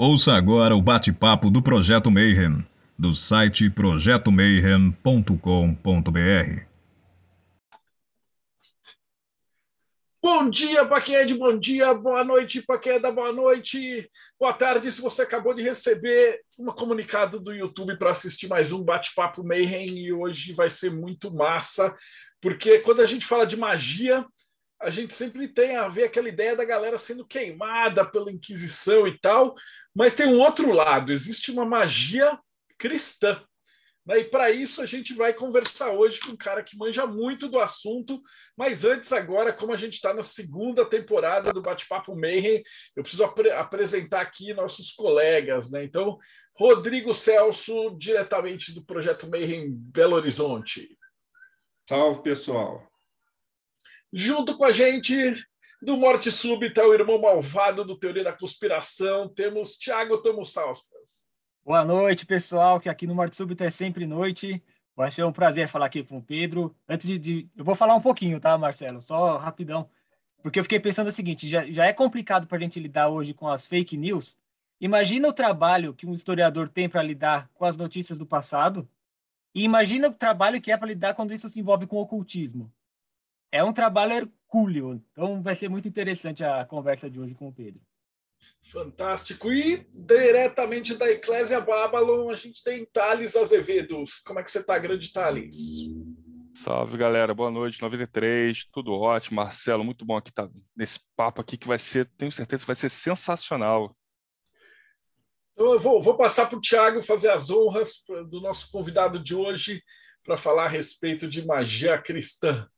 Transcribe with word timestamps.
Ouça 0.00 0.34
agora 0.34 0.76
o 0.76 0.80
bate-papo 0.80 1.50
do 1.50 1.60
Projeto 1.60 2.08
Mayhem, 2.08 2.64
do 2.96 3.16
site 3.16 3.68
projetomayhem.com.br. 3.68 6.62
Bom 10.22 10.48
dia 10.48 10.84
de 11.26 11.34
bom 11.34 11.58
dia, 11.58 11.92
boa 11.94 12.22
noite 12.22 12.62
para 12.62 12.78
quem 12.78 12.92
é 12.92 13.00
da 13.00 13.10
boa 13.10 13.32
noite, 13.32 14.08
boa 14.38 14.52
tarde 14.52 14.92
se 14.92 15.00
você 15.00 15.22
acabou 15.22 15.52
de 15.52 15.64
receber 15.64 16.42
um 16.56 16.66
comunicado 16.66 17.40
do 17.40 17.52
YouTube 17.52 17.98
para 17.98 18.12
assistir 18.12 18.46
mais 18.46 18.70
um 18.70 18.84
Bate-Papo 18.84 19.42
Mayhem 19.42 19.98
e 19.98 20.12
hoje 20.12 20.52
vai 20.52 20.70
ser 20.70 20.92
muito 20.92 21.34
massa, 21.34 21.92
porque 22.40 22.78
quando 22.78 23.02
a 23.02 23.06
gente 23.06 23.26
fala 23.26 23.44
de 23.44 23.56
magia, 23.56 24.24
a 24.80 24.90
gente 24.90 25.14
sempre 25.14 25.48
tem 25.48 25.76
a 25.76 25.88
ver 25.88 26.04
aquela 26.04 26.28
ideia 26.28 26.54
da 26.54 26.64
galera 26.64 26.98
sendo 26.98 27.26
queimada 27.26 28.04
pela 28.04 28.30
Inquisição 28.30 29.06
e 29.06 29.18
tal, 29.18 29.54
mas 29.94 30.14
tem 30.14 30.26
um 30.26 30.38
outro 30.38 30.72
lado, 30.72 31.12
existe 31.12 31.50
uma 31.50 31.64
magia 31.64 32.38
cristã. 32.78 33.42
Né? 34.08 34.20
E 34.20 34.24
para 34.24 34.50
isso 34.50 34.80
a 34.80 34.86
gente 34.86 35.12
vai 35.12 35.34
conversar 35.34 35.90
hoje 35.90 36.18
com 36.20 36.32
um 36.32 36.36
cara 36.36 36.62
que 36.62 36.78
manja 36.78 37.06
muito 37.06 37.46
do 37.46 37.60
assunto. 37.60 38.22
Mas 38.56 38.82
antes, 38.82 39.12
agora, 39.12 39.52
como 39.52 39.70
a 39.70 39.76
gente 39.76 39.94
está 39.94 40.14
na 40.14 40.24
segunda 40.24 40.86
temporada 40.86 41.52
do 41.52 41.60
Bate-Papo 41.60 42.16
Mayhem, 42.16 42.62
eu 42.96 43.02
preciso 43.02 43.24
ap 43.24 43.38
apresentar 43.50 44.22
aqui 44.22 44.54
nossos 44.54 44.92
colegas. 44.92 45.70
Né? 45.70 45.84
Então, 45.84 46.16
Rodrigo 46.56 47.12
Celso, 47.12 47.94
diretamente 47.98 48.72
do 48.72 48.82
Projeto 48.82 49.28
Mayhem 49.28 49.70
Belo 49.70 50.16
Horizonte. 50.16 50.88
Salve, 51.86 52.22
pessoal. 52.22 52.87
Junto 54.12 54.56
com 54.56 54.64
a 54.64 54.72
gente, 54.72 55.34
do 55.82 55.94
Morte 55.94 56.32
Súbita, 56.32 56.82
o 56.82 56.94
irmão 56.94 57.20
malvado 57.20 57.84
do 57.84 57.94
Teoria 57.94 58.24
da 58.24 58.32
Conspiração, 58.32 59.28
temos 59.28 59.76
Thiago 59.76 60.16
Tomussauskas. 60.22 61.28
Boa 61.62 61.84
noite, 61.84 62.24
pessoal, 62.24 62.80
que 62.80 62.88
aqui 62.88 63.06
no 63.06 63.14
Morte 63.14 63.36
Súbita 63.36 63.64
é 63.64 63.70
sempre 63.70 64.06
noite. 64.06 64.64
Vai 64.96 65.10
ser 65.10 65.24
um 65.24 65.32
prazer 65.32 65.68
falar 65.68 65.86
aqui 65.86 66.02
com 66.02 66.16
o 66.16 66.22
Pedro. 66.22 66.74
Antes 66.88 67.06
de, 67.06 67.18
de, 67.18 67.50
Eu 67.54 67.62
vou 67.62 67.74
falar 67.74 67.94
um 67.94 68.00
pouquinho, 68.00 68.40
tá, 68.40 68.56
Marcelo? 68.56 69.02
Só 69.02 69.36
rapidão. 69.36 69.90
Porque 70.42 70.58
eu 70.58 70.62
fiquei 70.64 70.80
pensando 70.80 71.08
o 71.08 71.12
seguinte: 71.12 71.46
já, 71.46 71.70
já 71.70 71.84
é 71.84 71.92
complicado 71.92 72.46
para 72.46 72.56
a 72.56 72.60
gente 72.62 72.80
lidar 72.80 73.08
hoje 73.10 73.34
com 73.34 73.46
as 73.46 73.66
fake 73.66 73.94
news. 73.94 74.38
Imagina 74.80 75.28
o 75.28 75.34
trabalho 75.34 75.92
que 75.92 76.06
um 76.06 76.14
historiador 76.14 76.70
tem 76.70 76.88
para 76.88 77.02
lidar 77.02 77.50
com 77.52 77.66
as 77.66 77.76
notícias 77.76 78.18
do 78.18 78.24
passado. 78.24 78.88
E 79.54 79.64
imagina 79.64 80.08
o 80.08 80.14
trabalho 80.14 80.62
que 80.62 80.72
é 80.72 80.76
para 80.78 80.88
lidar 80.88 81.14
quando 81.14 81.34
isso 81.34 81.50
se 81.50 81.60
envolve 81.60 81.86
com 81.86 81.98
ocultismo. 81.98 82.72
É 83.50 83.64
um 83.64 83.72
trabalho 83.72 84.12
hercúleo. 84.12 85.02
Então 85.12 85.42
vai 85.42 85.54
ser 85.54 85.68
muito 85.68 85.88
interessante 85.88 86.44
a 86.44 86.64
conversa 86.64 87.10
de 87.10 87.18
hoje 87.18 87.34
com 87.34 87.48
o 87.48 87.52
Pedro. 87.52 87.80
Fantástico. 88.70 89.50
E 89.50 89.86
diretamente 89.92 90.94
da 90.94 91.10
Eclésia 91.10 91.60
Babylon, 91.60 92.30
a 92.30 92.36
gente 92.36 92.62
tem 92.62 92.84
Thales 92.84 93.34
Azevedo. 93.36 94.04
Como 94.26 94.38
é 94.38 94.42
que 94.42 94.50
você 94.50 94.58
está, 94.58 94.78
grande 94.78 95.12
Thales? 95.12 95.56
Salve, 96.54 96.96
galera. 96.96 97.34
Boa 97.34 97.50
noite. 97.50 97.80
93, 97.80 98.66
tudo 98.70 98.92
ótimo. 98.92 99.36
Marcelo, 99.36 99.84
muito 99.84 100.04
bom 100.04 100.16
aqui 100.16 100.30
estar 100.30 100.48
tá 100.48 100.54
nesse 100.76 101.00
papo 101.16 101.40
aqui 101.40 101.56
que 101.56 101.68
vai 101.68 101.78
ser, 101.78 102.10
tenho 102.18 102.32
certeza 102.32 102.62
que 102.62 102.66
vai 102.66 102.76
ser 102.76 102.90
sensacional. 102.90 103.96
Então 105.52 105.72
eu 105.72 105.80
vou, 105.80 106.02
vou 106.02 106.16
passar 106.16 106.46
para 106.46 106.58
o 106.58 106.60
Tiago 106.60 107.02
fazer 107.02 107.30
as 107.30 107.50
honras 107.50 108.04
do 108.28 108.40
nosso 108.40 108.70
convidado 108.70 109.18
de 109.18 109.34
hoje 109.34 109.82
para 110.22 110.36
falar 110.36 110.66
a 110.66 110.68
respeito 110.68 111.26
de 111.28 111.44
magia 111.44 111.96
cristã. 111.96 112.68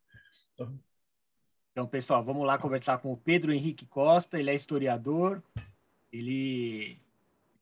Então, 1.72 1.86
pessoal, 1.86 2.24
vamos 2.24 2.46
lá 2.46 2.58
conversar 2.58 2.98
com 2.98 3.12
o 3.12 3.16
Pedro 3.16 3.52
Henrique 3.52 3.86
Costa, 3.86 4.38
ele 4.38 4.50
é 4.50 4.54
historiador, 4.54 5.42
ele 6.12 6.98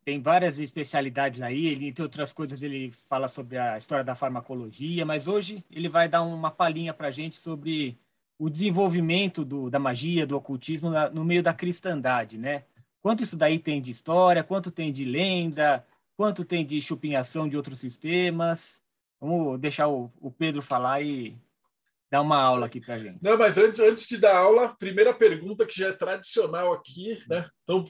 tem 0.04 0.20
várias 0.20 0.58
especialidades 0.58 1.42
aí, 1.42 1.66
ele, 1.66 1.86
entre 1.88 2.02
outras 2.02 2.32
coisas, 2.32 2.62
ele 2.62 2.90
fala 3.08 3.28
sobre 3.28 3.58
a 3.58 3.76
história 3.76 4.02
da 4.02 4.14
farmacologia, 4.14 5.04
mas 5.04 5.28
hoje 5.28 5.62
ele 5.70 5.88
vai 5.88 6.08
dar 6.08 6.22
uma 6.22 6.50
palhinha 6.50 6.94
para 6.94 7.08
a 7.08 7.10
gente 7.10 7.36
sobre 7.36 7.98
o 8.38 8.48
desenvolvimento 8.48 9.44
do, 9.44 9.68
da 9.68 9.78
magia, 9.78 10.26
do 10.26 10.36
ocultismo 10.36 10.90
na, 10.90 11.10
no 11.10 11.24
meio 11.24 11.42
da 11.42 11.52
cristandade, 11.52 12.38
né? 12.38 12.64
Quanto 13.02 13.22
isso 13.22 13.36
daí 13.36 13.58
tem 13.58 13.82
de 13.82 13.90
história, 13.90 14.42
quanto 14.42 14.70
tem 14.70 14.92
de 14.92 15.04
lenda, 15.04 15.86
quanto 16.16 16.44
tem 16.44 16.64
de 16.64 16.80
chupinhação 16.80 17.48
de 17.48 17.56
outros 17.56 17.80
sistemas. 17.80 18.80
Vamos 19.20 19.60
deixar 19.60 19.88
o, 19.88 20.10
o 20.20 20.30
Pedro 20.30 20.62
falar 20.62 21.02
e 21.02 21.36
dar 22.10 22.22
uma 22.22 22.40
aula 22.40 22.66
aqui 22.66 22.80
para 22.80 22.98
gente. 22.98 23.18
Não, 23.22 23.36
mas 23.36 23.58
antes, 23.58 23.80
antes 23.80 24.06
de 24.06 24.16
dar 24.16 24.36
aula, 24.36 24.76
primeira 24.78 25.12
pergunta 25.12 25.66
que 25.66 25.78
já 25.78 25.88
é 25.88 25.92
tradicional 25.92 26.72
aqui, 26.72 27.22
né? 27.28 27.48
Então, 27.62 27.84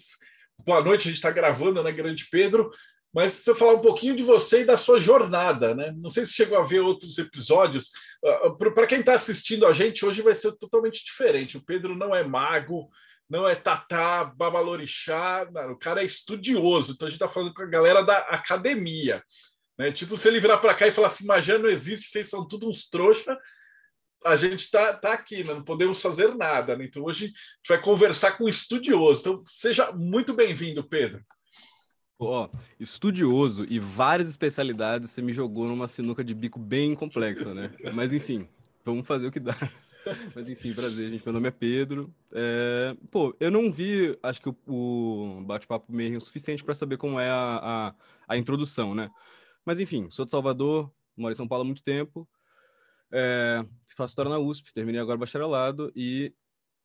boa 0.65 0.83
noite, 0.83 1.03
a 1.03 1.11
gente 1.11 1.17
está 1.17 1.31
gravando, 1.31 1.83
né, 1.83 1.93
Grande 1.93 2.27
Pedro? 2.31 2.71
Mas 3.13 3.33
você 3.33 3.55
falar 3.55 3.75
um 3.75 3.81
pouquinho 3.81 4.15
de 4.15 4.23
você 4.23 4.61
e 4.63 4.67
da 4.67 4.77
sua 4.77 5.01
jornada, 5.01 5.75
né? 5.75 5.93
Não 5.97 6.11
sei 6.11 6.27
se 6.27 6.35
chegou 6.35 6.59
a 6.59 6.63
ver 6.63 6.81
outros 6.81 7.17
episódios. 7.19 7.91
Ah, 8.25 8.41
ah, 8.47 8.51
para 8.51 8.87
quem 8.87 9.01
está 9.01 9.15
assistindo 9.15 9.67
a 9.67 9.73
gente, 9.73 10.05
hoje 10.05 10.21
vai 10.21 10.35
ser 10.35 10.53
totalmente 10.59 11.05
diferente. 11.05 11.57
O 11.57 11.65
Pedro 11.65 11.97
não 11.97 12.15
é 12.15 12.23
mago, 12.23 12.91
não 13.29 13.49
é 13.49 13.55
tatá, 13.55 14.25
babalorixá, 14.25 15.49
não, 15.53 15.73
o 15.73 15.79
cara 15.79 16.03
é 16.03 16.05
estudioso. 16.05 16.93
Então 16.93 17.07
a 17.07 17.11
gente 17.11 17.21
está 17.21 17.29
falando 17.29 17.55
com 17.55 17.63
a 17.63 17.67
galera 17.67 18.03
da 18.03 18.19
academia. 18.19 19.23
Né? 19.79 19.93
Tipo, 19.93 20.17
se 20.17 20.29
ele 20.29 20.41
virar 20.41 20.59
para 20.59 20.75
cá 20.75 20.87
e 20.87 20.93
falar 20.93 21.07
assim, 21.07 21.27
magia 21.27 21.59
não 21.59 21.69
existe, 21.69 22.11
vocês 22.11 22.29
são 22.29 22.47
tudo 22.47 22.69
uns 22.69 22.91
trouxa, 22.91 23.39
a 24.25 24.37
gente 24.37 24.61
está 24.61 24.93
tá 24.93 25.13
aqui, 25.13 25.45
né? 25.45 25.55
não 25.55 25.65
podemos 25.65 26.01
fazer 26.01 26.35
nada. 26.35 26.77
Né? 26.77 26.85
Então, 26.85 27.05
hoje 27.05 27.27
a 27.27 27.29
gente 27.29 27.69
vai 27.69 27.81
conversar 27.81 28.33
com 28.33 28.45
um 28.45 28.49
estudioso. 28.49 29.21
Então, 29.21 29.43
seja 29.47 29.93
muito 29.93 30.35
bem-vindo, 30.35 30.83
Pedro. 30.83 31.25
Ó, 32.21 32.47
oh, 32.47 32.59
estudioso 32.81 33.65
e 33.69 33.79
várias 33.79 34.29
especialidades, 34.29 35.11
você 35.11 35.23
me 35.23 35.33
jogou 35.33 35.69
numa 35.69 35.87
sinuca 35.87 36.25
de 36.25 36.35
bico 36.35 36.59
bem 36.59 36.95
complexa, 36.97 37.55
né? 37.55 37.71
Mas 37.95 38.13
enfim, 38.13 38.49
vamos 38.85 39.07
fazer 39.07 39.29
o 39.29 39.31
que 39.31 39.39
dá. 39.39 39.55
Mas 40.35 40.49
enfim, 40.49 40.75
prazer, 40.75 41.11
gente. 41.11 41.25
Meu 41.25 41.33
nome 41.33 41.47
é 41.47 41.53
Pedro. 41.53 42.13
É... 42.33 42.97
Pô, 43.09 43.37
eu 43.39 43.53
não 43.53 43.71
vi, 43.71 44.19
acho 44.21 44.41
que 44.41 44.49
o, 44.49 44.57
o 44.67 45.45
bate-papo 45.45 45.93
meio 45.93 46.19
o 46.19 46.21
suficiente 46.21 46.65
para 46.65 46.75
saber 46.75 46.97
como 46.97 47.21
é 47.21 47.31
a, 47.31 47.61
a, 47.63 47.95
a, 48.27 48.37
introdução, 48.37 48.97
né? 48.97 49.11
Mas 49.65 49.79
enfim, 49.79 50.11
sou 50.11 50.25
de 50.25 50.33
Salvador, 50.33 50.91
moro 51.17 51.31
em 51.31 51.37
São 51.37 51.47
Paulo 51.47 51.63
há 51.63 51.67
muito 51.67 51.85
tempo. 51.85 52.29
É, 53.11 53.65
faço 53.97 54.13
história 54.13 54.31
na 54.31 54.39
USP, 54.39 54.73
terminei 54.73 55.01
agora 55.01 55.19
bacharelado 55.19 55.93
e 55.95 56.33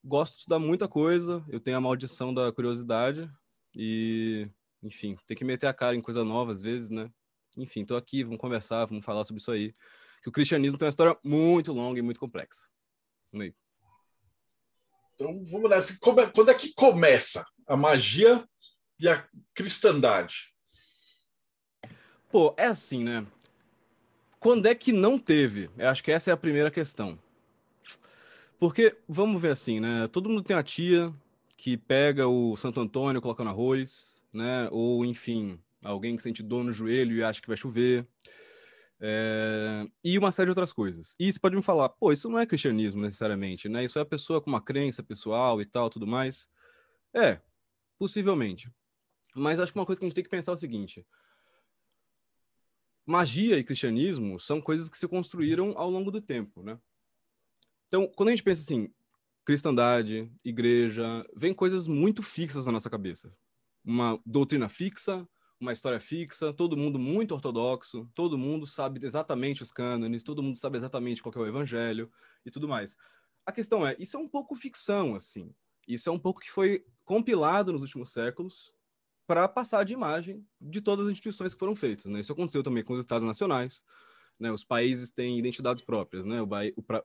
gosto 0.03 0.33
de 0.33 0.39
estudar 0.39 0.59
muita 0.59 0.87
coisa. 0.87 1.43
Eu 1.47 1.59
tenho 1.59 1.77
a 1.77 1.81
maldição 1.81 2.33
da 2.33 2.51
curiosidade 2.51 3.29
e, 3.75 4.49
enfim, 4.81 5.15
tem 5.27 5.37
que 5.37 5.45
meter 5.45 5.67
a 5.67 5.73
cara 5.73 5.95
em 5.95 6.01
coisa 6.01 6.23
nova 6.23 6.51
às 6.51 6.61
vezes, 6.61 6.89
né? 6.89 7.11
Enfim, 7.57 7.85
tô 7.85 7.95
aqui, 7.95 8.23
vamos 8.23 8.39
conversar, 8.39 8.85
vamos 8.85 9.05
falar 9.05 9.23
sobre 9.25 9.39
isso 9.39 9.51
aí. 9.51 9.71
Que 10.21 10.29
o 10.29 10.31
cristianismo 10.31 10.77
tem 10.77 10.85
uma 10.85 10.89
história 10.89 11.17
muito 11.23 11.71
longa 11.71 11.99
e 11.99 12.01
muito 12.01 12.19
complexa. 12.19 12.67
Vamos 13.31 13.47
aí. 13.47 13.55
Então, 15.13 15.43
vamos 15.45 15.69
nessa. 15.69 15.97
Quando 15.99 16.49
é 16.49 16.53
que 16.53 16.73
começa 16.73 17.45
a 17.67 17.77
magia 17.77 18.47
e 18.99 19.07
a 19.07 19.27
cristandade? 19.53 20.53
Pô, 22.31 22.55
é 22.57 22.65
assim, 22.65 23.03
né? 23.03 23.27
Quando 24.43 24.65
é 24.65 24.75
que 24.75 24.91
não 24.91 25.17
teve? 25.17 25.69
Eu 25.77 25.87
acho 25.87 26.03
que 26.03 26.11
essa 26.11 26.29
é 26.29 26.33
a 26.33 26.37
primeira 26.37 26.69
questão. 26.69 27.17
Porque, 28.59 28.93
vamos 29.07 29.41
ver 29.41 29.51
assim, 29.51 29.79
né? 29.79 30.05
Todo 30.09 30.27
mundo 30.27 30.43
tem 30.43 30.53
a 30.53 30.61
tia 30.61 31.13
que 31.55 31.77
pega 31.77 32.27
o 32.27 32.57
Santo 32.57 32.81
Antônio, 32.81 33.21
coloca 33.21 33.41
no 33.41 33.49
arroz, 33.49 34.21
né? 34.33 34.67
Ou, 34.69 35.05
enfim, 35.05 35.57
alguém 35.81 36.17
que 36.17 36.21
sente 36.21 36.43
dor 36.43 36.61
no 36.61 36.73
joelho 36.73 37.15
e 37.15 37.23
acha 37.23 37.41
que 37.41 37.47
vai 37.47 37.55
chover. 37.55 38.05
É... 38.99 39.87
E 40.03 40.17
uma 40.17 40.29
série 40.29 40.47
de 40.47 40.51
outras 40.51 40.73
coisas. 40.73 41.15
E 41.17 41.31
você 41.31 41.39
pode 41.39 41.55
me 41.55 41.61
falar, 41.61 41.87
pô, 41.87 42.11
isso 42.11 42.29
não 42.29 42.37
é 42.37 42.45
cristianismo 42.45 43.01
necessariamente, 43.01 43.69
né? 43.69 43.85
Isso 43.85 43.97
é 43.97 44.01
a 44.01 44.05
pessoa 44.05 44.41
com 44.41 44.49
uma 44.49 44.61
crença 44.61 45.01
pessoal 45.01 45.61
e 45.61 45.65
tal, 45.65 45.89
tudo 45.89 46.05
mais. 46.05 46.49
É, 47.15 47.39
possivelmente. 47.97 48.69
Mas 49.33 49.57
acho 49.57 49.71
que 49.71 49.79
uma 49.79 49.85
coisa 49.85 50.01
que 50.01 50.05
a 50.05 50.09
gente 50.09 50.15
tem 50.15 50.23
que 50.25 50.29
pensar 50.29 50.51
é 50.51 50.55
o 50.55 50.57
seguinte: 50.57 51.07
magia 53.05 53.57
e 53.57 53.63
cristianismo 53.63 54.39
são 54.39 54.61
coisas 54.61 54.89
que 54.89 54.97
se 54.97 55.07
construíram 55.07 55.73
ao 55.77 55.89
longo 55.89 56.11
do 56.11 56.21
tempo, 56.21 56.63
né? 56.63 56.79
Então, 57.87 58.07
quando 58.15 58.29
a 58.29 58.31
gente 58.31 58.43
pensa 58.43 58.61
assim, 58.61 58.91
cristandade, 59.45 60.31
igreja, 60.43 61.25
vem 61.35 61.53
coisas 61.53 61.85
muito 61.85 62.23
fixas 62.23 62.65
na 62.65 62.71
nossa 62.71 62.89
cabeça. 62.89 63.31
Uma 63.83 64.19
doutrina 64.25 64.69
fixa, 64.69 65.27
uma 65.59 65.73
história 65.73 65.99
fixa, 65.99 66.53
todo 66.53 66.77
mundo 66.77 66.97
muito 66.97 67.33
ortodoxo, 67.33 68.09
todo 68.15 68.37
mundo 68.37 68.65
sabe 68.65 69.05
exatamente 69.05 69.61
os 69.61 69.71
cânones, 69.71 70.23
todo 70.23 70.41
mundo 70.41 70.57
sabe 70.57 70.77
exatamente 70.77 71.21
qual 71.21 71.33
é 71.35 71.39
o 71.39 71.47
evangelho 71.47 72.11
e 72.45 72.51
tudo 72.51 72.67
mais. 72.67 72.95
A 73.45 73.51
questão 73.51 73.85
é, 73.85 73.95
isso 73.99 74.17
é 74.17 74.19
um 74.19 74.27
pouco 74.27 74.55
ficção, 74.55 75.15
assim. 75.15 75.53
Isso 75.87 76.09
é 76.09 76.11
um 76.11 76.19
pouco 76.19 76.39
que 76.39 76.51
foi 76.51 76.85
compilado 77.03 77.73
nos 77.73 77.81
últimos 77.81 78.11
séculos 78.11 78.73
para 79.25 79.47
passar 79.47 79.83
de 79.83 79.93
imagem 79.93 80.45
de 80.59 80.81
todas 80.81 81.05
as 81.05 81.11
instituições 81.11 81.53
que 81.53 81.59
foram 81.59 81.75
feitas. 81.75 82.05
Né? 82.05 82.19
Isso 82.19 82.33
aconteceu 82.33 82.63
também 82.63 82.83
com 82.83 82.93
os 82.93 82.99
estados 82.99 83.25
nacionais. 83.25 83.83
Né? 84.39 84.51
Os 84.51 84.63
países 84.63 85.11
têm 85.11 85.37
identidades 85.37 85.83
próprias. 85.83 86.25
Né? 86.25 86.41
O, 86.41 86.47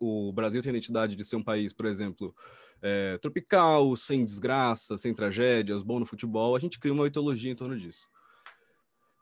o, 0.01 0.29
o 0.29 0.33
Brasil 0.33 0.63
tem 0.63 0.71
a 0.71 0.75
identidade 0.75 1.15
de 1.15 1.25
ser 1.25 1.37
um 1.37 1.43
país, 1.43 1.73
por 1.73 1.87
exemplo, 1.87 2.35
é, 2.83 3.19
tropical, 3.19 3.95
sem 3.97 4.25
desgraça, 4.25 4.99
sem 4.99 5.15
tragédias, 5.15 5.83
bom 5.83 6.01
no 6.01 6.07
futebol. 6.07 6.57
A 6.57 6.59
gente 6.59 6.79
cria 6.79 6.93
uma 6.93 7.05
mitologia 7.05 7.51
em 7.51 7.57
torno 7.57 7.79
disso. 7.79 8.09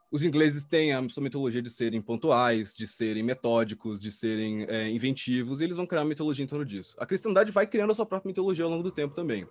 Os 0.09 0.23
ingleses 0.23 0.63
têm 0.63 0.93
a 0.93 1.09
sua 1.09 1.21
mitologia 1.21 1.61
de 1.61 1.69
serem 1.69 2.01
pontuais, 2.01 2.75
de 2.75 2.87
serem 2.87 3.21
metódicos, 3.23 4.01
de 4.01 4.09
serem 4.09 4.63
é, 4.63 4.89
inventivos, 4.89 5.59
e 5.59 5.65
eles 5.65 5.75
vão 5.75 5.85
criar 5.85 6.01
uma 6.01 6.07
mitologia 6.07 6.45
em 6.45 6.47
torno 6.47 6.63
disso. 6.63 6.95
A 6.97 7.05
cristandade 7.05 7.51
vai 7.51 7.67
criando 7.67 7.91
a 7.91 7.95
sua 7.95 8.05
própria 8.05 8.29
mitologia 8.29 8.63
ao 8.63 8.71
longo 8.71 8.83
do 8.83 8.91
tempo 8.91 9.13
também. 9.13 9.45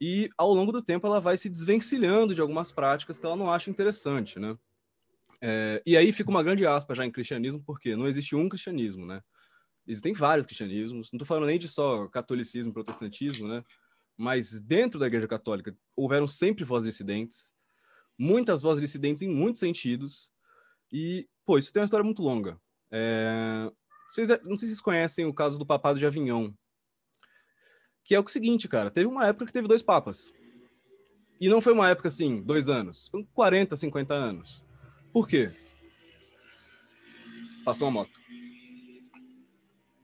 E 0.00 0.28
ao 0.36 0.52
longo 0.52 0.72
do 0.72 0.82
tempo 0.82 1.06
ela 1.06 1.20
vai 1.20 1.38
se 1.38 1.48
desvencilhando 1.48 2.34
de 2.34 2.40
algumas 2.40 2.70
práticas 2.70 3.18
que 3.18 3.24
ela 3.24 3.36
não 3.36 3.50
acha 3.50 3.70
interessante, 3.70 4.38
né? 4.38 4.56
É, 5.40 5.82
e 5.84 5.96
aí 5.96 6.12
fica 6.12 6.30
uma 6.30 6.42
grande 6.42 6.66
aspa 6.66 6.94
já 6.94 7.04
em 7.04 7.10
cristianismo, 7.10 7.62
porque 7.64 7.96
não 7.96 8.06
existe 8.06 8.34
um 8.34 8.48
cristianismo, 8.48 9.06
né? 9.06 9.22
Existem 9.86 10.12
vários 10.12 10.46
cristianismos, 10.46 11.12
não 11.12 11.16
estou 11.18 11.26
falando 11.26 11.46
nem 11.46 11.58
de 11.58 11.68
só 11.68 12.08
catolicismo, 12.08 12.72
protestantismo, 12.72 13.46
né? 13.46 13.62
Mas 14.16 14.60
dentro 14.60 14.98
da 14.98 15.06
Igreja 15.06 15.28
Católica 15.28 15.76
houveram 15.94 16.26
sempre 16.26 16.64
vozes 16.64 16.90
dissidentes, 16.90 17.52
muitas 18.18 18.62
vozes 18.62 18.80
dissidentes 18.80 19.22
em 19.22 19.28
muitos 19.28 19.60
sentidos. 19.60 20.30
E, 20.90 21.28
pô, 21.44 21.58
isso 21.58 21.72
tem 21.72 21.80
uma 21.80 21.84
história 21.84 22.04
muito 22.04 22.22
longa. 22.22 22.58
É... 22.90 23.70
Vocês, 24.10 24.28
não 24.44 24.56
sei 24.56 24.68
se 24.68 24.74
vocês 24.74 24.80
conhecem 24.80 25.26
o 25.26 25.34
caso 25.34 25.58
do 25.58 25.66
papado 25.66 25.98
de 25.98 26.06
Avignon. 26.06 26.50
Que 28.06 28.14
é 28.14 28.20
o 28.20 28.28
seguinte, 28.28 28.68
cara. 28.68 28.90
Teve 28.90 29.06
uma 29.06 29.26
época 29.26 29.46
que 29.46 29.52
teve 29.52 29.66
dois 29.66 29.82
papas. 29.82 30.32
E 31.40 31.48
não 31.48 31.60
foi 31.60 31.72
uma 31.72 31.90
época 31.90 32.08
assim, 32.08 32.40
dois 32.40 32.68
anos. 32.68 33.08
Foi 33.08 33.26
40, 33.34 33.76
50 33.76 34.14
anos. 34.14 34.64
Por 35.12 35.26
quê? 35.26 35.52
Passou 37.64 37.88
uma 37.88 38.02
moto. 38.02 38.12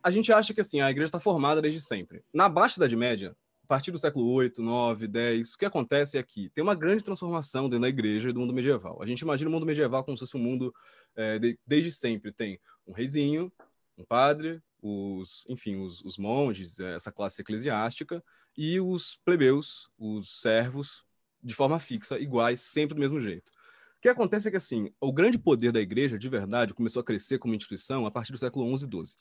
A 0.03 0.11
gente 0.11 0.33
acha 0.33 0.53
que 0.53 0.61
assim, 0.61 0.81
a 0.81 0.91
igreja 0.91 1.09
está 1.09 1.21
formada 1.21 1.63
desde 1.63 1.81
sempre. 1.81 2.25
Na 2.35 2.49
Baixa 2.49 2.79
Idade 2.79 2.97
Média, 2.97 3.37
partir 3.73 3.91
do 3.91 3.99
século 3.99 4.31
8, 4.33 4.61
9, 4.61 5.09
10, 5.09 5.55
o 5.55 5.59
que 5.59 5.65
acontece 5.65 6.19
é 6.19 6.23
que 6.23 6.51
tem 6.51 6.63
uma 6.63 6.75
grande 6.75 7.03
transformação 7.03 7.71
dentro 7.71 7.81
da 7.81 7.89
igreja 7.89 8.29
e 8.29 8.33
do 8.33 8.39
mundo 8.39 8.53
medieval. 8.53 9.03
A 9.03 9.07
gente 9.07 9.21
imagina 9.21 9.49
o 9.49 9.53
mundo 9.53 9.65
medieval 9.65 10.05
como 10.05 10.15
se 10.15 10.21
fosse 10.21 10.37
um 10.37 10.41
mundo 10.41 10.75
é, 11.17 11.39
de, 11.39 11.59
desde 11.67 11.91
sempre. 11.91 12.33
Tem 12.33 12.61
um 12.87 12.93
reizinho, 12.93 13.51
um 13.97 14.05
padre, 14.05 14.61
os, 14.83 15.47
enfim, 15.49 15.77
os, 15.77 16.03
os 16.03 16.19
monges, 16.19 16.81
é, 16.81 16.97
essa 16.97 17.13
classe 17.13 17.41
eclesiástica, 17.41 18.23
e 18.57 18.81
os 18.81 19.17
plebeus, 19.25 19.89
os 19.97 20.41
servos, 20.41 21.05
de 21.43 21.55
forma 21.55 21.79
fixa, 21.79 22.19
iguais, 22.19 22.61
sempre 22.61 22.95
do 22.95 23.01
mesmo 23.01 23.21
jeito. 23.21 23.51
O 23.97 24.03
que 24.03 24.09
acontece 24.09 24.49
é 24.49 24.51
que, 24.51 24.57
assim, 24.57 24.91
o 25.01 25.13
grande 25.13 25.39
poder 25.39 25.71
da 25.71 25.81
igreja, 25.81 26.19
de 26.19 26.29
verdade, 26.29 26.75
começou 26.75 27.01
a 27.01 27.05
crescer 27.05 27.39
como 27.39 27.55
instituição 27.55 28.05
a 28.05 28.11
partir 28.11 28.33
do 28.33 28.39
século 28.39 28.67
11 28.67 28.85
e 28.85 28.89
12. 28.89 29.17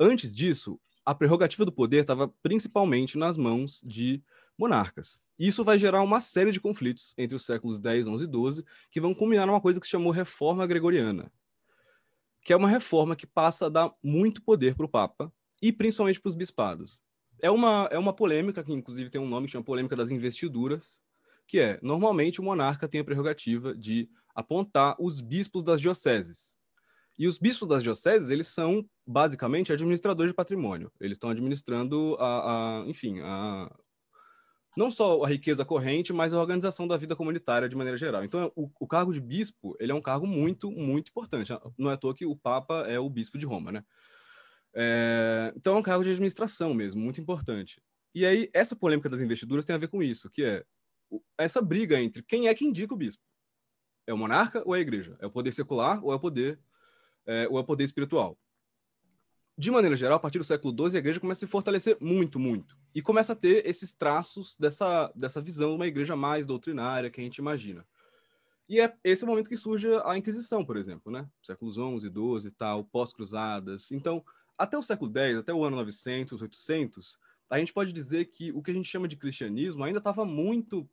Antes 0.00 0.34
disso, 0.34 0.80
a 1.04 1.14
prerrogativa 1.14 1.64
do 1.64 1.72
poder 1.72 2.00
estava 2.00 2.28
principalmente 2.42 3.18
nas 3.18 3.36
mãos 3.36 3.82
de 3.84 4.22
monarcas. 4.56 5.20
Isso 5.38 5.62
vai 5.62 5.78
gerar 5.78 6.02
uma 6.02 6.20
série 6.20 6.50
de 6.50 6.60
conflitos 6.60 7.12
entre 7.18 7.36
os 7.36 7.44
séculos 7.44 7.78
10, 7.78 8.06
11 8.06 8.24
e 8.24 8.26
12, 8.26 8.64
que 8.90 9.00
vão 9.00 9.14
culminar 9.14 9.46
numa 9.46 9.60
coisa 9.60 9.78
que 9.78 9.86
se 9.86 9.92
chamou 9.92 10.10
Reforma 10.10 10.66
Gregoriana, 10.66 11.30
que 12.44 12.52
é 12.52 12.56
uma 12.56 12.68
reforma 12.68 13.16
que 13.16 13.26
passa 13.26 13.66
a 13.66 13.68
dar 13.70 13.90
muito 14.02 14.42
poder 14.42 14.76
para 14.76 14.84
o 14.84 14.88
Papa 14.88 15.32
e 15.62 15.72
principalmente 15.72 16.20
para 16.20 16.28
os 16.28 16.34
bispados. 16.34 17.00
É 17.40 17.50
uma, 17.50 17.88
é 17.90 17.98
uma 17.98 18.12
polêmica, 18.12 18.62
que 18.62 18.72
inclusive 18.72 19.10
tem 19.10 19.20
um 19.20 19.28
nome 19.28 19.46
que 19.46 19.52
chama 19.52 19.64
polêmica 19.64 19.96
das 19.96 20.10
investiduras, 20.10 21.00
que 21.48 21.58
é, 21.58 21.80
normalmente 21.82 22.40
o 22.40 22.44
monarca 22.44 22.86
tem 22.86 23.00
a 23.00 23.04
prerrogativa 23.04 23.74
de 23.74 24.08
apontar 24.34 24.94
os 25.00 25.20
bispos 25.20 25.62
das 25.62 25.80
dioceses. 25.80 26.54
E 27.18 27.26
os 27.26 27.38
bispos 27.38 27.68
das 27.68 27.82
dioceses, 27.82 28.28
eles 28.28 28.48
são 28.48 28.84
basicamente 29.06 29.72
administradores 29.72 30.32
de 30.32 30.36
patrimônio. 30.36 30.92
Eles 31.00 31.14
estão 31.14 31.30
administrando 31.30 32.16
a, 32.18 32.82
a, 32.82 32.88
enfim, 32.88 33.20
a 33.20 33.74
não 34.76 34.90
só 34.90 35.22
a 35.22 35.28
riqueza 35.28 35.64
corrente, 35.64 36.12
mas 36.12 36.32
a 36.32 36.40
organização 36.40 36.86
da 36.86 36.96
vida 36.96 37.14
comunitária 37.14 37.68
de 37.68 37.76
maneira 37.76 37.96
geral. 37.96 38.24
Então, 38.24 38.50
o, 38.56 38.70
o, 38.80 38.86
cargo 38.86 39.12
de 39.12 39.20
bispo, 39.20 39.76
ele 39.78 39.92
é 39.92 39.94
um 39.94 40.02
cargo 40.02 40.26
muito, 40.26 40.70
muito 40.70 41.08
importante. 41.10 41.52
Não 41.78 41.90
é 41.90 41.94
à 41.94 41.96
toa 41.96 42.14
que 42.14 42.26
o 42.26 42.36
Papa 42.36 42.86
é 42.88 42.98
o 42.98 43.08
bispo 43.08 43.38
de 43.38 43.46
Roma, 43.46 43.70
né? 43.70 43.84
É, 44.74 45.52
então, 45.56 45.76
é 45.76 45.78
um 45.78 45.82
cargo 45.82 46.02
de 46.02 46.10
administração 46.10 46.74
mesmo, 46.74 47.00
muito 47.00 47.20
importante. 47.20 47.80
E 48.14 48.26
aí, 48.26 48.50
essa 48.52 48.74
polêmica 48.74 49.08
das 49.08 49.20
investiduras 49.20 49.64
tem 49.64 49.74
a 49.74 49.78
ver 49.78 49.88
com 49.88 50.02
isso, 50.02 50.28
que 50.30 50.44
é 50.44 50.64
essa 51.38 51.62
briga 51.62 52.00
entre 52.00 52.22
quem 52.22 52.48
é 52.48 52.54
que 52.54 52.64
indica 52.64 52.94
o 52.94 52.96
bispo. 52.96 53.22
É 54.06 54.12
o 54.12 54.18
monarca 54.18 54.62
ou 54.66 54.74
é 54.74 54.78
a 54.78 54.82
igreja? 54.82 55.16
É 55.20 55.26
o 55.26 55.30
poder 55.30 55.52
secular 55.52 56.04
ou 56.04 56.12
é 56.12 56.16
o 56.16 56.20
poder 56.20 56.60
é, 57.26 57.48
ou 57.48 57.58
é 57.58 57.60
o 57.60 57.64
poder 57.64 57.84
espiritual. 57.84 58.38
De 59.56 59.70
maneira 59.70 59.96
geral, 59.96 60.16
a 60.16 60.20
partir 60.20 60.38
do 60.38 60.44
século 60.44 60.74
XII, 60.76 60.96
a 60.96 60.98
igreja 60.98 61.20
começa 61.20 61.44
a 61.44 61.46
se 61.46 61.50
fortalecer 61.50 61.96
muito, 62.00 62.38
muito. 62.38 62.76
E 62.94 63.02
começa 63.02 63.32
a 63.32 63.36
ter 63.36 63.66
esses 63.66 63.92
traços 63.92 64.56
dessa, 64.56 65.12
dessa 65.14 65.40
visão 65.40 65.70
de 65.70 65.76
uma 65.76 65.86
igreja 65.86 66.14
mais 66.14 66.46
doutrinária 66.46 67.10
que 67.10 67.20
a 67.20 67.24
gente 67.24 67.38
imagina. 67.38 67.84
E 68.68 68.80
é 68.80 68.96
esse 69.02 69.24
o 69.24 69.26
momento 69.26 69.48
que 69.48 69.56
surge 69.56 69.88
a 70.04 70.16
Inquisição, 70.16 70.64
por 70.64 70.76
exemplo, 70.76 71.12
né? 71.12 71.28
Séculos 71.42 71.74
XI, 71.74 72.08
XII 72.08 72.48
e 72.48 72.50
tal, 72.50 72.84
pós-cruzadas. 72.84 73.90
Então, 73.90 74.24
até 74.56 74.78
o 74.78 74.82
século 74.82 75.12
X, 75.12 75.38
até 75.38 75.52
o 75.52 75.64
ano 75.64 75.76
900, 75.76 76.40
800, 76.40 77.18
a 77.50 77.58
gente 77.58 77.72
pode 77.72 77.92
dizer 77.92 78.26
que 78.26 78.52
o 78.52 78.62
que 78.62 78.70
a 78.70 78.74
gente 78.74 78.88
chama 78.88 79.06
de 79.06 79.16
cristianismo 79.16 79.84
ainda 79.84 79.98
estava 79.98 80.24
muito 80.24 80.88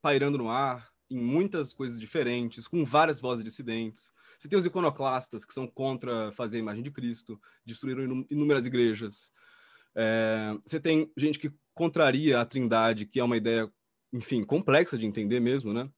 pairando 0.00 0.38
no 0.38 0.48
ar, 0.48 0.92
em 1.10 1.18
muitas 1.18 1.72
coisas 1.72 1.98
diferentes, 1.98 2.68
com 2.68 2.84
várias 2.84 3.18
vozes 3.18 3.44
dissidentes. 3.44 4.12
Você 4.38 4.48
tem 4.48 4.58
os 4.58 4.66
iconoclastas, 4.66 5.44
que 5.44 5.52
são 5.52 5.66
contra 5.66 6.30
fazer 6.32 6.58
a 6.58 6.60
imagem 6.60 6.82
de 6.82 6.90
Cristo, 6.90 7.40
destruíram 7.64 8.24
inúmeras 8.30 8.66
igrejas. 8.66 9.32
É, 10.00 10.56
você 10.64 10.78
tem 10.78 11.10
gente 11.16 11.40
que 11.40 11.52
contraria 11.74 12.40
a 12.40 12.46
trindade, 12.46 13.04
que 13.04 13.18
é 13.18 13.24
uma 13.24 13.36
ideia, 13.36 13.68
enfim, 14.12 14.44
complexa 14.44 14.96
de 14.96 15.04
entender 15.04 15.40
mesmo, 15.40 15.72
né? 15.72 15.90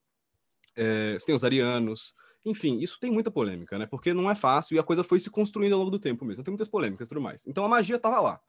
É, 0.75 1.13
você 1.13 1.27
tem 1.27 1.35
os 1.35 1.43
arianos. 1.43 2.15
Enfim, 2.43 2.79
isso 2.79 2.99
tem 2.99 3.11
muita 3.11 3.29
polêmica, 3.29 3.77
né? 3.77 3.85
Porque 3.85 4.11
não 4.11 4.29
é 4.29 4.33
fácil 4.33 4.75
e 4.75 4.79
a 4.79 4.83
coisa 4.83 5.03
foi 5.03 5.19
se 5.19 5.29
construindo 5.29 5.73
ao 5.73 5.79
longo 5.79 5.91
do 5.91 5.99
tempo 5.99 6.25
mesmo. 6.25 6.43
Tem 6.43 6.51
muitas 6.51 6.67
polêmicas 6.67 7.07
e 7.07 7.09
tudo 7.09 7.21
mais. 7.21 7.45
Então 7.45 7.63
a 7.63 7.69
magia 7.69 7.97
estava 7.97 8.19
lá. 8.19 8.41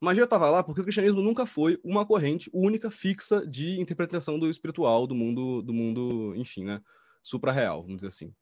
A 0.00 0.04
magia 0.04 0.24
estava 0.24 0.50
lá 0.50 0.60
porque 0.64 0.80
o 0.80 0.84
cristianismo 0.84 1.22
nunca 1.22 1.46
foi 1.46 1.78
uma 1.84 2.04
corrente 2.04 2.50
única, 2.52 2.90
fixa 2.90 3.46
de 3.46 3.80
interpretação 3.80 4.40
do 4.40 4.50
espiritual, 4.50 5.06
do 5.06 5.14
mundo, 5.14 5.62
do 5.62 5.72
mundo, 5.72 6.34
enfim, 6.34 6.64
né? 6.64 6.82
Supra-real, 7.22 7.82
vamos 7.82 7.98
dizer 7.98 8.08
assim. 8.08 8.34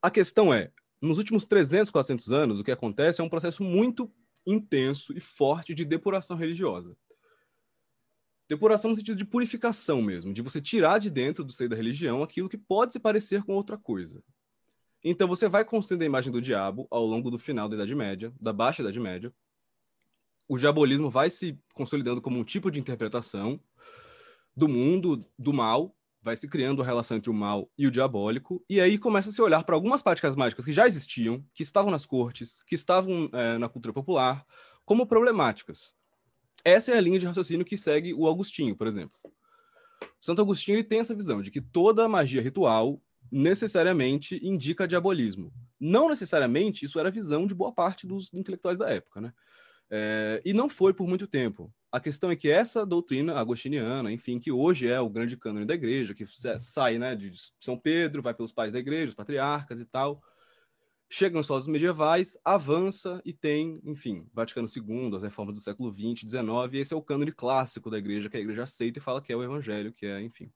A 0.00 0.10
questão 0.10 0.54
é, 0.54 0.70
nos 1.02 1.18
últimos 1.18 1.44
300, 1.44 1.90
400 1.90 2.32
anos, 2.32 2.58
o 2.58 2.64
que 2.64 2.70
acontece 2.70 3.20
é 3.20 3.24
um 3.24 3.28
processo 3.28 3.62
muito 3.62 4.10
intenso 4.50 5.12
e 5.16 5.20
forte 5.20 5.74
de 5.74 5.84
depuração 5.84 6.36
religiosa. 6.36 6.96
Depuração 8.48 8.90
no 8.90 8.96
sentido 8.96 9.18
de 9.18 9.26
purificação 9.26 10.00
mesmo, 10.00 10.32
de 10.32 10.40
você 10.40 10.58
tirar 10.58 10.98
de 10.98 11.10
dentro 11.10 11.44
do 11.44 11.52
seio 11.52 11.68
da 11.68 11.76
religião 11.76 12.22
aquilo 12.22 12.48
que 12.48 12.56
pode 12.56 12.94
se 12.94 12.98
parecer 12.98 13.42
com 13.42 13.54
outra 13.54 13.76
coisa. 13.76 14.24
Então 15.04 15.28
você 15.28 15.48
vai 15.48 15.64
construindo 15.64 16.02
a 16.02 16.06
imagem 16.06 16.32
do 16.32 16.40
diabo 16.40 16.88
ao 16.90 17.04
longo 17.04 17.30
do 17.30 17.38
final 17.38 17.68
da 17.68 17.76
Idade 17.76 17.94
Média, 17.94 18.32
da 18.40 18.52
Baixa 18.52 18.80
Idade 18.80 18.98
Média. 18.98 19.32
O 20.48 20.56
diabolismo 20.56 21.10
vai 21.10 21.28
se 21.28 21.58
consolidando 21.74 22.22
como 22.22 22.38
um 22.38 22.44
tipo 22.44 22.70
de 22.70 22.80
interpretação 22.80 23.60
do 24.56 24.66
mundo, 24.66 25.24
do 25.38 25.52
mal, 25.52 25.94
vai 26.28 26.36
se 26.36 26.46
criando 26.46 26.82
a 26.82 26.84
relação 26.84 27.16
entre 27.16 27.30
o 27.30 27.34
mal 27.34 27.70
e 27.76 27.86
o 27.86 27.90
diabólico, 27.90 28.62
e 28.68 28.82
aí 28.82 28.98
começa 28.98 29.30
a 29.30 29.32
se 29.32 29.40
olhar 29.40 29.64
para 29.64 29.74
algumas 29.74 30.02
práticas 30.02 30.36
mágicas 30.36 30.62
que 30.62 30.74
já 30.74 30.86
existiam, 30.86 31.42
que 31.54 31.62
estavam 31.62 31.90
nas 31.90 32.04
cortes, 32.04 32.62
que 32.66 32.74
estavam 32.74 33.30
é, 33.32 33.56
na 33.56 33.66
cultura 33.66 33.94
popular, 33.94 34.44
como 34.84 35.06
problemáticas. 35.06 35.94
Essa 36.62 36.92
é 36.92 36.98
a 36.98 37.00
linha 37.00 37.18
de 37.18 37.24
raciocínio 37.24 37.64
que 37.64 37.78
segue 37.78 38.12
o 38.12 38.28
Agostinho, 38.28 38.76
por 38.76 38.86
exemplo. 38.86 39.18
Santo 40.20 40.42
Agostinho 40.42 40.76
ele 40.76 40.84
tem 40.84 41.00
essa 41.00 41.14
visão 41.14 41.40
de 41.40 41.50
que 41.50 41.62
toda 41.62 42.06
magia 42.06 42.42
ritual 42.42 43.00
necessariamente 43.32 44.38
indica 44.46 44.86
diabolismo. 44.86 45.50
Não 45.80 46.10
necessariamente 46.10 46.84
isso 46.84 46.98
era 47.00 47.08
a 47.08 47.12
visão 47.12 47.46
de 47.46 47.54
boa 47.54 47.72
parte 47.72 48.06
dos 48.06 48.30
intelectuais 48.34 48.76
da 48.76 48.90
época, 48.90 49.22
né? 49.22 49.32
É, 49.90 50.42
e 50.44 50.52
não 50.52 50.68
foi 50.68 50.92
por 50.92 51.08
muito 51.08 51.26
tempo. 51.26 51.72
A 51.90 51.98
questão 51.98 52.30
é 52.30 52.36
que 52.36 52.50
essa 52.50 52.84
doutrina 52.84 53.38
agostiniana, 53.38 54.12
enfim, 54.12 54.38
que 54.38 54.52
hoje 54.52 54.88
é 54.88 55.00
o 55.00 55.08
grande 55.08 55.36
cânone 55.36 55.64
da 55.64 55.74
igreja, 55.74 56.14
que 56.14 56.24
sai 56.58 56.98
né, 56.98 57.16
de 57.16 57.32
São 57.58 57.78
Pedro, 57.78 58.22
vai 58.22 58.34
pelos 58.34 58.52
pais 58.52 58.72
da 58.72 58.78
igreja, 58.78 59.08
os 59.08 59.14
patriarcas 59.14 59.80
e 59.80 59.86
tal, 59.86 60.22
chega 61.08 61.36
nos 61.36 61.46
solos 61.46 61.66
medievais, 61.66 62.36
avança 62.44 63.22
e 63.24 63.32
tem, 63.32 63.80
enfim, 63.84 64.28
Vaticano 64.34 64.68
II, 64.68 65.16
as 65.16 65.22
reformas 65.22 65.56
do 65.56 65.62
século 65.62 65.90
XX, 65.90 66.28
XIX, 66.28 66.74
e 66.74 66.78
esse 66.78 66.92
é 66.92 66.96
o 66.96 67.02
cânone 67.02 67.32
clássico 67.32 67.90
da 67.90 67.96
igreja, 67.96 68.28
que 68.28 68.36
a 68.36 68.40
igreja 68.40 68.64
aceita 68.64 68.98
e 68.98 69.02
fala 69.02 69.22
que 69.22 69.32
é 69.32 69.36
o 69.36 69.42
evangelho, 69.42 69.92
que 69.92 70.04
é, 70.04 70.20
enfim. 70.20 70.52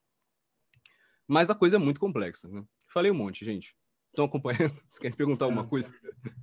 Mas 1.27 1.49
a 1.49 1.55
coisa 1.55 1.77
é 1.77 1.79
muito 1.79 1.99
complexa, 1.99 2.47
né? 2.49 2.63
Falei 2.89 3.11
um 3.11 3.15
monte, 3.15 3.43
gente. 3.43 3.75
Estão 4.09 4.27
acompanhando? 4.27 4.79
Você 4.87 5.01
quer 5.01 5.17
perguntar 5.17 5.47
alguma 5.47 5.67
coisa? 5.67 5.91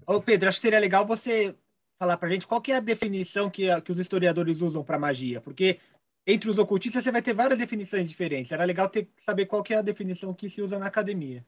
Ô, 0.08 0.20
Pedro, 0.20 0.50
acho 0.50 0.58
que 0.58 0.64
seria 0.64 0.80
legal 0.80 1.06
você 1.06 1.56
falar 2.00 2.16
para 2.18 2.30
a 2.30 2.32
gente 2.32 2.48
qual 2.48 2.62
que 2.62 2.72
é 2.72 2.78
a 2.78 2.80
definição 2.80 3.50
que, 3.50 3.82
que 3.82 3.92
os 3.92 4.00
historiadores 4.00 4.62
usam 4.62 4.84
para 4.84 4.98
magia, 4.98 5.42
porque 5.42 5.80
entre 6.26 6.50
os 6.50 6.58
ocultistas 6.58 7.04
você 7.04 7.12
vai 7.12 7.22
ter 7.22 7.34
várias 7.34 7.60
definições 7.60 8.08
diferentes. 8.08 8.52
Era 8.52 8.64
legal 8.64 8.88
ter, 8.88 9.10
saber 9.18 9.46
qual 9.46 9.62
que 9.62 9.74
é 9.74 9.78
a 9.78 9.82
definição 9.82 10.34
que 10.34 10.50
se 10.50 10.62
usa 10.62 10.80
na 10.80 10.86
academia. 10.86 11.46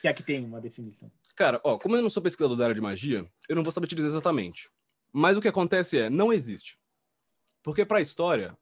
Se 0.00 0.08
é 0.08 0.12
que 0.12 0.22
tem 0.22 0.44
uma 0.44 0.60
definição. 0.60 1.10
Cara, 1.36 1.60
ó, 1.62 1.78
como 1.78 1.96
eu 1.96 2.02
não 2.02 2.08
sou 2.08 2.22
pesquisador 2.22 2.56
da 2.56 2.64
área 2.64 2.74
de 2.74 2.80
magia, 2.80 3.28
eu 3.48 3.56
não 3.56 3.62
vou 3.62 3.72
saber 3.72 3.86
te 3.86 3.94
dizer 3.94 4.08
exatamente. 4.08 4.70
Mas 5.12 5.36
o 5.36 5.40
que 5.40 5.48
acontece 5.48 5.98
é, 5.98 6.08
não 6.08 6.32
existe. 6.32 6.78
Porque 7.62 7.84
para 7.84 7.98
a 7.98 8.02
história, 8.02 8.56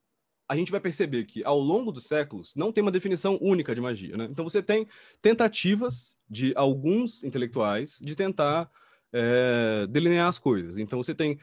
a 0.49 0.57
gente 0.57 0.71
vai 0.71 0.81
perceber 0.81 1.25
que 1.25 1.45
ao 1.45 1.59
longo 1.59 1.93
dos 1.93 2.07
séculos 2.07 2.55
não 2.55 2.73
tem 2.73 2.83
uma 2.83 2.91
definição 2.91 3.39
única 3.41 3.75
de 3.75 3.81
magia, 3.81 4.17
né? 4.17 4.25
Então 4.31 4.45
você 4.45 4.63
tem 4.63 4.89
tentativas 5.21 6.17
de 6.29 6.53
alguns 6.57 7.23
intelectuais 7.23 7.99
de 8.01 8.15
tentar 8.17 8.71
é, 9.13 9.87
delinear 9.89 10.29
as 10.29 10.39
coisas. 10.39 10.79
Então 10.79 11.03
você 11.03 11.15
tem 11.15 11.39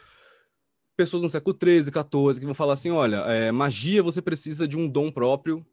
pessoas 0.95 1.23
no 1.23 1.29
século 1.29 1.57
XIII, 1.61 1.83
XIV 1.85 2.39
que 2.39 2.45
vão 2.45 2.53
falar 2.53 2.73
assim, 2.73 2.91
olha, 2.91 3.17
é, 3.27 3.51
magia 3.51 4.03
você 4.03 4.21
precisa 4.21 4.67
de 4.67 4.77
um 4.77 4.87
dom 4.87 5.11
próprio 5.11 5.65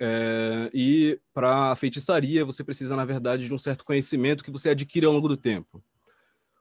é, 0.00 0.70
e 0.72 1.20
para 1.34 1.76
feitiçaria, 1.76 2.42
você 2.42 2.64
precisa, 2.64 2.96
na 2.96 3.04
verdade, 3.04 3.46
de 3.46 3.54
um 3.54 3.58
certo 3.58 3.84
conhecimento 3.84 4.42
que 4.42 4.50
você 4.50 4.70
adquire 4.70 5.04
ao 5.04 5.12
longo 5.12 5.28
do 5.28 5.36
tempo. 5.36 5.84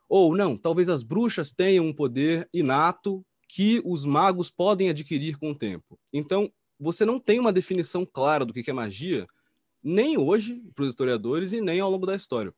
Ou 0.10 0.36
não, 0.36 0.58
talvez 0.58 0.90
as 0.90 1.04
bruxas 1.04 1.54
tenham 1.54 1.86
um 1.86 1.94
poder 1.94 2.50
inato 2.54 3.26
que 3.48 3.82
os 3.86 4.04
magos 4.04 4.52
podem 4.52 4.90
adquirir 4.90 5.38
com 5.38 5.52
o 5.52 5.56
tempo. 5.56 5.98
Então, 6.12 6.52
você 6.78 7.06
não 7.06 7.20
tem 7.20 7.40
uma 7.40 7.54
definição 7.54 8.06
clara 8.06 8.46
do 8.46 8.54
que 8.54 8.70
é 8.70 8.74
magia, 8.74 9.26
nem 9.82 10.18
hoje 10.18 10.62
para 10.76 10.84
os 10.84 10.90
historiadores 10.90 11.54
e 11.54 11.62
nem 11.62 11.80
ao 11.80 11.90
longo 11.90 12.06
da 12.06 12.16
história. 12.16 12.54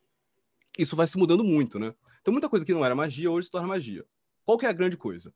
Isso 0.77 0.95
vai 0.95 1.05
se 1.05 1.17
mudando 1.17 1.43
muito, 1.43 1.77
né? 1.77 1.93
Então, 2.21 2.31
muita 2.31 2.49
coisa 2.49 2.65
que 2.65 2.73
não 2.73 2.85
era 2.85 2.95
magia 2.95 3.29
hoje 3.29 3.45
se 3.45 3.51
torna 3.51 3.67
magia. 3.67 4.05
Qual 4.45 4.57
que 4.57 4.65
é 4.65 4.69
a 4.69 4.73
grande 4.73 4.97
coisa? 4.97 5.33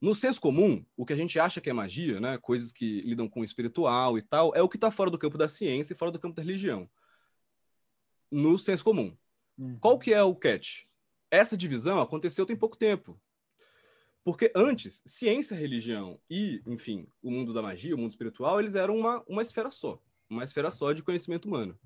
No 0.00 0.14
senso 0.14 0.40
comum, 0.40 0.84
o 0.96 1.06
que 1.06 1.12
a 1.12 1.16
gente 1.16 1.38
acha 1.38 1.60
que 1.60 1.70
é 1.70 1.72
magia, 1.72 2.20
né, 2.20 2.36
coisas 2.38 2.70
que 2.70 3.00
lidam 3.00 3.28
com 3.28 3.40
o 3.40 3.44
espiritual 3.44 4.18
e 4.18 4.22
tal, 4.22 4.54
é 4.54 4.60
o 4.60 4.68
que 4.68 4.76
está 4.76 4.90
fora 4.90 5.10
do 5.10 5.18
campo 5.18 5.38
da 5.38 5.48
ciência 5.48 5.94
e 5.94 5.96
fora 5.96 6.10
do 6.10 6.18
campo 6.18 6.36
da 6.36 6.42
religião. 6.42 6.88
No 8.30 8.58
senso 8.58 8.84
comum. 8.84 9.16
Uhum. 9.56 9.78
Qual 9.78 9.98
que 9.98 10.12
é 10.12 10.22
o 10.22 10.34
catch? 10.34 10.84
Essa 11.30 11.56
divisão 11.56 12.00
aconteceu 12.00 12.44
tem 12.44 12.56
pouco 12.56 12.76
tempo. 12.76 13.18
Porque 14.22 14.52
antes, 14.54 15.02
ciência, 15.06 15.56
religião 15.56 16.20
e, 16.28 16.60
enfim, 16.66 17.06
o 17.22 17.30
mundo 17.30 17.54
da 17.54 17.62
magia, 17.62 17.94
o 17.94 17.98
mundo 17.98 18.10
espiritual, 18.10 18.58
eles 18.58 18.74
eram 18.74 18.96
uma, 18.96 19.24
uma 19.26 19.40
esfera 19.40 19.70
só. 19.70 20.02
Uma 20.28 20.44
esfera 20.44 20.70
só 20.70 20.92
de 20.92 21.02
conhecimento 21.02 21.46
humano. 21.46 21.78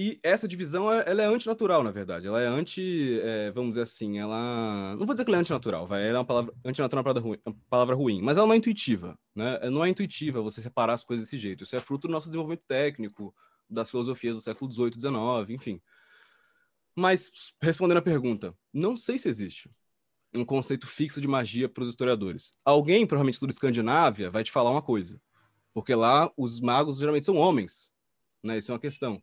E 0.00 0.20
essa 0.22 0.46
divisão, 0.46 0.92
ela 0.92 1.24
é 1.24 1.26
antinatural, 1.26 1.82
na 1.82 1.90
verdade. 1.90 2.28
Ela 2.28 2.40
é 2.40 2.46
anti, 2.46 3.18
é, 3.20 3.50
vamos 3.50 3.70
dizer 3.70 3.82
assim, 3.82 4.20
ela... 4.20 4.94
Não 4.96 5.04
vou 5.04 5.12
dizer 5.12 5.24
que 5.24 5.30
ela 5.30 5.38
é 5.38 5.40
antinatural, 5.40 5.88
vai. 5.88 6.02
Ela 6.02 6.18
é 6.18 6.20
uma 6.20 6.24
palavra... 6.24 6.54
Antinatural 6.64 7.00
é 7.00 7.02
uma 7.02 7.14
palavra 7.14 7.28
ruim, 7.28 7.38
uma 7.44 7.56
palavra 7.68 7.96
ruim, 7.96 8.22
mas 8.22 8.36
ela 8.36 8.46
não 8.46 8.54
é 8.54 8.58
intuitiva, 8.58 9.18
né? 9.34 9.58
Não 9.68 9.84
é 9.84 9.88
intuitiva 9.88 10.40
você 10.40 10.62
separar 10.62 10.92
as 10.92 11.02
coisas 11.02 11.26
desse 11.26 11.36
jeito. 11.36 11.64
Isso 11.64 11.74
é 11.74 11.80
fruto 11.80 12.06
do 12.06 12.12
nosso 12.12 12.28
desenvolvimento 12.28 12.62
técnico, 12.68 13.34
das 13.68 13.90
filosofias 13.90 14.36
do 14.36 14.40
século 14.40 14.72
XVIII, 14.72 14.92
XIX, 14.92 15.50
enfim. 15.50 15.82
Mas, 16.94 17.52
respondendo 17.60 17.98
a 17.98 18.02
pergunta, 18.02 18.54
não 18.72 18.96
sei 18.96 19.18
se 19.18 19.28
existe 19.28 19.68
um 20.32 20.44
conceito 20.44 20.86
fixo 20.86 21.20
de 21.20 21.26
magia 21.26 21.68
para 21.68 21.82
os 21.82 21.88
historiadores. 21.88 22.52
Alguém, 22.64 23.04
provavelmente 23.04 23.34
estuda 23.34 23.50
Escandinávia, 23.50 24.30
vai 24.30 24.44
te 24.44 24.52
falar 24.52 24.70
uma 24.70 24.82
coisa. 24.82 25.20
Porque 25.74 25.92
lá 25.92 26.30
os 26.36 26.60
magos 26.60 26.98
geralmente 26.98 27.26
são 27.26 27.34
homens, 27.34 27.92
né? 28.44 28.58
Isso 28.58 28.70
é 28.70 28.74
uma 28.74 28.80
questão. 28.80 29.20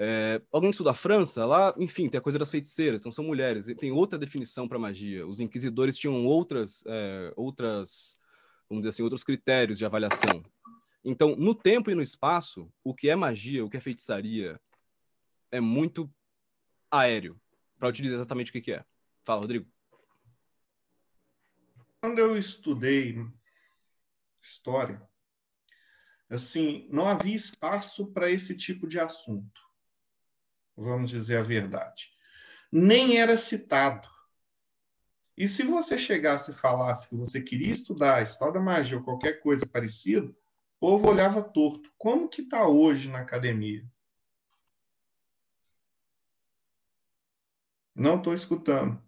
É, 0.00 0.40
alguém 0.52 0.70
que 0.70 0.74
estuda 0.74 0.92
a 0.92 0.94
França, 0.94 1.44
lá, 1.44 1.74
enfim, 1.76 2.08
tem 2.08 2.18
a 2.18 2.22
coisa 2.22 2.38
das 2.38 2.50
feiticeiras, 2.50 3.00
então 3.00 3.10
são 3.10 3.24
mulheres, 3.24 3.66
tem 3.76 3.90
outra 3.90 4.16
definição 4.16 4.68
para 4.68 4.78
magia. 4.78 5.26
Os 5.26 5.40
inquisidores 5.40 5.98
tinham 5.98 6.24
outras, 6.24 6.84
é, 6.86 7.32
outras, 7.36 8.20
vamos 8.70 8.82
dizer 8.82 8.90
assim, 8.90 9.02
outros 9.02 9.24
critérios 9.24 9.76
de 9.76 9.84
avaliação. 9.84 10.44
Então, 11.04 11.34
no 11.34 11.52
tempo 11.52 11.90
e 11.90 11.96
no 11.96 12.02
espaço, 12.02 12.72
o 12.84 12.94
que 12.94 13.10
é 13.10 13.16
magia, 13.16 13.64
o 13.64 13.68
que 13.68 13.76
é 13.76 13.80
feitiçaria, 13.80 14.60
é 15.50 15.60
muito 15.60 16.08
aéreo, 16.88 17.40
para 17.76 17.90
dizer 17.90 18.14
exatamente 18.14 18.50
o 18.50 18.52
que, 18.52 18.60
que 18.60 18.72
é. 18.72 18.84
Fala, 19.24 19.40
Rodrigo. 19.40 19.66
Quando 22.00 22.20
eu 22.20 22.38
estudei 22.38 23.26
história, 24.40 25.02
assim, 26.30 26.86
não 26.88 27.08
havia 27.08 27.34
espaço 27.34 28.06
para 28.12 28.30
esse 28.30 28.54
tipo 28.54 28.86
de 28.86 29.00
assunto 29.00 29.67
vamos 30.78 31.10
dizer 31.10 31.38
a 31.38 31.42
verdade. 31.42 32.10
Nem 32.70 33.18
era 33.18 33.36
citado. 33.36 34.08
E 35.36 35.46
se 35.46 35.62
você 35.62 35.96
chegasse 35.96 36.50
e 36.50 36.54
falasse 36.54 37.08
que 37.08 37.16
você 37.16 37.40
queria 37.40 37.70
estudar 37.70 38.16
a 38.16 38.22
história 38.22 38.54
da 38.54 38.60
magia 38.60 38.98
ou 38.98 39.04
qualquer 39.04 39.40
coisa 39.40 39.66
parecida, 39.66 40.26
o 40.26 40.34
povo 40.80 41.08
olhava 41.08 41.42
torto. 41.42 41.90
Como 41.96 42.28
que 42.28 42.42
está 42.42 42.66
hoje 42.66 43.08
na 43.08 43.20
academia? 43.20 43.84
Não 47.94 48.16
estou 48.16 48.34
escutando. 48.34 49.00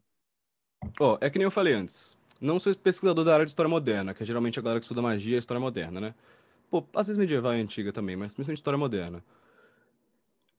Oh, 0.98 1.16
é 1.20 1.30
que 1.30 1.38
nem 1.38 1.44
eu 1.44 1.50
falei 1.50 1.74
antes. 1.74 2.16
Não 2.40 2.58
sou 2.58 2.74
pesquisador 2.74 3.24
da 3.24 3.34
área 3.34 3.44
de 3.44 3.50
história 3.50 3.68
moderna, 3.68 4.14
que 4.14 4.22
é 4.22 4.26
geralmente 4.26 4.58
a 4.58 4.62
galera 4.62 4.80
que 4.80 4.84
estuda 4.84 5.02
magia 5.02 5.36
e 5.36 5.38
história 5.38 5.60
moderna, 5.60 6.00
né? 6.00 6.14
Pô, 6.70 6.84
às 6.94 7.08
vezes 7.08 7.18
medieval 7.18 7.54
e 7.54 7.60
antiga 7.60 7.92
também, 7.92 8.16
mas 8.16 8.32
principalmente 8.34 8.58
história 8.58 8.78
moderna. 8.78 9.22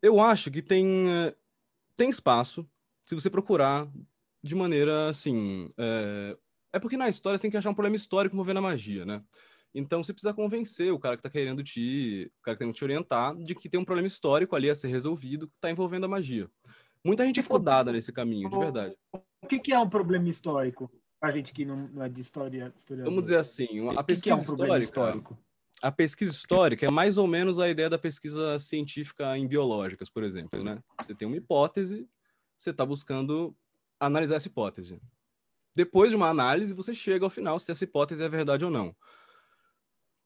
Eu 0.01 0.19
acho 0.19 0.49
que 0.49 0.61
tem, 0.61 1.09
eh, 1.09 1.35
tem 1.95 2.09
espaço 2.09 2.67
se 3.05 3.13
você 3.13 3.29
procurar 3.29 3.87
de 4.43 4.55
maneira 4.55 5.09
assim. 5.09 5.71
É, 5.77 6.37
é 6.73 6.79
porque 6.79 6.97
na 6.97 7.09
história 7.09 7.37
você 7.37 7.43
tem 7.43 7.51
que 7.51 7.57
achar 7.57 7.69
um 7.69 7.75
problema 7.75 7.95
histórico 7.95 8.35
envolvendo 8.35 8.57
a 8.57 8.61
magia, 8.61 9.05
né? 9.05 9.23
Então 9.73 10.03
você 10.03 10.11
precisa 10.11 10.33
convencer 10.33 10.91
o 10.91 10.99
cara 10.99 11.15
que 11.15 11.19
está 11.19 11.29
querendo 11.29 11.63
te. 11.63 12.31
o 12.39 12.43
cara 12.43 12.55
que 12.55 12.59
tá 12.59 12.65
querendo 12.65 12.75
te 12.75 12.83
orientar 12.83 13.35
de 13.35 13.55
que 13.55 13.69
tem 13.69 13.79
um 13.79 13.85
problema 13.85 14.07
histórico 14.07 14.55
ali 14.55 14.69
a 14.69 14.75
ser 14.75 14.87
resolvido 14.87 15.47
que 15.47 15.55
está 15.55 15.69
envolvendo 15.69 16.05
a 16.05 16.09
magia. 16.09 16.49
Muita 17.03 17.25
gente 17.25 17.39
é 17.39 17.43
fodada 17.43 17.91
nesse 17.91 18.11
caminho, 18.11 18.49
de 18.49 18.57
verdade. 18.57 18.95
O 19.43 19.47
que, 19.47 19.59
que 19.59 19.73
é 19.73 19.79
um 19.79 19.89
problema 19.89 20.29
histórico? 20.29 20.91
A 21.21 21.31
gente 21.31 21.53
que 21.53 21.63
não, 21.63 21.87
não 21.87 22.03
é 22.03 22.09
de 22.09 22.19
história. 22.19 22.73
Vamos 23.03 23.23
dizer 23.23 23.37
assim, 23.37 23.87
a 23.95 24.03
pesquisa 24.03 24.15
que 24.15 24.23
que 24.23 24.29
é 24.29 24.35
um 24.35 24.39
histórica, 24.39 24.79
histórico 24.79 25.37
a 25.81 25.91
pesquisa 25.91 26.31
histórica 26.31 26.85
é 26.85 26.91
mais 26.91 27.17
ou 27.17 27.27
menos 27.27 27.57
a 27.57 27.67
ideia 27.67 27.89
da 27.89 27.97
pesquisa 27.97 28.59
científica 28.59 29.37
em 29.37 29.47
biológicas, 29.47 30.09
por 30.09 30.23
exemplo, 30.23 30.63
né? 30.63 30.81
Você 31.01 31.15
tem 31.15 31.27
uma 31.27 31.37
hipótese, 31.37 32.07
você 32.57 32.69
está 32.69 32.85
buscando 32.85 33.55
analisar 33.99 34.35
essa 34.35 34.47
hipótese. 34.47 35.01
Depois 35.75 36.11
de 36.11 36.15
uma 36.15 36.29
análise, 36.29 36.73
você 36.73 36.93
chega 36.93 37.25
ao 37.25 37.29
final 37.29 37.59
se 37.59 37.71
essa 37.71 37.83
hipótese 37.83 38.23
é 38.23 38.29
verdade 38.29 38.63
ou 38.63 38.69
não. 38.69 38.95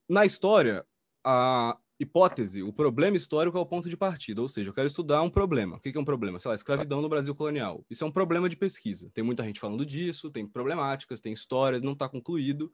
Na 0.09 0.25
história, 0.25 0.85
a 1.23 1.77
hipótese, 1.99 2.61
o 2.61 2.73
problema 2.73 3.15
histórico 3.15 3.57
é 3.57 3.61
o 3.61 3.65
ponto 3.65 3.89
de 3.89 3.95
partida, 3.95 4.41
ou 4.41 4.49
seja, 4.49 4.69
eu 4.69 4.73
quero 4.73 4.87
estudar 4.87 5.21
um 5.21 5.29
problema. 5.29 5.77
O 5.77 5.79
que 5.79 5.95
é 5.95 5.99
um 5.99 6.05
problema? 6.05 6.39
Sei 6.39 6.49
lá, 6.49 6.55
escravidão 6.55 7.01
no 7.01 7.07
Brasil 7.07 7.33
colonial. 7.33 7.85
Isso 7.89 8.03
é 8.03 8.07
um 8.07 8.11
problema 8.11 8.49
de 8.49 8.57
pesquisa. 8.57 9.09
Tem 9.13 9.23
muita 9.23 9.43
gente 9.43 9.59
falando 9.59 9.85
disso, 9.85 10.29
tem 10.29 10.45
problemáticas, 10.45 11.21
tem 11.21 11.31
histórias, 11.31 11.81
não 11.81 11.93
está 11.93 12.09
concluído. 12.09 12.71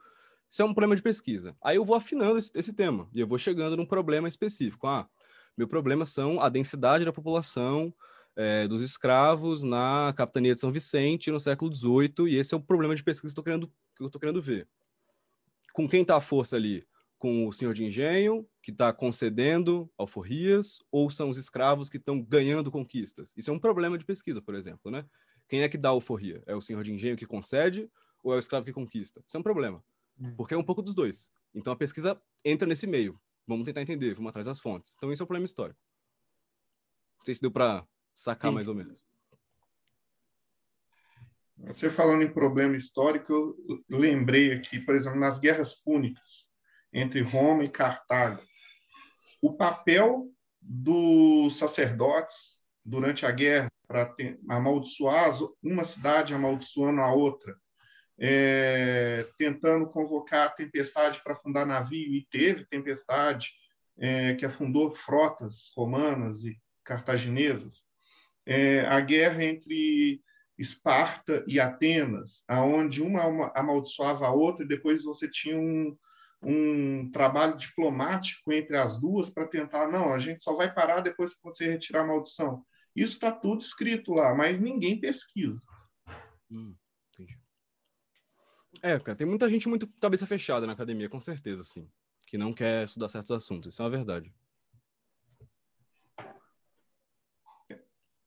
Isso 0.51 0.61
é 0.61 0.65
um 0.65 0.73
problema 0.73 0.97
de 0.97 1.01
pesquisa. 1.01 1.55
Aí 1.63 1.77
eu 1.77 1.85
vou 1.85 1.95
afinando 1.95 2.37
esse, 2.37 2.51
esse 2.53 2.73
tema 2.73 3.07
e 3.13 3.21
eu 3.21 3.27
vou 3.27 3.37
chegando 3.37 3.77
num 3.77 3.85
problema 3.85 4.27
específico. 4.27 4.85
Ah, 4.85 5.07
meu 5.57 5.65
problema 5.65 6.03
são 6.03 6.41
a 6.41 6.49
densidade 6.49 7.05
da 7.05 7.13
população 7.13 7.93
é, 8.35 8.67
dos 8.67 8.81
escravos 8.81 9.63
na 9.63 10.13
capitania 10.13 10.53
de 10.53 10.59
São 10.59 10.69
Vicente 10.69 11.31
no 11.31 11.39
século 11.39 11.73
XVIII 11.73 12.27
e 12.27 12.35
esse 12.35 12.53
é 12.53 12.57
o 12.57 12.61
problema 12.61 12.93
de 12.93 13.01
pesquisa 13.01 13.33
que, 13.33 13.39
eu 13.39 13.43
querendo, 13.45 13.67
que 13.95 14.03
estou 14.03 14.19
querendo 14.19 14.41
ver. 14.41 14.67
Com 15.71 15.87
quem 15.87 16.01
está 16.01 16.17
a 16.17 16.21
força 16.21 16.57
ali? 16.57 16.83
Com 17.17 17.47
o 17.47 17.53
senhor 17.53 17.73
de 17.73 17.85
engenho, 17.85 18.45
que 18.61 18.71
está 18.71 18.91
concedendo 18.91 19.89
alforrias, 19.97 20.79
ou 20.91 21.09
são 21.09 21.29
os 21.29 21.37
escravos 21.37 21.89
que 21.89 21.95
estão 21.95 22.21
ganhando 22.21 22.69
conquistas? 22.69 23.31
Isso 23.37 23.51
é 23.51 23.53
um 23.53 23.59
problema 23.59 23.97
de 23.97 24.03
pesquisa, 24.03 24.41
por 24.41 24.55
exemplo, 24.55 24.91
né? 24.91 25.05
Quem 25.47 25.61
é 25.61 25.69
que 25.69 25.77
dá 25.77 25.89
alforria? 25.89 26.43
É 26.45 26.53
o 26.53 26.61
senhor 26.61 26.83
de 26.83 26.91
engenho 26.91 27.15
que 27.15 27.25
concede 27.25 27.89
ou 28.21 28.33
é 28.33 28.35
o 28.35 28.39
escravo 28.39 28.65
que 28.65 28.73
conquista? 28.73 29.23
Isso 29.25 29.37
é 29.37 29.39
um 29.39 29.43
problema. 29.43 29.81
Hum. 30.21 30.35
Porque 30.35 30.53
é 30.53 30.57
um 30.57 30.63
pouco 30.63 30.81
dos 30.81 30.93
dois. 30.93 31.31
Então 31.53 31.73
a 31.73 31.75
pesquisa 31.75 32.21
entra 32.45 32.67
nesse 32.67 32.85
meio. 32.85 33.19
Vamos 33.47 33.65
tentar 33.65 33.81
entender, 33.81 34.13
vamos 34.13 34.29
atrás 34.29 34.45
das 34.45 34.59
fontes. 34.59 34.93
Então 34.95 35.11
isso 35.11 35.23
é 35.23 35.25
o 35.25 35.27
problema 35.27 35.45
histórico. 35.45 35.79
Não 37.17 37.25
sei 37.25 37.35
se 37.35 37.41
deu 37.41 37.51
para 37.51 37.85
sacar 38.15 38.51
Sim. 38.51 38.55
mais 38.55 38.67
ou 38.67 38.75
menos. 38.75 39.01
Você 41.57 41.89
falando 41.89 42.23
em 42.23 42.33
problema 42.33 42.75
histórico, 42.75 43.31
eu 43.31 43.83
lembrei 43.89 44.53
aqui, 44.53 44.79
por 44.79 44.95
exemplo, 44.95 45.19
nas 45.19 45.39
guerras 45.39 45.75
púnicas 45.75 46.49
entre 46.91 47.21
Roma 47.21 47.63
e 47.63 47.69
Cartago, 47.69 48.41
o 49.41 49.53
papel 49.53 50.31
dos 50.59 51.57
sacerdotes 51.57 52.61
durante 52.83 53.25
a 53.25 53.31
guerra 53.31 53.71
para 53.87 54.13
amaldiçoar 54.49 55.31
uma 55.61 55.83
cidade 55.83 56.33
amaldiçoando 56.33 57.01
a 57.01 57.13
outra, 57.13 57.55
é, 58.23 59.27
tentando 59.35 59.87
convocar 59.87 60.45
a 60.47 60.51
tempestade 60.51 61.19
para 61.23 61.33
afundar 61.33 61.65
navio, 61.65 62.13
e 62.13 62.27
teve 62.29 62.65
tempestade 62.65 63.49
é, 63.97 64.35
que 64.35 64.45
afundou 64.45 64.91
frotas 64.91 65.71
romanas 65.75 66.43
e 66.43 66.55
cartaginesas. 66.83 67.85
É, 68.45 68.81
a 68.81 68.99
guerra 69.01 69.43
entre 69.43 70.21
Esparta 70.55 71.43
e 71.47 71.59
Atenas, 71.59 72.43
aonde 72.47 73.01
uma 73.01 73.51
amaldiçoava 73.55 74.27
a 74.27 74.31
outra, 74.31 74.63
e 74.63 74.67
depois 74.67 75.03
você 75.03 75.27
tinha 75.27 75.57
um, 75.57 75.97
um 76.43 77.09
trabalho 77.11 77.57
diplomático 77.57 78.53
entre 78.53 78.77
as 78.77 78.99
duas 78.99 79.31
para 79.31 79.47
tentar, 79.47 79.87
não, 79.87 80.13
a 80.13 80.19
gente 80.19 80.43
só 80.43 80.55
vai 80.55 80.71
parar 80.71 81.01
depois 81.01 81.33
que 81.33 81.43
você 81.43 81.67
retirar 81.67 82.01
a 82.01 82.07
maldição. 82.07 82.63
Isso 82.95 83.13
está 83.13 83.31
tudo 83.31 83.61
escrito 83.61 84.13
lá, 84.13 84.35
mas 84.35 84.59
ninguém 84.59 84.99
pesquisa. 84.99 85.65
Hum. 86.51 86.75
É, 88.81 88.99
cara, 88.99 89.15
tem 89.15 89.27
muita 89.27 89.49
gente 89.49 89.69
muito 89.69 89.87
cabeça 89.99 90.25
fechada 90.25 90.65
na 90.65 90.73
academia, 90.73 91.07
com 91.09 91.19
certeza, 91.19 91.63
sim. 91.63 91.87
Que 92.25 92.37
não 92.37 92.53
quer 92.53 92.85
estudar 92.85 93.09
certos 93.09 93.31
assuntos. 93.31 93.71
Isso 93.73 93.81
é 93.81 93.85
uma 93.85 93.91
verdade. 93.91 94.33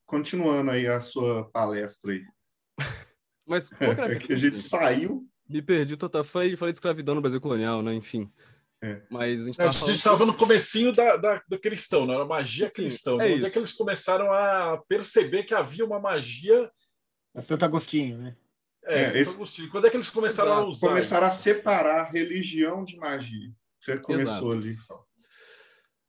Continuando 0.06 0.70
aí 0.70 0.86
a 0.86 1.00
sua 1.00 1.50
palestra 1.50 2.12
aí. 2.12 2.24
Mas 3.46 3.68
qual 3.68 3.94
que 3.94 4.00
era 4.00 4.12
É 4.14 4.18
que 4.18 4.32
a 4.32 4.36
gente 4.36 4.60
saiu. 4.60 5.26
Me 5.48 5.60
perdi 5.60 5.96
total. 5.96 6.22
Falei, 6.24 6.56
falei 6.56 6.72
de 6.72 6.76
escravidão 6.76 7.14
no 7.14 7.20
Brasil 7.20 7.40
colonial, 7.40 7.82
né? 7.82 7.94
Enfim. 7.94 8.30
É. 8.82 9.02
Mas 9.10 9.42
a 9.42 9.46
gente 9.46 9.60
A 9.60 9.64
tava 9.64 9.72
gente 9.72 9.80
falando 9.80 9.96
estava 9.96 10.26
no 10.26 10.36
comecinho 10.36 10.92
da, 10.92 11.16
da, 11.16 11.42
do 11.48 11.58
cristão, 11.58 12.06
né? 12.06 12.14
Era 12.14 12.24
magia 12.26 12.66
Enfim, 12.66 12.74
cristã. 12.74 13.12
é 13.12 13.14
Onde 13.14 13.24
é 13.24 13.34
isso. 13.36 13.50
que 13.50 13.58
eles 13.58 13.72
começaram 13.72 14.32
a 14.32 14.82
perceber 14.86 15.44
que 15.44 15.54
havia 15.54 15.84
uma 15.84 15.98
magia? 15.98 16.70
A 17.34 17.40
Santo 17.40 17.64
Agostinho, 17.64 18.18
né? 18.18 18.36
É, 18.86 19.02
É, 19.02 19.06
Santo 19.06 19.16
esse- 19.18 19.34
Agostinho. 19.36 19.70
Quando 19.70 19.86
é 19.86 19.90
que 19.90 19.96
eles 19.96 20.10
começaram 20.10 20.52
a 20.52 20.56
Exato. 20.56 20.70
usar? 20.70 20.88
Começaram 20.88 21.26
a 21.26 21.30
isso? 21.30 21.38
separar 21.38 22.10
religião 22.10 22.84
de 22.84 22.96
magia. 22.96 23.50
Você 23.78 23.98
começou 23.98 24.30
Exato. 24.32 24.52
ali. 24.52 24.78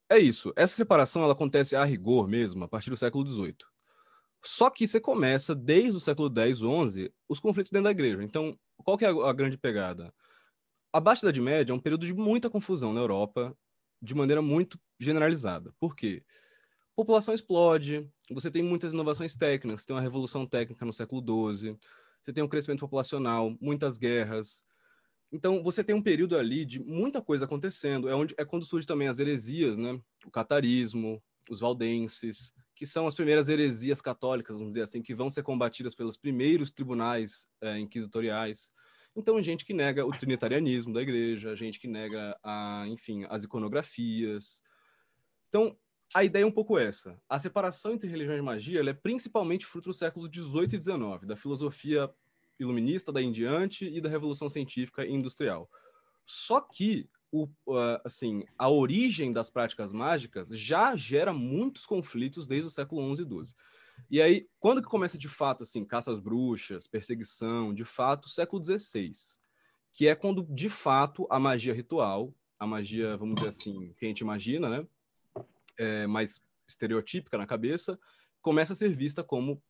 É 0.10 0.20
isso. 0.20 0.54
Essa 0.56 0.76
separação 0.76 1.24
ela 1.24 1.34
acontece 1.34 1.76
a 1.76 1.84
rigor 1.84 2.28
mesmo 2.28 2.64
a 2.64 2.68
partir 2.68 2.90
do 2.90 2.98
século 2.98 3.28
XVIII. 3.28 3.56
Só 4.44 4.70
que 4.70 4.88
você 4.88 5.00
começa 5.00 5.56
desde 5.56 5.98
o 5.98 6.00
século 6.00 6.30
X, 6.30 6.60
XI, 6.60 7.12
os 7.28 7.40
conflitos 7.40 7.72
dentro 7.72 7.86
da 7.86 7.92
igreja. 7.92 8.24
Então, 8.24 8.58
qual 8.84 8.98
que 8.98 9.04
é 9.06 9.10
a, 9.10 9.30
a 9.30 9.34
grande 9.34 9.58
pegada? 9.58 10.14
A 10.94 11.00
Baixa 11.00 11.26
Idade 11.26 11.42
Média 11.42 11.72
é 11.74 11.76
um 11.76 11.80
período 11.80 12.06
de 12.06 12.14
muita 12.14 12.50
confusão 12.50 12.94
na 12.94 13.02
Europa, 13.02 13.58
de 14.02 14.14
maneira 14.14 14.42
muito 14.42 14.80
generalizada. 15.00 15.74
Por 15.80 15.96
quê? 15.96 16.24
A 16.92 16.96
população 16.96 17.34
explode, 17.34 18.08
você 18.30 18.52
tem 18.52 18.62
muitas 18.62 18.94
inovações 18.94 19.36
técnicas, 19.36 19.86
tem 19.86 19.96
uma 19.96 20.02
revolução 20.02 20.46
técnica 20.46 20.86
no 20.86 20.94
século 20.94 21.22
XII, 21.54 21.78
você 22.26 22.34
tem 22.34 22.44
um 22.44 22.48
crescimento 22.48 22.80
populacional, 22.80 23.56
muitas 23.62 24.00
guerras. 24.00 24.64
Então, 25.32 25.62
você 25.62 25.84
tem 25.84 25.94
um 25.94 26.02
período 26.02 26.36
ali 26.36 26.66
de 26.66 26.80
muita 26.80 27.22
coisa 27.22 27.46
acontecendo. 27.46 28.10
É, 28.10 28.16
onde, 28.16 28.34
é 28.36 28.44
quando 28.44 28.66
surge 28.66 28.88
também 28.88 29.08
as 29.08 29.20
heresias, 29.20 29.78
né? 29.78 30.02
O 30.26 30.32
catarismo, 30.32 31.22
os 31.48 31.60
valdenses, 31.60 32.52
que 32.74 32.88
são 32.88 33.06
as 33.06 33.14
primeiras 33.14 33.48
heresias 33.48 34.02
católicas, 34.02 34.58
vamos 34.58 34.72
dizer 34.72 34.82
assim, 34.82 35.04
que 35.04 35.14
vão 35.14 35.30
ser 35.30 35.44
combatidas 35.44 35.94
pelos 35.94 36.18
primeiros 36.18 36.72
tribunais 36.72 37.48
eh, 37.62 37.78
inquisitoriais. 37.78 38.74
Então, 39.16 39.40
gente 39.40 39.64
que 39.64 39.74
nega 39.74 40.04
o 40.04 40.12
trinitarianismo 40.12 40.94
da 40.94 41.04
igreja, 41.04 41.56
gente 41.56 41.80
que 41.80 41.88
nega, 41.88 42.36
a, 42.44 42.86
enfim, 42.88 43.24
as 43.30 43.44
iconografias. 43.44 44.64
Então, 45.48 45.78
a 46.14 46.24
ideia 46.24 46.44
é 46.44 46.46
um 46.46 46.52
pouco 46.52 46.78
essa. 46.78 47.20
A 47.28 47.40
separação 47.40 47.94
entre 47.94 48.10
religião 48.10 48.38
e 48.38 48.42
magia 48.42 48.82
é 48.82 48.94
principalmente 48.94 49.66
fruto 49.66 49.90
dos 49.90 49.98
séculos 49.98 50.30
18 50.30 50.76
e 50.76 50.78
19, 50.78 51.26
da 51.26 51.36
filosofia 51.36 52.10
iluminista 52.60 53.12
daí 53.12 53.26
em 53.26 53.32
diante 53.32 53.86
e 53.86 54.00
da 54.00 54.10
revolução 54.10 54.50
científica 54.50 55.06
e 55.06 55.14
industrial. 55.14 55.70
Só 56.26 56.62
que 56.62 57.10
o, 57.32 57.46
uh, 57.68 58.00
assim, 58.04 58.46
a 58.58 58.70
origem 58.70 59.34
das 59.34 59.50
práticas 59.50 59.92
mágicas 59.92 60.48
já 60.50 60.96
gera 60.96 61.34
muitos 61.34 61.86
conflitos 61.86 62.48
desde 62.48 62.68
o 62.68 62.72
século 62.72 63.14
XI 63.14 63.24
e 63.24 63.26
XII. 63.26 63.56
E 64.10 64.22
aí, 64.22 64.48
quando 64.60 64.82
que 64.82 64.88
começa 64.88 65.18
de 65.18 65.28
fato, 65.28 65.64
assim, 65.64 65.84
caça 65.84 66.12
às 66.12 66.20
bruxas, 66.20 66.88
perseguição, 66.88 67.74
de 67.74 67.84
fato, 67.84 68.30
século 68.30 68.64
XVI, 68.64 69.12
que 69.94 70.08
é 70.08 70.16
quando, 70.16 70.44
de 70.44 70.70
fato, 70.70 71.28
a 71.30 71.40
magia 71.40 71.74
ritual, 71.74 72.34
a 72.60 72.66
magia, 72.66 73.18
vamos 73.18 73.36
dizer 73.36 73.50
assim, 73.50 73.94
que 73.98 74.06
a 74.06 74.08
gente 74.08 74.22
imagina, 74.22 74.70
né, 74.70 74.88
é, 75.78 76.08
mais 76.08 76.42
estereotípica 76.68 77.38
na 77.38 77.46
cabeça, 77.46 78.00
começa 78.42 78.74
a 78.74 78.76
ser 78.76 78.90
vista 78.90 79.24
como 79.24 79.62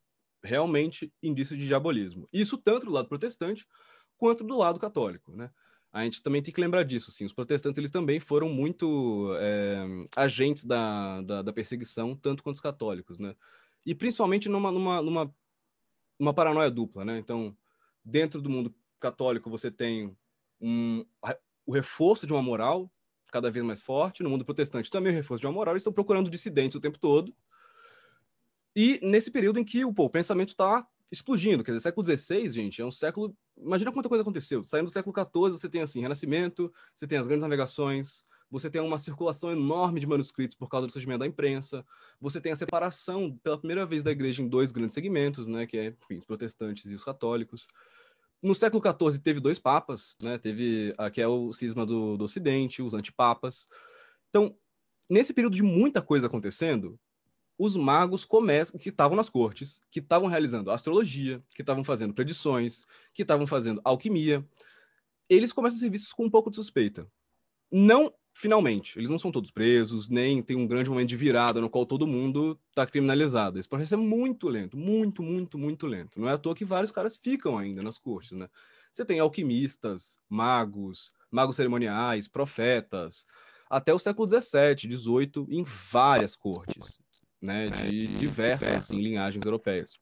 realmente 0.44 1.12
indício 1.22 1.58
de 1.58 1.66
diabolismo. 1.68 2.28
Isso 2.32 2.58
tanto 2.58 2.86
do 2.86 2.92
lado 2.92 3.08
protestante 3.08 3.66
quanto 4.18 4.44
do 4.44 4.58
lado 4.58 4.80
católico, 4.80 5.36
né? 5.36 5.50
A 5.92 6.04
gente 6.04 6.22
também 6.22 6.42
tem 6.42 6.54
que 6.54 6.60
lembrar 6.60 6.84
disso, 6.84 7.10
sim. 7.10 7.24
Os 7.24 7.34
protestantes 7.34 7.78
eles 7.78 7.90
também 7.90 8.20
foram 8.20 8.50
muito 8.50 9.34
é, 9.40 9.86
agentes 10.16 10.66
da, 10.66 11.22
da, 11.22 11.42
da, 11.42 11.54
perseguição, 11.54 12.16
tanto 12.16 12.44
quanto 12.44 12.56
os 12.56 12.62
católicos, 12.62 13.18
né? 13.18 13.34
E 13.86 13.96
principalmente 13.96 14.50
numa, 14.50 14.72
numa, 14.72 15.02
numa 15.02 15.36
uma 16.20 16.34
paranoia 16.34 16.70
dupla, 16.70 17.06
né? 17.06 17.18
Então, 17.18 17.56
dentro 18.04 18.42
do 18.42 18.50
mundo 18.50 18.76
católico, 19.00 19.50
você 19.50 19.72
tem 19.72 20.16
um, 20.60 21.06
o 21.66 21.72
reforço 21.72 22.28
de 22.28 22.34
uma 22.34 22.42
moral 22.42 22.92
cada 23.36 23.52
vez 23.52 23.66
mais 23.66 23.82
forte. 23.82 24.24
No 24.24 24.30
mundo 24.30 24.46
protestante 24.46 24.90
também 24.90 25.12
o 25.12 25.16
reforço 25.16 25.42
de 25.42 25.48
uma 25.48 25.54
moral. 25.54 25.74
Eles 25.74 25.82
estão 25.82 25.92
procurando 25.92 26.30
dissidentes 26.30 26.76
o 26.76 26.80
tempo 26.80 26.98
todo. 26.98 27.36
E 28.74 28.98
nesse 29.04 29.30
período 29.30 29.60
em 29.60 29.64
que 29.66 29.86
pô, 29.94 30.06
o 30.06 30.10
pensamento 30.10 30.50
está 30.50 30.88
explodindo, 31.12 31.64
quer 31.64 31.72
dizer, 31.72 31.84
século 31.84 32.06
XVI, 32.06 32.50
gente, 32.50 32.82
é 32.82 32.86
um 32.86 32.92
século. 32.92 33.36
Imagina 33.58 33.92
quanta 33.92 34.08
coisa 34.08 34.22
aconteceu. 34.22 34.64
Saindo 34.64 34.86
do 34.86 34.92
século 34.92 35.14
XIV, 35.14 35.60
você 35.60 35.70
tem 35.70 35.82
assim, 35.82 36.02
Renascimento, 36.02 36.72
você 36.94 37.06
tem 37.06 37.18
as 37.18 37.28
grandes 37.28 37.44
navegações, 37.44 38.24
você 38.50 38.70
tem 38.70 38.82
uma 38.82 38.98
circulação 38.98 39.52
enorme 39.52 40.00
de 40.00 40.08
manuscritos 40.08 40.56
por 40.56 40.70
causa 40.70 40.88
do 40.88 40.94
surgimento 40.94 41.20
da 41.20 41.28
imprensa, 41.28 41.86
você 42.20 42.40
tem 42.40 42.54
a 42.54 42.56
separação 42.56 43.38
pela 43.44 43.58
primeira 43.58 43.86
vez 43.86 44.02
da 44.02 44.12
igreja 44.12 44.42
em 44.42 44.48
dois 44.48 44.72
grandes 44.72 44.94
segmentos, 44.94 45.48
né, 45.48 45.66
que 45.66 45.78
é, 45.78 45.88
enfim, 45.88 46.18
os 46.18 46.26
protestantes 46.26 46.90
e 46.90 46.96
os 46.96 47.04
católicos. 47.04 47.68
No 48.46 48.54
século 48.54 48.80
XIV 48.80 49.20
teve 49.24 49.40
dois 49.40 49.58
papas, 49.58 50.16
né, 50.22 50.38
teve 50.38 50.94
aqui 51.00 51.20
é 51.20 51.28
o 51.28 51.52
cisma 51.52 51.84
do, 51.84 52.16
do 52.16 52.26
Ocidente, 52.26 52.80
os 52.80 52.94
antipapas. 52.94 53.66
Então, 54.30 54.56
nesse 55.10 55.34
período 55.34 55.56
de 55.56 55.64
muita 55.64 56.00
coisa 56.00 56.28
acontecendo, 56.28 57.00
os 57.58 57.76
magos 57.76 58.24
começam, 58.24 58.80
que 58.80 58.90
estavam 58.90 59.18
nas 59.18 59.32
cortes, 59.32 59.82
que 59.90 60.00
estavam 60.00 60.28
realizando 60.28 60.70
astrologia, 60.70 61.44
que 61.56 61.64
estavam 61.64 61.84
fazendo 61.84 62.14
predições, 62.14 62.84
que 63.16 63.24
estavam 63.24 63.48
fazendo 63.48 63.82
alquimia, 63.84 64.48
eles 65.28 65.52
começam 65.52 65.78
a 65.78 65.80
ser 65.80 65.90
vistos 65.90 66.14
com 66.14 66.26
um 66.26 66.30
pouco 66.30 66.52
de 66.52 66.58
suspeita. 66.58 67.12
Não 67.72 68.14
finalmente, 68.36 69.00
eles 69.00 69.10
não 69.10 69.18
são 69.18 69.32
todos 69.32 69.50
presos, 69.50 70.10
nem 70.10 70.42
tem 70.42 70.58
um 70.58 70.68
grande 70.68 70.90
momento 70.90 71.08
de 71.08 71.16
virada 71.16 71.62
no 71.62 71.70
qual 71.70 71.86
todo 71.86 72.06
mundo 72.06 72.60
está 72.70 72.86
criminalizado. 72.86 73.58
Esse 73.58 73.68
processo 73.68 73.94
é 73.94 73.98
muito 73.98 74.50
lento, 74.50 74.76
muito, 74.76 75.24
muito, 75.24 75.58
muito 75.58 75.88
lento. 75.88 76.20
Não 76.20 76.28
é 76.28 76.34
à 76.34 76.38
toa 76.38 76.54
que 76.54 76.66
vários 76.66 76.92
caras 76.92 77.16
ficam 77.16 77.58
ainda 77.58 77.82
nas 77.82 77.98
cortes, 77.98 78.34
né? 78.34 78.50
Você 78.92 79.06
tem 79.06 79.20
alquimistas, 79.20 80.20
magos, 80.30 81.14
magos 81.32 81.56
cerimoniais, 81.56 82.28
profetas, 82.28 83.26
até 83.70 83.94
o 83.94 84.00
século 84.00 84.28
XVII, 84.28 84.92
XVIII, 84.92 85.48
em 85.50 85.64
várias 85.64 86.36
cortes 86.36 87.00
né, 87.42 87.68
de 87.68 88.08
diversas 88.08 88.68
assim, 88.68 89.02
linhagens 89.02 89.46
europeias. 89.46 89.94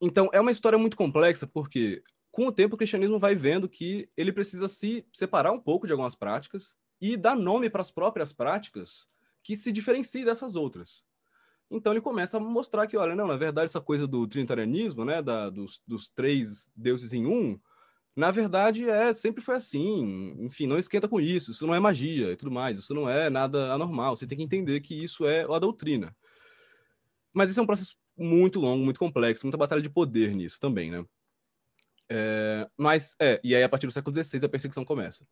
Então, 0.00 0.30
é 0.32 0.40
uma 0.40 0.50
história 0.50 0.78
muito 0.78 0.96
complexa, 0.96 1.46
porque 1.46 2.02
com 2.38 2.46
o 2.46 2.52
tempo 2.52 2.76
o 2.76 2.78
cristianismo 2.78 3.18
vai 3.18 3.34
vendo 3.34 3.68
que 3.68 4.08
ele 4.16 4.32
precisa 4.32 4.68
se 4.68 5.04
separar 5.12 5.50
um 5.50 5.58
pouco 5.58 5.88
de 5.88 5.92
algumas 5.92 6.14
práticas 6.14 6.76
e 7.00 7.16
dar 7.16 7.34
nome 7.34 7.68
para 7.68 7.82
as 7.82 7.90
próprias 7.90 8.32
práticas 8.32 9.08
que 9.42 9.56
se 9.56 9.72
diferenciem 9.72 10.24
dessas 10.24 10.54
outras. 10.54 11.04
Então 11.68 11.92
ele 11.92 12.00
começa 12.00 12.36
a 12.36 12.40
mostrar 12.40 12.86
que, 12.86 12.96
olha, 12.96 13.16
não, 13.16 13.26
na 13.26 13.36
verdade, 13.36 13.64
essa 13.64 13.80
coisa 13.80 14.06
do 14.06 14.24
trinitarianismo, 14.24 15.04
né, 15.04 15.20
da, 15.20 15.50
dos, 15.50 15.82
dos 15.84 16.08
três 16.10 16.70
deuses 16.76 17.12
em 17.12 17.26
um, 17.26 17.58
na 18.14 18.30
verdade, 18.30 18.88
é 18.88 19.12
sempre 19.12 19.42
foi 19.42 19.56
assim. 19.56 20.36
Enfim, 20.38 20.68
não 20.68 20.78
esquenta 20.78 21.08
com 21.08 21.20
isso. 21.20 21.50
Isso 21.50 21.66
não 21.66 21.74
é 21.74 21.80
magia 21.80 22.30
e 22.30 22.36
tudo 22.36 22.52
mais. 22.52 22.78
Isso 22.78 22.94
não 22.94 23.10
é 23.10 23.28
nada 23.28 23.72
anormal. 23.72 24.14
Você 24.14 24.28
tem 24.28 24.38
que 24.38 24.44
entender 24.44 24.78
que 24.78 24.94
isso 24.94 25.26
é 25.26 25.42
a 25.42 25.58
doutrina. 25.58 26.16
Mas 27.32 27.50
isso 27.50 27.58
é 27.58 27.62
um 27.64 27.66
processo 27.66 27.96
muito 28.16 28.60
longo, 28.60 28.84
muito 28.84 29.00
complexo, 29.00 29.44
muita 29.44 29.58
batalha 29.58 29.82
de 29.82 29.90
poder 29.90 30.36
nisso 30.36 30.60
também, 30.60 30.88
né? 30.88 31.04
É, 32.10 32.68
mas, 32.76 33.14
é, 33.20 33.40
e 33.44 33.54
aí 33.54 33.62
a 33.62 33.68
partir 33.68 33.86
do 33.86 33.92
século 33.92 34.14
XVI 34.14 34.44
a 34.44 34.48
perseguição 34.48 34.84
começa. 34.84 35.26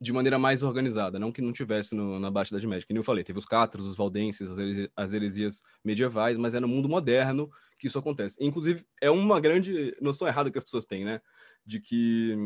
De 0.00 0.12
maneira 0.12 0.38
mais 0.38 0.62
organizada, 0.62 1.18
não 1.18 1.30
que 1.30 1.40
não 1.40 1.52
tivesse 1.52 1.94
no, 1.94 2.18
na 2.18 2.30
Baixa 2.30 2.52
Idade 2.52 2.66
Média. 2.66 2.86
Como 2.86 2.98
eu 2.98 3.04
falei, 3.04 3.22
teve 3.22 3.38
os 3.38 3.46
cátaros, 3.46 3.86
os 3.86 3.96
valdenses, 3.96 4.50
as, 4.50 4.58
heresias, 4.58 4.90
as 4.96 5.12
heresias 5.12 5.62
medievais, 5.84 6.36
mas 6.36 6.54
é 6.54 6.60
no 6.60 6.68
mundo 6.68 6.88
moderno 6.88 7.50
que 7.78 7.86
isso 7.86 7.98
acontece. 7.98 8.36
Inclusive, 8.40 8.84
é 9.00 9.10
uma 9.10 9.40
grande 9.40 9.94
noção 10.00 10.26
errada 10.26 10.50
que 10.50 10.58
as 10.58 10.64
pessoas 10.64 10.84
têm, 10.84 11.04
né? 11.04 11.20
de 11.64 11.80
que 11.80 12.36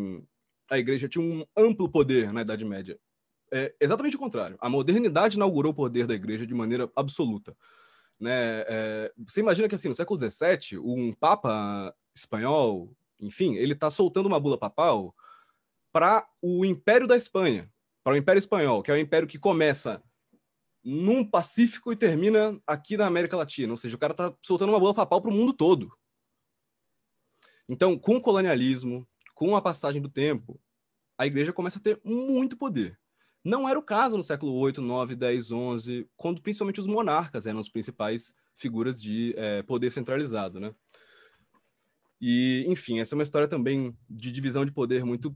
a 0.70 0.78
igreja 0.78 1.08
tinha 1.08 1.24
um 1.24 1.44
amplo 1.56 1.88
poder 1.88 2.32
na 2.32 2.42
Idade 2.42 2.64
Média. 2.64 2.98
É 3.50 3.74
exatamente 3.80 4.16
o 4.16 4.18
contrário. 4.18 4.56
A 4.60 4.68
modernidade 4.68 5.36
inaugurou 5.36 5.72
o 5.72 5.74
poder 5.74 6.06
da 6.06 6.14
igreja 6.14 6.46
de 6.46 6.54
maneira 6.54 6.90
absoluta. 6.94 7.56
Né? 8.20 8.64
É, 8.68 9.12
você 9.16 9.40
imagina 9.40 9.68
que 9.68 9.74
assim, 9.74 9.88
no 9.88 9.94
século 9.94 10.18
XVII, 10.18 10.78
um 10.78 11.12
papa 11.12 11.94
espanhol, 12.14 12.94
enfim, 13.20 13.54
ele 13.54 13.72
está 13.72 13.90
soltando 13.90 14.26
uma 14.26 14.40
bula 14.40 14.58
papal 14.58 15.14
para 15.92 16.28
o 16.40 16.64
Império 16.64 17.06
da 17.06 17.16
Espanha, 17.16 17.70
para 18.04 18.14
o 18.14 18.16
Império 18.16 18.38
Espanhol, 18.38 18.82
que 18.82 18.90
é 18.90 18.94
o 18.94 18.98
império 18.98 19.28
que 19.28 19.38
começa 19.38 20.02
num 20.84 21.24
Pacífico 21.24 21.92
e 21.92 21.96
termina 21.96 22.58
aqui 22.66 22.96
na 22.96 23.06
América 23.06 23.36
Latina. 23.36 23.72
Ou 23.72 23.76
seja, 23.76 23.96
o 23.96 23.98
cara 23.98 24.12
está 24.12 24.34
soltando 24.42 24.70
uma 24.70 24.80
bula 24.80 24.94
papal 24.94 25.20
para 25.20 25.30
o 25.30 25.34
mundo 25.34 25.52
todo. 25.52 25.92
Então, 27.68 27.98
com 27.98 28.16
o 28.16 28.20
colonialismo, 28.20 29.06
com 29.34 29.54
a 29.54 29.60
passagem 29.60 30.00
do 30.00 30.08
tempo, 30.08 30.58
a 31.18 31.26
igreja 31.26 31.52
começa 31.52 31.78
a 31.78 31.82
ter 31.82 32.00
muito 32.02 32.56
poder. 32.56 32.98
Não 33.44 33.68
era 33.68 33.78
o 33.78 33.82
caso 33.82 34.16
no 34.16 34.22
século 34.22 34.54
8, 34.54 34.80
9, 34.80 35.14
10, 35.14 35.50
11, 35.50 36.10
quando 36.16 36.40
principalmente 36.40 36.80
os 36.80 36.86
monarcas 36.86 37.46
eram 37.46 37.60
os 37.60 37.68
principais 37.68 38.34
figuras 38.54 39.00
de 39.00 39.34
é, 39.36 39.62
poder 39.62 39.90
centralizado, 39.90 40.58
né? 40.58 40.74
E, 42.20 42.64
enfim, 42.66 43.00
essa 43.00 43.14
é 43.14 43.16
uma 43.16 43.22
história 43.22 43.48
também 43.48 43.96
de 44.08 44.30
divisão 44.30 44.64
de 44.64 44.72
poder 44.72 45.04
muito. 45.04 45.34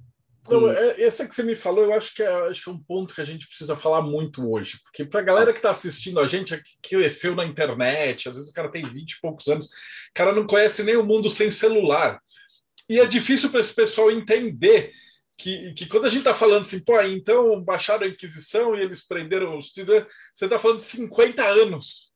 Não, 0.48 0.68
é, 0.68 1.00
essa 1.00 1.26
que 1.26 1.34
você 1.34 1.42
me 1.42 1.54
falou, 1.54 1.84
eu 1.84 1.94
acho 1.94 2.14
que, 2.14 2.22
é, 2.22 2.28
acho 2.48 2.64
que 2.64 2.68
é 2.68 2.72
um 2.72 2.82
ponto 2.82 3.14
que 3.14 3.20
a 3.20 3.24
gente 3.24 3.46
precisa 3.46 3.76
falar 3.76 4.02
muito 4.02 4.50
hoje. 4.50 4.80
Porque 4.82 5.04
para 5.04 5.20
a 5.20 5.24
galera 5.24 5.52
que 5.52 5.60
está 5.60 5.70
assistindo 5.70 6.18
a 6.18 6.26
gente, 6.26 6.56
que 6.56 6.96
cresceu 6.96 7.36
na 7.36 7.46
internet, 7.46 8.28
às 8.28 8.34
vezes 8.34 8.50
o 8.50 8.52
cara 8.52 8.70
tem 8.70 8.84
20 8.84 9.12
e 9.12 9.20
poucos 9.20 9.46
anos, 9.46 9.66
o 9.66 9.70
cara 10.14 10.32
não 10.32 10.46
conhece 10.46 10.82
nem 10.82 10.96
o 10.96 11.04
mundo 11.04 11.30
sem 11.30 11.50
celular. 11.50 12.20
E 12.88 12.98
é 12.98 13.06
difícil 13.06 13.50
para 13.50 13.60
esse 13.60 13.74
pessoal 13.74 14.10
entender 14.10 14.92
que, 15.38 15.72
que 15.74 15.86
quando 15.86 16.06
a 16.06 16.08
gente 16.08 16.20
está 16.20 16.34
falando 16.34 16.62
assim, 16.62 16.80
pô, 16.80 17.00
então 17.00 17.62
baixaram 17.62 18.04
a 18.04 18.08
Inquisição 18.08 18.74
e 18.74 18.80
eles 18.80 19.06
prenderam 19.06 19.56
os 19.56 19.72
você 19.72 20.06
está 20.44 20.58
falando 20.58 20.78
de 20.78 20.84
50 20.84 21.46
anos. 21.46 22.12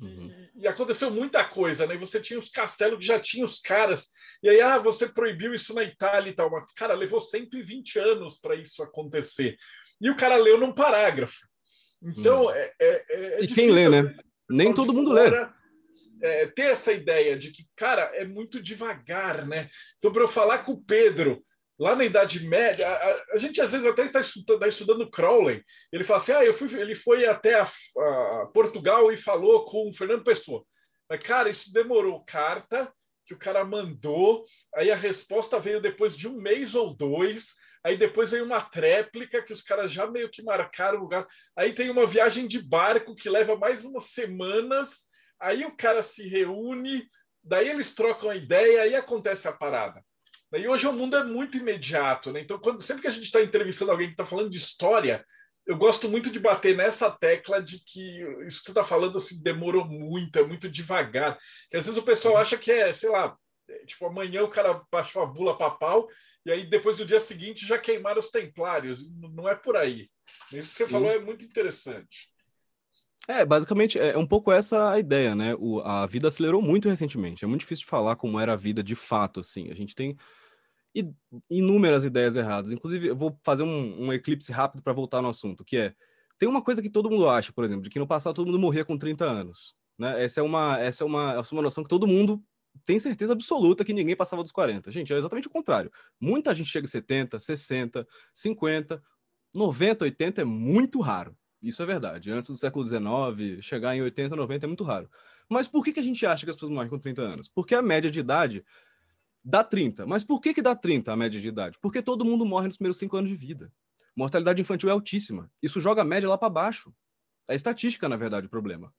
Uhum. 0.00 0.39
E, 0.60 0.68
aconteceu 0.68 1.10
muita 1.10 1.44
coisa, 1.44 1.86
né? 1.86 1.94
E 1.94 1.98
você 1.98 2.20
tinha 2.20 2.38
os 2.38 2.50
castelos 2.50 2.98
que 2.98 3.06
já 3.06 3.18
tinham 3.18 3.44
os 3.44 3.60
caras. 3.60 4.10
E 4.42 4.48
aí, 4.48 4.60
ah, 4.60 4.78
você 4.78 5.08
proibiu 5.08 5.54
isso 5.54 5.74
na 5.74 5.82
Itália 5.82 6.30
e 6.30 6.34
tal. 6.34 6.50
Mas, 6.50 6.64
cara, 6.74 6.94
levou 6.94 7.20
120 7.20 7.98
anos 7.98 8.38
para 8.38 8.54
isso 8.54 8.82
acontecer. 8.82 9.56
E 10.00 10.10
o 10.10 10.16
cara 10.16 10.36
leu 10.36 10.58
num 10.58 10.72
parágrafo. 10.72 11.40
Então, 12.02 12.44
uhum. 12.44 12.50
é, 12.50 12.72
é, 12.80 13.04
é, 13.10 13.42
E 13.42 13.46
quem 13.48 13.70
lê, 13.70 13.88
né? 13.88 14.14
Nem 14.48 14.72
todo 14.72 14.92
mundo 14.92 15.14
fora, 15.14 15.54
lê. 16.22 16.28
É, 16.28 16.46
ter 16.46 16.70
essa 16.70 16.92
ideia 16.92 17.38
de 17.38 17.50
que, 17.50 17.66
cara, 17.76 18.10
é 18.14 18.24
muito 18.24 18.60
devagar, 18.60 19.46
né? 19.46 19.70
Então, 19.98 20.12
para 20.12 20.22
eu 20.22 20.28
falar 20.28 20.58
com 20.64 20.72
o 20.72 20.82
Pedro 20.82 21.42
lá 21.80 21.96
na 21.96 22.04
Idade 22.04 22.46
Média, 22.46 22.86
a, 22.86 23.34
a, 23.34 23.38
gente 23.38 23.58
às 23.58 23.72
vezes 23.72 23.86
até 23.86 24.04
está 24.04 24.20
estudando, 24.20 24.60
tá 24.60 24.68
estudando 24.68 25.10
Crowley. 25.10 25.64
Ele 25.90 26.04
fala 26.04 26.18
assim: 26.18 26.32
ah, 26.32 26.44
eu 26.44 26.52
fui, 26.52 26.72
ele 26.78 26.94
foi 26.94 27.26
até 27.26 27.54
a, 27.54 27.62
a 27.62 28.46
Portugal 28.52 29.10
e 29.10 29.16
falou 29.16 29.64
com 29.64 29.92
Fernando 29.94 30.22
Pessoa. 30.22 30.62
Mas, 31.08 31.22
cara, 31.22 31.48
isso 31.48 31.72
demorou 31.72 32.22
carta 32.24 32.92
que 33.24 33.32
o 33.32 33.38
cara 33.38 33.64
mandou, 33.64 34.44
aí 34.74 34.90
a 34.90 34.96
resposta 34.96 35.58
veio 35.58 35.80
depois 35.80 36.18
de 36.18 36.28
um 36.28 36.34
mês 36.34 36.74
ou 36.74 36.94
dois. 36.94 37.54
Aí 37.82 37.96
depois 37.96 38.30
veio 38.30 38.44
uma 38.44 38.60
tréplica 38.60 39.42
que 39.42 39.54
os 39.54 39.62
caras 39.62 39.90
já 39.90 40.06
meio 40.06 40.28
que 40.28 40.42
marcaram 40.42 40.98
o 40.98 41.02
lugar. 41.02 41.26
Aí 41.56 41.72
tem 41.72 41.88
uma 41.88 42.06
viagem 42.06 42.46
de 42.46 42.60
barco 42.60 43.14
que 43.14 43.30
leva 43.30 43.56
mais 43.56 43.86
umas 43.86 44.06
semanas. 44.06 45.08
Aí 45.40 45.64
o 45.64 45.74
cara 45.74 46.02
se 46.02 46.28
reúne, 46.28 47.08
daí 47.42 47.70
eles 47.70 47.94
trocam 47.94 48.28
a 48.28 48.36
ideia, 48.36 48.82
aí 48.82 48.94
acontece 48.94 49.48
a 49.48 49.52
parada. 49.52 50.04
E 50.52 50.66
hoje 50.66 50.86
o 50.86 50.92
mundo 50.92 51.16
é 51.16 51.24
muito 51.24 51.58
imediato, 51.58 52.32
né? 52.32 52.40
Então, 52.40 52.58
quando, 52.58 52.82
sempre 52.82 53.02
que 53.02 53.08
a 53.08 53.12
gente 53.12 53.24
está 53.24 53.40
entrevistando 53.40 53.92
alguém 53.92 54.08
que 54.08 54.14
está 54.14 54.26
falando 54.26 54.50
de 54.50 54.58
história, 54.58 55.24
eu 55.66 55.76
gosto 55.76 56.08
muito 56.08 56.30
de 56.30 56.40
bater 56.40 56.76
nessa 56.76 57.08
tecla 57.10 57.62
de 57.62 57.78
que 57.84 58.20
isso 58.46 58.58
que 58.58 58.64
você 58.64 58.70
está 58.72 58.82
falando 58.82 59.18
assim, 59.18 59.40
demorou 59.40 59.84
muito, 59.84 60.36
é 60.38 60.44
muito 60.44 60.68
devagar. 60.68 61.38
Que 61.70 61.76
às 61.76 61.86
vezes 61.86 62.00
o 62.00 62.04
pessoal 62.04 62.36
acha 62.36 62.56
que 62.56 62.72
é, 62.72 62.92
sei 62.92 63.10
lá, 63.10 63.36
é, 63.68 63.86
tipo, 63.86 64.04
amanhã 64.06 64.42
o 64.42 64.50
cara 64.50 64.82
baixou 64.90 65.22
a 65.22 65.26
bula 65.26 65.56
papal 65.56 66.08
e 66.44 66.50
aí 66.50 66.68
depois 66.68 66.98
do 66.98 67.04
dia 67.04 67.20
seguinte 67.20 67.66
já 67.66 67.78
queimaram 67.78 68.18
os 68.18 68.30
templários. 68.30 69.08
Não 69.32 69.48
é 69.48 69.54
por 69.54 69.76
aí. 69.76 70.10
Isso 70.52 70.72
que 70.72 70.78
você 70.78 70.84
Sim. 70.86 70.90
falou 70.90 71.10
é 71.10 71.20
muito 71.20 71.44
interessante. 71.44 72.28
É, 73.28 73.44
basicamente 73.44 73.98
é 73.98 74.16
um 74.18 74.26
pouco 74.26 74.50
essa 74.50 74.90
a 74.90 74.98
ideia, 74.98 75.36
né? 75.36 75.54
O, 75.56 75.80
a 75.80 76.04
vida 76.06 76.26
acelerou 76.26 76.60
muito 76.60 76.88
recentemente. 76.88 77.44
É 77.44 77.46
muito 77.46 77.60
difícil 77.60 77.84
de 77.84 77.90
falar 77.90 78.16
como 78.16 78.40
era 78.40 78.54
a 78.54 78.56
vida 78.56 78.82
de 78.82 78.96
fato, 78.96 79.38
assim. 79.38 79.70
A 79.70 79.74
gente 79.74 79.94
tem 79.94 80.16
e 80.94 81.12
inúmeras 81.48 82.04
ideias 82.04 82.36
erradas. 82.36 82.70
Inclusive, 82.70 83.08
eu 83.08 83.16
vou 83.16 83.38
fazer 83.44 83.62
um, 83.62 84.06
um 84.06 84.12
eclipse 84.12 84.52
rápido 84.52 84.82
para 84.82 84.92
voltar 84.92 85.22
no 85.22 85.28
assunto, 85.28 85.64
que 85.64 85.76
é 85.76 85.94
tem 86.38 86.48
uma 86.48 86.62
coisa 86.62 86.80
que 86.80 86.88
todo 86.88 87.10
mundo 87.10 87.28
acha, 87.28 87.52
por 87.52 87.64
exemplo, 87.64 87.82
de 87.82 87.90
que 87.90 87.98
no 87.98 88.06
passado 88.06 88.34
todo 88.34 88.46
mundo 88.46 88.58
morria 88.58 88.84
com 88.84 88.96
30 88.96 89.24
anos. 89.24 89.74
Né? 89.98 90.24
Essa 90.24 90.40
é 90.40 90.42
uma 90.42 90.78
essa 90.78 91.04
é 91.04 91.06
uma, 91.06 91.34
essa 91.38 91.54
é 91.54 91.56
uma 91.56 91.62
noção 91.62 91.84
que 91.84 91.90
todo 91.90 92.06
mundo 92.06 92.42
tem 92.86 92.98
certeza 92.98 93.32
absoluta 93.32 93.84
que 93.84 93.92
ninguém 93.92 94.16
passava 94.16 94.42
dos 94.42 94.52
40. 94.52 94.90
Gente, 94.90 95.12
é 95.12 95.18
exatamente 95.18 95.48
o 95.48 95.50
contrário. 95.50 95.90
Muita 96.18 96.54
gente 96.54 96.70
chega 96.70 96.86
a 96.86 96.88
70, 96.88 97.38
60, 97.38 98.06
50, 98.32 99.02
90, 99.54 100.04
80 100.04 100.40
é 100.40 100.44
muito 100.44 101.00
raro. 101.00 101.36
Isso 101.62 101.82
é 101.82 101.86
verdade. 101.86 102.30
Antes 102.30 102.50
do 102.50 102.56
século 102.56 102.86
XIX, 102.86 103.62
chegar 103.62 103.94
em 103.94 104.02
80, 104.02 104.34
90 104.34 104.64
é 104.64 104.68
muito 104.68 104.84
raro. 104.84 105.10
Mas 105.48 105.68
por 105.68 105.84
que, 105.84 105.92
que 105.92 106.00
a 106.00 106.02
gente 106.02 106.24
acha 106.24 106.44
que 106.44 106.50
as 106.50 106.56
pessoas 106.56 106.72
morrem 106.72 106.88
com 106.88 106.98
30 106.98 107.20
anos? 107.20 107.48
Porque 107.48 107.74
a 107.74 107.82
média 107.82 108.10
de 108.10 108.20
idade 108.20 108.64
Dá 109.44 109.64
30. 109.64 110.06
Mas 110.06 110.22
por 110.22 110.40
que, 110.40 110.52
que 110.52 110.62
dá 110.62 110.74
30 110.74 111.12
a 111.12 111.16
média 111.16 111.40
de 111.40 111.48
idade? 111.48 111.78
Porque 111.80 112.02
todo 112.02 112.24
mundo 112.24 112.44
morre 112.44 112.66
nos 112.66 112.76
primeiros 112.76 112.98
5 112.98 113.16
anos 113.16 113.30
de 113.30 113.36
vida. 113.36 113.72
Mortalidade 114.14 114.60
infantil 114.60 114.88
é 114.88 114.92
altíssima. 114.92 115.50
Isso 115.62 115.80
joga 115.80 116.02
a 116.02 116.04
média 116.04 116.28
lá 116.28 116.36
para 116.36 116.50
baixo. 116.50 116.92
É 117.48 117.54
estatística, 117.54 118.08
na 118.08 118.16
verdade, 118.16 118.46
o 118.46 118.50
problema. 118.50 118.92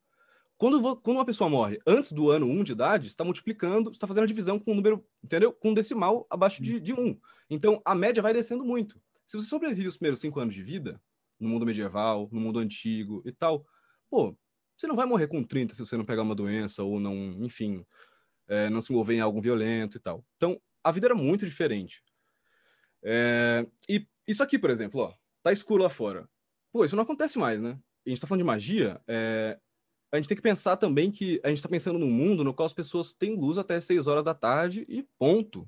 Quando, 0.58 0.96
quando 0.96 1.16
uma 1.16 1.24
pessoa 1.24 1.48
morre 1.48 1.80
antes 1.86 2.12
do 2.12 2.30
ano 2.30 2.46
1 2.46 2.64
de 2.64 2.72
idade, 2.72 3.08
está 3.08 3.24
multiplicando, 3.24 3.90
está 3.90 4.06
fazendo 4.06 4.24
a 4.24 4.26
divisão 4.26 4.58
com 4.58 4.72
um 4.72 4.74
número, 4.76 5.04
entendeu? 5.22 5.52
Com 5.52 5.70
um 5.70 5.74
decimal 5.74 6.26
abaixo 6.30 6.62
de, 6.62 6.78
de 6.78 6.92
1. 6.92 7.18
Então, 7.50 7.80
a 7.84 7.94
média 7.94 8.22
vai 8.22 8.32
descendo 8.32 8.64
muito. 8.64 9.00
Se 9.26 9.38
você 9.38 9.46
sobrevive 9.46 9.88
os 9.88 9.96
primeiros 9.96 10.20
5 10.20 10.38
anos 10.38 10.54
de 10.54 10.62
vida, 10.62 11.00
no 11.40 11.48
mundo 11.48 11.66
medieval, 11.66 12.28
no 12.30 12.40
mundo 12.40 12.58
antigo 12.58 13.22
e 13.24 13.32
tal, 13.32 13.66
pô, 14.08 14.36
você 14.76 14.86
não 14.86 14.94
vai 14.94 15.06
morrer 15.06 15.26
com 15.26 15.42
30 15.42 15.74
se 15.74 15.80
você 15.80 15.96
não 15.96 16.04
pegar 16.04 16.22
uma 16.22 16.34
doença 16.34 16.82
ou 16.82 17.00
não, 17.00 17.14
enfim, 17.42 17.84
é, 18.52 18.68
não 18.68 18.82
se 18.82 18.92
envolver 18.92 19.14
em 19.14 19.20
algo 19.20 19.40
violento 19.40 19.96
e 19.96 20.00
tal. 20.00 20.22
Então, 20.34 20.60
a 20.84 20.92
vida 20.92 21.06
era 21.06 21.14
muito 21.14 21.46
diferente. 21.46 22.02
É, 23.02 23.66
e 23.88 24.06
isso 24.28 24.42
aqui, 24.42 24.58
por 24.58 24.68
exemplo, 24.68 25.00
ó, 25.00 25.14
tá 25.42 25.50
escuro 25.50 25.82
lá 25.82 25.88
fora. 25.88 26.28
Pô, 26.70 26.84
isso 26.84 26.94
não 26.94 27.02
acontece 27.02 27.38
mais, 27.38 27.62
né? 27.62 27.78
A 28.06 28.10
gente 28.10 28.20
tá 28.20 28.26
falando 28.26 28.40
de 28.40 28.46
magia, 28.46 29.00
é, 29.08 29.58
a 30.12 30.16
gente 30.16 30.28
tem 30.28 30.36
que 30.36 30.42
pensar 30.42 30.76
também 30.76 31.10
que 31.10 31.40
a 31.42 31.48
gente 31.48 31.58
está 31.58 31.68
pensando 31.68 31.98
num 31.98 32.10
mundo 32.10 32.44
no 32.44 32.52
qual 32.52 32.66
as 32.66 32.74
pessoas 32.74 33.14
têm 33.14 33.34
luz 33.34 33.56
até 33.56 33.80
6 33.80 34.06
horas 34.06 34.24
da 34.24 34.34
tarde 34.34 34.84
e 34.86 35.02
ponto. 35.18 35.66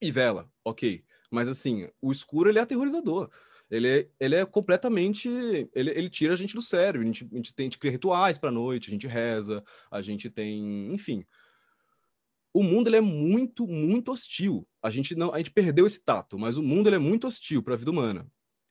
E 0.00 0.12
vela, 0.12 0.48
ok. 0.64 1.04
Mas 1.32 1.48
assim, 1.48 1.88
o 2.00 2.12
escuro 2.12 2.48
ele 2.48 2.60
é 2.60 2.62
aterrorizador. 2.62 3.28
Ele 3.68 3.88
é, 3.88 4.08
ele 4.20 4.36
é 4.36 4.44
completamente. 4.44 5.28
Ele, 5.74 5.90
ele 5.90 6.10
tira 6.10 6.34
a 6.34 6.36
gente 6.36 6.54
do 6.54 6.62
sério. 6.62 7.00
A 7.00 7.04
gente, 7.04 7.28
a 7.32 7.36
gente 7.36 7.54
tem 7.54 7.70
cria 7.70 7.90
rituais 7.90 8.36
para 8.38 8.50
noite, 8.50 8.90
a 8.90 8.92
gente 8.92 9.06
reza, 9.06 9.64
a 9.90 10.00
gente 10.00 10.30
tem. 10.30 10.92
Enfim 10.92 11.24
o 12.52 12.62
mundo 12.62 12.88
ele 12.88 12.96
é 12.96 13.00
muito, 13.00 13.66
muito 13.66 14.12
hostil. 14.12 14.66
A 14.82 14.90
gente 14.90 15.14
não, 15.14 15.32
a 15.32 15.38
gente 15.38 15.50
perdeu 15.50 15.86
esse 15.86 16.02
tato, 16.02 16.38
mas 16.38 16.56
o 16.56 16.62
mundo 16.62 16.88
ele 16.88 16.96
é 16.96 16.98
muito 16.98 17.26
hostil 17.26 17.62
para 17.62 17.74
a 17.74 17.76
vida 17.76 17.90
humana. 17.90 18.26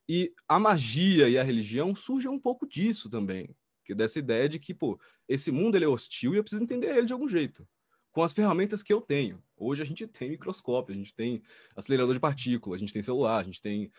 E 0.08 0.34
a 0.48 0.60
magia 0.60 1.30
e 1.30 1.38
a 1.38 1.44
religião 1.44 1.96
surgem 1.96 2.30
um 2.30 2.39
pouco 2.39 2.67
disso 2.67 3.10
também, 3.10 3.56
que 3.86 3.96
dessa 3.96 4.20
ideia 4.20 4.48
de 4.48 4.60
que, 4.60 4.74
pô, 4.74 5.00
esse 5.28 5.52
mundo 5.52 5.76
ele 5.76 5.86
é 5.86 5.88
hostil 5.88 6.34
e 6.34 6.38
eu 6.38 6.44
preciso 6.44 6.63
entender 6.63 6.96
ele 6.96 7.06
de 7.06 7.13
algum 7.13 7.30
jeito, 7.30 7.67
com 8.12 8.22
as 8.22 8.34
ferramentas 8.34 8.84
que 8.84 8.91
eu 8.91 9.02
tenho. 9.02 9.41
Hoje 9.56 9.82
a 9.82 9.86
gente 9.86 10.06
tem 10.08 10.30
microscópio, 10.30 10.94
a 10.94 10.98
gente 10.98 11.13
tem 11.13 11.41
acelerador 11.76 12.13
de 12.13 12.20
partículas, 12.20 12.78
a 12.78 12.80
gente 12.80 12.94
tem 12.94 13.02
celular, 13.02 13.39
a 13.39 13.44
gente 13.44 13.62
tem 13.62 13.91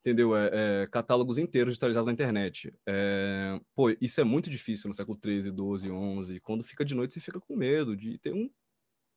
entendeu? 0.00 0.36
É, 0.36 0.50
é, 0.52 0.86
catálogos 0.88 1.38
inteiros 1.38 1.72
digitalizados 1.72 2.06
na 2.06 2.12
internet. 2.12 2.70
É, 2.86 3.58
pô, 3.74 3.88
isso 4.02 4.20
é 4.20 4.24
muito 4.24 4.50
difícil 4.50 4.88
no 4.88 4.94
século 4.94 5.16
13, 5.16 5.50
12, 5.50 5.90
11. 5.90 6.40
Quando 6.40 6.62
fica 6.62 6.84
de 6.84 6.94
noite, 6.94 7.14
você 7.14 7.20
fica 7.20 7.40
com 7.40 7.56
medo 7.56 7.96
de 7.96 8.18
ter 8.18 8.34
um 8.34 8.50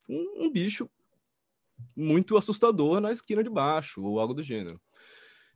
um, 0.07 0.45
um 0.45 0.51
bicho 0.51 0.89
muito 1.95 2.37
assustador 2.37 2.99
na 2.99 3.11
esquina 3.11 3.43
de 3.43 3.49
baixo, 3.49 4.03
ou 4.03 4.19
algo 4.19 4.33
do 4.33 4.43
gênero. 4.43 4.81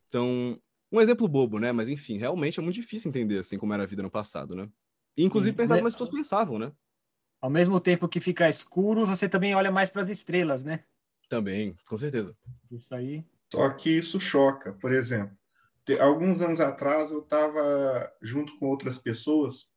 Então, 0.06 0.60
um 0.90 1.00
exemplo 1.00 1.26
bobo, 1.26 1.58
né? 1.58 1.72
Mas 1.72 1.88
enfim, 1.88 2.18
realmente 2.18 2.60
é 2.60 2.62
muito 2.62 2.74
difícil 2.74 3.08
entender 3.08 3.40
assim 3.40 3.56
como 3.56 3.72
era 3.72 3.82
a 3.82 3.86
vida 3.86 4.02
no 4.02 4.10
passado, 4.10 4.54
né? 4.54 4.68
E, 5.16 5.24
inclusive 5.24 5.56
pensar 5.56 5.76
como 5.76 5.88
as 5.88 5.94
pessoas 5.94 6.10
pensavam, 6.10 6.58
né? 6.58 6.72
Ao 7.40 7.50
mesmo 7.50 7.80
tempo 7.80 8.08
que 8.08 8.20
fica 8.20 8.48
escuro, 8.48 9.04
você 9.04 9.28
também 9.28 9.54
olha 9.54 9.70
mais 9.70 9.90
para 9.90 10.02
as 10.02 10.10
estrelas, 10.10 10.62
né? 10.62 10.84
Também, 11.28 11.76
com 11.86 11.98
certeza. 11.98 12.36
Isso 12.70 12.94
aí. 12.94 13.24
Só 13.50 13.68
que 13.70 13.90
isso 13.90 14.20
choca. 14.20 14.72
Por 14.74 14.92
exemplo, 14.92 15.36
alguns 16.00 16.40
anos 16.40 16.60
atrás 16.60 17.10
eu 17.10 17.20
estava 17.20 18.12
junto 18.22 18.56
com 18.58 18.68
outras 18.68 18.98
pessoas 18.98 19.68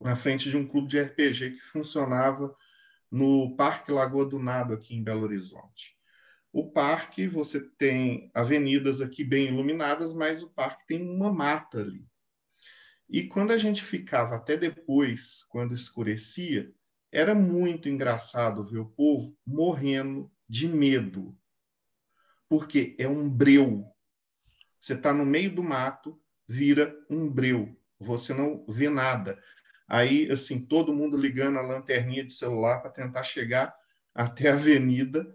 na 0.00 0.16
frente 0.16 0.50
de 0.50 0.56
um 0.56 0.66
clube 0.66 0.88
de 0.88 1.00
RPG 1.00 1.52
que 1.52 1.60
funcionava 1.60 2.54
no 3.10 3.56
Parque 3.56 3.92
Lagoa 3.92 4.26
do 4.26 4.38
Nado, 4.38 4.74
aqui 4.74 4.94
em 4.94 5.02
Belo 5.02 5.22
Horizonte. 5.22 5.96
O 6.52 6.70
parque, 6.70 7.26
você 7.26 7.60
tem 7.60 8.30
avenidas 8.32 9.00
aqui 9.00 9.24
bem 9.24 9.48
iluminadas, 9.48 10.12
mas 10.12 10.42
o 10.42 10.50
parque 10.50 10.86
tem 10.86 11.02
uma 11.02 11.32
mata 11.32 11.80
ali. 11.80 12.06
E 13.08 13.24
quando 13.26 13.52
a 13.52 13.56
gente 13.56 13.82
ficava 13.82 14.36
até 14.36 14.56
depois, 14.56 15.44
quando 15.44 15.74
escurecia, 15.74 16.72
era 17.12 17.34
muito 17.34 17.88
engraçado 17.88 18.64
ver 18.64 18.78
o 18.78 18.90
povo 18.90 19.36
morrendo 19.46 20.32
de 20.48 20.68
medo. 20.68 21.36
Porque 22.48 22.96
é 22.98 23.08
um 23.08 23.28
breu. 23.28 23.84
Você 24.80 24.94
está 24.94 25.12
no 25.12 25.24
meio 25.24 25.54
do 25.54 25.62
mato, 25.62 26.20
vira 26.46 26.94
um 27.10 27.28
breu. 27.28 27.76
Você 27.98 28.34
não 28.34 28.64
vê 28.68 28.88
nada. 28.88 29.40
Aí, 29.86 30.30
assim, 30.30 30.60
todo 30.60 30.94
mundo 30.94 31.16
ligando 31.16 31.58
a 31.58 31.62
lanterninha 31.62 32.24
de 32.24 32.32
celular 32.32 32.80
para 32.80 32.90
tentar 32.90 33.22
chegar 33.22 33.74
até 34.14 34.50
a 34.50 34.54
avenida. 34.54 35.26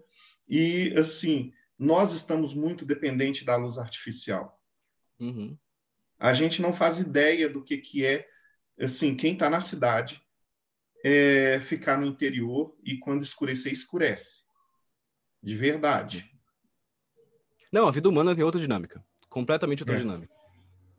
E, 0.48 0.92
assim, 0.98 1.52
nós 1.78 2.12
estamos 2.12 2.52
muito 2.52 2.84
dependentes 2.84 3.44
da 3.44 3.56
luz 3.56 3.78
artificial. 3.78 4.60
Uhum. 5.18 5.56
A 6.18 6.32
gente 6.32 6.60
não 6.60 6.72
faz 6.72 6.98
ideia 6.98 7.48
do 7.48 7.62
que, 7.62 7.78
que 7.78 8.04
é, 8.04 8.28
assim, 8.78 9.16
quem 9.16 9.32
está 9.32 9.48
na 9.48 9.60
cidade, 9.60 10.22
é 11.02 11.58
ficar 11.60 11.98
no 11.98 12.06
interior 12.06 12.76
e 12.84 12.98
quando 12.98 13.22
escurecer, 13.22 13.72
escurece. 13.72 14.42
De 15.42 15.56
verdade. 15.56 16.30
Não, 17.72 17.88
a 17.88 17.90
vida 17.90 18.08
humana 18.08 18.34
tem 18.34 18.44
outra 18.44 18.60
dinâmica. 18.60 19.02
Completamente 19.28 19.82
outra 19.82 19.96
É. 19.96 19.98
dinâmica. 20.00 20.34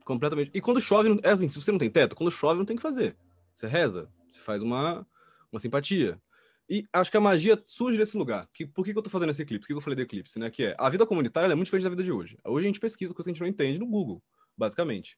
Completamente. 0.03 0.51
E 0.53 0.61
quando 0.61 0.81
chove, 0.81 1.19
é 1.21 1.29
assim, 1.29 1.47
se 1.47 1.61
você 1.61 1.71
não 1.71 1.77
tem 1.77 1.91
teto, 1.91 2.15
quando 2.15 2.31
chove 2.31 2.57
não 2.57 2.65
tem 2.65 2.75
o 2.75 2.77
que 2.77 2.81
fazer. 2.81 3.15
Você 3.53 3.67
reza, 3.67 4.09
você 4.29 4.41
faz 4.41 4.61
uma, 4.61 5.05
uma 5.51 5.59
simpatia. 5.59 6.21
E 6.69 6.85
acho 6.93 7.11
que 7.11 7.17
a 7.17 7.21
magia 7.21 7.61
surge 7.67 7.97
nesse 7.97 8.17
lugar. 8.17 8.47
Que, 8.53 8.65
por 8.65 8.85
que, 8.85 8.93
que 8.93 8.97
eu 8.97 9.03
tô 9.03 9.09
fazendo 9.09 9.29
esse 9.31 9.41
eclipse? 9.41 9.61
Por 9.61 9.67
que, 9.67 9.73
que 9.73 9.77
eu 9.77 9.81
falei 9.81 9.95
do 9.95 10.01
eclipse? 10.01 10.39
Né? 10.39 10.49
Que 10.49 10.67
é, 10.67 10.75
a 10.77 10.89
vida 10.89 11.05
comunitária 11.05 11.51
é 11.51 11.55
muito 11.55 11.65
diferente 11.65 11.83
da 11.83 11.89
vida 11.89 12.03
de 12.03 12.11
hoje. 12.11 12.37
Hoje 12.45 12.65
a 12.65 12.69
gente 12.69 12.79
pesquisa 12.79 13.13
coisas 13.13 13.25
que 13.25 13.31
a 13.31 13.33
gente 13.33 13.41
não 13.41 13.47
entende 13.47 13.77
no 13.77 13.85
Google, 13.85 14.23
basicamente. 14.57 15.17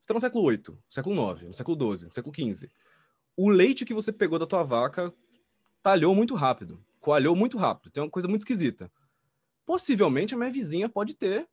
Você 0.00 0.08
tá 0.08 0.14
no 0.14 0.20
século 0.20 0.48
VIII, 0.48 0.62
no 0.68 0.78
século 0.88 1.32
IX, 1.32 1.42
no 1.42 1.54
século 1.54 1.96
XII, 1.96 2.06
no 2.06 2.14
século 2.14 2.34
XV. 2.34 2.70
O 3.36 3.50
leite 3.50 3.84
que 3.84 3.92
você 3.92 4.12
pegou 4.12 4.38
da 4.38 4.46
tua 4.46 4.62
vaca 4.62 5.12
talhou 5.82 6.14
muito 6.14 6.34
rápido, 6.34 6.82
coalhou 6.98 7.36
muito 7.36 7.58
rápido. 7.58 7.92
Tem 7.92 8.02
uma 8.02 8.10
coisa 8.10 8.26
muito 8.26 8.40
esquisita. 8.40 8.90
Possivelmente 9.66 10.34
a 10.34 10.38
minha 10.38 10.50
vizinha 10.50 10.88
pode 10.88 11.14
ter 11.14 11.46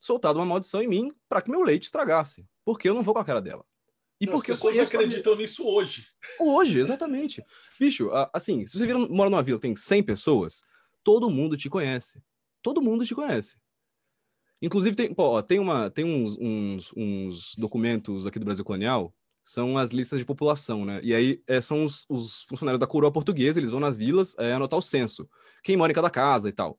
soltado 0.00 0.38
uma 0.38 0.46
maldição 0.46 0.80
em 0.80 0.88
mim 0.88 1.12
para 1.28 1.42
que 1.42 1.50
meu 1.50 1.62
leite 1.62 1.84
estragasse. 1.84 2.46
Porque 2.64 2.88
eu 2.88 2.94
não 2.94 3.02
vou 3.02 3.12
com 3.12 3.20
a 3.20 3.24
cara 3.24 3.42
dela. 3.42 3.64
E 4.24 4.26
porque 4.30 4.52
As 4.52 4.58
pessoas 4.58 4.88
acreditam 4.88 5.36
nisso 5.36 5.66
hoje. 5.66 6.06
Hoje, 6.38 6.80
exatamente. 6.80 7.44
Bicho, 7.78 8.10
assim, 8.32 8.66
se 8.66 8.78
você 8.78 8.86
vira, 8.86 8.98
mora 8.98 9.30
numa 9.30 9.42
vila 9.42 9.58
tem 9.58 9.74
100 9.76 10.02
pessoas, 10.02 10.62
todo 11.02 11.30
mundo 11.30 11.56
te 11.56 11.68
conhece. 11.68 12.22
Todo 12.62 12.82
mundo 12.82 13.04
te 13.04 13.14
conhece. 13.14 13.56
Inclusive, 14.60 14.96
tem, 14.96 15.12
pô, 15.12 15.42
tem, 15.42 15.58
uma, 15.58 15.90
tem 15.90 16.04
uns, 16.04 16.36
uns, 16.38 16.92
uns 16.96 17.54
documentos 17.56 18.26
aqui 18.26 18.38
do 18.38 18.46
Brasil 18.46 18.64
Colonial, 18.64 19.14
são 19.44 19.76
as 19.76 19.90
listas 19.90 20.18
de 20.18 20.24
população, 20.24 20.86
né? 20.86 21.00
E 21.02 21.14
aí 21.14 21.42
é, 21.46 21.60
são 21.60 21.84
os, 21.84 22.06
os 22.08 22.44
funcionários 22.44 22.80
da 22.80 22.86
coroa 22.86 23.12
portuguesa, 23.12 23.60
eles 23.60 23.70
vão 23.70 23.78
nas 23.78 23.98
vilas 23.98 24.34
é, 24.38 24.54
anotar 24.54 24.78
o 24.78 24.82
censo. 24.82 25.28
Quem 25.62 25.76
mora 25.76 25.92
em 25.92 25.94
cada 25.94 26.08
casa 26.08 26.48
e 26.48 26.52
tal. 26.52 26.78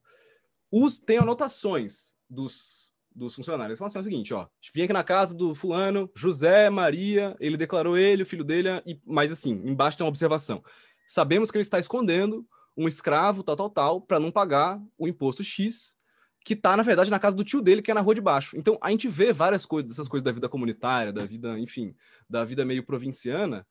Os, 0.70 0.98
tem 0.98 1.18
anotações 1.18 2.12
dos, 2.28 2.92
dos 3.16 3.34
funcionários. 3.34 3.78
Falam 3.78 3.86
assim, 3.86 3.98
é 3.98 4.00
o 4.00 4.04
seguinte, 4.04 4.34
ó, 4.34 4.46
vim 4.72 4.82
aqui 4.82 4.92
na 4.92 5.02
casa 5.02 5.34
do 5.34 5.54
fulano, 5.54 6.10
José 6.14 6.68
Maria, 6.68 7.34
ele 7.40 7.56
declarou 7.56 7.96
ele, 7.96 8.22
o 8.22 8.26
filho 8.26 8.44
dele, 8.44 8.68
e 8.86 9.00
mas 9.04 9.32
assim, 9.32 9.62
embaixo 9.64 9.96
tem 9.96 10.04
uma 10.04 10.10
observação. 10.10 10.62
Sabemos 11.06 11.50
que 11.50 11.56
ele 11.56 11.62
está 11.62 11.78
escondendo 11.78 12.46
um 12.76 12.86
escravo, 12.86 13.42
tal, 13.42 13.56
tal, 13.56 13.70
tal, 13.70 14.00
para 14.00 14.20
não 14.20 14.30
pagar 14.30 14.80
o 14.98 15.08
imposto 15.08 15.42
X, 15.42 15.96
que 16.44 16.54
tá, 16.54 16.76
na 16.76 16.82
verdade, 16.82 17.10
na 17.10 17.18
casa 17.18 17.34
do 17.34 17.42
tio 17.42 17.62
dele, 17.62 17.82
que 17.82 17.90
é 17.90 17.94
na 17.94 18.00
rua 18.00 18.14
de 18.14 18.20
baixo. 18.20 18.56
Então, 18.56 18.78
a 18.80 18.90
gente 18.90 19.08
vê 19.08 19.32
várias 19.32 19.64
coisas, 19.64 19.90
dessas 19.90 20.06
coisas 20.06 20.22
da 20.22 20.30
vida 20.30 20.48
comunitária, 20.48 21.12
da 21.12 21.24
vida, 21.24 21.58
enfim, 21.58 21.94
da 22.28 22.44
vida 22.44 22.64
meio 22.64 22.84
provinciana, 22.84 23.66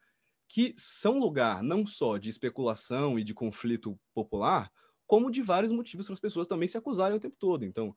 que 0.48 0.74
são 0.78 1.20
lugar 1.20 1.64
não 1.64 1.86
só 1.86 2.18
de 2.18 2.30
especulação 2.30 3.18
e 3.18 3.24
de 3.24 3.34
conflito 3.34 3.98
popular, 4.14 4.72
como 5.08 5.32
de 5.32 5.42
vários 5.42 5.72
motivos 5.72 6.06
para 6.08 6.14
as 6.14 6.20
pessoas 6.20 6.48
também 6.48 6.68
se 6.68 6.78
acusarem 6.78 7.16
o 7.16 7.20
tempo 7.20 7.36
todo. 7.40 7.64
Então, 7.64 7.96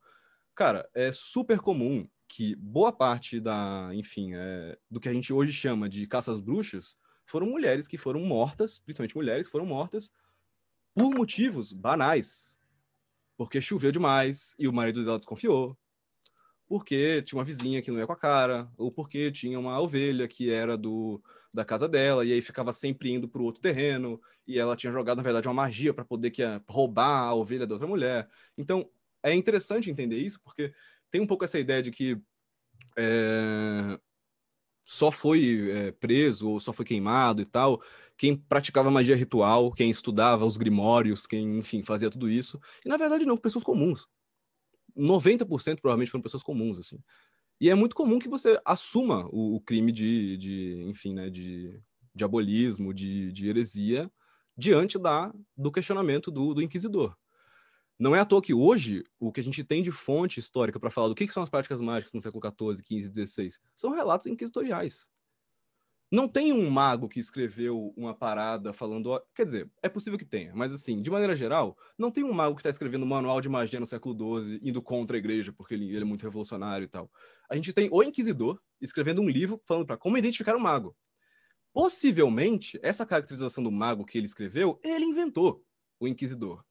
cara, 0.59 0.89
é 0.93 1.09
super 1.09 1.59
comum 1.59 2.05
que 2.27 2.53
boa 2.57 2.91
parte 2.91 3.39
da, 3.39 3.91
enfim, 3.93 4.33
é, 4.33 4.77
do 4.91 4.99
que 4.99 5.07
a 5.07 5.13
gente 5.13 5.31
hoje 5.31 5.53
chama 5.53 5.87
de 5.87 6.05
caça 6.05 6.33
às 6.33 6.41
bruxas 6.41 6.97
foram 7.25 7.47
mulheres 7.47 7.87
que 7.87 7.97
foram 7.97 8.19
mortas, 8.25 8.77
principalmente 8.77 9.15
mulheres 9.15 9.45
que 9.47 9.53
foram 9.53 9.65
mortas 9.65 10.11
por 10.93 11.15
motivos 11.15 11.71
banais. 11.71 12.59
Porque 13.37 13.61
choveu 13.61 13.89
demais 13.89 14.53
e 14.59 14.67
o 14.67 14.73
marido 14.73 15.05
dela 15.05 15.17
desconfiou. 15.17 15.77
Porque 16.67 17.21
tinha 17.21 17.39
uma 17.39 17.45
vizinha 17.45 17.81
que 17.81 17.89
não 17.89 17.97
ia 17.97 18.05
com 18.05 18.11
a 18.11 18.17
cara, 18.17 18.69
ou 18.77 18.91
porque 18.91 19.31
tinha 19.31 19.57
uma 19.57 19.79
ovelha 19.79 20.27
que 20.27 20.51
era 20.51 20.77
do 20.77 21.23
da 21.53 21.63
casa 21.63 21.87
dela 21.87 22.23
e 22.25 22.33
aí 22.33 22.41
ficava 22.41 22.71
sempre 22.73 23.11
indo 23.11 23.27
para 23.27 23.41
o 23.41 23.45
outro 23.45 23.61
terreno 23.61 24.21
e 24.45 24.59
ela 24.59 24.75
tinha 24.75 24.91
jogado 24.91 25.17
na 25.17 25.23
verdade 25.23 25.47
uma 25.47 25.53
magia 25.53 25.91
para 25.91 26.05
poder 26.05 26.29
que 26.29 26.43
roubar 26.67 27.23
a 27.23 27.33
ovelha 27.33 27.65
da 27.65 27.73
outra 27.73 27.87
mulher. 27.87 28.29
Então 28.57 28.87
é 29.23 29.33
interessante 29.33 29.89
entender 29.89 30.17
isso 30.17 30.39
porque 30.43 30.73
tem 31.11 31.21
um 31.21 31.27
pouco 31.27 31.43
essa 31.43 31.59
ideia 31.59 31.81
de 31.81 31.91
que 31.91 32.17
é, 32.97 33.99
só 34.85 35.11
foi 35.11 35.71
é, 35.71 35.91
preso 35.91 36.49
ou 36.49 36.59
só 36.59 36.73
foi 36.73 36.85
queimado 36.85 37.41
e 37.41 37.45
tal 37.45 37.81
quem 38.19 38.35
praticava 38.35 38.91
magia 38.91 39.15
ritual, 39.15 39.71
quem 39.71 39.89
estudava 39.89 40.45
os 40.45 40.57
grimórios, 40.57 41.25
quem, 41.25 41.57
enfim, 41.57 41.81
fazia 41.81 42.09
tudo 42.09 42.29
isso. 42.29 42.59
E 42.85 42.89
na 42.89 42.97
verdade 42.97 43.25
não, 43.25 43.37
pessoas 43.37 43.63
comuns. 43.63 44.09
90% 44.95 45.79
provavelmente 45.79 46.11
foram 46.11 46.21
pessoas 46.21 46.43
comuns, 46.43 46.77
assim. 46.77 46.99
E 47.61 47.69
é 47.69 47.75
muito 47.75 47.95
comum 47.95 48.19
que 48.19 48.27
você 48.27 48.59
assuma 48.65 49.25
o, 49.31 49.55
o 49.55 49.61
crime 49.61 49.93
de, 49.93 50.37
de, 50.37 50.83
enfim, 50.85 51.13
né, 51.13 51.29
de 51.29 51.81
diabolismo, 52.13 52.93
de, 52.93 53.31
de 53.31 53.47
heresia, 53.47 54.11
diante 54.57 54.99
da, 54.99 55.33
do 55.55 55.71
questionamento 55.71 56.29
do, 56.29 56.53
do 56.53 56.61
inquisidor. 56.61 57.15
Não 57.99 58.15
é 58.15 58.19
à 58.21 58.25
toa 58.25 58.41
que 58.41 58.53
hoje 58.53 59.03
o 59.19 59.29
que 59.29 59.41
a 59.41 59.43
gente 59.43 59.61
tem 59.61 59.83
de 59.83 59.91
fonte 59.91 60.39
histórica 60.39 60.79
para 60.79 60.89
falar 60.89 61.09
do 61.09 61.15
que, 61.15 61.27
que 61.27 61.33
são 61.33 61.43
as 61.43 61.49
práticas 61.49 61.81
mágicas 61.81 62.13
no 62.13 62.21
século 62.21 62.41
XIV, 62.41 63.11
XV, 63.11 63.27
XVI 63.27 63.49
são 63.75 63.91
relatos 63.91 64.25
inquisitoriais. 64.25 65.09
Não 66.09 66.27
tem 66.27 66.53
um 66.53 66.69
mago 66.69 67.09
que 67.09 67.19
escreveu 67.19 67.93
uma 67.95 68.15
parada 68.15 68.71
falando. 68.71 69.21
Quer 69.35 69.45
dizer, 69.45 69.71
é 69.83 69.89
possível 69.89 70.17
que 70.17 70.25
tenha, 70.25 70.55
mas 70.55 70.71
assim, 70.71 71.01
de 71.01 71.11
maneira 71.11 71.35
geral, 71.35 71.77
não 71.97 72.09
tem 72.09 72.23
um 72.23 72.31
mago 72.31 72.55
que 72.55 72.61
está 72.61 72.69
escrevendo 72.69 73.03
um 73.03 73.07
manual 73.07 73.41
de 73.41 73.49
magia 73.49 73.79
no 73.79 73.85
século 73.85 74.41
XII, 74.41 74.59
indo 74.63 74.81
contra 74.81 75.17
a 75.17 75.19
igreja, 75.19 75.51
porque 75.51 75.73
ele, 75.73 75.89
ele 75.89 76.01
é 76.01 76.05
muito 76.05 76.23
revolucionário 76.23 76.85
e 76.85 76.87
tal. 76.87 77.11
A 77.49 77.55
gente 77.55 77.73
tem 77.73 77.89
o 77.91 78.01
Inquisidor 78.01 78.59
escrevendo 78.81 79.21
um 79.21 79.29
livro 79.29 79.61
falando 79.67 79.85
para 79.85 79.97
como 79.97 80.17
identificar 80.17 80.55
um 80.55 80.59
mago. 80.59 80.95
Possivelmente, 81.73 82.79
essa 82.81 83.05
caracterização 83.05 83.63
do 83.63 83.71
mago 83.71 84.05
que 84.05 84.17
ele 84.17 84.25
escreveu, 84.25 84.79
ele 84.83 85.05
inventou 85.05 85.63
o 85.99 86.07
Inquisidor. 86.07 86.63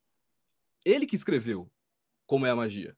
Ele 0.85 1.07
que 1.07 1.17
escreveu 1.17 1.71
como 2.27 2.47
é 2.47 2.51
a 2.51 2.57
magia. 2.57 2.97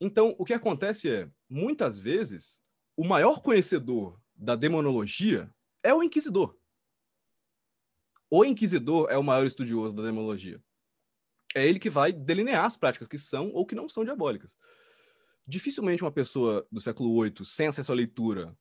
Então, 0.00 0.34
o 0.38 0.44
que 0.44 0.52
acontece 0.52 1.10
é, 1.10 1.30
muitas 1.48 2.00
vezes, 2.00 2.60
o 2.96 3.04
maior 3.04 3.40
conhecedor 3.40 4.20
da 4.34 4.54
demonologia 4.54 5.50
é 5.82 5.94
o 5.94 6.02
inquisidor. 6.02 6.56
O 8.30 8.44
inquisidor 8.44 9.08
é 9.10 9.16
o 9.16 9.22
maior 9.22 9.46
estudioso 9.46 9.96
da 9.96 10.02
demonologia. 10.02 10.60
É 11.54 11.66
ele 11.66 11.78
que 11.78 11.88
vai 11.88 12.12
delinear 12.12 12.64
as 12.64 12.76
práticas 12.76 13.08
que 13.08 13.16
são 13.16 13.50
ou 13.52 13.64
que 13.64 13.74
não 13.74 13.88
são 13.88 14.04
diabólicas. 14.04 14.54
Dificilmente 15.46 16.02
uma 16.02 16.12
pessoa 16.12 16.66
do 16.70 16.80
século 16.80 17.22
VIII, 17.22 17.44
sem 17.44 17.68
acesso 17.68 17.92
à 17.92 17.94
leitura, 17.94 18.54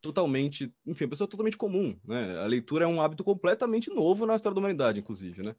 totalmente, 0.00 0.74
enfim, 0.84 1.04
uma 1.04 1.10
pessoa 1.10 1.28
totalmente 1.28 1.56
comum, 1.56 1.96
né? 2.04 2.38
A 2.38 2.46
leitura 2.46 2.84
é 2.84 2.88
um 2.88 3.00
hábito 3.00 3.22
completamente 3.22 3.90
novo 3.90 4.26
na 4.26 4.34
história 4.34 4.54
da 4.54 4.60
humanidade, 4.60 4.98
inclusive, 4.98 5.42
né? 5.42 5.54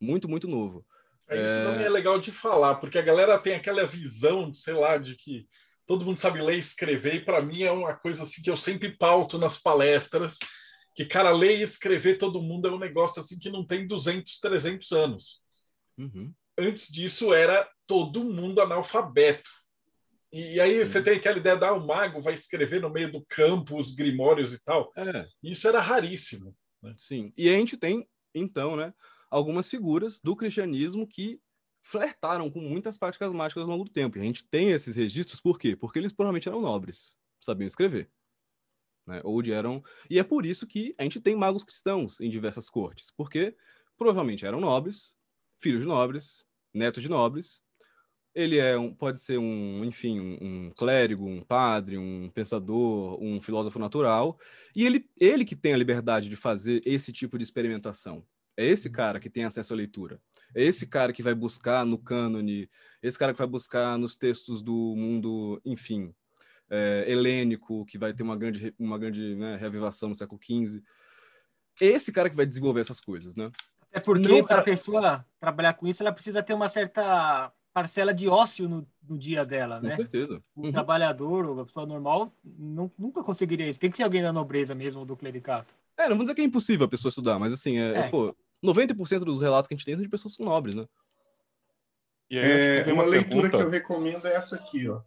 Muito, 0.00 0.28
muito 0.28 0.48
novo. 0.48 0.84
É, 1.28 1.36
Isso 1.36 1.44
É. 1.52 1.64
também 1.64 1.86
é 1.86 1.90
legal 1.90 2.18
de 2.18 2.32
falar, 2.32 2.76
porque 2.76 2.98
a 2.98 3.02
galera 3.02 3.38
tem 3.38 3.54
aquela 3.54 3.86
visão, 3.86 4.52
sei 4.52 4.74
lá, 4.74 4.96
de 4.96 5.14
que 5.14 5.46
todo 5.86 6.04
mundo 6.04 6.18
sabe 6.18 6.40
ler 6.40 6.56
e 6.56 6.60
escrever, 6.60 7.14
e 7.16 7.24
para 7.24 7.40
mim 7.42 7.62
é 7.62 7.70
uma 7.72 7.94
coisa 7.94 8.22
assim 8.22 8.42
que 8.42 8.50
eu 8.50 8.56
sempre 8.56 8.96
pauto 8.96 9.38
nas 9.38 9.58
palestras, 9.58 10.38
que, 10.94 11.04
cara, 11.04 11.30
ler 11.30 11.58
e 11.58 11.62
escrever 11.62 12.18
todo 12.18 12.42
mundo 12.42 12.68
é 12.68 12.72
um 12.72 12.78
negócio 12.78 13.20
assim 13.20 13.38
que 13.38 13.48
não 13.50 13.64
tem 13.64 13.86
200, 13.86 14.38
300 14.40 14.92
anos. 14.92 15.42
Uhum. 15.96 16.32
Antes 16.58 16.88
disso 16.88 17.32
era 17.32 17.68
todo 17.86 18.24
mundo 18.24 18.60
analfabeto. 18.60 19.48
E 20.32 20.60
aí 20.60 20.84
Sim. 20.84 20.90
você 20.90 21.02
tem 21.02 21.14
aquela 21.16 21.38
ideia 21.38 21.56
da 21.56 21.68
ah, 21.68 21.72
o 21.72 21.86
mago 21.86 22.20
vai 22.20 22.34
escrever 22.34 22.80
no 22.82 22.90
meio 22.90 23.10
do 23.10 23.24
campo 23.28 23.78
os 23.78 23.94
grimórios 23.94 24.52
e 24.52 24.62
tal. 24.62 24.90
É. 24.96 25.26
Isso 25.42 25.66
era 25.68 25.80
raríssimo. 25.80 26.54
Sim. 26.98 27.32
E 27.36 27.48
a 27.48 27.52
gente 27.52 27.76
tem, 27.76 28.06
então, 28.34 28.76
né, 28.76 28.92
algumas 29.30 29.68
figuras 29.68 30.20
do 30.20 30.34
cristianismo 30.36 31.06
que 31.06 31.40
flertaram 31.82 32.50
com 32.50 32.60
muitas 32.60 32.98
práticas 32.98 33.32
mágicas 33.32 33.62
ao 33.62 33.70
longo 33.70 33.84
do 33.84 33.90
tempo. 33.90 34.18
E 34.18 34.20
a 34.20 34.24
gente 34.24 34.44
tem 34.44 34.70
esses 34.70 34.96
registros 34.96 35.40
por 35.40 35.58
quê? 35.58 35.74
Porque 35.74 35.98
eles 35.98 36.12
provavelmente 36.12 36.48
eram 36.48 36.60
nobres, 36.60 37.16
sabiam 37.40 37.66
escrever. 37.66 38.10
Né? 39.06 39.20
Ou 39.24 39.42
eram. 39.50 39.82
E 40.10 40.18
é 40.18 40.22
por 40.22 40.44
isso 40.44 40.66
que 40.66 40.94
a 40.98 41.02
gente 41.02 41.20
tem 41.20 41.34
magos 41.34 41.64
cristãos 41.64 42.20
em 42.20 42.28
diversas 42.28 42.68
cortes. 42.68 43.10
Porque 43.10 43.56
provavelmente 43.96 44.44
eram 44.44 44.60
nobres, 44.60 45.16
filhos 45.58 45.82
de 45.82 45.88
nobres, 45.88 46.44
netos 46.74 47.02
de 47.02 47.08
nobres. 47.08 47.62
Ele 48.34 48.58
é 48.58 48.78
um, 48.78 48.94
pode 48.94 49.18
ser 49.18 49.38
um, 49.38 49.82
enfim, 49.84 50.20
um, 50.20 50.38
um 50.40 50.70
clérigo, 50.70 51.26
um 51.26 51.42
padre, 51.42 51.96
um 51.96 52.30
pensador, 52.30 53.18
um 53.20 53.40
filósofo 53.40 53.78
natural, 53.78 54.38
e 54.76 54.84
ele, 54.86 55.10
ele 55.16 55.44
que 55.44 55.56
tem 55.56 55.72
a 55.72 55.76
liberdade 55.76 56.28
de 56.28 56.36
fazer 56.36 56.82
esse 56.84 57.12
tipo 57.12 57.36
de 57.36 57.42
experimentação. 57.42 58.24
É 58.58 58.66
esse 58.66 58.90
cara 58.90 59.20
que 59.20 59.30
tem 59.30 59.44
acesso 59.44 59.72
à 59.72 59.76
leitura. 59.76 60.20
É 60.52 60.64
esse 60.64 60.84
cara 60.84 61.12
que 61.12 61.22
vai 61.22 61.32
buscar 61.32 61.86
no 61.86 61.96
cânone, 61.96 62.68
esse 63.00 63.16
cara 63.16 63.32
que 63.32 63.38
vai 63.38 63.46
buscar 63.46 63.96
nos 63.96 64.16
textos 64.16 64.64
do 64.64 64.94
mundo, 64.96 65.60
enfim, 65.64 66.12
é, 66.68 67.04
helênico, 67.06 67.86
que 67.86 67.96
vai 67.96 68.12
ter 68.12 68.24
uma 68.24 68.36
grande, 68.36 68.74
uma 68.76 68.98
grande 68.98 69.36
né, 69.36 69.54
reavivação 69.54 70.08
no 70.08 70.16
século 70.16 70.40
XV. 70.42 70.82
É 71.80 71.86
esse 71.86 72.10
cara 72.10 72.28
que 72.28 72.34
vai 72.34 72.44
desenvolver 72.44 72.80
essas 72.80 73.00
coisas, 73.00 73.36
né? 73.36 73.48
Até 73.82 74.00
porque 74.00 74.28
Não, 74.28 74.44
para 74.44 74.60
a 74.60 74.64
pessoa 74.64 75.24
trabalhar 75.38 75.74
com 75.74 75.86
isso, 75.86 76.02
ela 76.02 76.10
precisa 76.12 76.42
ter 76.42 76.52
uma 76.52 76.68
certa 76.68 77.52
parcela 77.72 78.12
de 78.12 78.28
ócio 78.28 78.68
no, 78.68 78.84
no 79.08 79.16
dia 79.16 79.46
dela, 79.46 79.80
Com 79.80 79.86
né? 79.86 79.96
certeza. 79.96 80.42
O 80.56 80.62
Uhum. 80.62 80.72
trabalhador, 80.72 81.46
ou 81.46 81.60
a 81.60 81.64
pessoa 81.64 81.86
normal, 81.86 82.32
nu- 82.42 82.90
nunca 82.98 83.22
conseguiria 83.22 83.70
isso. 83.70 83.78
Tem 83.78 83.88
que 83.88 83.96
ser 83.96 84.02
alguém 84.02 84.20
da 84.20 84.32
nobreza 84.32 84.74
mesmo, 84.74 85.04
do 85.04 85.16
clericato. 85.16 85.72
É, 85.96 86.08
não 86.08 86.16
vou 86.16 86.24
dizer 86.24 86.34
que 86.34 86.40
é 86.40 86.44
impossível 86.44 86.86
a 86.86 86.88
pessoa 86.90 87.10
estudar, 87.10 87.38
mas 87.38 87.52
assim, 87.52 87.78
é, 87.78 88.00
É. 88.00 88.08
pô, 88.10 88.34
90% 88.64 89.20
dos 89.24 89.40
relatos 89.40 89.66
que 89.68 89.74
a 89.74 89.76
gente 89.76 89.84
tem 89.84 89.94
são 89.94 90.02
de 90.02 90.08
pessoas 90.08 90.34
que 90.34 90.42
são 90.42 90.46
nobres, 90.50 90.74
né? 90.74 90.86
E 92.30 92.38
É, 92.38 92.82
vem 92.82 92.92
uma 92.94 93.04
leitura 93.04 93.42
pergunta. 93.42 93.58
que 93.58 93.62
eu 93.64 93.70
recomendo 93.70 94.26
é 94.26 94.34
essa 94.34 94.56
aqui, 94.56 94.88
ó. 94.88 95.02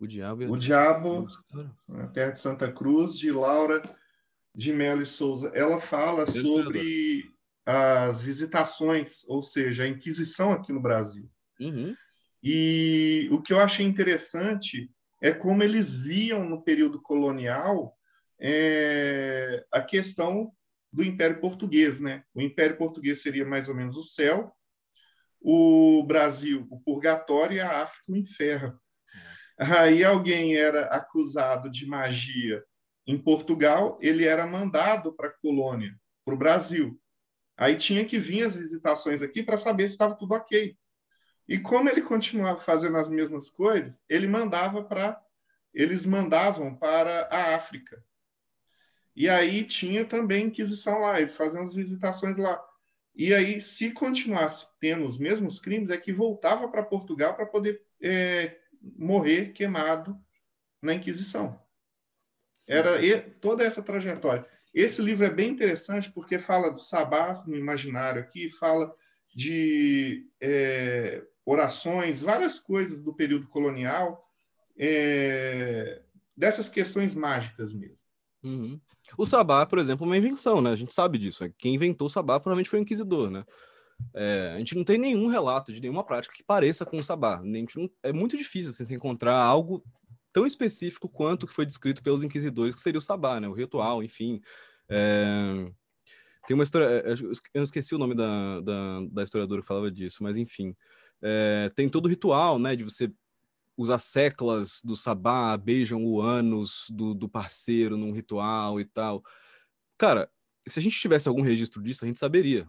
O 0.00 0.06
diabo 0.06 0.42
e 0.42 0.46
a 0.46 0.50
O 0.50 0.56
Diabo, 0.56 1.28
na 1.88 2.06
Terra 2.08 2.30
de 2.30 2.40
Santa 2.40 2.70
Cruz, 2.72 3.18
de 3.18 3.30
Laura 3.32 3.82
de 4.54 4.72
Melo 4.72 5.02
e 5.02 5.06
Souza. 5.06 5.50
Ela 5.54 5.78
fala 5.78 6.24
Deus 6.24 6.46
sobre 6.46 7.24
as 7.66 8.20
visitações, 8.20 9.24
ou 9.26 9.42
seja, 9.42 9.84
a 9.84 9.88
Inquisição 9.88 10.50
aqui 10.52 10.72
no 10.72 10.80
Brasil. 10.80 11.28
Uhum. 11.60 11.94
E 12.42 13.28
o 13.32 13.42
que 13.42 13.52
eu 13.52 13.58
achei 13.58 13.84
interessante 13.84 14.90
é 15.20 15.32
como 15.32 15.62
eles 15.62 15.96
viam 15.96 16.48
no 16.48 16.62
período 16.62 17.02
colonial 17.02 17.96
é, 18.40 19.66
a 19.72 19.82
questão 19.82 20.52
do 20.92 21.04
Império 21.04 21.40
Português, 21.40 22.00
né? 22.00 22.24
O 22.34 22.40
Império 22.40 22.76
Português 22.76 23.22
seria 23.22 23.44
mais 23.44 23.68
ou 23.68 23.74
menos 23.74 23.96
o 23.96 24.02
céu, 24.02 24.52
o 25.40 26.02
Brasil 26.04 26.66
o 26.70 26.80
purgatório 26.80 27.56
e 27.56 27.60
a 27.60 27.82
África 27.82 28.12
o 28.12 28.16
inferno. 28.16 28.78
Aí 29.58 30.04
alguém 30.04 30.56
era 30.56 30.86
acusado 30.86 31.70
de 31.70 31.86
magia 31.86 32.62
em 33.06 33.18
Portugal, 33.18 33.98
ele 34.00 34.24
era 34.24 34.46
mandado 34.46 35.14
para 35.14 35.28
a 35.28 35.34
colônia, 35.40 35.94
para 36.24 36.34
o 36.34 36.38
Brasil. 36.38 37.00
Aí 37.56 37.74
tinha 37.76 38.04
que 38.04 38.18
vir 38.18 38.44
as 38.44 38.54
visitações 38.54 39.22
aqui 39.22 39.42
para 39.42 39.56
saber 39.56 39.88
se 39.88 39.94
estava 39.94 40.14
tudo 40.14 40.34
ok. 40.34 40.76
E 41.48 41.58
como 41.58 41.88
ele 41.88 42.02
continuava 42.02 42.58
fazendo 42.58 42.98
as 42.98 43.08
mesmas 43.08 43.50
coisas, 43.50 44.02
ele 44.08 44.28
mandava 44.28 44.84
para 44.84 45.20
eles 45.74 46.04
mandavam 46.04 46.74
para 46.74 47.28
a 47.30 47.54
África. 47.54 48.02
E 49.18 49.28
aí 49.28 49.64
tinha 49.64 50.04
também 50.04 50.46
Inquisição 50.46 51.00
lá, 51.00 51.20
eles 51.20 51.34
faziam 51.34 51.64
as 51.64 51.74
visitações 51.74 52.36
lá. 52.36 52.64
E 53.16 53.34
aí, 53.34 53.60
se 53.60 53.90
continuasse 53.90 54.68
tendo 54.78 55.04
os 55.04 55.18
mesmos 55.18 55.58
crimes, 55.58 55.90
é 55.90 55.96
que 55.96 56.12
voltava 56.12 56.68
para 56.68 56.84
Portugal 56.84 57.34
para 57.34 57.44
poder 57.44 57.82
é, 58.00 58.56
morrer 58.96 59.52
queimado 59.52 60.16
na 60.80 60.94
Inquisição. 60.94 61.60
Era 62.68 62.92
toda 63.40 63.64
essa 63.64 63.82
trajetória. 63.82 64.46
Esse 64.72 65.02
livro 65.02 65.26
é 65.26 65.30
bem 65.30 65.50
interessante 65.50 66.12
porque 66.12 66.38
fala 66.38 66.70
do 66.70 66.78
sabás 66.78 67.44
no 67.44 67.56
imaginário 67.56 68.22
aqui, 68.22 68.48
fala 68.48 68.94
de 69.34 70.30
é, 70.40 71.24
orações, 71.44 72.22
várias 72.22 72.60
coisas 72.60 73.00
do 73.00 73.12
período 73.12 73.48
colonial, 73.48 74.32
é, 74.78 76.02
dessas 76.36 76.68
questões 76.68 77.16
mágicas 77.16 77.72
mesmo. 77.72 78.07
Uhum. 78.42 78.80
O 79.16 79.26
sabá, 79.26 79.66
por 79.66 79.78
exemplo, 79.78 80.04
é 80.04 80.08
uma 80.08 80.16
invenção, 80.16 80.60
né? 80.60 80.70
A 80.70 80.76
gente 80.76 80.92
sabe 80.92 81.18
disso. 81.18 81.44
né? 81.44 81.52
Quem 81.58 81.74
inventou 81.74 82.06
o 82.06 82.10
sabá 82.10 82.38
provavelmente 82.38 82.70
foi 82.70 82.78
o 82.78 82.82
inquisidor, 82.82 83.30
né? 83.30 83.44
É, 84.14 84.52
a 84.54 84.58
gente 84.58 84.76
não 84.76 84.84
tem 84.84 84.96
nenhum 84.96 85.26
relato 85.28 85.72
de 85.72 85.80
nenhuma 85.80 86.04
prática 86.04 86.34
que 86.34 86.44
pareça 86.44 86.86
com 86.86 86.98
o 86.98 87.04
sabá. 87.04 87.40
Nem- 87.42 87.66
não- 87.76 87.90
é 88.02 88.12
muito 88.12 88.36
difícil 88.36 88.70
assim, 88.70 88.84
você 88.84 88.94
encontrar 88.94 89.36
algo 89.42 89.82
tão 90.32 90.46
específico 90.46 91.08
quanto 91.08 91.46
que 91.46 91.52
foi 91.54 91.66
descrito 91.66 92.02
pelos 92.02 92.22
inquisidores, 92.22 92.74
que 92.74 92.80
seria 92.80 92.98
o 92.98 93.02
sabá, 93.02 93.40
né? 93.40 93.48
O 93.48 93.52
ritual, 93.52 94.02
enfim. 94.02 94.40
É, 94.88 95.70
Tem 96.46 96.54
uma 96.54 96.64
história, 96.64 96.86
é, 96.86 97.12
eu 97.12 97.32
não 97.56 97.64
esqueci 97.64 97.94
o 97.94 97.98
nome 97.98 98.14
da, 98.14 98.60
da, 98.60 99.00
da 99.10 99.22
historiadora 99.22 99.60
que 99.60 99.68
falava 99.68 99.90
disso, 99.90 100.22
mas 100.22 100.36
enfim. 100.36 100.74
É, 101.20 101.70
tem 101.74 101.88
todo 101.88 102.06
o 102.06 102.08
ritual, 102.08 102.58
né? 102.58 102.76
De 102.76 102.84
você 102.84 103.12
usar 103.78 103.98
seclas 103.98 104.82
do 104.84 104.96
sabá, 104.96 105.56
beijam 105.56 106.04
o 106.04 106.20
ânus 106.20 106.86
do, 106.90 107.14
do 107.14 107.28
parceiro 107.28 107.96
num 107.96 108.12
ritual 108.12 108.80
e 108.80 108.84
tal. 108.84 109.22
Cara, 109.96 110.28
se 110.66 110.80
a 110.80 110.82
gente 110.82 111.00
tivesse 111.00 111.28
algum 111.28 111.42
registro 111.42 111.80
disso, 111.80 112.04
a 112.04 112.08
gente 112.08 112.18
saberia. 112.18 112.68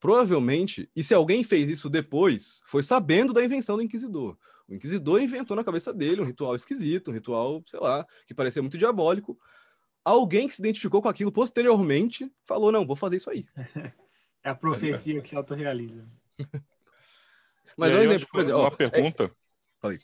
Provavelmente, 0.00 0.90
e 0.94 1.02
se 1.02 1.14
alguém 1.14 1.44
fez 1.44 1.68
isso 1.70 1.88
depois, 1.88 2.60
foi 2.66 2.82
sabendo 2.82 3.32
da 3.32 3.42
invenção 3.42 3.76
do 3.76 3.82
inquisidor. 3.82 4.36
O 4.68 4.74
inquisidor 4.74 5.22
inventou 5.22 5.56
na 5.56 5.64
cabeça 5.64 5.94
dele 5.94 6.20
um 6.20 6.24
ritual 6.24 6.54
esquisito, 6.56 7.10
um 7.10 7.14
ritual, 7.14 7.62
sei 7.66 7.80
lá, 7.80 8.04
que 8.26 8.34
parecia 8.34 8.60
muito 8.60 8.76
diabólico. 8.76 9.38
Alguém 10.04 10.48
que 10.48 10.54
se 10.54 10.60
identificou 10.60 11.00
com 11.00 11.08
aquilo 11.08 11.32
posteriormente 11.32 12.30
falou: 12.44 12.72
não, 12.72 12.86
vou 12.86 12.96
fazer 12.96 13.16
isso 13.16 13.30
aí. 13.30 13.46
É 14.40 14.50
a 14.50 14.54
profecia 14.54 15.20
que 15.20 15.28
se 15.28 15.36
autorrealiza. 15.36 16.08
Mas 17.76 17.92
é 17.92 17.96
um 17.96 17.98
aí, 17.98 18.06
exemplo, 18.06 18.28
por 18.30 18.40
exemplo. 18.40 18.60
Uma 18.60 18.68
ó, 18.68 18.70
pergunta. 18.70 19.30
Falei. 19.82 19.98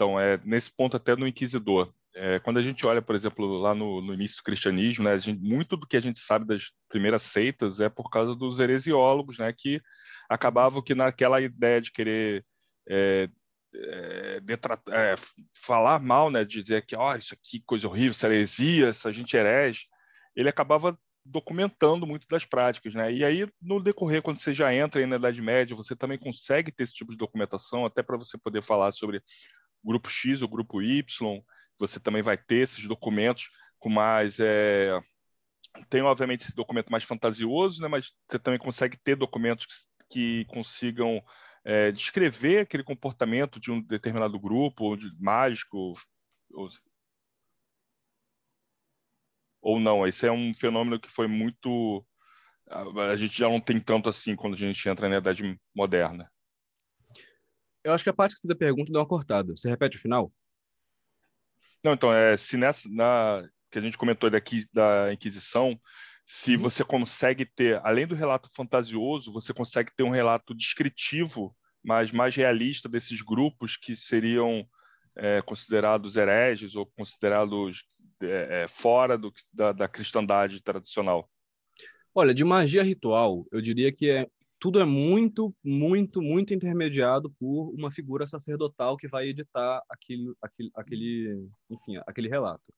Então, 0.00 0.18
é, 0.18 0.40
nesse 0.46 0.72
ponto 0.74 0.96
até 0.96 1.14
no 1.14 1.26
Inquisidor. 1.28 1.92
É, 2.14 2.38
quando 2.38 2.56
a 2.56 2.62
gente 2.62 2.86
olha, 2.86 3.02
por 3.02 3.14
exemplo, 3.14 3.58
lá 3.58 3.74
no, 3.74 4.00
no 4.00 4.14
início 4.14 4.38
do 4.38 4.42
cristianismo, 4.42 5.04
né, 5.04 5.18
gente- 5.18 5.42
muito 5.42 5.76
do 5.76 5.86
que 5.86 5.94
a 5.94 6.00
gente 6.00 6.18
sabe 6.18 6.46
das 6.46 6.72
primeiras 6.88 7.20
seitas 7.20 7.80
é 7.80 7.88
por 7.90 8.08
causa 8.08 8.34
dos 8.34 8.60
heresiólogos, 8.60 9.36
né, 9.38 9.52
que 9.52 9.78
acabavam 10.26 10.80
que 10.80 10.94
naquela 10.94 11.38
ideia 11.38 11.82
de 11.82 11.92
querer 11.92 12.46
é, 12.88 13.28
é, 13.74 14.40
detra- 14.40 14.80
é, 14.88 15.16
falar 15.54 16.00
mal, 16.00 16.30
né, 16.30 16.46
de 16.46 16.62
dizer 16.62 16.86
que 16.86 16.96
ó, 16.96 17.14
isso 17.14 17.34
aqui 17.34 17.62
coisa 17.66 17.86
horrível, 17.86 18.12
isso 18.12 18.26
é 18.26 18.30
heresia, 18.30 18.88
essa 18.88 19.12
gente 19.12 19.36
é 19.36 19.40
herege, 19.40 19.86
ele 20.34 20.48
acabava 20.48 20.98
documentando 21.24 22.06
muito 22.06 22.26
das 22.26 22.46
práticas, 22.46 22.94
né? 22.94 23.12
E 23.12 23.22
aí 23.22 23.46
no 23.60 23.78
decorrer, 23.82 24.22
quando 24.22 24.38
você 24.38 24.54
já 24.54 24.74
entra 24.74 25.00
aí 25.00 25.06
na 25.06 25.16
Idade 25.16 25.42
Média, 25.42 25.76
você 25.76 25.94
também 25.94 26.18
consegue 26.18 26.72
ter 26.72 26.84
esse 26.84 26.94
tipo 26.94 27.12
de 27.12 27.18
documentação, 27.18 27.84
até 27.84 28.02
para 28.02 28.16
você 28.16 28.38
poder 28.38 28.62
falar 28.62 28.90
sobre 28.92 29.22
grupo 29.84 30.08
X 30.08 30.42
ou 30.42 30.48
grupo 30.48 30.82
Y, 30.82 31.42
você 31.78 31.98
também 32.00 32.22
vai 32.22 32.36
ter 32.36 32.56
esses 32.56 32.86
documentos 32.86 33.50
com 33.78 33.88
mais 33.88 34.38
é... 34.40 35.00
tem 35.88 36.02
obviamente 36.02 36.42
esse 36.42 36.54
documento 36.54 36.90
mais 36.90 37.04
fantasioso, 37.04 37.82
né? 37.82 37.88
Mas 37.88 38.12
você 38.28 38.38
também 38.38 38.60
consegue 38.60 38.98
ter 38.98 39.16
documentos 39.16 39.66
que, 40.08 40.44
que 40.44 40.44
consigam 40.46 41.22
é, 41.64 41.92
descrever 41.92 42.60
aquele 42.60 42.82
comportamento 42.84 43.60
de 43.60 43.70
um 43.70 43.80
determinado 43.82 44.38
grupo, 44.38 44.84
ou 44.84 44.96
de 44.96 45.10
mágico, 45.18 45.94
ou, 46.52 46.68
ou 49.60 49.80
não. 49.80 50.06
Esse 50.06 50.26
é 50.26 50.32
um 50.32 50.54
fenômeno 50.54 51.00
que 51.00 51.10
foi 51.10 51.26
muito. 51.26 52.04
A, 52.68 53.12
a 53.12 53.16
gente 53.16 53.36
já 53.36 53.48
não 53.48 53.60
tem 53.60 53.80
tanto 53.80 54.08
assim 54.08 54.36
quando 54.36 54.54
a 54.54 54.56
gente 54.56 54.88
entra 54.88 55.08
na 55.08 55.18
Idade 55.18 55.58
Moderna. 55.74 56.30
Eu 57.82 57.92
acho 57.92 58.04
que 58.04 58.10
a 58.10 58.14
parte 58.14 58.36
que 58.36 58.46
você 58.46 58.54
pergunta 58.54 58.92
deu 58.92 59.00
uma 59.00 59.08
cortada. 59.08 59.56
Você 59.56 59.68
repete 59.68 59.96
o 59.96 60.00
final? 60.00 60.32
Não, 61.82 61.92
então, 61.92 62.12
é, 62.12 62.36
se 62.36 62.56
nessa, 62.56 62.88
na, 62.90 63.42
que 63.70 63.78
a 63.78 63.82
gente 63.82 63.96
comentou 63.96 64.28
daqui 64.28 64.66
da 64.72 65.12
Inquisição, 65.12 65.80
se 66.26 66.54
Uhum. 66.54 66.62
você 66.62 66.84
consegue 66.84 67.44
ter, 67.44 67.80
além 67.84 68.06
do 68.06 68.14
relato 68.14 68.48
fantasioso, 68.54 69.32
você 69.32 69.52
consegue 69.52 69.90
ter 69.96 70.04
um 70.04 70.10
relato 70.10 70.54
descritivo, 70.54 71.56
mas 71.82 72.12
mais 72.12 72.36
realista 72.36 72.88
desses 72.88 73.20
grupos 73.22 73.76
que 73.76 73.96
seriam 73.96 74.64
é, 75.16 75.42
considerados 75.42 76.16
hereges 76.16 76.76
ou 76.76 76.86
considerados 76.86 77.82
é, 78.22 78.62
é, 78.62 78.68
fora 78.68 79.18
do, 79.18 79.32
da, 79.52 79.72
da 79.72 79.88
cristandade 79.88 80.62
tradicional. 80.62 81.28
Olha, 82.14 82.34
de 82.34 82.44
magia 82.44 82.82
ritual, 82.82 83.46
eu 83.50 83.60
diria 83.60 83.90
que 83.90 84.10
é 84.10 84.26
tudo 84.60 84.78
é 84.78 84.84
muito, 84.84 85.54
muito, 85.64 86.20
muito 86.20 86.52
intermediado 86.52 87.30
por 87.30 87.70
uma 87.70 87.90
figura 87.90 88.26
sacerdotal 88.26 88.94
que 88.96 89.08
vai 89.08 89.28
editar 89.28 89.82
aquele, 89.88 90.34
aquele, 90.40 90.70
aquele, 90.74 91.48
enfim, 91.70 91.96
aquele 92.06 92.28
relato. 92.28 92.70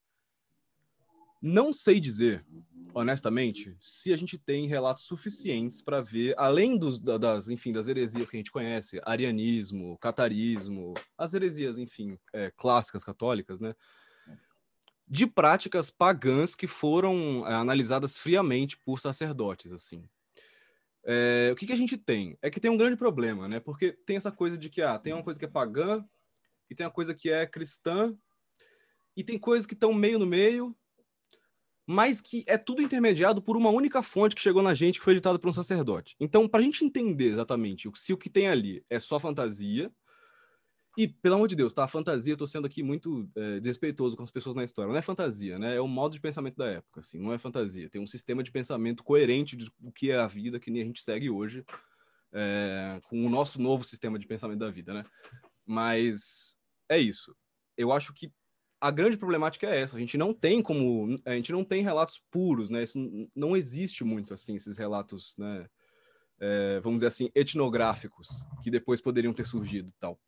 Não 1.42 1.73
sei 1.73 1.99
dizer, 1.99 2.47
honestamente, 2.95 3.75
se 3.81 4.12
a 4.12 4.16
gente 4.16 4.38
tem 4.38 4.68
relatos 4.68 5.03
suficientes 5.03 5.83
para 5.83 6.01
ver, 6.01 6.37
além 6.38 6.79
dos, 6.79 7.01
da- 7.01 7.18
das, 7.18 7.49
enfim, 7.49 7.73
das 7.73 7.88
heresias 7.88 8.31
que 8.31 8.37
a 8.37 8.38
gente 8.38 8.53
conhece, 8.53 9.01
arianismo, 9.05 9.99
catarismo, 9.99 10.95
as 11.18 11.35
heresias, 11.35 11.79
enfim, 11.79 12.16
é, 12.33 12.53
clássicas 12.53 13.03
católicas, 13.03 13.59
né? 13.59 13.75
De 15.09 15.27
práticas 15.27 15.90
pagãs 15.90 16.55
que 16.55 16.68
foram 16.68 17.45
é, 17.45 17.53
analisadas 17.55 18.16
friamente 18.16 18.79
por 18.79 19.01
sacerdotes, 19.01 19.73
assim. 19.73 20.09
É, 21.05 21.51
o 21.53 21.57
que, 21.57 21.67
que 21.67 21.73
a 21.73 21.77
gente 21.77 21.97
tem? 21.97 22.39
É 22.41 22.51
que 22.51 22.61
tem 22.61 22.70
um 22.70 22.76
grande 22.76 22.97
problema, 22.97 23.49
né? 23.49 23.61
Porque 23.61 23.93
tem 24.07 24.16
essa 24.16 24.31
coisa 24.31 24.57
de 24.57 24.70
que 24.70 24.83
ah, 24.83 24.99
tem 24.99 25.12
uma 25.12 25.22
coisa 25.22 25.39
que 25.39 25.45
é 25.45 25.49
pagã 25.49 26.05
e 26.70 26.74
tem 26.74 26.87
uma 26.87 26.93
coisa 26.93 27.14
que 27.14 27.31
é 27.31 27.47
cristã 27.47 28.16
e 29.16 29.24
tem 29.24 29.39
coisas 29.39 29.66
que 29.66 29.74
estão 29.74 29.93
meio 29.93 30.18
no 30.18 30.26
meio, 30.26 30.76
mas 31.87 32.20
que 32.20 32.45
é 32.47 32.57
tudo 32.57 32.81
intermediado 32.81 33.43
por 33.43 33.57
uma 33.57 33.70
única 33.70 34.03
fonte 34.03 34.35
que 34.35 34.41
chegou 34.41 34.62
na 34.62 34.74
gente, 34.74 34.99
que 34.99 35.05
foi 35.05 35.14
editada 35.14 35.39
por 35.39 35.49
um 35.51 35.53
sacerdote. 35.53 36.14
Então, 36.20 36.49
para 36.49 36.61
a 36.61 36.62
gente 36.62 36.85
entender 36.85 37.33
exatamente 37.33 37.91
se 37.97 38.12
o 38.12 38.16
que 38.16 38.31
tem 38.31 38.49
ali 38.49 38.85
é 38.89 39.01
só 39.01 39.18
fantasia, 39.18 39.91
e, 40.97 41.09
pelo 41.09 41.36
amor 41.36 41.49
de 41.49 41.57
Deus, 41.57 41.72
tá? 41.72 41.84
A 41.84 41.88
fantasia, 41.88 42.36
tô 42.36 42.47
sendo 42.47 42.66
aqui 42.66 42.82
muito 42.82 43.28
é, 43.34 43.61
desrespeitoso 43.61 44.16
com 44.16 44.22
as 44.22 44.30
pessoas 44.30 44.55
na 44.55 44.64
história. 44.64 44.90
Não 44.90 44.99
é 44.99 45.03
fantasia, 45.03 45.59
né? 45.59 45.76
É 45.76 45.80
o 45.80 45.88
modo 45.88 46.12
de 46.12 46.20
pensamento 46.20 46.57
da 46.57 46.66
época, 46.66 47.01
assim. 47.01 47.18
Não 47.18 47.32
é 47.32 47.38
fantasia. 47.38 47.88
Tem 47.88 48.01
um 48.01 48.07
sistema 48.07 48.43
de 48.43 48.51
pensamento 48.53 49.03
coerente 49.03 49.57
do 49.57 49.93
que 49.93 50.11
é 50.11 50.18
a 50.18 50.26
vida, 50.26 50.61
que 50.61 50.70
nem 50.70 50.82
a 50.82 50.84
gente 50.84 51.03
segue 51.03 51.30
hoje. 51.30 51.64
é, 52.32 53.01
com 53.05 53.26
o 53.26 53.28
nosso 53.28 53.61
novo 53.61 53.84
sistema 53.84 54.18
de 54.18 54.26
pensamento 54.26 54.59
da 54.59 54.70
vida, 54.70 54.95
né? 54.95 55.05
Mas 55.66 56.57
é 56.88 56.99
isso. 56.99 57.36
Eu 57.76 57.93
acho 57.93 58.12
que 58.12 58.32
a 58.80 58.90
grande 58.90 59.16
problemática 59.16 59.66
é 59.66 59.80
essa. 59.80 59.97
A 59.97 60.01
gente 60.01 60.16
não 60.16 60.34
tem 60.34 60.62
como, 60.62 61.14
a 61.24 61.34
gente 61.34 61.53
não 61.53 61.64
tem 61.64 61.82
relatos 61.82 62.20
puros, 62.30 62.70
né? 62.70 62.82
Isso 62.82 62.99
não 63.34 63.57
existe 63.57 64.03
muito 64.03 64.34
assim 64.34 64.57
esses 64.57 64.78
relatos, 64.78 65.36
né? 65.38 65.68
É, 66.40 66.80
vamos 66.80 66.97
dizer 66.99 67.07
assim, 67.07 67.30
etnográficos 67.36 68.28
que 68.62 68.70
depois 68.70 69.01
poderiam 69.01 69.32
ter 69.32 69.47
surgido, 69.47 69.93
tal. 70.01 70.18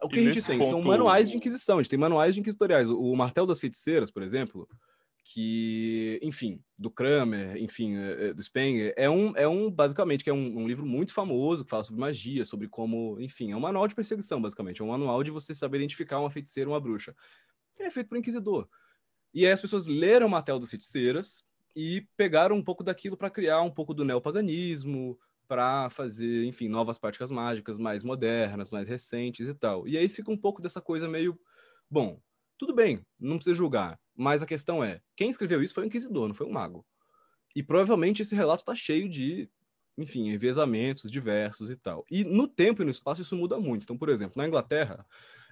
O 0.00 0.08
que 0.08 0.20
a 0.20 0.22
gente 0.22 0.42
tem 0.42 0.58
ponto... 0.58 0.70
são 0.70 0.82
manuais 0.82 1.30
de 1.30 1.36
inquisição. 1.36 1.78
A 1.78 1.82
gente 1.82 1.90
tem 1.90 1.98
manuais 1.98 2.34
de 2.34 2.40
inquisitoriais. 2.40 2.88
O, 2.88 2.98
o 2.98 3.16
Martel 3.16 3.46
das 3.46 3.58
Feiticeiras, 3.58 4.10
por 4.10 4.22
exemplo, 4.22 4.68
que, 5.30 6.18
enfim, 6.22 6.62
do 6.78 6.90
Kramer, 6.90 7.56
enfim, 7.56 7.96
é, 7.96 8.28
é, 8.28 8.34
do 8.34 8.42
Spenger, 8.42 8.94
é 8.96 9.10
um, 9.10 9.36
é 9.36 9.46
um 9.46 9.70
basicamente, 9.70 10.24
que 10.24 10.30
é 10.30 10.32
um, 10.32 10.60
um, 10.60 10.66
livro 10.66 10.86
muito 10.86 11.12
famoso, 11.12 11.64
que 11.64 11.70
fala 11.70 11.84
sobre 11.84 12.00
magia, 12.00 12.46
sobre 12.46 12.66
como, 12.66 13.20
enfim, 13.20 13.52
é 13.52 13.56
um 13.56 13.60
manual 13.60 13.86
de 13.86 13.94
perseguição, 13.94 14.40
basicamente, 14.40 14.80
é 14.80 14.84
um 14.84 14.88
manual 14.88 15.22
de 15.22 15.30
você 15.30 15.54
saber 15.54 15.78
identificar 15.78 16.18
uma 16.18 16.30
feiticeira 16.30 16.70
uma 16.70 16.80
bruxa. 16.80 17.14
é 17.78 17.90
feito 17.90 18.08
por 18.08 18.16
um 18.16 18.20
inquisidor. 18.20 18.68
E 19.34 19.44
aí 19.44 19.52
as 19.52 19.60
pessoas 19.60 19.86
leram 19.86 20.30
Martel 20.30 20.58
das 20.58 20.70
Feiticeiras 20.70 21.44
e 21.76 22.06
pegaram 22.16 22.56
um 22.56 22.64
pouco 22.64 22.82
daquilo 22.82 23.16
para 23.16 23.28
criar 23.28 23.60
um 23.60 23.70
pouco 23.70 23.92
do 23.92 24.06
neopaganismo, 24.06 25.18
para 25.48 25.88
fazer, 25.88 26.44
enfim, 26.44 26.68
novas 26.68 26.98
práticas 26.98 27.30
mágicas 27.30 27.78
mais 27.78 28.04
modernas, 28.04 28.70
mais 28.70 28.86
recentes 28.86 29.48
e 29.48 29.54
tal. 29.54 29.88
E 29.88 29.96
aí 29.96 30.08
fica 30.08 30.30
um 30.30 30.36
pouco 30.36 30.60
dessa 30.60 30.80
coisa 30.80 31.08
meio, 31.08 31.40
bom, 31.90 32.20
tudo 32.58 32.74
bem, 32.74 33.04
não 33.18 33.36
precisa 33.36 33.54
julgar. 33.54 33.98
Mas 34.14 34.42
a 34.42 34.46
questão 34.46 34.84
é, 34.84 35.00
quem 35.16 35.30
escreveu 35.30 35.62
isso 35.62 35.74
foi 35.74 35.84
um 35.84 35.86
inquisidor, 35.86 36.28
não 36.28 36.34
foi 36.34 36.46
um 36.46 36.52
mago. 36.52 36.84
E 37.56 37.62
provavelmente 37.62 38.20
esse 38.20 38.34
relato 38.34 38.62
está 38.62 38.74
cheio 38.74 39.08
de, 39.08 39.48
enfim, 39.96 40.28
envezamentos 40.28 41.10
diversos 41.10 41.70
e 41.70 41.76
tal. 41.76 42.04
E 42.10 42.24
no 42.24 42.46
tempo 42.46 42.82
e 42.82 42.84
no 42.84 42.90
espaço 42.90 43.22
isso 43.22 43.36
muda 43.36 43.58
muito. 43.58 43.84
Então, 43.84 43.96
por 43.96 44.10
exemplo, 44.10 44.34
na 44.36 44.46
Inglaterra, 44.46 45.06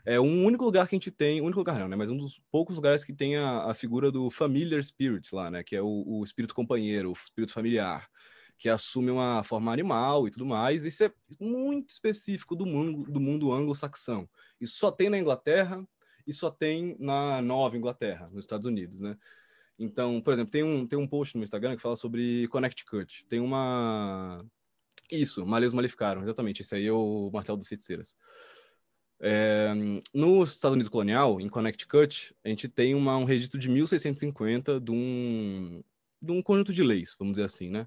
é 0.04 0.20
um 0.20 0.44
único 0.44 0.64
lugar 0.64 0.86
que 0.86 0.94
a 0.94 0.98
gente 0.98 1.10
tem, 1.10 1.40
único 1.40 1.58
lugar 1.58 1.78
não, 1.78 1.88
né? 1.88 1.96
Mas 1.96 2.10
um 2.10 2.16
dos 2.16 2.40
poucos 2.50 2.76
lugares 2.76 3.02
que 3.02 3.14
tem 3.14 3.36
a, 3.36 3.70
a 3.70 3.74
figura 3.74 4.12
do 4.12 4.30
familiar 4.30 4.82
spirit 4.84 5.34
lá, 5.34 5.50
né? 5.50 5.64
Que 5.64 5.74
é 5.74 5.82
o, 5.82 6.04
o 6.06 6.22
espírito 6.22 6.54
companheiro, 6.54 7.10
o 7.10 7.12
espírito 7.12 7.52
familiar 7.52 8.08
que 8.58 8.68
assume 8.68 9.10
uma 9.10 9.42
forma 9.42 9.72
animal 9.72 10.26
e 10.26 10.30
tudo 10.30 10.46
mais. 10.46 10.84
Isso 10.84 11.04
é 11.04 11.12
muito 11.40 11.90
específico 11.90 12.56
do 12.56 12.66
mundo, 12.66 13.10
do 13.10 13.20
mundo 13.20 13.52
anglo-saxão. 13.52 14.28
Isso 14.60 14.76
só 14.76 14.90
tem 14.90 15.10
na 15.10 15.18
Inglaterra 15.18 15.86
e 16.26 16.32
só 16.32 16.50
tem 16.50 16.96
na 16.98 17.40
Nova 17.42 17.76
Inglaterra, 17.76 18.28
nos 18.32 18.44
Estados 18.44 18.66
Unidos, 18.66 19.00
né? 19.00 19.16
Então, 19.78 20.20
por 20.20 20.32
exemplo, 20.32 20.50
tem 20.50 20.62
um, 20.62 20.86
tem 20.86 20.98
um 20.98 21.06
post 21.06 21.36
no 21.36 21.44
Instagram 21.44 21.76
que 21.76 21.82
fala 21.82 21.96
sobre 21.96 22.48
Connecticut. 22.48 23.26
Tem 23.26 23.40
uma. 23.40 24.44
Isso, 25.10 25.44
Maleus 25.46 25.74
Maleficaram, 25.74 26.22
exatamente. 26.22 26.62
Esse 26.62 26.74
aí 26.74 26.86
é 26.86 26.92
o 26.92 27.30
Martelo 27.32 27.58
dos 27.58 27.68
Feiticeiras. 27.68 28.16
É, 29.20 29.72
nos 30.12 30.54
Estados 30.54 30.74
Unidos 30.74 30.88
colonial, 30.88 31.40
em 31.40 31.48
Connecticut, 31.48 32.34
a 32.44 32.48
gente 32.48 32.68
tem 32.68 32.94
uma, 32.94 33.16
um 33.16 33.24
registro 33.24 33.58
de 33.58 33.68
1650 33.68 34.80
de 34.80 34.90
um, 34.90 35.82
de 36.20 36.32
um 36.32 36.42
conjunto 36.42 36.72
de 36.72 36.82
leis, 36.82 37.14
vamos 37.18 37.34
dizer 37.34 37.44
assim, 37.44 37.70
né? 37.70 37.86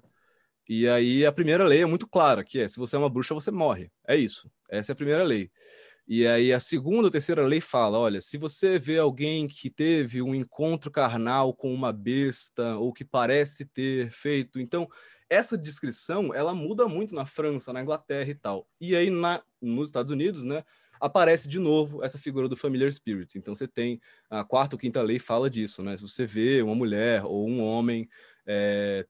E 0.72 0.88
aí 0.88 1.26
a 1.26 1.32
primeira 1.32 1.64
lei 1.66 1.82
é 1.82 1.84
muito 1.84 2.06
clara, 2.06 2.44
que 2.44 2.60
é 2.60 2.68
se 2.68 2.78
você 2.78 2.94
é 2.94 2.98
uma 3.00 3.10
bruxa, 3.10 3.34
você 3.34 3.50
morre. 3.50 3.90
É 4.06 4.14
isso. 4.14 4.48
Essa 4.70 4.92
é 4.92 4.94
a 4.94 4.96
primeira 4.96 5.24
lei. 5.24 5.50
E 6.06 6.24
aí 6.24 6.52
a 6.52 6.60
segunda 6.60 7.08
ou 7.08 7.10
terceira 7.10 7.44
lei 7.44 7.60
fala, 7.60 7.98
olha, 7.98 8.20
se 8.20 8.38
você 8.38 8.78
vê 8.78 8.96
alguém 8.96 9.48
que 9.48 9.68
teve 9.68 10.22
um 10.22 10.32
encontro 10.32 10.88
carnal 10.88 11.52
com 11.52 11.74
uma 11.74 11.92
besta 11.92 12.76
ou 12.76 12.92
que 12.92 13.04
parece 13.04 13.64
ter 13.64 14.12
feito, 14.12 14.60
então 14.60 14.88
essa 15.28 15.58
descrição 15.58 16.32
ela 16.32 16.54
muda 16.54 16.86
muito 16.86 17.16
na 17.16 17.26
França, 17.26 17.72
na 17.72 17.82
Inglaterra 17.82 18.30
e 18.30 18.36
tal. 18.36 18.64
E 18.80 18.94
aí 18.94 19.10
na, 19.10 19.42
nos 19.60 19.88
Estados 19.88 20.12
Unidos, 20.12 20.44
né, 20.44 20.62
aparece 21.00 21.48
de 21.48 21.58
novo 21.58 22.04
essa 22.04 22.16
figura 22.16 22.48
do 22.48 22.56
familiar 22.56 22.92
spirit. 22.92 23.36
Então 23.36 23.56
você 23.56 23.66
tem 23.66 24.00
a 24.30 24.44
quarta 24.44 24.76
ou 24.76 24.78
quinta 24.78 25.02
lei 25.02 25.18
fala 25.18 25.50
disso, 25.50 25.82
né? 25.82 25.96
Se 25.96 26.02
você 26.04 26.24
vê 26.26 26.62
uma 26.62 26.76
mulher 26.76 27.24
ou 27.24 27.48
um 27.48 27.60
homem 27.60 28.08
é, 28.46 29.04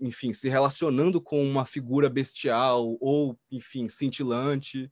enfim, 0.00 0.32
se 0.32 0.48
relacionando 0.48 1.20
com 1.20 1.42
uma 1.44 1.66
figura 1.66 2.08
bestial 2.08 2.96
ou, 3.00 3.38
enfim, 3.50 3.88
cintilante, 3.88 4.90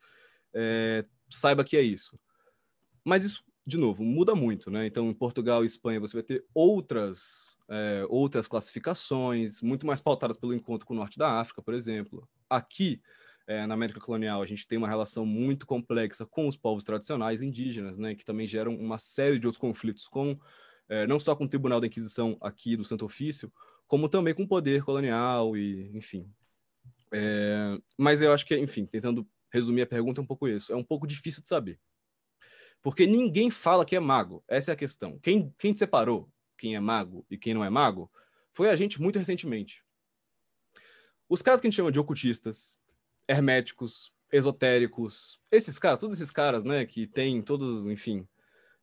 é, 0.55 1.05
saiba 1.31 1.65
que 1.65 1.77
é 1.77 1.83
isso. 1.83 2.19
Mas 3.05 3.25
isso, 3.25 3.45
de 3.67 3.77
novo, 3.77 4.05
muda 4.05 4.35
muito, 4.35 4.71
né? 4.71 4.87
Então, 4.87 5.09
em 5.09 5.15
Portugal 5.15 5.63
e 5.63 5.67
Espanha, 5.67 6.01
você 6.01 6.17
vai 6.17 6.23
ter 6.23 6.45
outras, 6.55 7.57
é, 7.69 8.05
outras 8.09 8.49
classificações, 8.49 9.63
muito 9.63 9.87
mais 9.87 10.01
pautadas 10.01 10.37
pelo 10.37 10.55
encontro 10.55 10.87
com 10.87 10.95
o 10.95 10.97
norte 10.97 11.19
da 11.19 11.41
África, 11.41 11.63
por 11.63 11.75
exemplo. 11.75 12.29
Aqui, 12.49 13.01
é, 13.47 13.67
na 13.67 13.75
América 13.75 14.01
colonial, 14.01 14.43
a 14.43 14.47
gente 14.47 14.67
tem 14.67 14.79
uma 14.79 14.89
relação 14.89 15.25
muito 15.25 15.67
complexa 15.67 16.27
com 16.27 16.49
os 16.49 16.57
povos 16.57 16.85
tradicionais 16.85 17.41
indígenas, 17.41 17.99
né? 17.99 18.15
Que 18.15 18.25
também 18.25 18.47
geram 18.47 18.75
uma 18.75 18.99
série 18.99 19.39
de 19.39 19.47
outros 19.47 19.61
conflitos 19.61 20.09
com, 20.09 20.39
é, 20.89 21.07
não 21.07 21.21
só 21.21 21.37
com 21.37 21.45
o 21.45 21.49
Tribunal 21.49 21.81
da 21.81 21.87
Inquisição 21.87 22.37
aqui 22.41 22.77
do 22.77 22.85
Santo 22.85 23.05
Ofício, 23.05 23.53
como 23.87 24.09
também 24.09 24.35
com 24.35 24.47
poder 24.47 24.83
colonial 24.83 25.57
e, 25.57 25.91
enfim. 25.97 26.31
É, 27.13 27.79
mas 27.97 28.21
eu 28.21 28.33
acho 28.33 28.45
que, 28.45 28.57
enfim, 28.57 28.85
tentando 28.87 29.27
resumir 29.51 29.83
a 29.83 29.87
pergunta, 29.87 30.21
é 30.21 30.23
um 30.23 30.27
pouco 30.27 30.49
isso. 30.49 30.73
É 30.73 30.77
um 30.77 30.85
pouco 30.85 31.07
difícil 31.07 31.43
de 31.43 31.49
saber. 31.49 31.79
Porque 32.83 33.07
ninguém 33.07 33.51
fala 33.51 33.85
que 33.85 33.97
é 33.97 34.01
mago. 34.01 34.45
Essa 34.47 34.73
é 34.73 34.75
a 34.75 34.77
questão. 34.77 35.19
Quem, 35.19 35.53
quem 35.59 35.75
separou 35.75 36.31
quem 36.57 36.75
é 36.75 36.81
mago 36.81 37.25
e 37.31 37.37
quem 37.37 37.55
não 37.55 37.65
é 37.65 37.71
mago 37.71 38.11
foi 38.53 38.71
a 38.71 38.77
gente 38.77 39.01
muito 39.01 39.19
recentemente. 39.19 39.85
Os 41.29 41.43
caras 41.43 41.61
que 41.61 41.67
a 41.67 41.71
gente 41.71 41.77
chama 41.77 41.93
de 41.93 41.99
ocultistas, 41.99 42.79
herméticos, 43.29 44.13
esotéricos, 44.33 45.41
esses 45.51 45.79
caras, 45.79 45.99
todos 45.99 46.17
esses 46.17 46.31
caras, 46.31 46.65
né, 46.65 46.87
que 46.87 47.07
tem 47.07 47.43
todos, 47.43 47.87
enfim, 47.87 48.27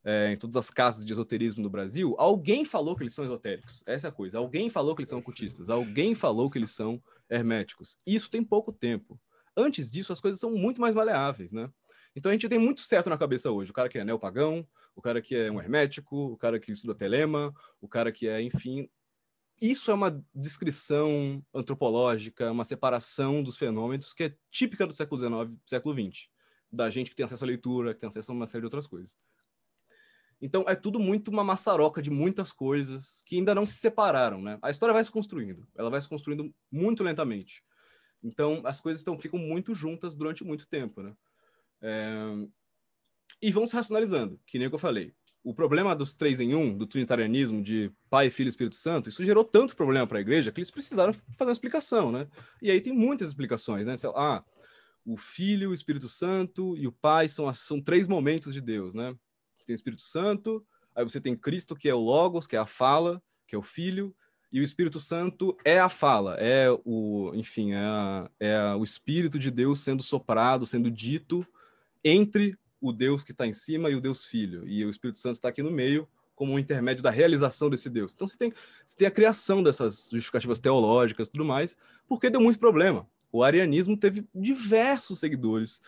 é, 0.03 0.33
em 0.33 0.37
todas 0.37 0.55
as 0.55 0.69
casas 0.69 1.05
de 1.05 1.13
esoterismo 1.13 1.63
do 1.63 1.69
Brasil, 1.69 2.15
alguém 2.17 2.65
falou 2.65 2.95
que 2.95 3.03
eles 3.03 3.13
são 3.13 3.23
esotéricos. 3.23 3.81
Essa 3.85 4.07
é 4.07 4.09
a 4.09 4.13
coisa. 4.13 4.37
Alguém 4.37 4.69
falou 4.69 4.95
que 4.95 5.01
eles 5.01 5.09
são 5.09 5.19
ocultistas. 5.19 5.69
Alguém 5.69 6.13
falou 6.13 6.49
que 6.49 6.57
eles 6.57 6.71
são 6.71 7.01
herméticos. 7.29 7.97
Isso 8.05 8.29
tem 8.29 8.43
pouco 8.43 8.71
tempo. 8.71 9.19
Antes 9.55 9.89
disso, 9.89 10.11
as 10.11 10.19
coisas 10.19 10.39
são 10.39 10.51
muito 10.51 10.81
mais 10.81 10.93
maleáveis, 10.93 11.51
né? 11.51 11.69
Então 12.15 12.29
a 12.29 12.33
gente 12.33 12.49
tem 12.49 12.59
muito 12.59 12.81
certo 12.81 13.09
na 13.09 13.17
cabeça 13.17 13.49
hoje. 13.49 13.71
O 13.71 13.73
cara 13.73 13.89
que 13.89 13.97
é 13.97 14.03
neopagão, 14.03 14.67
o 14.95 15.01
cara 15.01 15.21
que 15.21 15.35
é 15.35 15.51
um 15.51 15.59
hermético, 15.59 16.33
o 16.33 16.37
cara 16.37 16.59
que 16.59 16.71
estuda 16.71 16.93
telema, 16.93 17.53
o 17.81 17.87
cara 17.87 18.11
que 18.11 18.27
é, 18.27 18.41
enfim. 18.41 18.89
Isso 19.61 19.89
é 19.89 19.93
uma 19.93 20.23
descrição 20.33 21.43
antropológica, 21.53 22.51
uma 22.51 22.65
separação 22.65 23.41
dos 23.41 23.57
fenômenos 23.57 24.13
que 24.13 24.23
é 24.25 24.35
típica 24.51 24.85
do 24.85 24.93
século 24.93 25.19
XIX, 25.19 25.59
século 25.65 25.95
XX. 25.95 26.27
Da 26.71 26.89
gente 26.89 27.09
que 27.09 27.15
tem 27.15 27.25
acesso 27.25 27.43
à 27.43 27.47
leitura, 27.47 27.93
que 27.93 27.99
tem 27.99 28.09
acesso 28.09 28.31
a 28.31 28.35
uma 28.35 28.47
série 28.47 28.61
de 28.61 28.65
outras 28.65 28.87
coisas. 28.87 29.15
Então 30.43 30.65
é 30.67 30.75
tudo 30.75 30.99
muito 30.99 31.31
uma 31.31 31.41
maçaroca 31.41 32.01
de 32.01 32.09
muitas 32.09 32.51
coisas 32.51 33.23
que 33.25 33.37
ainda 33.37 33.55
não 33.55 33.65
se 33.65 33.75
separaram, 33.75 34.41
né? 34.41 34.59
A 34.61 34.69
história 34.69 34.91
vai 34.91 35.01
se 35.01 35.09
construindo, 35.09 35.65
ela 35.73 35.89
vai 35.89 36.01
se 36.01 36.09
construindo 36.09 36.53
muito 36.69 37.01
lentamente. 37.01 37.63
Então, 38.21 38.61
as 38.65 38.81
coisas 38.81 38.99
estão, 38.99 39.17
ficam 39.17 39.39
muito 39.39 39.73
juntas 39.73 40.13
durante 40.13 40.43
muito 40.43 40.67
tempo, 40.67 41.01
né? 41.01 41.13
É... 41.81 42.47
E 43.41 43.53
vão 43.53 43.65
se 43.65 43.73
racionalizando, 43.73 44.37
que 44.45 44.59
nem 44.59 44.69
eu 44.69 44.77
falei. 44.77 45.13
O 45.45 45.53
problema 45.53 45.95
dos 45.95 46.13
três 46.13 46.41
em 46.41 46.53
um, 46.53 46.77
do 46.77 46.85
trinitarianismo, 46.85 47.61
de 47.61 47.89
Pai, 48.09 48.29
Filho 48.29 48.47
e 48.47 48.49
Espírito 48.49 48.75
Santo, 48.75 49.07
isso 49.07 49.23
gerou 49.23 49.45
tanto 49.45 49.77
problema 49.77 50.05
para 50.05 50.17
a 50.17 50.21
igreja 50.21 50.51
que 50.51 50.59
eles 50.59 50.71
precisaram 50.71 51.13
fazer 51.13 51.49
uma 51.49 51.53
explicação, 51.53 52.11
né? 52.11 52.27
E 52.61 52.69
aí 52.69 52.81
tem 52.81 52.91
muitas 52.91 53.29
explicações, 53.29 53.85
né? 53.85 53.95
Ah, 54.13 54.43
o 55.05 55.15
Filho, 55.15 55.69
o 55.69 55.73
Espírito 55.73 56.09
Santo 56.09 56.75
e 56.77 56.85
o 56.85 56.91
Pai 56.91 57.29
são, 57.29 57.53
são 57.53 57.81
três 57.81 58.09
momentos 58.09 58.53
de 58.53 58.59
Deus, 58.59 58.93
né? 58.93 59.15
Você 59.63 59.67
tem 59.67 59.73
o 59.73 59.75
Espírito 59.75 60.01
Santo, 60.01 60.65
aí 60.93 61.03
você 61.05 61.21
tem 61.21 61.37
Cristo, 61.37 61.73
que 61.73 61.87
é 61.87 61.93
o 61.93 61.99
Logos, 61.99 62.45
que 62.45 62.55
é 62.55 62.59
a 62.59 62.65
fala, 62.65 63.23
que 63.47 63.55
é 63.55 63.57
o 63.57 63.63
Filho, 63.63 64.13
e 64.51 64.59
o 64.59 64.63
Espírito 64.63 64.99
Santo 64.99 65.57
é 65.63 65.79
a 65.79 65.87
fala, 65.87 66.35
é 66.35 66.67
o, 66.83 67.31
enfim, 67.33 67.71
é, 67.71 67.77
a, 67.77 68.29
é 68.39 68.75
o 68.75 68.83
Espírito 68.83 69.39
de 69.39 69.49
Deus 69.49 69.79
sendo 69.79 70.03
soprado, 70.03 70.65
sendo 70.65 70.91
dito 70.91 71.47
entre 72.03 72.57
o 72.81 72.91
Deus 72.91 73.23
que 73.23 73.31
está 73.31 73.47
em 73.47 73.53
cima 73.53 73.89
e 73.89 73.95
o 73.95 74.01
Deus 74.01 74.25
Filho. 74.25 74.67
E 74.67 74.85
o 74.85 74.89
Espírito 74.89 75.17
Santo 75.17 75.35
está 75.35 75.47
aqui 75.47 75.63
no 75.63 75.71
meio 75.71 76.07
como 76.35 76.51
um 76.51 76.59
intermédio 76.59 77.01
da 77.01 77.09
realização 77.09 77.69
desse 77.69 77.89
Deus. 77.89 78.11
Então 78.13 78.27
você 78.27 78.37
tem, 78.37 78.51
você 78.85 78.97
tem 78.97 79.07
a 79.07 79.11
criação 79.11 79.63
dessas 79.63 80.09
justificativas 80.11 80.59
teológicas 80.59 81.29
e 81.29 81.31
tudo 81.31 81.45
mais, 81.45 81.77
porque 82.05 82.29
deu 82.29 82.41
muito 82.41 82.59
problema. 82.59 83.07
O 83.31 83.43
arianismo 83.43 83.95
teve 83.95 84.27
diversos 84.35 85.19
seguidores, 85.19 85.81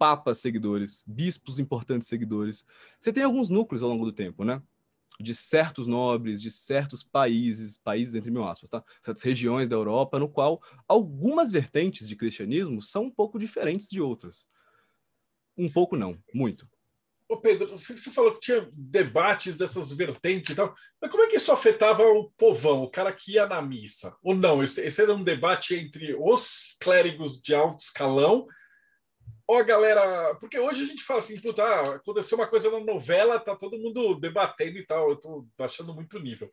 papas 0.00 0.38
seguidores, 0.38 1.04
bispos 1.06 1.58
importantes 1.58 2.08
seguidores. 2.08 2.64
Você 2.98 3.12
tem 3.12 3.22
alguns 3.22 3.50
núcleos 3.50 3.82
ao 3.82 3.90
longo 3.90 4.06
do 4.06 4.12
tempo, 4.12 4.44
né? 4.44 4.62
de 5.20 5.34
certos 5.34 5.86
nobres, 5.86 6.40
de 6.40 6.50
certos 6.50 7.02
países, 7.02 7.76
países 7.76 8.14
entre 8.14 8.30
mil 8.30 8.48
aspas, 8.48 8.70
tá? 8.70 8.82
certas 9.02 9.22
regiões 9.22 9.68
da 9.68 9.76
Europa, 9.76 10.18
no 10.18 10.26
qual 10.26 10.62
algumas 10.88 11.52
vertentes 11.52 12.08
de 12.08 12.16
cristianismo 12.16 12.80
são 12.80 13.04
um 13.04 13.10
pouco 13.10 13.38
diferentes 13.38 13.90
de 13.90 14.00
outras. 14.00 14.46
Um 15.58 15.68
pouco 15.68 15.94
não, 15.94 16.18
muito. 16.32 16.66
Ô 17.28 17.36
Pedro, 17.36 17.76
você 17.76 18.10
falou 18.10 18.32
que 18.32 18.40
tinha 18.40 18.66
debates 18.72 19.58
dessas 19.58 19.92
vertentes 19.92 20.50
e 20.50 20.54
tal, 20.54 20.74
mas 20.98 21.10
como 21.10 21.24
é 21.24 21.26
que 21.26 21.36
isso 21.36 21.52
afetava 21.52 22.02
o 22.02 22.30
povão, 22.30 22.84
o 22.84 22.90
cara 22.90 23.12
que 23.12 23.32
ia 23.32 23.46
na 23.46 23.60
missa? 23.60 24.16
Ou 24.22 24.34
não? 24.34 24.62
Esse, 24.62 24.80
esse 24.80 25.02
era 25.02 25.14
um 25.14 25.22
debate 25.22 25.74
entre 25.74 26.16
os 26.18 26.78
clérigos 26.80 27.42
de 27.42 27.54
alto 27.54 27.80
escalão 27.80 28.46
a 29.56 29.62
galera. 29.62 30.34
Porque 30.36 30.58
hoje 30.58 30.84
a 30.84 30.86
gente 30.86 31.02
fala 31.02 31.20
assim, 31.20 31.40
puta, 31.40 31.62
ah, 31.62 31.96
aconteceu 31.96 32.38
uma 32.38 32.46
coisa 32.46 32.70
na 32.70 32.80
novela, 32.80 33.40
tá 33.40 33.56
todo 33.56 33.78
mundo 33.78 34.14
debatendo 34.14 34.78
e 34.78 34.86
tal, 34.86 35.10
eu 35.10 35.16
tô 35.16 35.46
achando 35.58 35.94
muito 35.94 36.18
nível. 36.18 36.50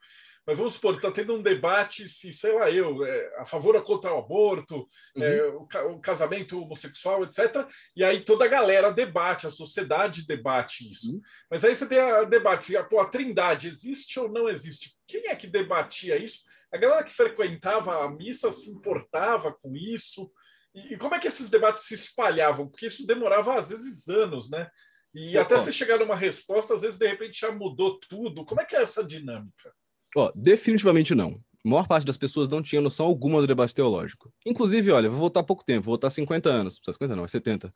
Mas 0.47 0.57
vamos 0.57 0.75
supor, 0.75 0.93
está 0.93 1.11
tendo 1.11 1.33
um 1.33 1.41
debate 1.41 2.07
se, 2.07 2.31
sei 2.31 2.53
lá, 2.53 2.71
eu, 2.71 3.05
é, 3.05 3.35
a 3.39 3.45
favor 3.45 3.75
ou 3.75 3.81
contra 3.81 4.13
o 4.13 4.19
aborto, 4.19 4.87
uhum. 5.13 5.21
é, 5.21 5.45
o, 5.49 5.67
o, 5.91 5.99
casamento 5.99 6.61
homossexual, 6.61 7.25
etc. 7.25 7.67
E 7.93 8.01
aí 8.01 8.21
toda 8.21 8.45
a 8.45 8.47
galera 8.47 8.93
debate, 8.93 9.45
a 9.45 9.51
sociedade 9.51 10.25
debate 10.25 10.89
isso. 10.89 11.11
Uhum. 11.11 11.21
Mas 11.51 11.65
aí 11.65 11.75
você 11.75 11.85
tem 11.85 11.99
a 11.99 12.23
debate, 12.23 12.77
a, 12.77 12.83
pô, 12.83 13.01
a 13.01 13.09
trindade 13.09 13.67
existe 13.67 14.17
ou 14.21 14.31
não 14.31 14.47
existe? 14.47 14.95
Quem 15.05 15.27
é 15.27 15.35
que 15.35 15.47
debatia 15.47 16.15
isso? 16.15 16.45
A 16.71 16.77
galera 16.77 17.03
que 17.03 17.13
frequentava 17.13 18.05
a 18.05 18.09
missa 18.09 18.49
se 18.49 18.71
importava 18.71 19.51
com 19.51 19.75
isso? 19.75 20.31
E, 20.77 20.93
e 20.93 20.97
como 20.97 21.15
é 21.15 21.19
que 21.19 21.27
esses 21.27 21.49
debates 21.49 21.85
se 21.85 21.95
espalhavam? 21.95 22.67
Porque 22.67 22.85
isso 22.85 23.07
demorava, 23.07 23.59
às 23.59 23.69
vezes, 23.69 24.07
anos, 24.07 24.49
né? 24.49 24.69
E 25.13 25.35
até 25.35 25.57
você 25.57 25.73
chegar 25.73 25.97
numa 25.97 26.15
resposta, 26.15 26.75
às 26.75 26.81
vezes, 26.81 26.99
de 26.99 27.07
repente, 27.07 27.39
já 27.39 27.51
mudou 27.51 27.99
tudo. 28.07 28.45
Como 28.45 28.61
é 28.61 28.65
que 28.65 28.75
é 28.75 28.83
essa 28.83 29.03
dinâmica? 29.03 29.73
Ó, 30.15 30.31
definitivamente 30.35 31.15
não. 31.15 31.41
A 31.65 31.69
maior 31.69 31.87
parte 31.87 32.05
das 32.05 32.17
pessoas 32.17 32.47
não 32.47 32.61
tinha 32.61 32.79
noção 32.79 33.07
alguma 33.07 33.41
do 33.41 33.47
debate 33.47 33.73
teológico. 33.73 34.31
Inclusive, 34.45 34.91
olha, 34.91 35.09
vou 35.09 35.19
voltar 35.19 35.43
pouco 35.43 35.65
tempo, 35.65 35.85
vou 35.85 35.93
voltar 35.93 36.11
50 36.11 36.47
anos. 36.49 36.79
50 36.85 37.15
não, 37.15 37.25
é 37.25 37.27
70. 37.27 37.73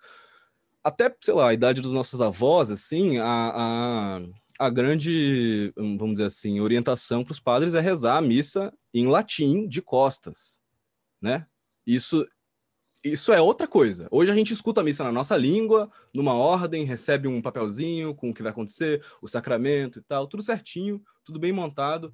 Até, 0.83 1.13
sei 1.19 1.33
lá, 1.33 1.49
a 1.49 1.53
idade 1.53 1.81
dos 1.81 1.93
nossos 1.93 2.21
avós, 2.21 2.69
assim, 2.69 3.17
a, 3.17 3.25
a, 3.25 4.21
a 4.59 4.69
grande, 4.69 5.73
vamos 5.75 6.13
dizer 6.13 6.25
assim, 6.25 6.59
orientação 6.59 7.23
para 7.23 7.31
os 7.31 7.39
padres 7.39 7.73
é 7.73 7.79
rezar 7.79 8.17
a 8.17 8.21
missa 8.21 8.71
em 8.93 9.07
latim 9.07 9.67
de 9.67 9.81
costas, 9.81 10.61
né? 11.19 11.47
Isso, 11.85 12.27
isso 13.03 13.33
é 13.33 13.41
outra 13.41 13.67
coisa. 13.67 14.07
Hoje 14.11 14.31
a 14.31 14.35
gente 14.35 14.53
escuta 14.53 14.81
a 14.81 14.83
missa 14.83 15.03
na 15.03 15.11
nossa 15.11 15.35
língua, 15.35 15.91
numa 16.13 16.33
ordem, 16.33 16.85
recebe 16.85 17.27
um 17.27 17.41
papelzinho 17.41 18.13
com 18.13 18.29
o 18.29 18.33
que 18.33 18.43
vai 18.43 18.51
acontecer, 18.51 19.03
o 19.21 19.27
sacramento 19.27 19.99
e 19.99 20.01
tal, 20.03 20.27
tudo 20.27 20.43
certinho, 20.43 21.01
tudo 21.23 21.39
bem 21.39 21.51
montado. 21.51 22.13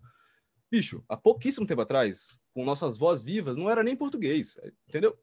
Bicho, 0.71 1.03
há 1.07 1.17
pouquíssimo 1.17 1.65
tempo 1.65 1.81
atrás, 1.81 2.39
com 2.53 2.63
nossas 2.63 2.97
vozes 2.97 3.23
vivas, 3.23 3.57
não 3.57 3.69
era 3.69 3.83
nem 3.83 3.95
português, 3.95 4.59
entendeu? 4.87 5.17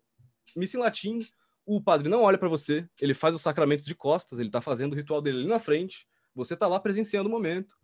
Missa 0.56 0.76
em 0.76 0.80
latim, 0.80 1.26
o 1.66 1.80
padre 1.82 2.08
não 2.08 2.22
olha 2.22 2.38
para 2.38 2.48
você, 2.48 2.86
ele 3.00 3.14
faz 3.14 3.34
os 3.34 3.40
sacramentos 3.40 3.86
de 3.86 3.94
costas, 3.94 4.38
ele 4.38 4.50
tá 4.50 4.60
fazendo 4.60 4.92
o 4.92 4.96
ritual 4.96 5.22
dele 5.22 5.38
ali 5.38 5.48
na 5.48 5.58
frente, 5.58 6.06
você 6.34 6.56
tá 6.56 6.66
lá 6.66 6.78
presenciando 6.78 7.28
o 7.28 7.32
momento. 7.32 7.74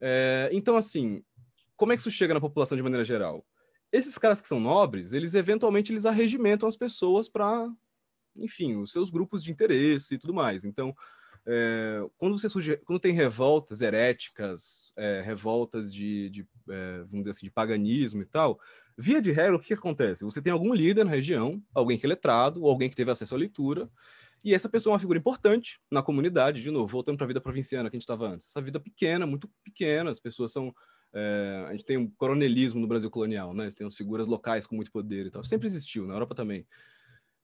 É, 0.00 0.48
então, 0.52 0.76
assim, 0.76 1.22
como 1.76 1.92
é 1.92 1.96
que 1.96 2.00
isso 2.00 2.10
chega 2.10 2.34
na 2.34 2.40
população 2.40 2.76
de 2.76 2.82
maneira 2.82 3.04
geral? 3.04 3.44
Esses 3.92 4.18
caras 4.18 4.40
que 4.40 4.48
são 4.48 4.60
nobres, 4.60 5.12
eles 5.12 5.34
eventualmente 5.34 5.92
eles 5.92 6.06
arregimentam 6.06 6.68
as 6.68 6.76
pessoas 6.76 7.28
para, 7.28 7.68
enfim, 8.36 8.76
os 8.76 8.92
seus 8.92 9.10
grupos 9.10 9.42
de 9.42 9.50
interesse 9.50 10.14
e 10.14 10.18
tudo 10.18 10.34
mais. 10.34 10.64
Então, 10.64 10.94
é, 11.46 12.04
quando 12.18 12.38
você 12.38 12.48
surge, 12.48 12.76
quando 12.78 13.00
tem 13.00 13.12
revoltas 13.12 13.80
heréticas, 13.80 14.92
é, 14.96 15.22
revoltas 15.22 15.92
de, 15.92 16.28
de 16.28 16.46
é, 16.68 16.98
vamos 16.98 17.20
dizer 17.20 17.30
assim, 17.30 17.46
de 17.46 17.52
paganismo 17.52 18.20
e 18.20 18.26
tal, 18.26 18.60
via 18.96 19.22
de 19.22 19.32
regra, 19.32 19.56
o 19.56 19.58
que, 19.58 19.68
que 19.68 19.74
acontece? 19.74 20.24
Você 20.24 20.42
tem 20.42 20.52
algum 20.52 20.74
líder 20.74 21.04
na 21.04 21.10
região, 21.10 21.62
alguém 21.72 21.96
que 21.96 22.04
é 22.04 22.08
letrado, 22.08 22.62
ou 22.62 22.68
alguém 22.68 22.90
que 22.90 22.96
teve 22.96 23.10
acesso 23.10 23.34
à 23.34 23.38
leitura, 23.38 23.90
e 24.44 24.54
essa 24.54 24.68
pessoa 24.68 24.92
é 24.92 24.94
uma 24.94 25.00
figura 25.00 25.18
importante 25.18 25.80
na 25.90 26.02
comunidade, 26.02 26.62
de 26.62 26.70
novo, 26.70 26.86
voltando 26.86 27.16
para 27.16 27.24
a 27.24 27.28
vida 27.28 27.40
provinciana 27.40 27.88
que 27.90 27.96
a 27.96 27.98
gente 27.98 28.02
estava 28.02 28.28
antes. 28.28 28.46
Essa 28.48 28.60
vida 28.60 28.78
pequena, 28.78 29.26
muito 29.26 29.50
pequena, 29.64 30.10
as 30.10 30.20
pessoas 30.20 30.52
são. 30.52 30.74
É, 31.12 31.64
a 31.68 31.70
gente 31.72 31.84
tem 31.84 31.96
um 31.96 32.10
coronelismo 32.10 32.80
no 32.80 32.86
Brasil 32.86 33.10
colonial, 33.10 33.54
né? 33.54 33.70
Você 33.70 33.76
tem 33.78 33.86
as 33.86 33.96
figuras 33.96 34.26
locais 34.26 34.66
com 34.66 34.76
muito 34.76 34.90
poder 34.90 35.26
e 35.26 35.30
tal. 35.30 35.42
Sempre 35.42 35.66
existiu, 35.66 36.06
na 36.06 36.14
Europa 36.14 36.34
também. 36.34 36.66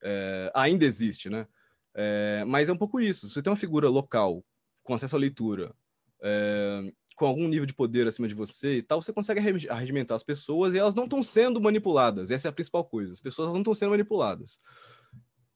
É, 0.03 0.51
ainda 0.55 0.85
existe, 0.85 1.31
né? 1.31 1.47
É, 1.95 2.45
mas 2.47 2.69
é 2.69 2.73
um 2.73 2.77
pouco 2.77 3.01
isso. 3.01 3.29
Se 3.29 3.35
você 3.35 3.43
tem 3.43 3.51
uma 3.51 3.57
figura 3.57 3.89
local 3.89 4.45
com 4.83 4.95
acesso 4.95 5.17
à 5.17 5.19
leitura, 5.19 5.75
é, 6.23 6.93
com 7.17 7.27
algum 7.27 7.47
nível 7.49 7.67
de 7.67 7.75
poder 7.75 8.07
acima 8.07 8.29
de 8.29 8.35
você 8.35 8.79
e 8.79 8.83
tal, 8.83 9.01
você 9.01 9.13
consegue 9.13 9.41
arregimentar 9.69 10.17
as 10.17 10.25
pessoas 10.25 10.75
e 10.75 10.79
elas 10.79 10.95
não 10.95 11.05
estão 11.05 11.23
sendo 11.23 11.61
manipuladas. 11.61 12.31
Essa 12.31 12.49
é 12.49 12.51
a 12.51 12.53
principal 12.53 12.85
coisa. 12.85 13.13
As 13.13 13.21
pessoas 13.21 13.51
não 13.51 13.61
estão 13.61 13.75
sendo 13.75 13.91
manipuladas. 13.91 14.59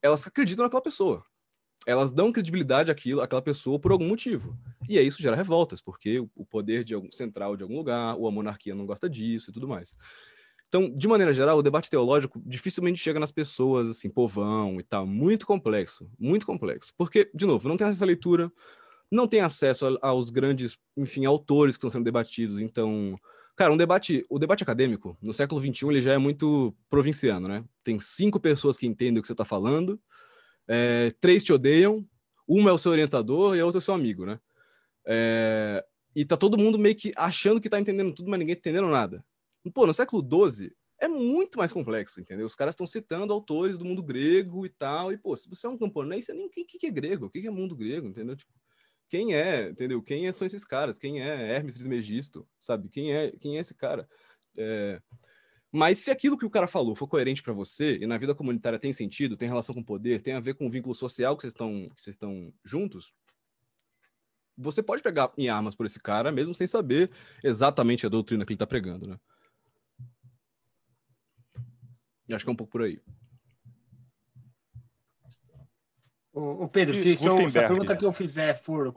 Elas 0.01 0.25
acreditam 0.25 0.63
naquela 0.63 0.81
pessoa. 0.81 1.23
Elas 1.89 2.11
dão 2.11 2.31
credibilidade 2.31 2.91
àquilo, 2.91 3.19
àquela 3.19 3.41
pessoa 3.41 3.79
por 3.79 3.91
algum 3.91 4.07
motivo. 4.07 4.55
E 4.87 4.99
aí 4.99 5.07
isso 5.07 5.19
gera 5.19 5.35
revoltas, 5.35 5.81
porque 5.81 6.19
o 6.35 6.45
poder 6.45 6.83
de 6.83 6.93
algum, 6.93 7.11
central 7.11 7.57
de 7.57 7.63
algum 7.63 7.75
lugar, 7.75 8.15
ou 8.15 8.27
a 8.27 8.31
monarquia 8.31 8.75
não 8.75 8.85
gosta 8.85 9.09
disso 9.09 9.49
e 9.49 9.53
tudo 9.53 9.67
mais. 9.67 9.95
Então, 10.67 10.87
de 10.87 11.07
maneira 11.07 11.33
geral, 11.33 11.57
o 11.57 11.63
debate 11.63 11.89
teológico 11.89 12.39
dificilmente 12.45 12.99
chega 12.99 13.19
nas 13.19 13.31
pessoas, 13.31 13.89
assim, 13.89 14.07
povão 14.07 14.79
e 14.79 14.83
tal. 14.83 15.07
Muito 15.07 15.47
complexo, 15.47 16.07
muito 16.19 16.45
complexo. 16.45 16.93
Porque, 16.95 17.27
de 17.33 17.47
novo, 17.47 17.67
não 17.67 17.75
tem 17.75 17.87
acesso 17.87 18.03
à 18.03 18.07
leitura, 18.07 18.51
não 19.11 19.27
tem 19.27 19.41
acesso 19.41 19.97
aos 19.99 20.29
grandes, 20.29 20.77
enfim, 20.95 21.25
autores 21.25 21.75
que 21.75 21.79
estão 21.79 21.89
sendo 21.89 22.03
debatidos. 22.03 22.59
Então, 22.59 23.19
cara, 23.55 23.73
um 23.73 23.77
debate, 23.77 24.23
o 24.29 24.37
debate 24.37 24.61
acadêmico, 24.61 25.17
no 25.19 25.33
século 25.33 25.59
XXI, 25.59 25.87
ele 25.87 26.01
já 26.01 26.13
é 26.13 26.19
muito 26.19 26.71
provinciano, 26.87 27.47
né? 27.47 27.63
Tem 27.83 27.99
cinco 27.99 28.39
pessoas 28.39 28.77
que 28.77 28.85
entendem 28.85 29.17
o 29.17 29.21
que 29.23 29.27
você 29.27 29.33
está 29.33 29.45
falando, 29.45 29.99
é, 30.69 31.11
três 31.19 31.43
te 31.43 31.51
odeiam, 31.51 32.07
uma 32.47 32.69
é 32.69 32.73
o 32.73 32.77
seu 32.77 32.91
orientador 32.91 33.55
e 33.55 33.59
a 33.59 33.65
outra 33.65 33.79
é 33.79 33.81
o 33.81 33.83
seu 33.83 33.93
amigo, 33.93 34.25
né? 34.25 34.39
É, 35.05 35.83
e 36.15 36.23
tá 36.23 36.37
todo 36.37 36.57
mundo 36.57 36.77
meio 36.77 36.95
que 36.95 37.11
achando 37.17 37.59
que 37.59 37.69
tá 37.69 37.79
entendendo 37.79 38.13
tudo, 38.13 38.29
mas 38.29 38.39
ninguém 38.39 38.55
tá 38.55 38.59
entendendo 38.59 38.87
nada. 38.87 39.25
Pô, 39.73 39.87
no 39.87 39.93
século 39.93 40.21
XII 40.21 40.71
é 40.99 41.07
muito 41.07 41.57
mais 41.57 41.71
complexo, 41.71 42.21
entendeu? 42.21 42.45
Os 42.45 42.55
caras 42.55 42.73
estão 42.73 42.85
citando 42.85 43.33
autores 43.33 43.77
do 43.77 43.85
mundo 43.85 44.03
grego 44.03 44.65
e 44.65 44.69
tal, 44.69 45.11
e 45.11 45.17
pô, 45.17 45.35
se 45.35 45.49
você 45.49 45.65
é 45.65 45.69
um 45.69 45.77
camponês, 45.77 46.25
você 46.25 46.33
nem 46.33 46.45
o 46.45 46.49
que, 46.49 46.65
que 46.65 46.87
é 46.87 46.91
grego, 46.91 47.25
o 47.25 47.29
que, 47.29 47.41
que 47.41 47.47
é 47.47 47.51
mundo 47.51 47.75
grego, 47.75 48.07
entendeu? 48.07 48.35
Tipo, 48.35 48.51
quem 49.09 49.33
é, 49.33 49.69
entendeu? 49.69 50.03
Quem 50.03 50.27
é, 50.27 50.31
são 50.31 50.45
esses 50.45 50.63
caras? 50.63 50.99
Quem 50.99 51.21
é 51.21 51.55
Hermes 51.55 51.73
Trismegisto, 51.73 52.47
sabe? 52.59 52.89
Quem 52.89 53.11
é, 53.11 53.31
quem 53.31 53.57
é 53.57 53.61
esse 53.61 53.73
cara? 53.73 54.07
É... 54.55 55.01
Mas 55.71 55.99
se 55.99 56.09
aquilo 56.09 56.37
que 56.37 56.45
o 56.45 56.49
cara 56.49 56.67
falou 56.67 56.95
for 56.95 57.07
coerente 57.07 57.43
para 57.43 57.53
você 57.53 57.97
e 57.97 58.07
na 58.07 58.17
vida 58.17 58.33
comunitária 58.33 58.79
tem 58.79 58.91
sentido, 58.91 59.37
tem 59.37 59.47
relação 59.47 59.75
com 59.75 59.83
poder, 59.83 60.21
tem 60.21 60.33
a 60.33 60.39
ver 60.39 60.55
com 60.55 60.65
o 60.65 60.69
vínculo 60.69 60.95
social 60.95 61.35
que 61.37 61.43
vocês 61.43 61.53
estão 61.53 61.89
que 61.95 62.01
vocês 62.01 62.15
estão 62.15 62.51
juntos, 62.63 63.13
você 64.57 64.83
pode 64.83 65.01
pegar 65.01 65.31
em 65.37 65.47
armas 65.47 65.75
por 65.75 65.85
esse 65.85 65.99
cara 65.99 66.31
mesmo 66.31 66.53
sem 66.53 66.67
saber 66.67 67.11
exatamente 67.43 68.05
a 68.05 68.09
doutrina 68.09 68.45
que 68.45 68.51
ele 68.51 68.55
está 68.55 68.67
pregando, 68.67 69.07
né? 69.07 69.19
Eu 72.27 72.35
acho 72.35 72.45
que 72.45 72.49
é 72.49 72.53
um 72.53 72.57
pouco 72.57 72.71
por 72.71 72.83
aí. 72.83 73.01
O, 76.33 76.65
o 76.65 76.69
Pedro, 76.69 76.95
se, 76.95 77.17
se, 77.17 77.25
eu, 77.25 77.49
se, 77.49 77.57
a 77.57 77.67
pergunta 77.67 77.97
que 77.97 78.05
eu 78.05 78.13
fizer 78.13 78.61
for, 78.61 78.93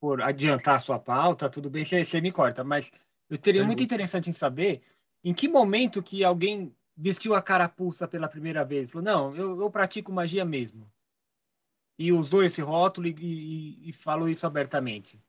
for 0.00 0.22
adiantar 0.22 0.76
a 0.76 0.80
sua 0.80 0.98
pauta, 0.98 1.50
tudo 1.50 1.68
bem, 1.68 1.84
você, 1.84 2.04
você 2.04 2.20
me 2.20 2.32
corta, 2.32 2.64
mas 2.64 2.90
eu 3.28 3.36
teria 3.36 3.64
muito 3.64 3.82
interessante 3.82 4.30
em 4.30 4.32
saber 4.32 4.82
em 5.24 5.32
que 5.32 5.48
momento 5.48 6.02
que 6.02 6.24
alguém 6.24 6.74
vestiu 6.96 7.34
a 7.34 7.42
carapuça 7.42 8.06
pela 8.06 8.28
primeira 8.28 8.64
vez. 8.64 8.90
Falou, 8.90 9.04
não, 9.04 9.36
eu, 9.36 9.60
eu 9.60 9.70
pratico 9.70 10.12
magia 10.12 10.44
mesmo. 10.44 10.90
E 11.98 12.12
usou 12.12 12.42
esse 12.42 12.60
rótulo 12.60 13.06
e, 13.06 13.14
e, 13.18 13.90
e 13.90 13.92
falou 13.92 14.28
isso 14.28 14.46
abertamente. 14.46 15.22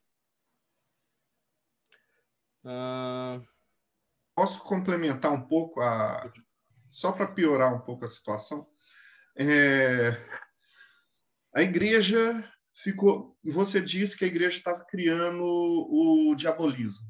Uh... 2.64 3.46
Posso 4.36 4.64
complementar 4.64 5.32
um 5.32 5.42
pouco 5.42 5.80
a, 5.80 6.32
só 6.94 7.12
para 7.12 7.28
piorar 7.28 7.74
um 7.74 7.80
pouco 7.80 8.06
a 8.06 8.08
situação, 8.08 8.68
é, 9.36 10.12
a 11.56 11.64
igreja 11.64 12.48
ficou. 12.72 13.36
Você 13.44 13.82
disse 13.82 14.16
que 14.16 14.24
a 14.24 14.28
igreja 14.28 14.58
estava 14.58 14.86
criando 14.86 15.44
o 15.44 16.36
diabolismo. 16.36 17.08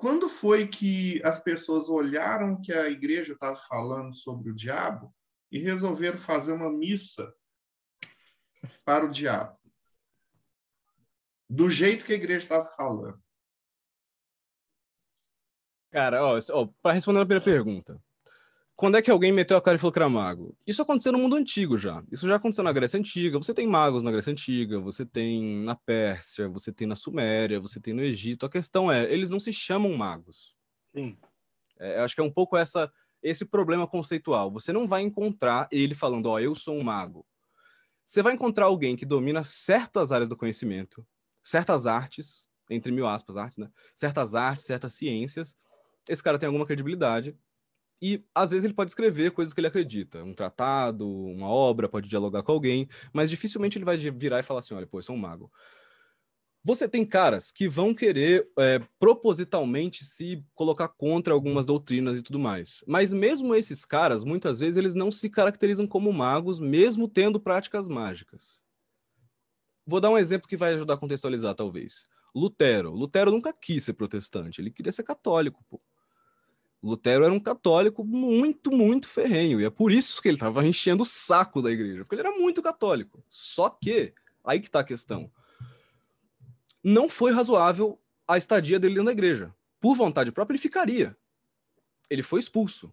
Quando 0.00 0.30
foi 0.30 0.66
que 0.66 1.22
as 1.22 1.38
pessoas 1.38 1.90
olharam 1.90 2.58
que 2.58 2.72
a 2.72 2.88
igreja 2.88 3.34
estava 3.34 3.54
falando 3.54 4.14
sobre 4.14 4.50
o 4.50 4.54
diabo 4.54 5.14
e 5.52 5.58
resolveram 5.58 6.16
fazer 6.16 6.54
uma 6.54 6.72
missa 6.72 7.30
para 8.82 9.04
o 9.04 9.10
diabo? 9.10 9.60
Do 11.50 11.68
jeito 11.68 12.06
que 12.06 12.14
a 12.14 12.16
igreja 12.16 12.38
estava 12.38 12.66
falando. 12.70 13.22
Cara, 15.90 16.24
ó, 16.24 16.38
ó 16.50 16.66
para 16.80 16.94
responder 16.94 17.20
a 17.20 17.26
primeira 17.26 17.44
pergunta, 17.44 18.02
quando 18.80 18.96
é 18.96 19.02
que 19.02 19.10
alguém 19.10 19.30
meteu 19.30 19.58
a 19.58 19.60
cara 19.60 19.76
e 19.76 19.78
falou 19.78 19.92
que 19.92 19.98
era 19.98 20.08
mago? 20.08 20.56
Isso 20.66 20.80
aconteceu 20.80 21.12
no 21.12 21.18
mundo 21.18 21.36
antigo 21.36 21.76
já. 21.76 22.02
Isso 22.10 22.26
já 22.26 22.36
aconteceu 22.36 22.64
na 22.64 22.72
Grécia 22.72 22.98
Antiga. 22.98 23.36
Você 23.36 23.52
tem 23.52 23.66
magos 23.66 24.02
na 24.02 24.10
Grécia 24.10 24.30
Antiga, 24.30 24.80
você 24.80 25.04
tem 25.04 25.62
na 25.62 25.74
Pérsia, 25.74 26.48
você 26.48 26.72
tem 26.72 26.86
na 26.86 26.96
Suméria, 26.96 27.60
você 27.60 27.78
tem 27.78 27.92
no 27.92 28.00
Egito. 28.00 28.46
A 28.46 28.48
questão 28.48 28.90
é, 28.90 29.04
eles 29.12 29.28
não 29.28 29.38
se 29.38 29.52
chamam 29.52 29.94
magos. 29.94 30.54
Sim. 30.94 31.14
É, 31.78 32.00
acho 32.00 32.14
que 32.14 32.22
é 32.22 32.24
um 32.24 32.32
pouco 32.32 32.56
essa, 32.56 32.90
esse 33.22 33.44
problema 33.44 33.86
conceitual. 33.86 34.50
Você 34.52 34.72
não 34.72 34.86
vai 34.86 35.02
encontrar 35.02 35.68
ele 35.70 35.94
falando, 35.94 36.30
ó, 36.30 36.36
oh, 36.36 36.38
eu 36.38 36.54
sou 36.54 36.74
um 36.74 36.82
mago. 36.82 37.26
você 38.06 38.22
vai 38.22 38.32
encontrar 38.32 38.64
alguém 38.64 38.96
que 38.96 39.04
domina 39.04 39.44
certas 39.44 40.10
áreas 40.10 40.26
do 40.26 40.38
conhecimento, 40.38 41.06
certas 41.44 41.86
artes, 41.86 42.48
entre 42.70 42.90
mil 42.90 43.06
aspas, 43.06 43.36
artes, 43.36 43.58
né? 43.58 43.70
Certas 43.94 44.34
artes, 44.34 44.64
certas 44.64 44.94
ciências. 44.94 45.54
Esse 46.08 46.22
cara 46.22 46.38
tem 46.38 46.46
alguma 46.46 46.64
credibilidade. 46.64 47.36
E 48.02 48.24
às 48.34 48.50
vezes 48.50 48.64
ele 48.64 48.74
pode 48.74 48.90
escrever 48.90 49.32
coisas 49.32 49.52
que 49.52 49.60
ele 49.60 49.66
acredita, 49.66 50.24
um 50.24 50.32
tratado, 50.32 51.06
uma 51.08 51.48
obra, 51.48 51.88
pode 51.88 52.08
dialogar 52.08 52.42
com 52.42 52.52
alguém, 52.52 52.88
mas 53.12 53.28
dificilmente 53.28 53.76
ele 53.76 53.84
vai 53.84 53.96
virar 53.96 54.40
e 54.40 54.42
falar 54.42 54.60
assim: 54.60 54.74
olha, 54.74 54.86
pô, 54.86 54.98
eu 54.98 55.02
sou 55.02 55.14
um 55.14 55.18
mago. 55.18 55.50
Você 56.62 56.86
tem 56.86 57.06
caras 57.06 57.50
que 57.50 57.66
vão 57.66 57.94
querer 57.94 58.46
é, 58.58 58.80
propositalmente 58.98 60.04
se 60.04 60.44
colocar 60.54 60.88
contra 60.88 61.32
algumas 61.32 61.64
doutrinas 61.64 62.18
e 62.18 62.22
tudo 62.22 62.38
mais. 62.38 62.84
Mas 62.86 63.14
mesmo 63.14 63.54
esses 63.54 63.86
caras, 63.86 64.24
muitas 64.24 64.58
vezes, 64.58 64.76
eles 64.76 64.94
não 64.94 65.10
se 65.10 65.30
caracterizam 65.30 65.86
como 65.86 66.12
magos, 66.12 66.58
mesmo 66.58 67.08
tendo 67.08 67.40
práticas 67.40 67.88
mágicas. 67.88 68.60
Vou 69.86 70.00
dar 70.00 70.10
um 70.10 70.18
exemplo 70.18 70.46
que 70.46 70.56
vai 70.56 70.74
ajudar 70.74 70.94
a 70.94 70.98
contextualizar, 70.98 71.54
talvez. 71.54 72.04
Lutero. 72.34 72.90
Lutero 72.90 73.30
nunca 73.30 73.54
quis 73.54 73.84
ser 73.84 73.94
protestante, 73.94 74.60
ele 74.60 74.70
queria 74.70 74.92
ser 74.92 75.02
católico, 75.02 75.64
pô. 75.66 75.80
Lutero 76.82 77.24
era 77.24 77.32
um 77.32 77.40
católico 77.40 78.04
muito, 78.04 78.70
muito 78.70 79.08
ferrenho, 79.08 79.60
e 79.60 79.64
é 79.64 79.70
por 79.70 79.92
isso 79.92 80.20
que 80.22 80.28
ele 80.28 80.36
estava 80.36 80.64
enchendo 80.66 81.02
o 81.02 81.06
saco 81.06 81.60
da 81.60 81.70
igreja, 81.70 82.04
porque 82.04 82.14
ele 82.14 82.26
era 82.26 82.38
muito 82.38 82.62
católico. 82.62 83.22
Só 83.28 83.68
que, 83.68 84.14
aí 84.44 84.60
que 84.60 84.66
está 84.66 84.80
a 84.80 84.84
questão 84.84 85.30
não 86.82 87.08
foi 87.08 87.32
razoável 87.32 87.98
a 88.26 88.38
estadia 88.38 88.78
dele 88.78 89.02
da 89.02 89.12
igreja. 89.12 89.54
Por 89.78 89.94
vontade 89.94 90.32
própria, 90.32 90.54
ele 90.54 90.62
ficaria. 90.62 91.16
Ele 92.08 92.22
foi 92.22 92.40
expulso. 92.40 92.92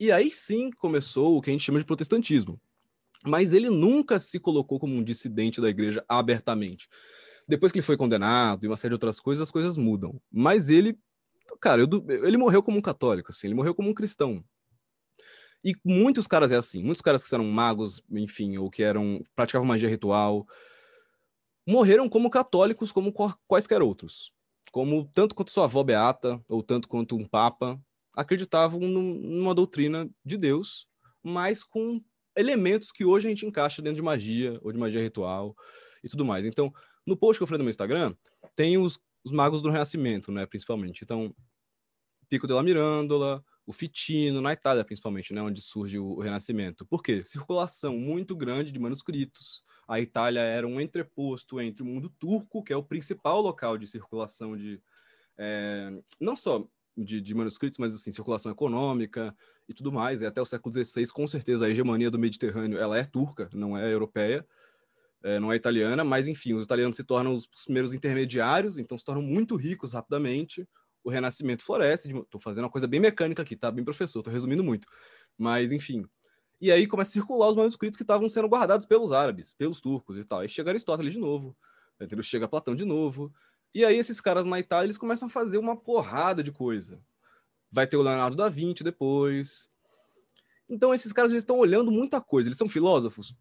E 0.00 0.12
aí 0.12 0.30
sim 0.30 0.70
começou 0.70 1.36
o 1.36 1.42
que 1.42 1.50
a 1.50 1.52
gente 1.52 1.64
chama 1.64 1.78
de 1.78 1.84
protestantismo. 1.84 2.60
Mas 3.24 3.52
ele 3.52 3.68
nunca 3.68 4.18
se 4.18 4.38
colocou 4.38 4.78
como 4.78 4.94
um 4.94 5.02
dissidente 5.02 5.60
da 5.60 5.68
igreja 5.68 6.04
abertamente. 6.08 6.88
Depois 7.46 7.72
que 7.72 7.78
ele 7.78 7.86
foi 7.86 7.96
condenado 7.96 8.64
e 8.64 8.68
uma 8.68 8.76
série 8.76 8.90
de 8.90 8.94
outras 8.94 9.18
coisas, 9.18 9.42
as 9.42 9.50
coisas 9.50 9.76
mudam. 9.76 10.20
Mas 10.30 10.68
ele, 10.68 10.98
cara, 11.60 11.82
eu, 11.82 11.88
ele 12.24 12.36
morreu 12.36 12.62
como 12.62 12.78
um 12.78 12.82
católico, 12.82 13.30
assim, 13.30 13.46
ele 13.46 13.54
morreu 13.54 13.74
como 13.74 13.88
um 13.90 13.94
cristão. 13.94 14.44
E 15.64 15.74
muitos 15.84 16.26
caras 16.26 16.52
é 16.52 16.56
assim, 16.56 16.82
muitos 16.82 17.02
caras 17.02 17.26
que 17.26 17.34
eram 17.34 17.44
magos, 17.44 18.02
enfim, 18.10 18.56
ou 18.58 18.70
que 18.70 18.82
eram 18.82 19.22
praticavam 19.34 19.66
magia 19.66 19.88
ritual, 19.88 20.46
morreram 21.66 22.08
como 22.08 22.30
católicos, 22.30 22.92
como 22.92 23.12
quaisquer 23.46 23.82
outros. 23.82 24.32
Como 24.70 25.08
tanto 25.12 25.34
quanto 25.34 25.50
sua 25.50 25.64
avó 25.64 25.82
beata, 25.82 26.40
ou 26.48 26.62
tanto 26.62 26.88
quanto 26.88 27.16
um 27.16 27.26
papa, 27.26 27.80
acreditavam 28.14 28.80
numa 28.80 29.54
doutrina 29.54 30.08
de 30.24 30.36
Deus, 30.36 30.86
mas 31.22 31.62
com 31.64 32.00
elementos 32.36 32.92
que 32.92 33.04
hoje 33.04 33.26
a 33.26 33.30
gente 33.30 33.46
encaixa 33.46 33.82
dentro 33.82 33.96
de 33.96 34.02
magia, 34.02 34.58
ou 34.62 34.72
de 34.72 34.78
magia 34.78 35.02
ritual 35.02 35.56
e 36.02 36.08
tudo 36.08 36.24
mais. 36.24 36.46
Então, 36.46 36.72
no 37.06 37.16
post 37.16 37.38
que 37.38 37.42
eu 37.42 37.46
falei 37.46 37.58
no 37.58 37.64
meu 37.64 37.70
Instagram, 37.70 38.14
tem 38.54 38.78
os, 38.78 38.98
os 39.24 39.32
magos 39.32 39.62
do 39.62 39.70
Renascimento, 39.70 40.32
né, 40.32 40.46
principalmente. 40.46 41.02
Então, 41.04 41.34
Pico 42.28 42.46
della 42.46 42.62
Mirandola, 42.62 43.44
o 43.66 43.72
Fitino, 43.72 44.40
na 44.40 44.52
Itália 44.52 44.84
principalmente, 44.84 45.32
né, 45.32 45.42
onde 45.42 45.60
surge 45.60 45.98
o, 45.98 46.12
o 46.12 46.20
Renascimento. 46.20 46.86
Por 46.86 47.02
quê? 47.02 47.22
Circulação 47.22 47.96
muito 47.96 48.36
grande 48.36 48.72
de 48.72 48.78
manuscritos, 48.78 49.62
a 49.88 49.98
Itália 49.98 50.40
era 50.40 50.66
um 50.66 50.78
entreposto 50.78 51.58
entre 51.60 51.82
o 51.82 51.86
mundo 51.86 52.10
turco, 52.18 52.62
que 52.62 52.72
é 52.72 52.76
o 52.76 52.82
principal 52.82 53.40
local 53.40 53.78
de 53.78 53.86
circulação 53.86 54.54
de 54.54 54.82
é, 55.38 55.90
não 56.20 56.36
só 56.36 56.68
de, 56.96 57.20
de, 57.20 57.34
manuscritos, 57.34 57.78
mas 57.78 57.94
assim 57.94 58.12
circulação 58.12 58.52
econômica 58.52 59.34
e 59.68 59.72
tudo 59.72 59.90
mais. 59.90 60.20
E 60.20 60.26
até 60.26 60.42
o 60.42 60.46
século 60.46 60.72
XVI, 60.72 61.06
com 61.06 61.26
certeza, 61.26 61.64
a 61.64 61.70
hegemonia 61.70 62.10
do 62.10 62.18
Mediterrâneo 62.18 62.78
ela 62.78 62.98
é 62.98 63.04
turca, 63.04 63.48
não 63.54 63.78
é 63.78 63.90
europeia, 63.90 64.46
é, 65.22 65.38
não 65.40 65.52
é 65.52 65.56
italiana. 65.56 66.04
Mas 66.04 66.26
enfim, 66.26 66.54
os 66.54 66.64
italianos 66.64 66.96
se 66.96 67.04
tornam 67.04 67.34
os 67.34 67.46
primeiros 67.64 67.92
intermediários, 67.94 68.78
então 68.78 68.96
se 68.96 69.04
tornam 69.04 69.22
muito 69.22 69.56
ricos 69.56 69.92
rapidamente. 69.92 70.68
O 71.04 71.10
Renascimento 71.10 71.64
floresce. 71.64 72.10
Estou 72.10 72.40
fazendo 72.40 72.64
uma 72.64 72.70
coisa 72.70 72.86
bem 72.86 73.00
mecânica 73.00 73.42
aqui, 73.42 73.56
tá? 73.56 73.70
Bem 73.70 73.84
professor, 73.84 74.20
estou 74.20 74.32
resumindo 74.32 74.64
muito. 74.64 74.86
Mas 75.36 75.72
enfim, 75.72 76.04
e 76.60 76.72
aí 76.72 76.86
começa 76.86 77.10
a 77.10 77.12
circular 77.12 77.48
os 77.48 77.56
manuscritos 77.56 77.96
que 77.96 78.02
estavam 78.02 78.28
sendo 78.28 78.48
guardados 78.48 78.84
pelos 78.84 79.12
árabes, 79.12 79.54
pelos 79.54 79.80
turcos 79.80 80.18
e 80.18 80.24
tal. 80.24 80.40
Aí 80.40 80.48
chega 80.48 80.70
Aristóteles 80.70 81.12
de 81.12 81.18
novo, 81.18 81.56
entendeu? 82.00 82.22
chega 82.22 82.48
Platão 82.48 82.74
de 82.74 82.84
novo. 82.84 83.32
E 83.72 83.84
aí 83.84 83.96
esses 83.96 84.20
caras 84.20 84.44
na 84.44 84.58
Itália, 84.58 84.86
eles 84.86 84.98
começam 84.98 85.28
a 85.28 85.30
fazer 85.30 85.58
uma 85.58 85.76
porrada 85.76 86.42
de 86.42 86.50
coisa. 86.50 87.00
Vai 87.70 87.86
ter 87.86 87.96
o 87.96 88.02
Leonardo 88.02 88.36
da 88.36 88.48
Vinci 88.48 88.82
depois. 88.82 89.70
Então 90.68 90.92
esses 90.92 91.12
caras 91.12 91.30
eles 91.30 91.42
estão 91.42 91.58
olhando 91.58 91.92
muita 91.92 92.20
coisa. 92.20 92.48
Eles 92.48 92.58
são 92.58 92.68
filósofos? 92.68 93.36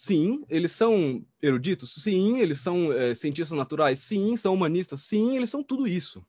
Sim. 0.00 0.46
Eles 0.48 0.72
são 0.72 1.22
eruditos? 1.42 1.92
Sim. 1.92 2.38
Eles 2.38 2.58
são 2.60 2.90
é, 2.90 3.14
cientistas 3.14 3.56
naturais? 3.56 3.98
Sim. 3.98 4.34
São 4.34 4.54
humanistas? 4.54 5.02
Sim. 5.02 5.36
Eles 5.36 5.50
são 5.50 5.62
tudo 5.62 5.86
isso. 5.86 6.24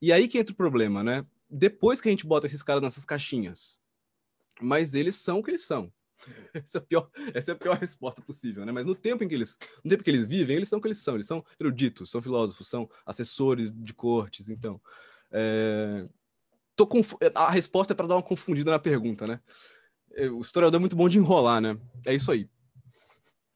E 0.00 0.12
aí 0.12 0.28
que 0.28 0.38
entra 0.38 0.52
o 0.52 0.56
problema, 0.56 1.02
né? 1.02 1.26
Depois 1.50 2.00
que 2.00 2.08
a 2.08 2.12
gente 2.12 2.24
bota 2.24 2.46
esses 2.46 2.62
caras 2.62 2.80
nessas 2.80 3.04
caixinhas, 3.04 3.80
mas 4.60 4.94
eles 4.94 5.16
são 5.16 5.40
o 5.40 5.42
que 5.42 5.50
eles 5.50 5.62
são. 5.62 5.92
Essa 6.54 6.78
é, 6.78 6.80
a 6.80 6.82
pior, 6.82 7.10
essa 7.34 7.50
é 7.50 7.54
a 7.54 7.58
pior 7.58 7.76
resposta 7.76 8.22
possível, 8.22 8.64
né? 8.64 8.72
Mas 8.72 8.86
no 8.86 8.94
tempo 8.94 9.22
em 9.22 9.28
que 9.28 9.34
eles, 9.34 9.58
no 9.82 9.90
tempo 9.90 10.02
que 10.02 10.08
eles 10.08 10.26
vivem, 10.26 10.56
eles 10.56 10.68
são 10.68 10.78
o 10.78 10.82
que 10.82 10.88
eles 10.88 10.98
são. 10.98 11.16
Eles 11.16 11.26
são 11.26 11.44
eruditos, 11.60 12.10
são 12.10 12.22
filósofos, 12.22 12.68
são 12.68 12.88
assessores 13.04 13.72
de 13.72 13.92
cortes. 13.92 14.48
Então, 14.48 14.80
é... 15.32 16.08
Tô 16.76 16.86
conf... 16.86 17.14
a 17.34 17.50
resposta 17.50 17.92
é 17.92 17.96
para 17.96 18.06
dar 18.06 18.14
uma 18.16 18.22
confundida 18.22 18.70
na 18.70 18.78
pergunta, 18.78 19.26
né? 19.26 19.40
É, 20.12 20.30
o 20.30 20.40
historiador 20.40 20.78
é 20.78 20.80
muito 20.80 20.96
bom 20.96 21.08
de 21.08 21.18
enrolar, 21.18 21.60
né? 21.60 21.76
É 22.06 22.14
isso 22.14 22.30
aí. 22.32 22.48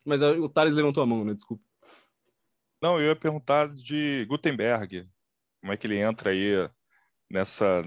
Mas 0.09 0.23
o 0.23 0.49
Thales 0.49 0.75
levantou 0.75 1.03
a 1.03 1.07
mão, 1.07 1.23
né? 1.23 1.35
Desculpa. 1.35 1.63
Não, 2.81 2.99
eu 2.99 3.09
ia 3.09 3.17
perguntar 3.17 3.69
de 3.69 4.25
Gutenberg. 4.27 5.07
Como 5.61 5.71
é 5.71 5.77
que 5.77 5.87
ele 5.87 5.99
entra 5.99 6.31
aí 6.31 6.71
nessa 7.31 7.85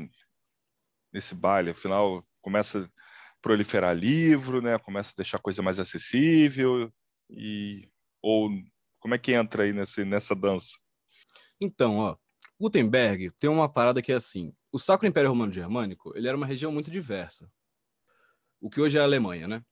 nesse 1.11 1.33
baile? 1.33 1.71
Afinal, 1.71 2.23
começa 2.39 2.87
proliferar 3.41 3.95
livro, 3.95 4.61
né? 4.61 4.77
Começa 4.77 5.11
a 5.11 5.15
deixar 5.17 5.37
a 5.37 5.41
coisa 5.41 5.63
mais 5.63 5.79
acessível 5.79 6.93
e 7.27 7.89
ou 8.21 8.51
como 8.99 9.15
é 9.15 9.17
que 9.17 9.33
entra 9.33 9.63
aí 9.63 9.73
nesse, 9.73 10.05
nessa 10.05 10.35
dança? 10.35 10.77
Então, 11.59 11.97
ó, 11.97 12.15
Gutenberg 12.59 13.31
tem 13.39 13.49
uma 13.49 13.67
parada 13.67 13.99
que 13.99 14.11
é 14.11 14.15
assim: 14.15 14.53
o 14.71 14.77
Sacro 14.77 15.07
Império 15.07 15.29
Romano 15.31 15.51
Germânico 15.51 16.15
ele 16.15 16.27
era 16.27 16.37
uma 16.37 16.45
região 16.45 16.71
muito 16.71 16.91
diversa, 16.91 17.51
o 18.59 18.69
que 18.69 18.79
hoje 18.79 18.99
é 18.99 19.01
a 19.01 19.05
Alemanha, 19.05 19.47
né? 19.47 19.63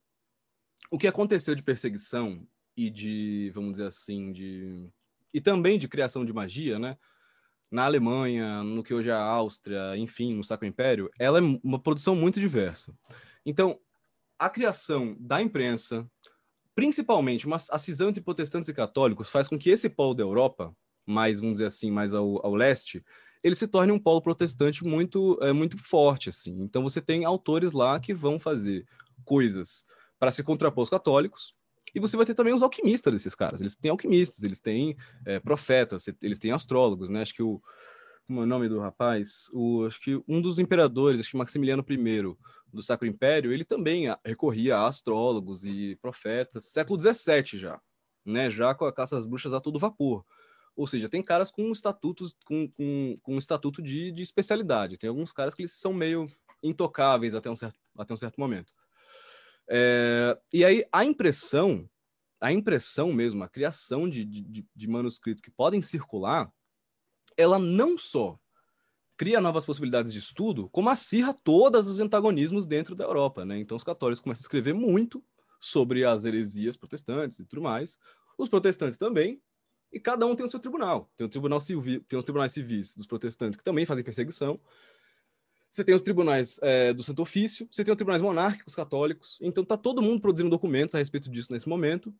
O 0.92 0.98
que 0.98 1.08
aconteceu 1.08 1.56
de 1.56 1.64
perseguição 1.64 2.48
e 2.76 2.90
de, 2.90 3.52
vamos 3.54 3.72
dizer 3.72 3.88
assim, 3.88 4.32
de 4.32 4.90
e 5.34 5.40
também 5.40 5.78
de 5.78 5.88
criação 5.88 6.26
de 6.26 6.34
magia, 6.34 6.80
né? 6.80 6.98
Na 7.72 7.86
Alemanha, 7.86 8.64
no 8.64 8.84
que 8.84 8.94
hoje 8.94 9.10
é 9.10 9.14
a 9.14 9.22
Áustria, 9.22 9.96
enfim, 9.96 10.34
no 10.34 10.44
Sacro 10.44 10.68
Império, 10.68 11.10
ela 11.20 11.38
é 11.38 11.42
uma 11.64 11.78
produção 11.78 12.16
muito 12.16 12.40
diversa. 12.40 12.96
Então, 13.46 13.80
a 14.40 14.50
criação 14.50 15.16
da 15.20 15.42
imprensa, 15.42 16.10
principalmente 16.74 17.46
uma, 17.46 17.58
a 17.58 17.78
cisão 17.78 18.10
entre 18.10 18.24
protestantes 18.24 18.70
e 18.70 18.74
católicos, 18.74 19.30
faz 19.30 19.48
com 19.48 19.60
que 19.60 19.70
esse 19.70 19.88
polo 19.88 20.16
da 20.16 20.24
Europa, 20.24 20.76
mais, 21.06 21.40
vamos 21.40 21.56
dizer 21.56 21.68
assim, 21.68 21.92
mais 21.92 22.14
ao, 22.14 22.44
ao 22.44 22.56
leste, 22.56 23.04
ele 23.44 23.56
se 23.56 23.68
torne 23.68 23.92
um 23.92 24.00
polo 24.00 24.22
protestante 24.22 24.84
muito, 24.84 25.38
é, 25.42 25.54
muito 25.54 25.78
forte, 25.78 26.30
assim. 26.30 26.56
Então, 26.62 26.82
você 26.82 27.00
tem 27.00 27.24
autores 27.24 27.72
lá 27.72 28.00
que 28.00 28.14
vão 28.14 28.40
fazer 28.40 28.86
coisas 29.24 29.84
para 30.20 30.32
se 30.32 30.44
contrapor 30.44 30.82
aos 30.82 30.90
católicos, 30.90 31.56
e 31.94 32.00
você 32.00 32.16
vai 32.16 32.26
ter 32.26 32.34
também 32.34 32.54
os 32.54 32.62
alquimistas 32.62 33.14
desses 33.14 33.36
caras. 33.36 33.62
Eles 33.62 33.76
têm 33.76 33.90
alquimistas, 33.90 34.44
eles 34.44 34.60
têm 34.60 34.96
é, 35.26 35.40
profetas, 35.40 36.06
eles 36.22 36.40
têm 36.40 36.52
astrólogos, 36.52 37.10
né? 37.10 37.22
Acho 37.22 37.34
que 37.34 37.44
o, 37.44 37.62
como 38.28 38.42
é 38.42 38.44
o 38.44 38.48
nome 38.48 38.70
do 38.70 38.80
rapaz? 38.80 39.50
O, 39.54 39.86
acho 39.86 40.00
que 40.00 40.22
um 40.28 40.42
dos 40.42 40.60
imperadores, 40.60 41.20
acho 41.20 41.32
que 41.32 41.38
Maximiliano 41.38 41.84
I 41.90 42.38
do 42.72 42.84
Sacro 42.84 43.08
Império, 43.08 43.52
ele 43.52 43.66
também 43.66 44.06
recorria 44.24 44.78
a 44.78 44.88
astrólogos 44.88 45.66
e 45.66 45.98
profetas, 46.02 46.66
século 46.66 47.00
XVII 47.00 47.58
já, 47.60 47.82
né? 48.24 48.50
Já 48.50 48.76
com 48.76 48.86
a 48.86 48.94
caça 48.94 49.18
às 49.18 49.26
bruxas 49.26 49.54
a 49.54 49.60
todo 49.60 49.80
vapor. 49.80 50.24
Ou 50.76 50.88
seja, 50.88 51.10
tem 51.10 51.22
caras 51.22 51.52
com 51.52 51.72
estatutos, 51.72 52.36
com, 52.46 52.70
com, 52.70 53.18
com 53.22 53.36
um 53.36 53.40
estatuto 53.40 53.82
de, 53.82 54.12
de 54.12 54.22
especialidade. 54.22 54.98
Tem 54.98 55.10
alguns 55.10 55.34
caras 55.34 55.54
que 55.54 55.64
eles 55.64 55.74
são 55.74 55.92
meio 55.92 56.32
intocáveis 56.64 57.36
até 57.36 57.50
um 57.50 57.56
certo, 57.56 57.80
até 57.98 58.14
um 58.14 58.18
certo 58.18 58.40
momento. 58.40 58.74
É, 59.70 60.38
e 60.52 60.66
aí 60.66 60.86
a 60.92 61.06
impressão, 61.06 61.88
a 62.42 62.52
impressão 62.52 63.14
mesmo, 63.14 63.44
a 63.44 63.50
criação 63.50 64.10
de, 64.10 64.26
de, 64.26 64.66
de 64.76 64.88
manuscritos 64.88 65.44
que 65.44 65.52
podem 65.52 65.82
circular, 65.82 66.52
ela 67.38 67.60
não 67.60 67.98
só 67.98 68.40
cria 69.16 69.42
novas 69.42 69.66
possibilidades 69.66 70.14
de 70.14 70.20
estudo, 70.20 70.70
como 70.70 70.90
acirra 70.90 71.34
todos 71.34 71.88
os 71.88 72.00
antagonismos 72.00 72.66
dentro 72.66 72.96
da 72.96 73.04
Europa, 73.04 73.44
né? 73.46 73.60
Então 73.60 73.76
os 73.76 73.84
católicos 73.84 74.22
começam 74.22 74.42
a 74.42 74.46
escrever 74.46 74.74
muito 74.74 75.22
sobre 75.60 76.06
as 76.06 76.24
heresias 76.24 76.78
protestantes 76.78 77.38
e 77.38 77.46
tudo 77.46 77.62
mais, 77.62 78.00
os 78.38 78.48
protestantes 78.48 78.98
também, 78.98 79.42
e 79.92 80.00
cada 80.00 80.26
um 80.26 80.36
tem 80.36 80.46
o 80.46 80.50
seu 80.50 80.60
tribunal. 80.60 81.12
Tem 81.18 81.28
o 81.28 81.30
tribunal 81.30 81.60
civil, 81.60 82.02
tem 82.08 82.18
os 82.18 82.24
tribunais 82.24 82.54
civis 82.54 82.96
dos 82.96 83.06
protestantes 83.06 83.58
que 83.58 83.64
também 83.64 83.86
fazem 83.86 84.04
perseguição. 84.04 84.60
Você 85.70 85.84
tem 85.84 85.94
os 85.94 86.02
tribunais 86.02 86.60
é, 86.64 86.94
do 86.94 87.04
Santo 87.04 87.22
Ofício, 87.22 87.68
você 87.72 87.84
tem 87.84 87.92
os 87.92 87.98
tribunais 87.98 88.22
monárquicos 88.22 88.76
católicos. 88.76 89.38
Então 89.42 89.64
tá 89.64 89.78
todo 89.78 90.02
mundo 90.02 90.20
produzindo 90.22 90.50
documentos 90.50 90.96
a 90.96 90.98
respeito 90.98 91.30
disso 91.30 91.54
nesse 91.54 91.70
momento. 91.70 92.14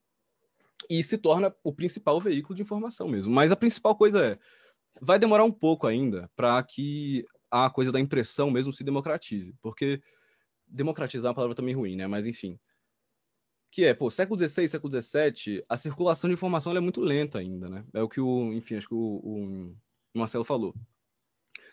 e 0.90 1.04
se 1.04 1.18
torna 1.18 1.54
o 1.64 1.74
principal 1.74 2.20
veículo 2.20 2.56
de 2.56 2.62
informação 2.62 3.08
mesmo. 3.08 3.32
Mas 3.34 3.52
a 3.52 3.56
principal 3.56 3.96
coisa 3.96 4.24
é, 4.26 4.40
vai 5.02 5.20
demorar 5.20 5.44
um 5.44 5.52
pouco 5.52 5.88
ainda 5.88 6.30
para 6.36 6.62
que 6.64 7.26
a 7.52 7.70
coisa 7.70 7.92
da 7.92 8.00
impressão 8.00 8.50
mesmo 8.52 8.74
se 8.74 8.84
democratize, 8.84 9.54
porque 9.62 10.02
democratizar 10.68 11.30
é 11.30 11.32
uma 11.32 11.36
palavra 11.36 11.56
também 11.56 11.76
ruim, 11.76 11.96
né? 11.96 12.08
Mas 12.08 12.26
enfim, 12.26 12.60
que 13.72 13.86
é, 13.86 13.94
pô, 13.94 14.10
século 14.10 14.40
XVI, 14.40 14.68
século 14.68 15.02
XVII, 15.02 15.64
a 15.68 15.78
circulação 15.78 16.30
de 16.30 16.34
informação 16.34 16.76
é 16.76 16.80
muito 16.80 17.02
lenta 17.02 17.40
ainda, 17.40 17.70
né? 17.70 17.86
É 17.94 18.02
o 18.02 18.10
que 18.10 18.20
o, 18.20 18.54
enfim, 18.54 18.76
acho 18.76 18.88
que 18.88 18.94
o, 18.94 19.76
o 20.16 20.20
Marcelo 20.20 20.44
falou. 20.44 20.74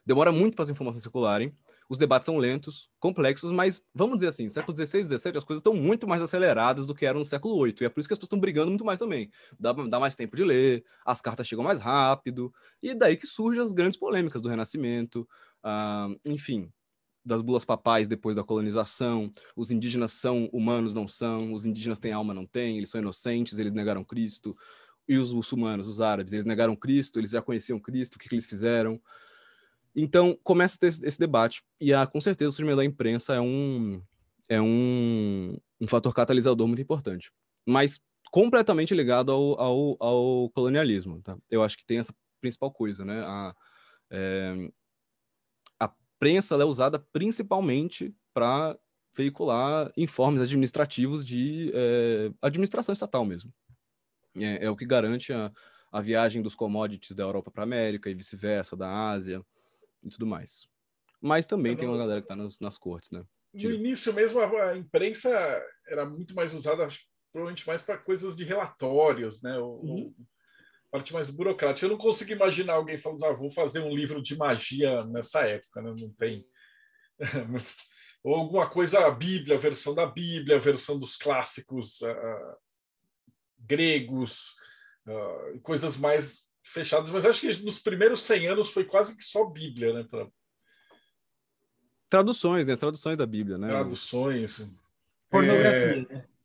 Demora 0.04 0.30
muito 0.30 0.54
para 0.54 0.62
as 0.62 0.70
informações 0.70 1.02
circularem, 1.02 1.56
os 1.88 1.98
debates 1.98 2.26
são 2.26 2.36
lentos, 2.36 2.88
complexos, 2.98 3.52
mas 3.52 3.82
vamos 3.94 4.16
dizer 4.16 4.28
assim, 4.28 4.50
século 4.50 4.76
XVI 4.76 5.04
XVII 5.04 5.36
as 5.36 5.44
coisas 5.44 5.60
estão 5.60 5.74
muito 5.74 6.06
mais 6.06 6.20
aceleradas 6.20 6.86
do 6.86 6.94
que 6.94 7.06
eram 7.06 7.20
no 7.20 7.24
século 7.24 7.62
VIII, 7.64 7.76
e 7.80 7.84
é 7.84 7.88
por 7.88 8.00
isso 8.00 8.08
que 8.08 8.12
as 8.12 8.18
pessoas 8.18 8.28
estão 8.28 8.40
brigando 8.40 8.68
muito 8.68 8.84
mais 8.84 8.98
também. 8.98 9.30
Dá, 9.58 9.72
dá 9.72 10.00
mais 10.00 10.16
tempo 10.16 10.36
de 10.36 10.44
ler, 10.44 10.84
as 11.04 11.20
cartas 11.20 11.46
chegam 11.46 11.64
mais 11.64 11.78
rápido, 11.78 12.52
e 12.82 12.94
daí 12.94 13.16
que 13.16 13.26
surgem 13.26 13.62
as 13.62 13.72
grandes 13.72 13.98
polêmicas 13.98 14.42
do 14.42 14.48
Renascimento, 14.48 15.28
uh, 15.64 16.18
enfim, 16.24 16.70
das 17.24 17.42
bulas 17.42 17.64
papais 17.64 18.06
depois 18.06 18.36
da 18.36 18.44
colonização, 18.44 19.30
os 19.56 19.70
indígenas 19.70 20.12
são 20.12 20.48
humanos, 20.52 20.94
não 20.94 21.08
são, 21.08 21.52
os 21.52 21.64
indígenas 21.64 21.98
têm 21.98 22.12
alma, 22.12 22.32
não 22.32 22.46
têm, 22.46 22.78
eles 22.78 22.90
são 22.90 23.00
inocentes, 23.00 23.58
eles 23.58 23.72
negaram 23.72 24.04
Cristo, 24.04 24.56
e 25.08 25.18
os 25.18 25.32
muçulmanos, 25.32 25.88
os 25.88 26.00
árabes, 26.00 26.32
eles 26.32 26.44
negaram 26.44 26.74
Cristo, 26.74 27.18
eles 27.18 27.30
já 27.32 27.42
conheciam 27.42 27.78
Cristo, 27.78 28.16
o 28.16 28.18
que, 28.18 28.28
que 28.28 28.34
eles 28.34 28.46
fizeram? 28.46 29.00
Então, 29.98 30.38
começa 30.44 30.76
a 30.76 30.78
ter 30.80 30.88
esse, 30.88 31.18
debate, 31.18 31.62
e 31.80 31.94
a, 31.94 32.06
com 32.06 32.20
certeza 32.20 32.50
o 32.50 32.52
surgimento 32.52 32.76
da 32.76 32.84
imprensa 32.84 33.34
é 33.34 33.40
um, 33.40 34.02
é 34.46 34.60
um, 34.60 35.56
um 35.80 35.86
fator 35.86 36.12
catalisador 36.12 36.68
muito 36.68 36.82
importante, 36.82 37.32
mas 37.64 37.98
completamente 38.30 38.94
ligado 38.94 39.32
ao, 39.32 39.58
ao, 39.58 39.96
ao 39.98 40.50
colonialismo. 40.50 41.22
Tá? 41.22 41.38
Eu 41.50 41.62
acho 41.62 41.78
que 41.78 41.86
tem 41.86 41.98
essa 41.98 42.14
principal 42.42 42.70
coisa, 42.70 43.06
né? 43.06 43.22
A, 43.24 43.54
é, 44.10 44.70
a 45.80 45.90
prensa 46.18 46.56
é 46.56 46.64
usada 46.64 46.98
principalmente 47.10 48.14
para 48.34 48.78
veicular 49.16 49.90
informes 49.96 50.42
administrativos 50.42 51.24
de 51.24 51.72
é, 51.74 52.30
administração 52.42 52.92
estatal 52.92 53.24
mesmo. 53.24 53.50
É, 54.36 54.66
é, 54.66 54.70
o 54.70 54.76
que 54.76 54.84
garante 54.84 55.32
a, 55.32 55.50
a 55.90 56.02
viagem 56.02 56.42
dos 56.42 56.54
commodities 56.54 57.16
da 57.16 57.22
Europa 57.22 57.50
para 57.50 57.62
a 57.62 57.64
América 57.64 58.10
e 58.10 58.14
vice-versa, 58.14 58.76
da 58.76 59.08
Ásia 59.08 59.42
e 60.06 60.10
tudo 60.10 60.26
mais. 60.26 60.68
Mas 61.20 61.46
também 61.46 61.72
não... 61.72 61.78
tem 61.78 61.88
uma 61.88 61.98
galera 61.98 62.20
que 62.20 62.24
está 62.24 62.36
nas, 62.36 62.60
nas 62.60 62.78
cortes, 62.78 63.10
né? 63.10 63.24
No 63.52 63.70
início 63.70 64.12
mesmo, 64.12 64.40
a, 64.40 64.76
imprensa 64.76 65.30
era 65.88 66.04
muito 66.04 66.34
mais 66.34 66.52
usada, 66.52 66.88
provavelmente 67.32 67.66
mais 67.66 67.82
para 67.82 67.96
coisas 67.96 68.36
de 68.36 68.44
relatórios, 68.44 69.42
né? 69.42 69.58
O, 69.58 69.80
uhum. 69.82 70.14
parte 70.90 71.12
mais 71.12 71.30
burocrática. 71.30 71.86
Eu 71.86 71.90
não 71.90 71.98
consigo 71.98 72.32
imaginar 72.32 72.74
alguém 72.74 72.98
falando, 72.98 73.24
ah, 73.24 73.32
vou 73.32 73.50
fazer 73.50 73.80
um 73.80 73.94
livro 73.96 74.22
de 74.22 74.36
magia 74.36 75.04
nessa 75.06 75.40
época, 75.46 75.80
né? 75.80 75.94
Não 75.98 76.10
tem. 76.12 76.46
Ou 78.22 78.34
alguma 78.34 78.68
coisa, 78.68 79.06
a 79.06 79.10
Bíblia, 79.10 79.56
a 79.56 79.60
versão 79.60 79.94
da 79.94 80.04
Bíblia, 80.04 80.56
a 80.56 80.60
versão 80.60 80.98
dos 80.98 81.16
clássicos 81.16 82.00
uh, 82.02 82.56
gregos, 83.58 84.54
uh, 85.06 85.60
coisas 85.60 85.96
mais 85.96 86.45
fechadas, 86.66 87.10
mas 87.10 87.24
acho 87.24 87.40
que 87.40 87.62
nos 87.62 87.78
primeiros 87.78 88.22
100 88.22 88.48
anos 88.48 88.70
foi 88.70 88.84
quase 88.84 89.16
que 89.16 89.24
só 89.24 89.44
Bíblia, 89.44 89.92
né? 89.92 90.04
Pra... 90.04 90.28
Traduções, 92.08 92.66
né? 92.66 92.72
As 92.72 92.78
traduções 92.78 93.16
da 93.16 93.26
Bíblia, 93.26 93.56
né? 93.56 93.68
Traduções. 93.68 94.68
Pornografia. 95.30 96.06
É... 96.10 96.36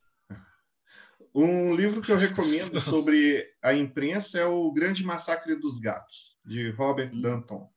Um 1.34 1.74
livro 1.74 2.02
que 2.02 2.12
eu 2.12 2.18
recomendo 2.18 2.80
sobre 2.82 3.48
a 3.62 3.74
imprensa 3.74 4.38
é 4.38 4.46
O 4.46 4.72
Grande 4.72 5.04
Massacre 5.04 5.56
dos 5.56 5.80
Gatos, 5.80 6.38
de 6.46 6.70
Robert 6.72 7.12
hum. 7.14 7.22
Danton. 7.22 7.72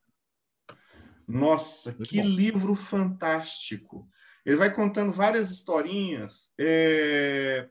Nossa, 1.26 1.92
Muito 1.92 2.09
que 2.09 2.20
bom. 2.20 2.28
livro 2.28 2.74
fantástico! 2.74 4.07
Ele 4.45 4.57
vai 4.57 4.70
contando 4.70 5.11
várias 5.11 5.51
historinhas 5.51 6.53
é, 6.59 7.70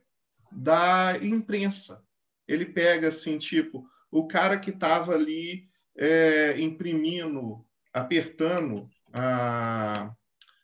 da 0.51 1.17
imprensa. 1.21 2.03
Ele 2.47 2.65
pega 2.65 3.09
assim, 3.09 3.37
tipo, 3.37 3.85
o 4.13 4.27
cara 4.27 4.59
que 4.59 4.69
estava 4.69 5.13
ali 5.15 5.67
é, 5.97 6.61
imprimindo, 6.61 7.65
apertando 7.91 8.87
a, 9.11 10.13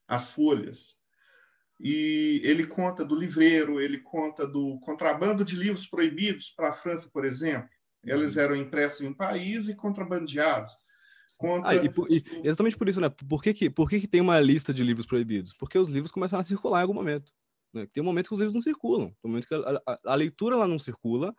as 0.08 0.30
folhas. 0.30 0.96
E 1.80 2.42
ele 2.44 2.68
conta 2.68 3.04
do 3.04 3.16
livreiro, 3.16 3.82
ele 3.82 3.98
conta 4.00 4.46
do 4.46 4.80
contrabando 4.82 5.44
de 5.44 5.56
livros 5.56 5.88
proibidos 5.88 6.52
para 6.52 6.70
a 6.70 6.74
França, 6.74 7.10
por 7.12 7.26
exemplo. 7.26 7.70
Eles 8.06 8.36
uhum. 8.36 8.42
eram 8.44 8.56
impressos 8.56 9.02
em 9.02 9.08
um 9.08 9.14
país 9.16 9.68
e 9.68 9.76
contrabandeados. 9.76 10.76
Conta... 11.36 11.70
Ah, 11.70 11.76
e, 11.76 11.88
e, 12.10 12.24
exatamente 12.44 12.78
por 12.78 12.88
isso, 12.88 13.02
né? 13.02 13.10
Por 13.10 13.42
que, 13.42 13.54
que, 13.54 13.70
por 13.70 13.90
que, 13.90 14.02
que 14.02 14.08
tem 14.08 14.22
uma 14.22 14.40
lista 14.40 14.72
de 14.72 14.84
livros 14.84 15.08
proibidos? 15.08 15.56
Porque 15.58 15.78
os 15.78 15.90
livros 15.90 16.12
começaram 16.12 16.42
a 16.42 16.44
circular 16.44 16.80
em 16.80 16.84
algum 16.84 16.94
momento. 16.94 17.32
Né? 17.74 17.88
Tem 17.92 18.04
um 18.04 18.06
momento 18.06 18.28
que 18.28 18.34
os 18.36 18.40
livros 18.40 18.54
não 18.54 18.62
circulam. 18.62 19.08
Tem 19.08 19.16
um 19.26 19.30
momento 19.30 19.48
que 19.48 19.56
a, 19.56 19.82
a, 19.88 20.00
a 20.06 20.16
leitura 20.16 20.56
lá 20.56 20.68
não 20.68 20.78
circula, 20.78 21.34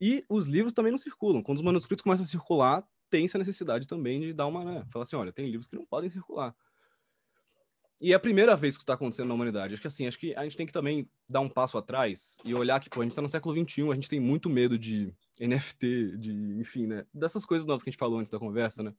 e 0.00 0.24
os 0.28 0.46
livros 0.46 0.72
também 0.72 0.92
não 0.92 0.98
circulam. 0.98 1.42
Quando 1.42 1.58
os 1.58 1.64
manuscritos 1.64 2.02
começam 2.02 2.24
a 2.24 2.28
circular, 2.28 2.86
tem 3.10 3.24
essa 3.24 3.38
necessidade 3.38 3.86
também 3.86 4.20
de 4.20 4.32
dar 4.32 4.46
uma, 4.46 4.64
né? 4.64 4.86
Falar 4.90 5.02
assim, 5.02 5.16
olha, 5.16 5.32
tem 5.32 5.46
livros 5.46 5.66
que 5.66 5.76
não 5.76 5.84
podem 5.84 6.10
circular. 6.10 6.54
E 8.00 8.12
é 8.12 8.14
a 8.14 8.20
primeira 8.20 8.54
vez 8.54 8.74
que 8.74 8.80
isso 8.80 8.84
está 8.84 8.94
acontecendo 8.94 9.26
na 9.26 9.34
humanidade. 9.34 9.74
Acho 9.74 9.82
que 9.82 9.88
assim, 9.88 10.06
acho 10.06 10.18
que 10.18 10.32
a 10.36 10.44
gente 10.44 10.56
tem 10.56 10.66
que 10.66 10.72
também 10.72 11.10
dar 11.28 11.40
um 11.40 11.48
passo 11.48 11.76
atrás 11.76 12.38
e 12.44 12.54
olhar 12.54 12.78
que, 12.78 12.88
pô, 12.88 13.00
a 13.00 13.02
gente 13.02 13.12
está 13.12 13.22
no 13.22 13.28
século 13.28 13.56
XXI, 13.56 13.90
a 13.90 13.94
gente 13.94 14.08
tem 14.08 14.20
muito 14.20 14.48
medo 14.48 14.78
de 14.78 15.12
NFT, 15.40 16.16
de, 16.16 16.32
enfim, 16.60 16.86
né? 16.86 17.04
Dessas 17.12 17.44
coisas 17.44 17.66
novas 17.66 17.82
que 17.82 17.90
a 17.90 17.92
gente 17.92 17.98
falou 17.98 18.20
antes 18.20 18.30
da 18.30 18.38
conversa, 18.38 18.84
né? 18.84 18.94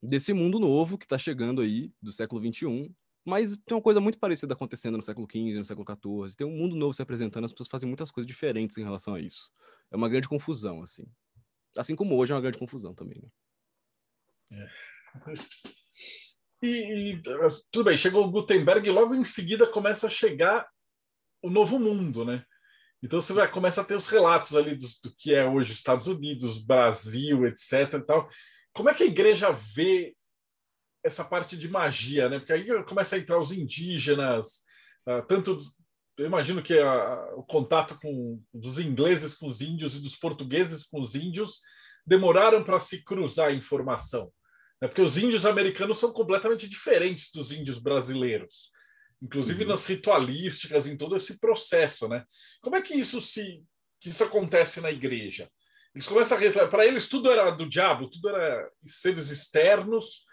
Desse 0.00 0.32
mundo 0.32 0.60
novo 0.60 0.96
que 0.96 1.04
está 1.04 1.18
chegando 1.18 1.60
aí, 1.60 1.90
do 2.00 2.12
século 2.12 2.40
XXI, 2.40 2.94
mas 3.26 3.56
tem 3.56 3.76
uma 3.76 3.82
coisa 3.82 4.00
muito 4.00 4.18
parecida 4.18 4.54
acontecendo 4.54 4.96
no 4.96 5.02
século 5.02 5.26
XV, 5.28 5.58
no 5.58 5.64
século 5.64 5.84
XIV. 5.84 6.36
Tem 6.36 6.46
um 6.46 6.56
mundo 6.56 6.76
novo 6.76 6.94
se 6.94 7.02
apresentando, 7.02 7.44
as 7.44 7.52
pessoas 7.52 7.68
fazem 7.68 7.88
muitas 7.88 8.10
coisas 8.10 8.26
diferentes 8.26 8.78
em 8.78 8.84
relação 8.84 9.14
a 9.14 9.20
isso. 9.20 9.50
É 9.90 9.96
uma 9.96 10.08
grande 10.08 10.28
confusão, 10.28 10.82
assim. 10.82 11.04
Assim 11.76 11.96
como 11.96 12.16
hoje 12.16 12.32
é 12.32 12.36
uma 12.36 12.40
grande 12.40 12.58
confusão 12.58 12.94
também. 12.94 13.20
Né? 14.50 14.62
É. 14.62 14.68
E, 16.62 17.12
e, 17.12 17.22
tudo 17.70 17.84
bem, 17.84 17.98
chegou 17.98 18.30
Gutenberg 18.30 18.88
e 18.88 18.90
logo 18.90 19.14
em 19.14 19.22
seguida 19.22 19.66
começa 19.66 20.06
a 20.06 20.10
chegar 20.10 20.66
o 21.42 21.50
novo 21.50 21.78
mundo, 21.78 22.24
né? 22.24 22.42
Então 23.02 23.20
você 23.20 23.34
vai 23.34 23.48
começa 23.50 23.82
a 23.82 23.84
ter 23.84 23.94
os 23.94 24.08
relatos 24.08 24.56
ali 24.56 24.74
do, 24.74 24.86
do 25.04 25.14
que 25.16 25.34
é 25.34 25.46
hoje 25.46 25.74
Estados 25.74 26.06
Unidos, 26.06 26.64
Brasil, 26.64 27.46
etc. 27.46 27.92
E 27.92 28.00
tal. 28.00 28.28
Como 28.72 28.88
é 28.88 28.94
que 28.94 29.02
a 29.02 29.06
igreja 29.06 29.52
vê 29.52 30.15
essa 31.06 31.24
parte 31.24 31.56
de 31.56 31.68
magia, 31.68 32.28
né? 32.28 32.38
Porque 32.38 32.52
aí 32.52 32.84
começa 32.84 33.16
a 33.16 33.18
entrar 33.18 33.38
os 33.38 33.52
indígenas, 33.52 34.64
uh, 35.06 35.24
tanto 35.26 35.60
eu 36.18 36.26
imagino 36.26 36.62
que 36.62 36.78
a, 36.78 37.34
o 37.34 37.42
contato 37.42 37.98
com 38.00 38.42
dos 38.52 38.78
ingleses 38.78 39.34
com 39.34 39.46
os 39.46 39.60
índios 39.60 39.94
e 39.94 40.00
dos 40.00 40.16
portugueses 40.16 40.84
com 40.84 40.98
os 41.00 41.14
índios 41.14 41.60
demoraram 42.06 42.64
para 42.64 42.80
se 42.80 43.04
cruzar 43.04 43.48
a 43.48 43.52
informação, 43.52 44.32
né? 44.80 44.88
porque 44.88 45.02
os 45.02 45.18
índios 45.18 45.44
americanos 45.44 45.98
são 45.98 46.12
completamente 46.12 46.68
diferentes 46.68 47.30
dos 47.32 47.52
índios 47.52 47.78
brasileiros, 47.78 48.70
inclusive 49.20 49.64
uhum. 49.64 49.70
nas 49.70 49.86
ritualísticas, 49.86 50.86
em 50.86 50.96
todo 50.96 51.16
esse 51.16 51.38
processo, 51.38 52.08
né? 52.08 52.24
Como 52.60 52.76
é 52.76 52.82
que 52.82 52.94
isso 52.94 53.20
se 53.20 53.62
que 54.00 54.10
isso 54.10 54.24
acontece 54.24 54.80
na 54.80 54.90
igreja? 54.90 55.50
Eles 55.94 56.06
começam 56.06 56.36
a 56.36 56.68
para 56.68 56.86
eles 56.86 57.08
tudo 57.08 57.30
era 57.30 57.50
do 57.50 57.68
diabo, 57.68 58.10
tudo 58.10 58.28
era 58.28 58.70
seres 58.84 59.30
externos 59.30 60.25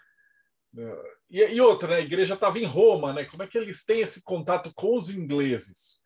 e, 1.30 1.40
e 1.40 1.60
outra, 1.60 1.88
né? 1.88 1.96
a 1.96 2.00
igreja 2.00 2.34
estava 2.34 2.58
em 2.58 2.64
Roma, 2.64 3.12
né? 3.12 3.24
Como 3.24 3.42
é 3.42 3.46
que 3.46 3.56
eles 3.56 3.84
têm 3.84 4.00
esse 4.00 4.22
contato 4.22 4.72
com 4.74 4.96
os 4.96 5.10
ingleses? 5.10 6.02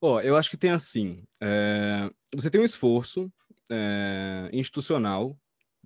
Oh, 0.00 0.20
eu 0.20 0.36
acho 0.36 0.50
que 0.50 0.56
tem 0.56 0.70
assim: 0.70 1.24
é... 1.40 2.10
você 2.34 2.50
tem 2.50 2.60
um 2.60 2.64
esforço 2.64 3.32
é... 3.70 4.48
institucional 4.52 5.36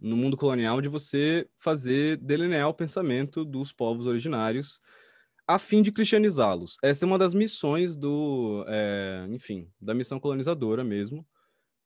no 0.00 0.16
mundo 0.16 0.36
colonial 0.36 0.80
de 0.80 0.88
você 0.88 1.48
fazer 1.56 2.16
delinear 2.16 2.68
o 2.68 2.74
pensamento 2.74 3.44
dos 3.44 3.72
povos 3.72 4.06
originários 4.06 4.80
a 5.46 5.58
fim 5.58 5.82
de 5.82 5.90
cristianizá-los. 5.90 6.76
Essa 6.82 7.04
é 7.04 7.06
uma 7.06 7.18
das 7.18 7.34
missões 7.34 7.96
do, 7.96 8.64
é... 8.68 9.26
enfim, 9.30 9.70
da 9.80 9.94
missão 9.94 10.20
colonizadora 10.20 10.84
mesmo, 10.84 11.26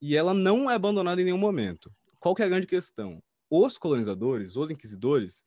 e 0.01 0.17
ela 0.17 0.35
não 0.35 0.71
é 0.71 0.75
abandonada 0.75 1.21
em 1.21 1.25
nenhum 1.25 1.39
momento. 1.39 1.91
Qual 2.19 2.35
que 2.35 2.43
é 2.43 2.47
a 2.47 2.49
grande 2.49 2.67
questão? 2.67 3.23
Os 3.63 3.79
colonizadores, 3.79 4.57
os 4.57 4.71
inquisidores, 4.71 5.45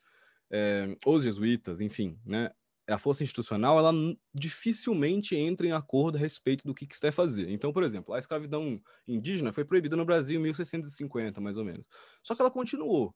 é, 0.52 0.96
os 1.06 1.24
jesuítas, 1.24 1.82
enfim, 1.82 2.18
né, 2.26 2.52
a 2.88 2.98
força 2.98 3.24
institucional, 3.24 3.78
ela 3.78 3.92
dificilmente 4.34 5.36
entra 5.36 5.68
em 5.68 5.74
acordo 5.74 6.18
a 6.18 6.20
respeito 6.20 6.66
do 6.66 6.74
que 6.74 6.88
quiser 6.88 7.12
fazer. 7.12 7.50
Então, 7.50 7.74
por 7.74 7.84
exemplo, 7.84 8.14
a 8.14 8.20
escravidão 8.20 8.82
indígena 9.08 9.52
foi 9.52 9.66
proibida 9.66 9.98
no 9.98 10.06
Brasil 10.06 10.40
em 10.40 10.44
1650, 10.44 11.42
mais 11.42 11.58
ou 11.58 11.66
menos. 11.66 11.86
Só 12.24 12.34
que 12.34 12.42
ela 12.42 12.52
continuou. 12.52 13.14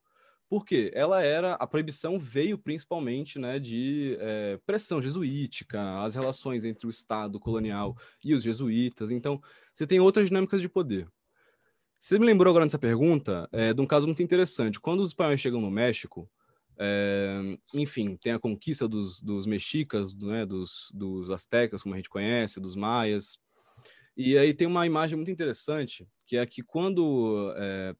Por 0.49 0.65
quê? 0.65 0.91
Ela 0.93 1.23
era, 1.23 1.53
a 1.53 1.65
proibição 1.65 2.19
veio 2.19 2.57
principalmente 2.57 3.39
né, 3.39 3.57
de 3.57 4.17
é, 4.19 4.59
pressão 4.65 5.01
jesuítica, 5.01 6.01
as 6.01 6.15
relações 6.15 6.65
entre 6.65 6.85
o 6.85 6.89
Estado 6.89 7.39
colonial 7.39 7.95
e 8.21 8.33
os 8.35 8.43
jesuítas. 8.43 9.11
Então, 9.11 9.41
você 9.73 9.87
tem 9.87 10.01
outras 10.01 10.27
dinâmicas 10.27 10.59
de 10.59 10.67
poder. 10.67 11.07
Você 12.01 12.17
me 12.17 12.25
lembrou 12.25 12.49
agora 12.49 12.65
nessa 12.65 12.79
pergunta 12.79 13.47
é, 13.51 13.75
de 13.75 13.79
um 13.79 13.85
caso 13.85 14.07
muito 14.07 14.23
interessante. 14.23 14.79
Quando 14.79 15.01
os 15.01 15.09
espanhóis 15.09 15.39
chegam 15.39 15.61
no 15.61 15.69
México, 15.69 16.27
é, 16.75 17.39
enfim, 17.75 18.17
tem 18.17 18.33
a 18.33 18.39
conquista 18.39 18.87
dos, 18.87 19.21
dos 19.21 19.45
mexicas, 19.45 20.15
né, 20.15 20.43
dos, 20.43 20.89
dos 20.91 21.29
astecas, 21.29 21.83
como 21.83 21.93
a 21.93 21.99
gente 21.99 22.09
conhece, 22.09 22.59
dos 22.59 22.75
maias. 22.75 23.37
E 24.17 24.35
aí 24.35 24.51
tem 24.51 24.65
uma 24.65 24.83
imagem 24.83 25.15
muito 25.15 25.29
interessante, 25.29 26.09
que 26.25 26.37
é 26.37 26.45
que 26.47 26.63
quando 26.63 27.53
é, 27.55 27.95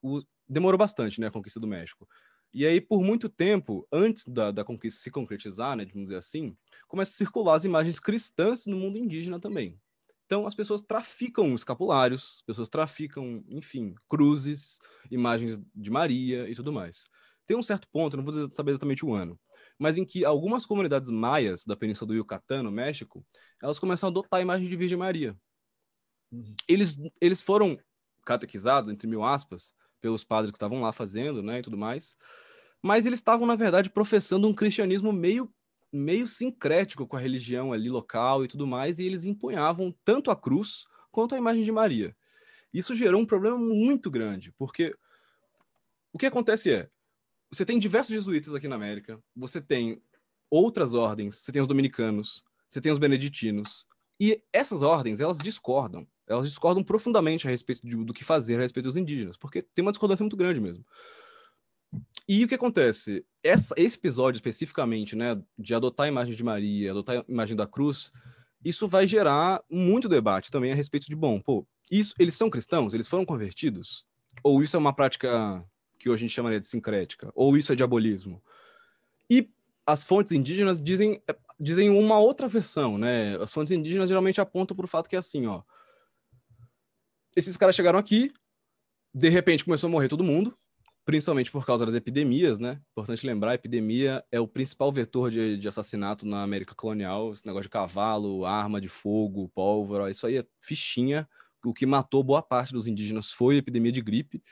o, 0.00 0.22
demorou 0.48 0.78
bastante, 0.78 1.20
né, 1.20 1.26
a 1.26 1.32
conquista 1.32 1.58
do 1.58 1.66
México. 1.66 2.08
E 2.54 2.64
aí, 2.64 2.80
por 2.80 3.02
muito 3.02 3.28
tempo, 3.28 3.84
antes 3.90 4.24
da, 4.24 4.52
da 4.52 4.64
conquista 4.64 5.02
se 5.02 5.10
concretizar, 5.10 5.74
né, 5.76 5.84
vamos 5.86 6.10
dizer 6.10 6.18
assim, 6.18 6.56
começa 6.86 7.10
a 7.10 7.16
circular 7.16 7.56
as 7.56 7.64
imagens 7.64 7.98
cristãs 7.98 8.66
no 8.66 8.76
mundo 8.76 8.98
indígena 8.98 9.40
também. 9.40 9.76
Então, 10.32 10.46
as 10.46 10.54
pessoas 10.54 10.80
traficam 10.80 11.54
escapulários, 11.54 12.36
as 12.36 12.42
pessoas 12.46 12.68
traficam, 12.70 13.44
enfim, 13.50 13.94
cruzes, 14.08 14.78
imagens 15.10 15.60
de 15.74 15.90
Maria 15.90 16.48
e 16.48 16.54
tudo 16.54 16.72
mais. 16.72 17.06
Tem 17.46 17.54
um 17.54 17.62
certo 17.62 17.86
ponto, 17.92 18.16
não 18.16 18.24
vou 18.24 18.50
saber 18.50 18.70
exatamente 18.70 19.04
o 19.04 19.12
ano, 19.12 19.38
mas 19.78 19.98
em 19.98 20.06
que 20.06 20.24
algumas 20.24 20.64
comunidades 20.64 21.10
maias 21.10 21.66
da 21.66 21.76
península 21.76 22.08
do 22.08 22.14
Yucatán, 22.14 22.62
no 22.62 22.70
México, 22.70 23.22
elas 23.62 23.78
começam 23.78 24.06
a 24.06 24.10
adotar 24.10 24.40
a 24.40 24.42
imagem 24.42 24.66
de 24.66 24.74
Virgem 24.74 24.96
Maria. 24.96 25.36
Uhum. 26.32 26.54
Eles, 26.66 26.96
eles 27.20 27.42
foram 27.42 27.78
catequizados, 28.24 28.88
entre 28.88 29.06
mil 29.06 29.22
aspas, 29.22 29.74
pelos 30.00 30.24
padres 30.24 30.50
que 30.50 30.56
estavam 30.56 30.80
lá 30.80 30.92
fazendo, 30.92 31.42
né, 31.42 31.58
e 31.58 31.62
tudo 31.62 31.76
mais. 31.76 32.16
Mas 32.80 33.04
eles 33.04 33.18
estavam, 33.18 33.46
na 33.46 33.54
verdade, 33.54 33.90
professando 33.90 34.48
um 34.48 34.54
cristianismo 34.54 35.12
meio 35.12 35.52
meio 35.92 36.26
sincrético 36.26 37.06
com 37.06 37.16
a 37.16 37.20
religião 37.20 37.72
ali 37.72 37.88
local 37.90 38.44
e 38.44 38.48
tudo 38.48 38.66
mais, 38.66 38.98
e 38.98 39.04
eles 39.04 39.24
empunhavam 39.24 39.94
tanto 40.04 40.30
a 40.30 40.36
cruz 40.36 40.86
quanto 41.10 41.34
a 41.34 41.38
imagem 41.38 41.62
de 41.62 41.72
Maria. 41.72 42.16
Isso 42.72 42.94
gerou 42.94 43.20
um 43.20 43.26
problema 43.26 43.58
muito 43.58 44.10
grande, 44.10 44.52
porque 44.52 44.96
o 46.12 46.18
que 46.18 46.26
acontece 46.26 46.72
é, 46.72 46.90
você 47.50 47.64
tem 47.64 47.78
diversos 47.78 48.14
jesuítas 48.14 48.54
aqui 48.54 48.66
na 48.66 48.76
América, 48.76 49.22
você 49.36 49.60
tem 49.60 50.02
outras 50.50 50.94
ordens, 50.94 51.36
você 51.36 51.52
tem 51.52 51.60
os 51.60 51.68
dominicanos, 51.68 52.44
você 52.68 52.80
tem 52.80 52.90
os 52.90 52.98
beneditinos, 52.98 53.86
e 54.18 54.42
essas 54.52 54.82
ordens, 54.82 55.20
elas 55.20 55.38
discordam 55.38 56.06
elas 56.26 56.46
discordam 56.46 56.82
profundamente 56.82 57.46
a 57.46 57.50
respeito 57.50 57.86
de, 57.86 57.96
do 57.96 58.12
que 58.12 58.24
fazer 58.24 58.56
a 58.56 58.62
respeito 58.62 58.86
dos 58.86 58.96
indígenas, 58.96 59.36
porque 59.36 59.62
tem 59.62 59.82
uma 59.82 59.92
discordância 59.92 60.22
muito 60.22 60.36
grande 60.36 60.60
mesmo. 60.60 60.84
E 62.28 62.44
o 62.44 62.48
que 62.48 62.54
acontece? 62.54 63.24
Essa, 63.42 63.74
esse 63.76 63.96
episódio 63.96 64.38
especificamente, 64.38 65.16
né, 65.16 65.40
de 65.58 65.74
adotar 65.74 66.06
a 66.06 66.08
imagem 66.08 66.34
de 66.34 66.44
Maria, 66.44 66.92
adotar 66.92 67.18
a 67.18 67.24
imagem 67.28 67.56
da 67.56 67.66
cruz, 67.66 68.12
isso 68.64 68.86
vai 68.86 69.06
gerar 69.06 69.62
muito 69.68 70.08
debate 70.08 70.50
também 70.50 70.72
a 70.72 70.74
respeito 70.74 71.06
de, 71.06 71.16
bom, 71.16 71.40
pô, 71.40 71.66
isso, 71.90 72.14
eles 72.18 72.34
são 72.34 72.48
cristãos? 72.48 72.94
Eles 72.94 73.08
foram 73.08 73.24
convertidos? 73.24 74.06
Ou 74.42 74.62
isso 74.62 74.76
é 74.76 74.78
uma 74.78 74.94
prática 74.94 75.64
que 75.98 76.08
hoje 76.08 76.24
a 76.24 76.26
gente 76.26 76.34
chamaria 76.34 76.60
de 76.60 76.66
sincrética? 76.66 77.30
Ou 77.34 77.56
isso 77.56 77.72
é 77.72 77.76
diabolismo? 77.76 78.42
E 79.28 79.50
as 79.84 80.04
fontes 80.04 80.32
indígenas 80.32 80.80
dizem, 80.80 81.20
dizem 81.58 81.90
uma 81.90 82.18
outra 82.18 82.46
versão, 82.48 82.96
né? 82.96 83.36
As 83.42 83.52
fontes 83.52 83.72
indígenas 83.72 84.08
geralmente 84.08 84.40
apontam 84.40 84.76
para 84.76 84.84
o 84.84 84.88
fato 84.88 85.08
que 85.08 85.16
é 85.16 85.18
assim, 85.18 85.46
ó, 85.46 85.62
esses 87.36 87.56
caras 87.56 87.74
chegaram 87.74 87.98
aqui, 87.98 88.30
de 89.14 89.28
repente 89.28 89.64
começou 89.64 89.88
a 89.88 89.90
morrer 89.90 90.08
todo 90.08 90.24
mundo, 90.24 90.56
principalmente 91.04 91.50
por 91.50 91.66
causa 91.66 91.84
das 91.84 91.94
epidemias, 91.94 92.58
né? 92.58 92.80
Importante 92.92 93.26
lembrar, 93.26 93.52
a 93.52 93.54
epidemia 93.54 94.24
é 94.30 94.38
o 94.38 94.46
principal 94.46 94.92
vetor 94.92 95.30
de, 95.30 95.56
de 95.56 95.68
assassinato 95.68 96.26
na 96.26 96.42
América 96.42 96.74
colonial, 96.74 97.32
esse 97.32 97.46
negócio 97.46 97.64
de 97.64 97.70
cavalo, 97.70 98.44
arma 98.44 98.80
de 98.80 98.88
fogo, 98.88 99.48
pólvora, 99.54 100.10
isso 100.10 100.26
aí 100.26 100.38
é 100.38 100.46
fichinha. 100.60 101.28
O 101.64 101.72
que 101.72 101.86
matou 101.86 102.22
boa 102.22 102.42
parte 102.42 102.72
dos 102.72 102.86
indígenas 102.86 103.30
foi 103.30 103.56
a 103.56 103.58
epidemia 103.58 103.92
de 103.92 104.00
gripe. 104.00 104.42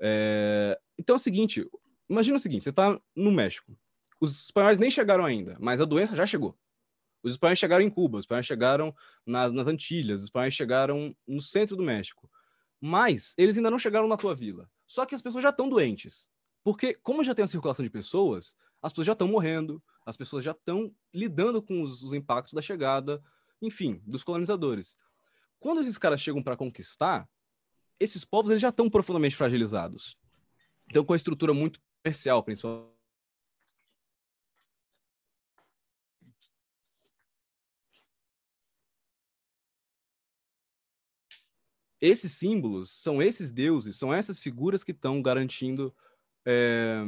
É... 0.00 0.78
Então 0.98 1.14
é 1.14 1.18
o 1.18 1.20
seguinte, 1.20 1.66
imagina 2.08 2.36
o 2.36 2.40
seguinte, 2.40 2.64
você 2.64 2.70
está 2.70 3.00
no 3.16 3.32
México, 3.32 3.76
os 4.20 4.46
espanhóis 4.46 4.78
nem 4.78 4.90
chegaram 4.90 5.24
ainda, 5.24 5.56
mas 5.60 5.80
a 5.80 5.84
doença 5.84 6.14
já 6.14 6.26
chegou. 6.26 6.56
Os 7.22 7.32
espanhóis 7.32 7.58
chegaram 7.58 7.84
em 7.84 7.90
Cuba, 7.90 8.18
os 8.18 8.24
espanhóis 8.24 8.46
chegaram 8.46 8.94
nas, 9.26 9.52
nas 9.52 9.66
Antilhas, 9.66 10.20
os 10.20 10.26
espanhóis 10.26 10.54
chegaram 10.54 11.14
no 11.26 11.40
centro 11.40 11.76
do 11.76 11.82
México. 11.82 12.30
Mas 12.80 13.34
eles 13.36 13.56
ainda 13.56 13.70
não 13.70 13.78
chegaram 13.78 14.06
na 14.06 14.16
tua 14.16 14.34
vila. 14.34 14.70
Só 14.86 15.04
que 15.04 15.14
as 15.14 15.22
pessoas 15.22 15.42
já 15.42 15.50
estão 15.50 15.68
doentes. 15.68 16.28
Porque, 16.62 16.94
como 16.94 17.24
já 17.24 17.34
tem 17.34 17.44
a 17.44 17.48
circulação 17.48 17.84
de 17.84 17.90
pessoas, 17.90 18.54
as 18.82 18.92
pessoas 18.92 19.06
já 19.06 19.12
estão 19.12 19.28
morrendo, 19.28 19.82
as 20.04 20.16
pessoas 20.16 20.44
já 20.44 20.52
estão 20.52 20.94
lidando 21.12 21.62
com 21.62 21.82
os, 21.82 22.02
os 22.02 22.12
impactos 22.12 22.54
da 22.54 22.62
chegada, 22.62 23.22
enfim, 23.60 24.00
dos 24.06 24.22
colonizadores. 24.22 24.96
Quando 25.58 25.80
esses 25.80 25.98
caras 25.98 26.20
chegam 26.20 26.42
para 26.42 26.56
conquistar, 26.56 27.28
esses 27.98 28.24
povos 28.24 28.50
eles 28.50 28.62
já 28.62 28.68
estão 28.68 28.88
profundamente 28.88 29.36
fragilizados. 29.36 30.16
Então, 30.88 31.04
com 31.04 31.12
a 31.12 31.16
estrutura 31.16 31.52
muito 31.52 31.80
comercial, 32.02 32.42
principalmente 32.42 32.97
esses 42.00 42.32
símbolos 42.32 42.90
são 42.90 43.20
esses 43.20 43.50
deuses, 43.52 43.96
são 43.96 44.12
essas 44.12 44.40
figuras 44.40 44.84
que 44.84 44.92
estão 44.92 45.20
garantindo 45.20 45.94
é, 46.46 47.02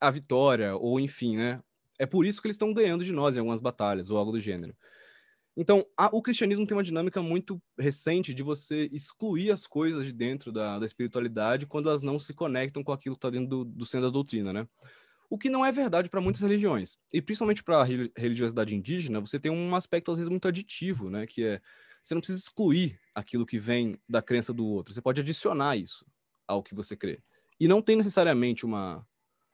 a 0.00 0.10
vitória, 0.10 0.74
ou 0.76 0.98
enfim, 0.98 1.36
né? 1.36 1.62
É 1.98 2.06
por 2.06 2.26
isso 2.26 2.40
que 2.40 2.48
eles 2.48 2.56
estão 2.56 2.72
ganhando 2.72 3.04
de 3.04 3.12
nós 3.12 3.36
em 3.36 3.38
algumas 3.38 3.60
batalhas, 3.60 4.10
ou 4.10 4.18
algo 4.18 4.32
do 4.32 4.40
gênero. 4.40 4.74
Então, 5.56 5.86
a, 5.96 6.06
o 6.06 6.22
cristianismo 6.22 6.66
tem 6.66 6.76
uma 6.76 6.82
dinâmica 6.82 7.22
muito 7.22 7.60
recente 7.78 8.32
de 8.32 8.42
você 8.42 8.88
excluir 8.90 9.50
as 9.50 9.66
coisas 9.66 10.06
de 10.06 10.12
dentro 10.12 10.50
da, 10.50 10.78
da 10.78 10.86
espiritualidade 10.86 11.66
quando 11.66 11.88
elas 11.90 12.02
não 12.02 12.18
se 12.18 12.32
conectam 12.32 12.82
com 12.82 12.90
aquilo 12.90 13.14
que 13.14 13.18
está 13.18 13.30
dentro 13.30 13.48
do, 13.48 13.64
do 13.64 13.86
centro 13.86 14.06
da 14.06 14.12
doutrina, 14.12 14.52
né? 14.52 14.66
O 15.28 15.38
que 15.38 15.50
não 15.50 15.64
é 15.64 15.70
verdade 15.70 16.08
para 16.08 16.20
muitas 16.20 16.42
religiões. 16.42 16.96
E 17.12 17.20
principalmente 17.20 17.62
para 17.62 17.82
a 17.82 17.84
religiosidade 17.84 18.74
indígena, 18.74 19.20
você 19.20 19.38
tem 19.38 19.52
um 19.52 19.74
aspecto, 19.76 20.10
às 20.10 20.18
vezes, 20.18 20.30
muito 20.30 20.48
aditivo, 20.48 21.10
né? 21.10 21.26
Que 21.26 21.44
é 21.44 21.60
você 22.02 22.14
não 22.14 22.20
precisa 22.20 22.40
excluir 22.40 22.98
aquilo 23.14 23.46
que 23.46 23.58
vem 23.58 23.96
da 24.08 24.20
crença 24.20 24.52
do 24.52 24.66
outro. 24.66 24.92
Você 24.92 25.00
pode 25.00 25.20
adicionar 25.20 25.76
isso 25.76 26.04
ao 26.46 26.62
que 26.62 26.74
você 26.74 26.96
crê. 26.96 27.22
E 27.60 27.68
não 27.68 27.80
tem 27.80 27.96
necessariamente 27.96 28.66
uma, 28.66 29.06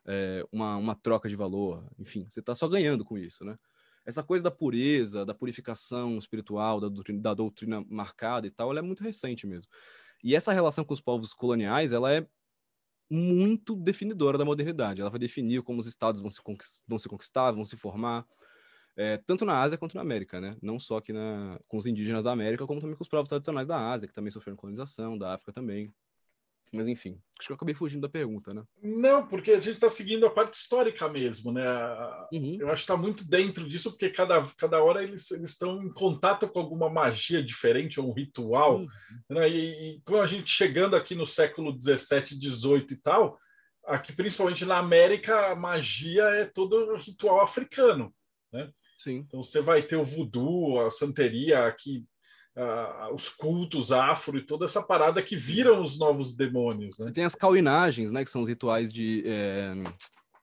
é, 0.06 0.44
uma, 0.50 0.76
uma 0.76 0.94
troca 0.94 1.28
de 1.28 1.36
valor. 1.36 1.86
Enfim, 1.98 2.24
você 2.28 2.40
está 2.40 2.54
só 2.54 2.66
ganhando 2.66 3.04
com 3.04 3.18
isso, 3.18 3.44
né? 3.44 3.56
Essa 4.06 4.22
coisa 4.22 4.42
da 4.42 4.50
pureza, 4.50 5.26
da 5.26 5.34
purificação 5.34 6.16
espiritual, 6.16 6.80
da 6.80 6.88
doutrina, 6.88 7.20
da 7.20 7.34
doutrina 7.34 7.84
marcada 7.90 8.46
e 8.46 8.50
tal, 8.50 8.70
ela 8.70 8.78
é 8.78 8.82
muito 8.82 9.04
recente 9.04 9.46
mesmo. 9.46 9.70
E 10.24 10.34
essa 10.34 10.52
relação 10.52 10.82
com 10.82 10.94
os 10.94 11.00
povos 11.00 11.34
coloniais, 11.34 11.92
ela 11.92 12.10
é 12.12 12.26
muito 13.10 13.76
definidora 13.76 14.38
da 14.38 14.44
modernidade. 14.44 15.02
Ela 15.02 15.10
vai 15.10 15.18
definir 15.18 15.62
como 15.62 15.78
os 15.78 15.86
estados 15.86 16.20
vão 16.20 16.30
se, 16.30 16.40
vão 16.86 16.98
se 16.98 17.08
conquistar, 17.08 17.52
vão 17.52 17.66
se 17.66 17.76
formar, 17.76 18.26
é, 18.98 19.16
tanto 19.16 19.44
na 19.44 19.60
Ásia 19.60 19.78
quanto 19.78 19.94
na 19.94 20.00
América, 20.00 20.40
né? 20.40 20.56
Não 20.60 20.76
só 20.80 20.96
aqui 20.96 21.12
na, 21.12 21.56
com 21.68 21.78
os 21.78 21.86
indígenas 21.86 22.24
da 22.24 22.32
América, 22.32 22.66
como 22.66 22.80
também 22.80 22.96
com 22.96 23.02
os 23.04 23.08
povos 23.08 23.28
tradicionais 23.28 23.66
da 23.68 23.78
Ásia, 23.90 24.08
que 24.08 24.14
também 24.14 24.32
sofreram 24.32 24.56
colonização, 24.56 25.16
da 25.16 25.34
África 25.34 25.52
também. 25.52 25.94
Mas 26.72 26.88
enfim, 26.88 27.16
acho 27.38 27.46
que 27.46 27.52
eu 27.52 27.56
acabei 27.56 27.76
fugindo 27.76 28.02
da 28.02 28.08
pergunta, 28.08 28.52
né? 28.52 28.64
Não, 28.82 29.24
porque 29.24 29.52
a 29.52 29.60
gente 29.60 29.76
está 29.76 29.88
seguindo 29.88 30.26
a 30.26 30.30
parte 30.30 30.54
histórica 30.54 31.08
mesmo, 31.08 31.52
né? 31.52 31.64
Uhum. 32.32 32.58
Eu 32.60 32.66
acho 32.68 32.84
que 32.84 32.92
está 32.92 32.96
muito 32.96 33.24
dentro 33.24 33.68
disso, 33.68 33.90
porque 33.92 34.10
cada, 34.10 34.44
cada 34.56 34.82
hora 34.82 35.02
eles 35.02 35.30
estão 35.30 35.80
em 35.80 35.92
contato 35.92 36.48
com 36.48 36.58
alguma 36.58 36.90
magia 36.90 37.42
diferente, 37.42 38.00
ou 38.00 38.10
um 38.10 38.12
ritual. 38.12 38.80
Uhum. 38.80 38.88
Né? 39.30 39.48
E, 39.48 39.94
e 39.96 40.00
com 40.02 40.20
a 40.20 40.26
gente 40.26 40.50
chegando 40.50 40.96
aqui 40.96 41.14
no 41.14 41.26
século 41.26 41.72
17, 41.72 42.36
18 42.36 42.94
e 42.94 42.96
tal, 42.96 43.38
aqui 43.86 44.12
principalmente 44.12 44.64
na 44.64 44.78
América, 44.78 45.52
a 45.52 45.56
magia 45.56 46.24
é 46.24 46.44
todo 46.44 46.96
ritual 46.96 47.40
africano, 47.40 48.12
né? 48.52 48.70
Sim. 48.98 49.24
Então 49.28 49.44
você 49.44 49.62
vai 49.62 49.82
ter 49.82 49.96
o 49.96 50.04
voodoo, 50.04 50.84
a 50.84 50.90
santeria, 50.90 51.66
aqui, 51.66 52.04
uh, 52.56 53.14
os 53.14 53.28
cultos 53.28 53.92
afro 53.92 54.36
e 54.36 54.44
toda 54.44 54.66
essa 54.66 54.82
parada 54.82 55.22
que 55.22 55.36
viram 55.36 55.80
os 55.80 55.96
novos 55.96 56.36
demônios. 56.36 56.98
Né? 56.98 57.06
Você 57.06 57.12
tem 57.12 57.24
as 57.24 57.36
cauinagens, 57.36 58.10
né? 58.10 58.24
Que 58.24 58.30
são 58.30 58.42
os 58.42 58.48
rituais 58.48 58.92
de. 58.92 59.22
É... 59.24 59.72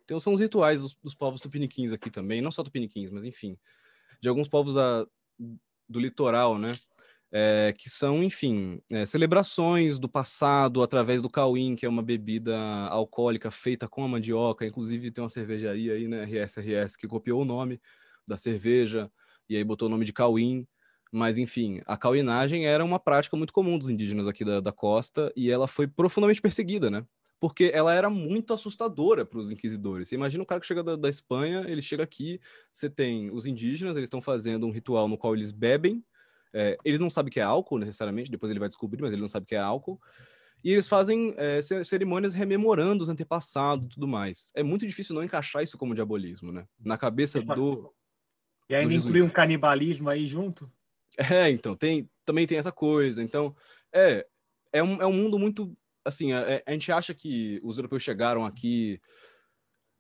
Então, 0.06 0.20
são 0.20 0.34
os 0.34 0.40
rituais 0.40 0.82
dos, 0.82 0.96
dos 1.04 1.14
povos 1.14 1.42
tupiniquins 1.42 1.92
aqui 1.92 2.10
também, 2.10 2.42
não 2.42 2.52
só 2.52 2.64
tupiniquins, 2.64 3.12
mas 3.12 3.26
enfim, 3.26 3.58
de 4.22 4.30
alguns 4.30 4.48
povos 4.48 4.76
da, 4.76 5.06
do 5.90 6.00
litoral, 6.00 6.58
né? 6.58 6.78
É, 7.32 7.74
que 7.78 7.90
são, 7.90 8.24
enfim, 8.24 8.80
é, 8.90 9.06
celebrações 9.06 10.00
do 10.00 10.08
passado 10.08 10.82
através 10.82 11.22
do 11.22 11.30
cauim, 11.30 11.76
que 11.76 11.86
é 11.86 11.90
uma 11.90 12.04
bebida 12.04 12.56
alcoólica 12.90 13.52
feita 13.52 13.90
com 13.90 14.06
a 14.06 14.08
mandioca. 14.08 14.66
Inclusive, 14.66 15.12
tem 15.12 15.22
uma 15.22 15.30
cervejaria 15.30 15.94
aí, 15.94 16.08
né, 16.08 16.24
RSRS, 16.24 16.96
que 16.96 17.08
copiou 17.08 17.42
o 17.42 17.46
nome 17.46 17.82
da 18.28 18.38
cerveja, 18.38 19.12
e 19.50 19.56
aí 19.56 19.64
botou 19.64 19.88
o 19.88 19.92
nome 19.92 20.06
de 20.06 20.14
Cauim. 20.14 20.68
Mas, 21.12 21.38
enfim, 21.38 21.82
a 21.86 21.96
cauinagem 21.96 22.66
era 22.68 22.84
uma 22.84 23.00
prática 23.00 23.38
muito 23.38 23.54
comum 23.54 23.78
dos 23.78 23.90
indígenas 23.90 24.28
aqui 24.28 24.44
da, 24.44 24.60
da 24.60 24.72
costa 24.72 25.32
e 25.36 25.50
ela 25.50 25.68
foi 25.68 25.88
profundamente 25.88 26.42
perseguida, 26.42 26.90
né? 26.90 27.06
porque 27.40 27.70
ela 27.74 27.94
era 27.94 28.10
muito 28.10 28.54
assustadora 28.54 29.26
para 29.26 29.40
os 29.40 29.52
inquisidores. 29.52 30.08
Você 30.08 30.16
imagina 30.16 30.42
um 30.42 30.46
cara 30.46 30.60
que 30.60 30.68
chega 30.68 30.84
da, 30.84 30.96
da, 30.96 31.10
Espanha, 31.10 31.66
ele 31.68 31.82
chega 31.82 32.04
aqui, 32.04 32.40
você 32.72 32.90
tem 32.90 33.30
os 33.30 33.46
indígenas, 33.46 33.96
eles 33.96 34.08
estão 34.08 34.22
fazendo 34.22 34.66
um 34.66 34.72
ritual 34.72 35.08
no 35.08 35.18
qual 35.18 35.36
eles 35.36 35.52
bebem, 35.52 36.04
é, 36.54 36.78
eles 36.86 37.00
não 37.00 37.10
sabem 37.10 37.32
que 37.32 37.40
é 37.40 37.44
álcool 37.44 37.78
necessariamente, 37.78 38.32
depois 38.32 38.50
ele 38.50 38.60
vai 38.60 38.70
descobrir, 38.70 39.02
mas 39.02 39.12
ele 39.12 39.22
não 39.22 39.28
sabe 39.28 39.46
que 39.46 39.56
é 39.56 39.60
álcool, 39.60 40.00
e 40.64 40.72
eles 40.72 40.88
fazem 40.88 41.36
é, 41.38 41.60
cerimônias 41.84 42.34
rememorando 42.34 43.04
os 43.04 43.10
antepassados 43.10 43.86
e 43.86 43.90
tudo 43.90 44.08
mais. 44.08 44.52
É 44.56 44.64
muito 44.64 44.88
difícil 44.88 45.14
não 45.14 45.24
encaixar 45.24 45.62
isso 45.62 45.78
como 45.78 45.94
diabolismo, 45.94 46.52
né? 46.52 46.66
Na 46.80 46.98
cabeça 46.98 47.40
do. 47.42 47.94
E 48.70 48.76
ainda 48.76 48.94
inclui 48.94 49.22
um 49.22 49.30
canibalismo 49.30 50.10
aí 50.10 50.26
junto? 50.28 50.72
É, 51.18 51.50
então, 51.50 51.76
tem, 51.76 52.10
também 52.26 52.46
tem 52.46 52.58
essa 52.58 52.72
coisa. 52.72 53.24
Então, 53.24 53.56
é, 53.94 54.26
é 54.74 54.84
um, 54.84 55.02
é 55.02 55.06
um 55.06 55.14
mundo 55.14 55.40
muito. 55.40 55.76
Assim, 56.04 56.34
a, 56.34 56.42
é, 56.42 56.64
a 56.66 56.72
gente 56.72 56.92
acha 56.92 57.14
que 57.14 57.60
os 57.64 57.78
europeus 57.78 58.04
chegaram 58.04 58.46
aqui 58.46 59.00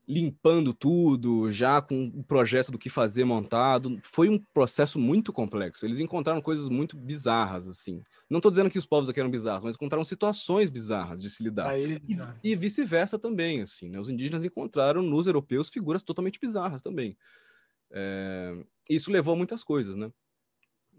limpando 0.07 0.71
tudo, 0.73 1.51
já 1.51 1.81
com 1.81 1.95
um 1.95 2.21
projeto 2.21 2.71
do 2.71 2.77
que 2.77 2.89
fazer 2.89 3.23
montado. 3.23 3.99
Foi 4.03 4.29
um 4.29 4.37
processo 4.53 4.99
muito 4.99 5.33
complexo. 5.33 5.85
Eles 5.85 5.99
encontraram 5.99 6.41
coisas 6.41 6.69
muito 6.69 6.95
bizarras, 6.95 7.67
assim. 7.67 8.03
Não 8.29 8.37
estou 8.37 8.51
dizendo 8.51 8.69
que 8.69 8.77
os 8.77 8.85
povos 8.85 9.09
aqui 9.09 9.19
eram 9.19 9.31
bizarros, 9.31 9.63
mas 9.63 9.75
encontraram 9.75 10.05
situações 10.05 10.69
bizarras 10.69 11.21
de 11.21 11.29
se 11.29 11.43
lidar. 11.43 11.69
e, 12.43 12.51
e 12.51 12.55
vice-versa 12.55 13.17
também, 13.17 13.61
assim. 13.61 13.89
Né? 13.89 13.99
Os 13.99 14.09
indígenas 14.09 14.45
encontraram 14.45 15.01
nos 15.01 15.25
europeus 15.25 15.69
figuras 15.69 16.03
totalmente 16.03 16.39
bizarras 16.39 16.83
também. 16.83 17.17
É... 17.95 18.53
Isso 18.89 19.09
levou 19.09 19.33
a 19.33 19.37
muitas 19.37 19.63
coisas, 19.63 19.95
né? 19.95 20.11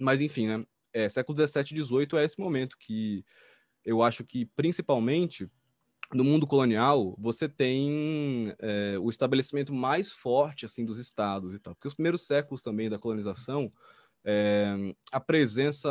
Mas, 0.01 0.20
enfim, 0.20 0.49
né? 0.49 0.66
É, 0.92 1.09
século 1.09 1.36
XVII 1.36 1.62
e 1.62 1.84
XVIII 1.84 2.09
é 2.18 2.24
esse 2.24 2.40
momento 2.40 2.76
que 2.78 3.22
eu 3.84 4.03
acho 4.03 4.24
que, 4.24 4.47
principalmente, 4.57 5.49
no 6.12 6.24
mundo 6.24 6.47
colonial, 6.47 7.14
você 7.18 7.49
tem 7.49 8.55
é, 8.59 8.97
o 8.99 9.11
estabelecimento 9.11 9.74
mais 9.74 10.11
forte 10.11 10.64
assim 10.64 10.84
dos 10.84 10.99
estados 10.99 11.55
e 11.55 11.59
tal, 11.59 11.74
porque 11.74 11.88
os 11.88 11.94
primeiros 11.94 12.26
séculos 12.26 12.62
também 12.62 12.88
da 12.88 12.99
colonização, 12.99 13.72
é, 14.24 14.94
a 15.12 15.20
presença 15.20 15.90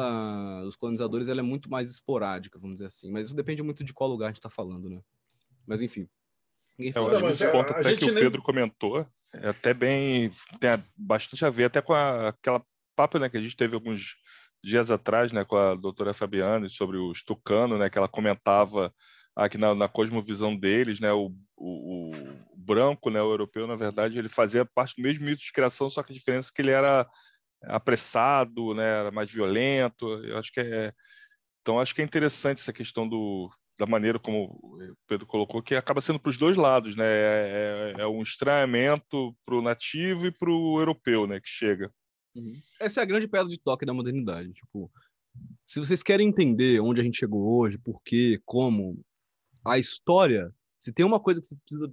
dos 0.64 0.76
colonizadores 0.76 1.28
ela 1.28 1.40
é 1.40 1.44
muito 1.44 1.70
mais 1.70 1.90
esporádica, 1.90 2.60
vamos 2.60 2.76
dizer 2.76 2.88
assim, 2.88 3.12
mas 3.12 3.28
isso 3.28 3.36
depende 3.36 3.62
muito 3.62 3.84
de 3.84 3.94
qual 3.94 4.10
lugar 4.10 4.28
a 4.28 4.30
gente 4.30 4.38
está 4.38 4.50
falando, 4.50 4.90
né? 4.90 5.02
Mas 5.66 5.82
enfim. 5.82 6.08
enfim 6.80 7.00
eu 7.00 7.10
acho 7.12 7.24
que 7.24 7.30
esse 7.30 7.52
ponto 7.52 7.74
até 7.74 7.96
que 7.96 8.06
o 8.06 8.14
Pedro 8.14 8.32
nem... 8.32 8.42
comentou 8.42 9.08
é 9.42 9.50
até 9.50 9.74
bem 9.74 10.32
tem 10.60 10.84
bastante 10.96 11.46
a 11.46 11.50
ver 11.50 11.66
até 11.66 11.82
com 11.82 11.94
a, 11.94 12.30
aquela 12.30 12.64
papo 12.96 13.20
né, 13.20 13.30
que 13.30 13.38
a 13.38 13.42
gente 13.42 13.56
teve 13.56 13.76
alguns 13.76 14.16
dias 14.64 14.90
atrás, 14.90 15.32
né, 15.32 15.44
com 15.44 15.58
a 15.58 15.76
doutora 15.76 16.14
Fabiane 16.14 16.70
sobre 16.70 16.98
o 16.98 17.14
Stucano, 17.14 17.78
né, 17.78 17.90
que 17.90 17.98
ela 17.98 18.08
comentava 18.08 18.94
aqui 19.36 19.58
na, 19.58 19.76
na 19.76 19.88
cosmovisão 19.88 20.56
deles, 20.56 21.00
né, 21.00 21.12
o, 21.12 21.32
o, 21.58 22.12
o, 22.12 22.58
branco, 22.58 23.10
né, 23.10 23.22
o 23.22 23.32
europeu, 23.32 23.68
na 23.68 23.76
verdade, 23.76 24.18
ele 24.18 24.30
fazia 24.30 24.66
parte 24.66 24.96
do 24.96 25.04
mesmo 25.04 25.26
mito 25.26 25.44
de 25.44 25.52
criação, 25.52 25.90
só 25.90 26.02
que 26.02 26.14
a 26.14 26.16
diferença 26.16 26.50
é 26.52 26.56
que 26.56 26.62
ele 26.62 26.72
era 26.72 27.08
apressado, 27.64 28.74
né, 28.74 29.00
era 29.02 29.12
mais 29.12 29.32
violento. 29.32 30.08
Eu 30.24 30.38
acho 30.38 30.52
que 30.52 30.62
é 30.62 30.94
então 31.62 31.80
acho 31.80 31.96
que 31.96 32.02
é 32.02 32.06
interessante 32.06 32.60
essa 32.62 32.72
questão 32.72 33.10
do 33.10 33.50
da 33.78 33.86
maneira 33.86 34.18
como 34.18 34.46
o 34.62 34.98
Pedro 35.08 35.26
colocou, 35.26 35.62
que 35.62 35.76
acaba 35.76 36.02
sendo 36.02 36.20
para 36.20 36.30
os 36.30 36.38
dois 36.38 36.56
lados, 36.56 36.96
né? 36.96 37.06
É, 37.06 37.94
é, 37.98 38.02
é 38.02 38.08
um 38.08 38.22
estranhamento 38.22 39.36
para 39.46 39.56
o 39.56 39.62
nativo 39.62 40.26
e 40.26 40.32
para 40.32 40.50
o 40.50 40.80
europeu, 40.80 41.28
né? 41.28 41.40
Que 41.40 41.50
chega. 41.50 41.92
Uhum. 42.36 42.54
Essa 42.80 43.02
é 43.02 43.04
a 43.04 43.06
grande 43.06 43.28
pedra 43.28 43.50
de 43.50 43.60
toque 43.60 43.86
da 43.86 43.94
modernidade. 43.94 44.54
Tipo, 44.54 44.92
se 45.66 45.80
vocês 45.80 46.02
querem 46.02 46.28
entender 46.28 46.80
onde 46.80 47.02
a 47.02 47.04
gente 47.04 47.18
chegou 47.18 47.60
hoje, 47.60 47.78
por 47.78 48.02
quê, 48.04 48.42
como, 48.46 49.00
a 49.66 49.78
história, 49.78 50.54
se 50.80 50.94
tem 50.94 51.06
uma 51.06 51.20
coisa 51.20 51.42
que 51.42 51.48
você 51.48 51.56
precisa 51.56 51.92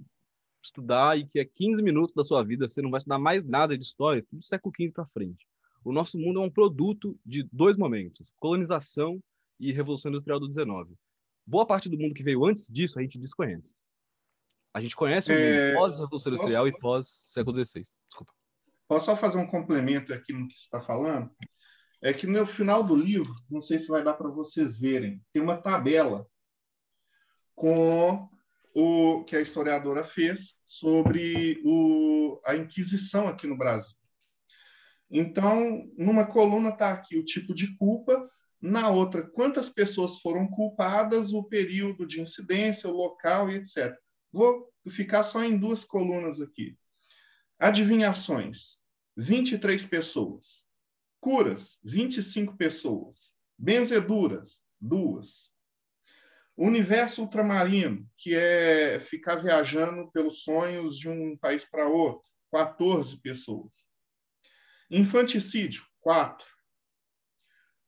estudar 0.63 1.17
e 1.17 1.25
que 1.25 1.39
é 1.39 1.45
15 1.45 1.83
minutos 1.83 2.15
da 2.15 2.23
sua 2.23 2.43
vida, 2.43 2.67
você 2.67 2.81
não 2.81 2.91
vai 2.91 2.99
estudar 2.99 3.19
mais 3.19 3.43
nada 3.43 3.77
de 3.77 3.83
história, 3.83 4.21
tudo 4.21 4.39
do 4.39 4.45
século 4.45 4.73
XV 4.73 4.91
para 4.91 5.05
frente. 5.05 5.45
O 5.83 5.91
nosso 5.91 6.17
mundo 6.17 6.39
é 6.39 6.43
um 6.43 6.49
produto 6.49 7.19
de 7.25 7.43
dois 7.51 7.75
momentos: 7.75 8.31
colonização 8.39 9.21
e 9.59 9.71
revolução 9.71 10.09
industrial 10.09 10.39
do 10.39 10.47
19. 10.47 10.93
Boa 11.45 11.65
parte 11.65 11.89
do 11.89 11.97
mundo 11.97 12.13
que 12.13 12.23
veio 12.23 12.45
antes 12.45 12.67
disso 12.67 12.97
a 12.97 13.01
gente 13.01 13.19
desconhece. 13.19 13.75
A 14.73 14.81
gente 14.81 14.95
conhece 14.95 15.31
o 15.31 15.35
é... 15.35 15.73
pós-revolução 15.73 16.31
industrial 16.31 16.65
Posso... 16.65 16.77
e 16.77 16.79
pós-século 16.79 17.65
XVI. 17.65 17.83
Desculpa. 18.07 18.33
Posso 18.87 19.05
só 19.05 19.15
fazer 19.15 19.37
um 19.37 19.47
complemento 19.47 20.13
aqui 20.13 20.33
no 20.33 20.47
que 20.47 20.55
você 20.55 20.65
está 20.65 20.81
falando? 20.81 21.29
É 22.01 22.13
que 22.13 22.27
no 22.27 22.45
final 22.45 22.83
do 22.83 22.95
livro, 22.95 23.33
não 23.49 23.61
sei 23.61 23.79
se 23.79 23.87
vai 23.87 24.03
dar 24.03 24.13
para 24.13 24.29
vocês 24.29 24.77
verem, 24.77 25.21
tem 25.31 25.41
uma 25.41 25.57
tabela 25.57 26.27
com 27.55 28.29
o 28.75 29.23
que 29.23 29.35
a 29.35 29.41
historiadora 29.41 30.03
fez 30.03 30.55
sobre 30.63 31.61
o, 31.63 32.41
a 32.45 32.55
Inquisição 32.55 33.27
aqui 33.27 33.47
no 33.47 33.57
Brasil. 33.57 33.95
Então, 35.09 35.87
numa 35.95 36.25
coluna 36.25 36.69
está 36.69 36.91
aqui 36.91 37.17
o 37.17 37.23
tipo 37.23 37.53
de 37.53 37.75
culpa, 37.77 38.29
na 38.63 38.89
outra, 38.89 39.27
quantas 39.27 39.69
pessoas 39.69 40.21
foram 40.21 40.47
culpadas, 40.47 41.33
o 41.33 41.43
período 41.43 42.05
de 42.07 42.21
incidência, 42.21 42.89
o 42.89 42.95
local 42.95 43.51
e 43.51 43.55
etc. 43.55 43.93
Vou 44.31 44.71
ficar 44.89 45.25
só 45.25 45.43
em 45.43 45.57
duas 45.57 45.83
colunas 45.83 46.39
aqui. 46.39 46.77
Adivinhações: 47.59 48.77
23 49.17 49.85
pessoas. 49.85 50.63
Curas: 51.19 51.77
25 51.83 52.55
pessoas. 52.55 53.33
Benzeduras: 53.57 54.61
duas. 54.79 55.51
Universo 56.55 57.23
ultramarino, 57.23 58.09
que 58.17 58.33
é 58.33 58.97
ficar 58.97 59.35
viajando 59.35 60.09
pelos 60.13 60.41
sonhos 60.43 60.97
de 60.97 61.09
um 61.09 61.35
país 61.35 61.65
para 61.65 61.89
outro, 61.89 62.29
14 62.49 63.17
pessoas. 63.17 63.85
Infanticídio, 64.89 65.83
4. 65.99 66.47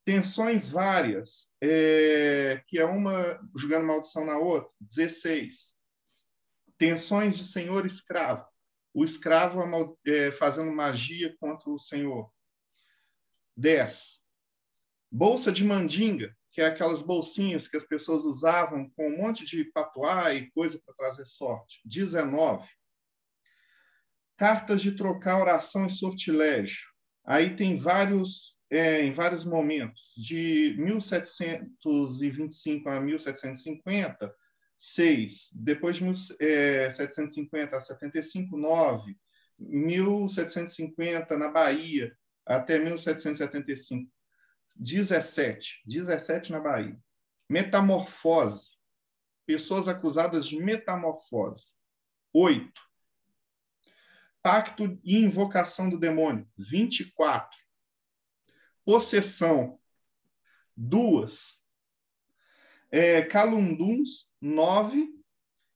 Tensões 0.05 0.69
várias, 0.69 1.51
é, 1.59 2.63
que 2.67 2.77
é 2.77 2.85
uma 2.85 3.39
jogando 3.57 3.87
maldição 3.87 4.23
na 4.23 4.37
outra, 4.37 4.69
16. 4.79 5.75
Tensões 6.77 7.35
de 7.37 7.43
senhor 7.43 7.85
escravo. 7.85 8.45
O 8.93 9.03
escravo 9.03 9.59
é, 10.05 10.31
fazendo 10.31 10.71
magia 10.71 11.35
contra 11.39 11.69
o 11.69 11.79
senhor. 11.79 12.31
10. 13.57 14.19
Bolsa 15.11 15.51
de 15.51 15.63
mandinga, 15.63 16.35
que 16.51 16.61
é 16.61 16.67
aquelas 16.67 17.01
bolsinhas 17.01 17.67
que 17.67 17.75
as 17.75 17.83
pessoas 17.83 18.23
usavam 18.23 18.89
com 18.91 19.09
um 19.09 19.17
monte 19.17 19.45
de 19.45 19.65
patuá 19.65 20.33
e 20.33 20.51
coisa 20.51 20.79
para 20.85 20.93
trazer 20.93 21.25
sorte. 21.25 21.81
19. 21.83 22.69
Cartas 24.37 24.81
de 24.81 24.91
trocar 24.91 25.41
oração 25.41 25.87
e 25.87 25.89
sortilégio. 25.89 26.87
Aí 27.25 27.55
tem 27.55 27.75
vários, 27.75 28.54
é, 28.70 29.03
em 29.03 29.11
vários 29.11 29.45
momentos, 29.45 30.13
de 30.18 30.76
1725 30.78 32.89
a 32.89 32.99
1750, 32.99 34.36
6. 34.78 35.51
Depois 35.53 35.97
de 35.97 36.03
1750 36.03 37.76
é, 37.76 37.78
a 37.78 37.80
75, 37.80 38.57
9. 38.57 39.16
1750 39.57 41.38
na 41.38 41.49
Bahia 41.49 42.13
até 42.45 42.78
1775, 42.78 44.11
17. 44.76 45.82
17 45.86 46.51
na 46.51 46.59
Bahia. 46.59 46.99
Metamorfose. 47.49 48.76
Pessoas 49.45 49.88
acusadas 49.88 50.47
de 50.47 50.59
metamorfose. 50.59 51.74
8. 52.34 52.74
Pacto 54.41 54.99
e 55.03 55.18
invocação 55.18 55.89
do 55.89 55.97
demônio. 55.97 56.47
24. 56.57 57.64
Possessão. 58.86 59.79
Duas. 60.77 61.61
É, 62.91 63.23
calunduns, 63.23 64.29
9. 64.39 65.13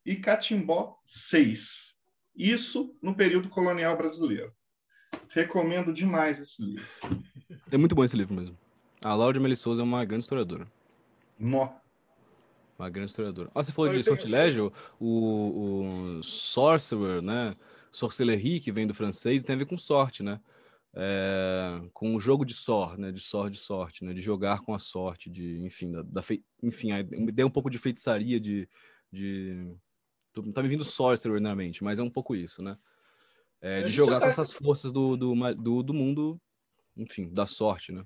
E 0.06 0.16
catimbó, 0.16 0.98
6. 1.06 1.94
Isso 2.34 2.96
no 3.02 3.14
período 3.14 3.50
colonial 3.50 3.96
brasileiro. 3.96 4.54
Recomendo 5.28 5.92
demais 5.92 6.40
esse 6.40 6.62
livro. 6.62 6.86
É 7.70 7.76
muito 7.76 7.94
bom 7.94 8.02
esse 8.02 8.16
livro 8.16 8.34
mesmo. 8.34 8.56
A 9.02 9.14
Laura 9.14 9.38
Meli 9.38 9.56
Souza 9.56 9.82
é 9.82 9.84
uma 9.84 10.04
grande 10.04 10.24
historiadora. 10.24 10.66
Nó. 11.38 11.70
Uma 12.78 12.88
grande 12.88 13.10
historiadora. 13.10 13.50
Ah, 13.54 13.62
você 13.62 13.72
falou 13.72 13.92
de 13.92 14.02
sortilégio, 14.02 14.72
o, 14.98 16.18
o 16.18 16.22
sorcerer, 16.22 17.20
né? 17.20 17.54
Sorcellerie, 17.90 18.60
que 18.60 18.72
vem 18.72 18.86
do 18.86 18.94
francês, 18.94 19.44
tem 19.44 19.54
a 19.54 19.58
ver 19.58 19.66
com 19.66 19.76
sorte, 19.76 20.22
né? 20.22 20.40
É, 20.94 21.80
com 21.92 22.16
o 22.16 22.20
jogo 22.20 22.44
de 22.44 22.54
sorte, 22.54 23.00
né? 23.00 23.12
De 23.12 23.20
sorte, 23.20 23.54
de 23.54 23.60
sorte, 23.60 24.04
né? 24.04 24.12
De 24.12 24.20
jogar 24.20 24.60
com 24.60 24.74
a 24.74 24.78
sorte, 24.78 25.30
de, 25.30 25.60
enfim, 25.60 25.90
da, 25.90 26.02
da 26.02 26.22
fe... 26.22 26.44
enfim, 26.62 26.90
me 27.10 27.30
deu 27.30 27.46
um 27.46 27.50
pouco 27.50 27.70
de 27.70 27.78
feitiçaria, 27.78 28.40
de, 28.40 28.68
de... 29.12 29.72
tá 30.52 30.62
me 30.62 30.68
vindo 30.68 30.84
sorcerer 30.84 31.40
na 31.40 31.54
mente, 31.54 31.84
mas 31.84 31.98
é 31.98 32.02
um 32.02 32.10
pouco 32.10 32.34
isso, 32.34 32.62
né? 32.62 32.76
É, 33.60 33.82
de 33.82 33.90
jogar 33.90 34.18
tá... 34.18 34.26
com 34.26 34.30
essas 34.30 34.52
forças 34.52 34.92
do, 34.92 35.16
do, 35.16 35.34
do, 35.54 35.82
do 35.82 35.94
mundo, 35.94 36.40
enfim, 36.96 37.28
da 37.28 37.46
sorte, 37.46 37.92
né? 37.92 38.04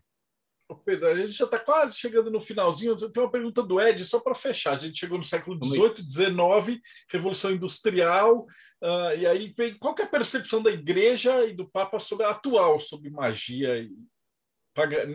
Pedro, 0.75 1.09
a 1.09 1.15
gente 1.17 1.33
já 1.33 1.45
está 1.45 1.59
quase 1.59 1.97
chegando 1.97 2.31
no 2.31 2.41
finalzinho. 2.41 2.97
Tem 2.97 3.23
uma 3.23 3.31
pergunta 3.31 3.63
do 3.63 3.81
Ed, 3.81 4.05
só 4.05 4.21
para 4.21 4.35
fechar. 4.35 4.73
A 4.73 4.79
gente 4.79 4.99
chegou 4.99 5.19
no 5.19 5.25
século 5.25 5.59
XVIII, 5.63 5.97
XIX, 5.97 6.81
Revolução 7.09 7.53
Industrial. 7.53 8.47
Uh, 8.83 9.17
e 9.19 9.27
aí, 9.27 9.55
qual 9.79 9.95
é 9.99 10.03
a 10.03 10.07
percepção 10.07 10.63
da 10.63 10.71
igreja 10.71 11.45
e 11.47 11.55
do 11.55 11.69
Papa 11.69 11.99
sobre 12.01 12.27
a 12.27 12.31
atual, 12.31 12.81
sobre 12.81 13.11
magia 13.11 13.79
e 13.79 13.91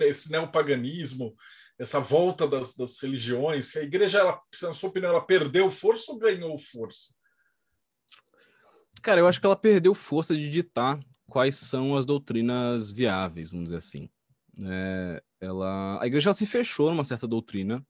esse 0.02 0.32
neopaganismo, 0.32 1.36
essa 1.78 2.00
volta 2.00 2.48
das, 2.48 2.76
das 2.76 3.00
religiões? 3.02 3.76
A 3.76 3.82
igreja, 3.82 4.20
ela, 4.20 4.42
na 4.62 4.74
sua 4.74 4.90
opinião, 4.90 5.12
ela 5.12 5.26
perdeu 5.26 5.72
força 5.72 6.12
ou 6.12 6.20
ganhou 6.20 6.58
força? 6.58 7.14
Cara, 9.02 9.22
eu 9.22 9.28
acho 9.28 9.40
que 9.40 9.46
ela 9.46 9.56
perdeu 9.56 9.94
força 9.94 10.36
de 10.36 10.50
ditar 10.50 11.00
quais 11.30 11.56
são 11.56 11.96
as 11.96 12.06
doutrinas 12.06 12.92
viáveis, 12.92 13.52
vamos 13.52 13.66
dizer 13.66 13.78
assim. 13.78 14.10
É, 14.62 15.24
ela, 15.40 16.02
a 16.02 16.08
igreja 16.08 16.34
se 16.34 16.46
fechou 16.46 16.90
numa 16.90 17.06
certa 17.06 17.28
doutrina, 17.28 17.86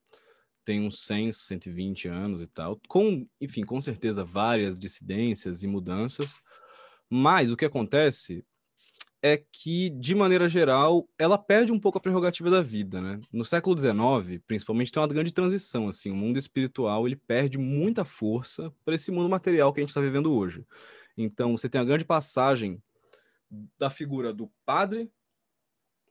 tem 0.64 0.82
uns 0.82 1.00
100, 1.06 1.32
120 1.32 2.08
anos 2.08 2.41
e 2.41 2.47
tal, 2.47 2.80
com, 2.88 3.28
enfim, 3.41 3.64
com 3.64 3.82
certeza 3.82 4.24
várias 4.24 4.78
dissidências 4.78 5.64
e 5.64 5.68
mudanças, 5.68 6.39
mas 7.10 7.52
o 7.52 7.58
que 7.58 7.66
acontece 7.66 8.45
é 9.22 9.38
que, 9.52 9.89
de 9.89 10.16
maneira 10.16 10.47
geral, 10.47 11.08
ela 11.18 11.38
perde 11.38 11.74
um 11.74 11.80
pouco 11.80 11.97
a 11.97 12.02
prerrogativa 12.02 12.50
da 12.50 12.62
vida, 12.62 13.02
né? 13.02 13.20
No 13.34 13.43
século 13.43 13.78
XIX, 13.78 14.41
principalmente, 14.47 14.91
tem 14.91 15.02
uma 15.02 15.08
grande 15.08 15.34
transição, 15.34 15.89
assim, 15.89 16.10
o 16.10 16.16
mundo 16.16 16.39
espiritual, 16.39 17.06
ele 17.06 17.18
perde 17.18 17.58
muita 17.58 18.06
força 18.06 18.72
para 18.86 18.95
esse 18.95 19.12
mundo 19.12 19.28
material 19.28 19.74
que 19.74 19.80
a 19.80 19.84
gente 19.84 19.89
está 19.89 20.00
vivendo 20.00 20.34
hoje. 20.34 20.66
Então, 21.18 21.58
você 21.58 21.68
tem 21.68 21.82
a 21.82 21.84
grande 21.84 22.06
passagem 22.06 22.82
da 23.78 23.89
figura 23.89 24.32
do 24.32 24.50
padre 24.66 25.12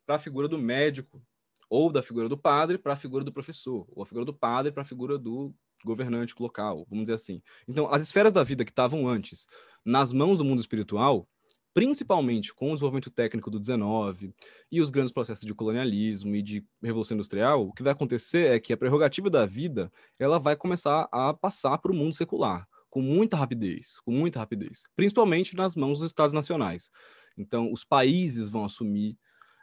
para 0.09 0.17
a 0.17 0.19
figura 0.19 0.49
do 0.49 0.57
médico, 0.57 1.23
ou 1.69 1.93
da 1.93 2.03
figura 2.03 2.31
do 2.31 2.39
padre 2.39 2.79
para 2.79 2.95
a 2.95 2.97
figura 2.97 3.23
do 3.23 3.31
professor, 3.31 3.87
ou 3.91 4.03
a 4.03 4.07
figura 4.07 4.25
do 4.25 4.33
padre 4.33 4.73
para 4.73 4.81
a 4.81 4.87
figura 4.87 5.19
do 5.19 5.55
governante 5.85 6.35
local, 6.41 6.87
vamos 6.89 7.05
dizer 7.05 7.13
assim. 7.13 7.43
Então, 7.69 7.93
as 7.93 8.01
esferas 8.01 8.33
da 8.33 8.43
vida 8.43 8.65
que 8.65 8.71
estavam 8.71 9.07
antes 9.07 9.47
nas 9.85 10.11
mãos 10.11 10.39
do 10.39 10.47
mundo 10.47 10.61
espiritual, 10.61 11.29
principalmente 11.75 12.55
com 12.55 12.71
o 12.71 12.73
desenvolvimento 12.73 13.11
técnico 13.11 13.51
do 13.51 13.61
19 13.61 14.33
e 14.73 14.81
os 14.81 14.89
grandes 14.89 15.13
processos 15.13 15.45
de 15.45 15.55
colonialismo 15.55 16.35
e 16.35 16.41
de 16.41 16.65
revolução 16.83 17.15
industrial, 17.15 17.69
o 17.69 17.73
que 17.75 17.83
vai 17.83 17.93
acontecer 17.93 18.51
é 18.51 18.59
que 18.59 18.73
a 18.73 18.79
prerrogativa 18.79 19.29
da 19.29 19.45
vida, 19.45 19.93
ela 20.19 20.39
vai 20.39 20.57
começar 20.57 21.07
a 21.13 21.35
passar 21.35 21.77
para 21.77 21.93
o 21.93 21.95
mundo 21.95 22.15
secular, 22.15 22.67
com 22.89 23.03
muita 23.03 23.37
rapidez, 23.37 24.01
com 24.01 24.11
muita 24.11 24.39
rapidez, 24.39 24.85
principalmente 24.97 25.55
nas 25.55 25.77
mãos 25.77 25.99
dos 25.99 26.07
estados 26.07 26.33
nacionais. 26.33 26.91
Então, 27.37 27.71
os 27.71 27.85
países 27.85 28.49
vão 28.49 28.65
assumir 28.65 29.19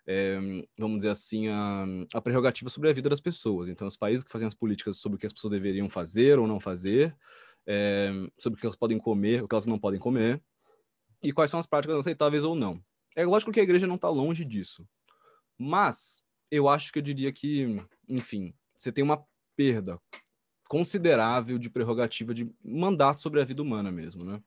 é, 0.08 0.38
vamos 0.78 0.98
dizer 0.98 1.10
assim, 1.10 1.48
a, 1.48 1.86
a, 2.14 2.22
prerrogativa 2.22 2.70
sobre 2.70 2.90
a 2.90 2.94
vida 2.94 3.10
das 3.10 3.20
pessoas. 3.20 3.68
Então, 3.70 3.88
os 3.88 3.98
países 3.98 4.24
que 4.24 4.32
fazem 4.32 4.48
as 4.48 4.54
políticas 4.54 4.98
sobre 4.98 5.16
o 5.16 5.20
que 5.20 5.26
as 5.26 5.34
pessoas 5.34 5.52
deveriam 5.52 5.90
fazer 5.90 6.38
ou 6.38 6.46
não 6.46 6.60
fazer, 6.60 7.16
é, 7.66 8.12
sobre 8.38 8.58
o 8.58 8.60
que 8.60 8.68
elas 8.68 8.76
podem 8.76 9.00
comer, 9.00 9.44
o 9.44 9.48
que 9.48 9.56
elas 9.56 9.66
não 9.66 9.80
podem 9.80 10.00
comer, 10.00 10.42
e 11.24 11.32
quais 11.32 11.50
são 11.50 11.60
as 11.60 11.66
práticas 11.66 11.98
aceitáveis 11.98 12.44
ou 12.44 12.56
não. 12.56 12.80
É 13.16 13.26
lógico 13.26 13.52
que 13.52 13.60
a 13.60 13.64
igreja 13.64 13.88
não 13.88 13.96
está 13.96 14.10
longe 14.10 14.46
disso, 14.46 14.88
mas 15.58 16.22
eu 16.52 16.70
acho 16.70 16.92
que 16.92 17.00
eu 17.00 17.04
diria 17.04 17.32
que, 17.32 17.82
enfim, 18.08 18.54
você 18.78 18.92
tem 18.92 19.04
uma 19.04 19.26
perda 19.56 20.00
considerável 20.68 21.58
de 21.58 21.70
prerrogativa 21.70 22.34
de 22.34 22.52
mandato 22.64 23.22
sobre 23.22 23.42
a 23.42 23.46
vida 23.46 23.62
humana 23.62 23.92
mesmo, 23.92 24.24
né? 24.24 24.42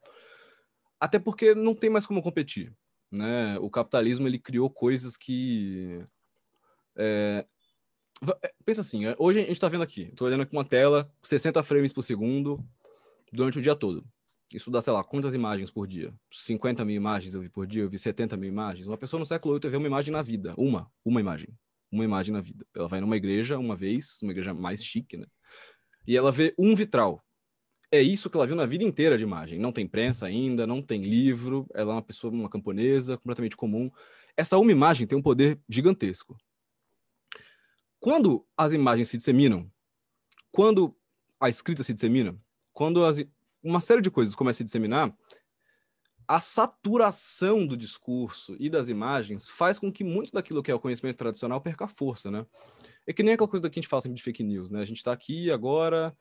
Até 1.01 1.19
porque 1.19 1.55
não 1.55 1.75
tem 1.75 1.89
mais 1.89 2.07
como 2.07 2.23
competir 2.23 2.73
né? 3.11 3.59
O 3.59 3.71
capitalismo 3.71 4.27
ele 4.27 4.39
criou 4.39 4.69
coisas 4.71 5.17
que 5.17 5.99
é... 6.97 7.45
é 8.43 8.55
pensa 8.65 8.81
assim, 8.81 9.07
é, 9.07 9.17
hoje 9.19 9.39
a 9.39 9.43
gente 9.43 9.53
está 9.53 9.69
vendo 9.69 9.83
aqui, 9.83 10.03
estou 10.03 10.27
olhando 10.27 10.43
aqui 10.43 10.53
uma 10.53 10.65
tela, 10.65 11.11
60 11.23 11.63
frames 11.63 11.93
por 11.93 12.03
segundo 12.03 12.65
durante 13.33 13.59
o 13.59 13.63
dia 13.63 13.75
todo. 13.75 14.05
Isso 14.53 14.71
dá, 14.71 14.81
sei 14.81 14.93
lá, 14.93 15.05
quantas 15.05 15.35
imagens 15.35 15.71
por 15.71 15.87
dia? 15.87 16.13
50 16.33 16.85
mil 16.85 16.97
imagens 16.97 17.35
eu 17.35 17.43
vi 17.43 17.51
por 17.51 17.67
dia, 17.67 17.83
eu 17.83 17.91
vi 17.91 17.99
70 17.99 18.37
mil 18.37 18.49
imagens. 18.49 18.87
Uma 18.87 18.97
pessoa 18.97 19.21
no 19.21 19.27
século 19.27 19.59
VIII 19.59 19.71
vê 19.71 19.77
uma 19.77 19.87
imagem 19.87 20.11
na 20.11 20.23
vida. 20.23 20.55
Uma, 20.57 20.91
uma 21.05 21.21
imagem. 21.21 21.49
Uma 21.93 22.05
imagem 22.05 22.33
na 22.33 22.41
vida. 22.41 22.67
Ela 22.75 22.89
vai 22.89 23.01
numa 23.01 23.17
igreja 23.17 23.59
uma 23.59 23.77
vez, 23.77 24.19
uma 24.23 24.33
igreja 24.33 24.55
mais 24.55 24.83
chique, 24.83 25.19
né? 25.19 25.27
E 26.07 26.17
ela 26.17 26.33
vê 26.33 26.55
um 26.59 26.75
vitral 26.75 27.23
é 27.91 28.01
isso 28.03 28.28
que 28.28 28.36
ela 28.36 28.47
viu 28.47 28.57
na 28.57 28.66
vida 28.66 28.84
inteira 28.84 29.16
de 29.16 29.24
imagem. 29.24 29.59
Não 29.59 29.72
tem 29.72 29.86
prensa 29.86 30.26
ainda, 30.26 30.66
não 30.66 30.82
tem 30.82 31.01
livro, 31.01 31.66
ela 31.72 31.93
é 31.93 31.95
uma 31.97 32.03
pessoa, 32.03 32.32
uma 32.32 32.49
camponesa, 32.49 33.16
completamente 33.16 33.57
comum. 33.57 33.91
Essa 34.36 34.59
uma 34.59 34.72
imagem 34.72 35.07
tem 35.07 35.16
um 35.16 35.22
poder 35.22 35.59
gigantesco. 35.68 36.36
Quando 37.99 38.47
as 38.57 38.72
imagens 38.72 39.09
se 39.09 39.16
disseminam, 39.16 39.70
quando 40.53 40.95
a 41.41 41.49
escrita 41.49 41.82
se 41.82 41.95
dissemina, 41.95 42.39
quando 42.72 43.05
as, 43.05 43.24
uma 43.62 43.80
série 43.80 44.03
de 44.03 44.11
coisas 44.11 44.34
começa 44.34 44.57
a 44.57 44.59
se 44.59 44.64
disseminar, 44.64 45.14
a 46.28 46.41
saturação 46.41 47.66
do 47.66 47.74
discurso 47.74 48.55
e 48.61 48.68
das 48.68 48.91
imagens 48.91 49.49
faz 49.49 49.78
com 49.78 49.91
que 49.91 50.05
muito 50.05 50.30
daquilo 50.30 50.62
que 50.62 50.70
é 50.70 50.74
o 50.74 50.78
conhecimento 50.78 51.16
tradicional 51.16 51.59
perca 51.59 51.89
força, 51.89 52.30
né? 52.30 52.45
É 53.07 53.14
que 53.14 53.22
nem 53.22 53.32
aquela 53.32 53.49
coisa 53.49 53.70
que 53.70 53.78
a 53.78 53.80
gente 53.80 53.89
fala 53.89 54.03
sempre 54.03 54.16
de 54.16 54.22
fake 54.22 54.45
news, 54.45 54.70
né? 54.70 54.80
A 54.80 54.84
gente 54.84 54.99
está 54.99 55.11
aqui 55.11 55.51
agora, 55.51 56.14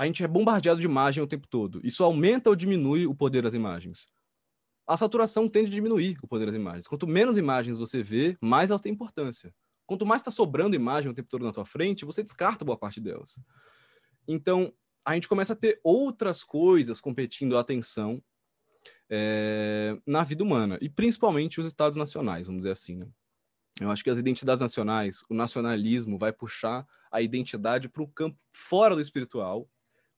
a 0.00 0.06
gente 0.06 0.24
é 0.24 0.26
bombardeado 0.26 0.80
de 0.80 0.86
imagem 0.86 1.22
o 1.22 1.26
tempo 1.26 1.46
todo. 1.46 1.78
Isso 1.84 2.02
aumenta 2.02 2.48
ou 2.48 2.56
diminui 2.56 3.06
o 3.06 3.14
poder 3.14 3.42
das 3.42 3.52
imagens? 3.52 4.08
A 4.86 4.96
saturação 4.96 5.46
tende 5.46 5.68
a 5.68 5.74
diminuir 5.74 6.16
o 6.22 6.26
poder 6.26 6.46
das 6.46 6.54
imagens. 6.54 6.88
Quanto 6.88 7.06
menos 7.06 7.36
imagens 7.36 7.76
você 7.76 8.02
vê, 8.02 8.34
mais 8.40 8.70
elas 8.70 8.80
têm 8.80 8.94
importância. 8.94 9.54
Quanto 9.84 10.06
mais 10.06 10.22
está 10.22 10.30
sobrando 10.30 10.74
imagem 10.74 11.10
o 11.10 11.12
tempo 11.12 11.28
todo 11.28 11.44
na 11.44 11.52
tua 11.52 11.66
frente, 11.66 12.06
você 12.06 12.22
descarta 12.22 12.64
boa 12.64 12.78
parte 12.78 12.98
delas. 12.98 13.38
Então, 14.26 14.72
a 15.04 15.12
gente 15.12 15.28
começa 15.28 15.52
a 15.52 15.56
ter 15.56 15.78
outras 15.84 16.42
coisas 16.42 16.98
competindo 16.98 17.58
a 17.58 17.60
atenção 17.60 18.22
é, 19.10 20.00
na 20.06 20.24
vida 20.24 20.42
humana, 20.42 20.78
e 20.80 20.88
principalmente 20.88 21.60
os 21.60 21.66
estados 21.66 21.98
nacionais, 21.98 22.46
vamos 22.46 22.62
dizer 22.62 22.72
assim. 22.72 22.96
Né? 22.96 23.06
Eu 23.78 23.90
acho 23.90 24.02
que 24.02 24.08
as 24.08 24.16
identidades 24.16 24.62
nacionais, 24.62 25.22
o 25.28 25.34
nacionalismo 25.34 26.16
vai 26.16 26.32
puxar 26.32 26.86
a 27.12 27.20
identidade 27.20 27.86
para 27.86 28.02
o 28.02 28.08
campo 28.08 28.38
fora 28.50 28.94
do 28.94 29.00
espiritual, 29.02 29.68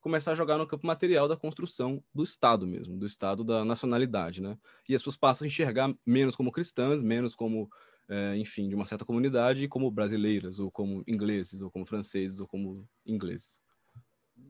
começar 0.02 0.32
a 0.32 0.34
jogar 0.34 0.58
no 0.58 0.66
campo 0.66 0.86
material 0.86 1.28
da 1.28 1.36
construção 1.36 2.02
do 2.12 2.24
Estado 2.24 2.66
mesmo, 2.66 2.98
do 2.98 3.06
Estado 3.06 3.44
da 3.44 3.64
nacionalidade, 3.64 4.42
né? 4.42 4.58
E 4.88 4.94
as 4.94 5.00
pessoas 5.00 5.16
passam 5.16 5.46
a 5.46 5.48
enxergar 5.48 5.94
menos 6.04 6.34
como 6.34 6.52
cristãs, 6.52 7.02
menos 7.02 7.34
como, 7.34 7.70
é, 8.08 8.36
enfim, 8.36 8.68
de 8.68 8.74
uma 8.74 8.84
certa 8.84 9.04
comunidade, 9.04 9.68
como 9.68 9.90
brasileiras, 9.90 10.58
ou 10.58 10.70
como 10.70 11.04
ingleses, 11.06 11.60
ou 11.62 11.70
como 11.70 11.86
franceses, 11.86 12.40
ou 12.40 12.48
como 12.48 12.86
ingleses. 13.06 13.62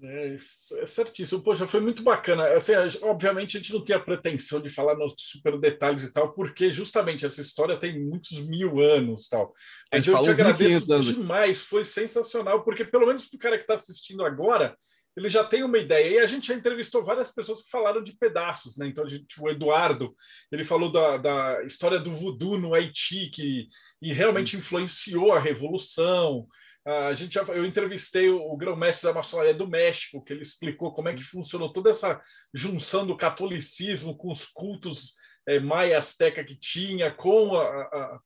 É, 0.02 0.36
é 0.80 0.86
certíssimo. 0.86 1.42
Poxa, 1.42 1.66
foi 1.66 1.80
muito 1.80 2.02
bacana. 2.02 2.48
Assim, 2.54 2.72
obviamente, 3.02 3.56
a 3.56 3.60
gente 3.60 3.74
não 3.74 3.84
tem 3.84 3.94
a 3.94 4.00
pretensão 4.00 4.58
de 4.58 4.70
falar 4.70 4.96
nos 4.96 5.14
super 5.18 5.58
detalhes 5.60 6.04
e 6.04 6.12
tal, 6.12 6.32
porque 6.32 6.72
justamente 6.72 7.26
essa 7.26 7.42
história 7.42 7.78
tem 7.78 8.02
muitos 8.02 8.38
mil 8.40 8.80
anos 8.80 9.28
tal. 9.28 9.52
Mas 9.92 10.06
eu 10.08 10.22
te 10.22 10.30
agradeço 10.30 10.86
demais, 10.86 11.60
foi 11.60 11.84
sensacional, 11.84 12.64
porque 12.64 12.84
pelo 12.84 13.06
menos 13.06 13.28
para 13.28 13.36
o 13.36 13.40
cara 13.40 13.56
que 13.56 13.64
está 13.64 13.74
assistindo 13.74 14.24
agora, 14.24 14.76
ele 15.16 15.28
já 15.28 15.44
tem 15.44 15.62
uma 15.62 15.78
ideia. 15.78 16.08
E 16.08 16.18
a 16.18 16.26
gente 16.26 16.48
já 16.48 16.54
entrevistou 16.54 17.04
várias 17.04 17.32
pessoas 17.32 17.62
que 17.62 17.70
falaram 17.70 18.02
de 18.02 18.16
pedaços, 18.16 18.76
né? 18.76 18.86
Então, 18.86 19.08
gente, 19.08 19.40
o 19.40 19.48
Eduardo, 19.48 20.14
ele 20.50 20.64
falou 20.64 20.90
da, 20.90 21.16
da 21.16 21.62
história 21.64 21.98
do 21.98 22.10
voodoo 22.10 22.58
no 22.58 22.74
Haiti, 22.74 23.30
que 23.30 23.68
e 24.00 24.12
realmente 24.12 24.56
influenciou 24.56 25.32
a 25.32 25.40
Revolução. 25.40 26.46
A 26.84 27.14
gente 27.14 27.34
já, 27.34 27.42
eu 27.42 27.64
entrevistei 27.64 28.28
o, 28.28 28.56
grão-mestre 28.56 29.08
da 29.08 29.14
maçonaria 29.14 29.54
do 29.54 29.68
México, 29.68 30.22
que 30.24 30.32
ele 30.32 30.42
explicou 30.42 30.92
como 30.92 31.08
é 31.08 31.14
que 31.14 31.22
funcionou 31.22 31.72
toda 31.72 31.90
essa 31.90 32.20
junção 32.52 33.06
do 33.06 33.16
catolicismo 33.16 34.16
com 34.16 34.32
os 34.32 34.46
cultos 34.46 35.14
é, 35.46 35.60
maia 35.60 35.98
azteca 35.98 36.42
que 36.42 36.56
tinha, 36.56 37.10
com 37.10 37.56
a, 37.56 37.64
a 37.64 38.20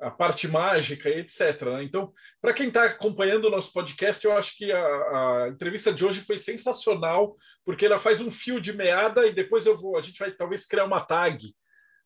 a 0.00 0.10
parte 0.10 0.48
mágica 0.48 1.08
e 1.08 1.20
etc. 1.20 1.62
Né? 1.62 1.84
Então, 1.84 2.12
para 2.40 2.54
quem 2.54 2.68
está 2.68 2.84
acompanhando 2.84 3.46
o 3.46 3.50
nosso 3.50 3.72
podcast, 3.72 4.24
eu 4.24 4.36
acho 4.36 4.56
que 4.56 4.72
a, 4.72 4.78
a, 4.78 5.48
entrevista 5.50 5.92
de 5.92 6.04
hoje 6.04 6.20
foi 6.20 6.38
sensacional, 6.38 7.36
porque 7.64 7.86
ela 7.86 7.98
faz 7.98 8.20
um 8.20 8.30
fio 8.30 8.60
de 8.60 8.72
meada 8.72 9.26
e 9.26 9.32
depois 9.32 9.66
eu 9.66 9.76
vou, 9.76 9.96
a 9.96 10.00
gente 10.00 10.18
vai 10.18 10.30
talvez 10.32 10.66
criar 10.66 10.84
uma 10.84 11.00
tag 11.00 11.54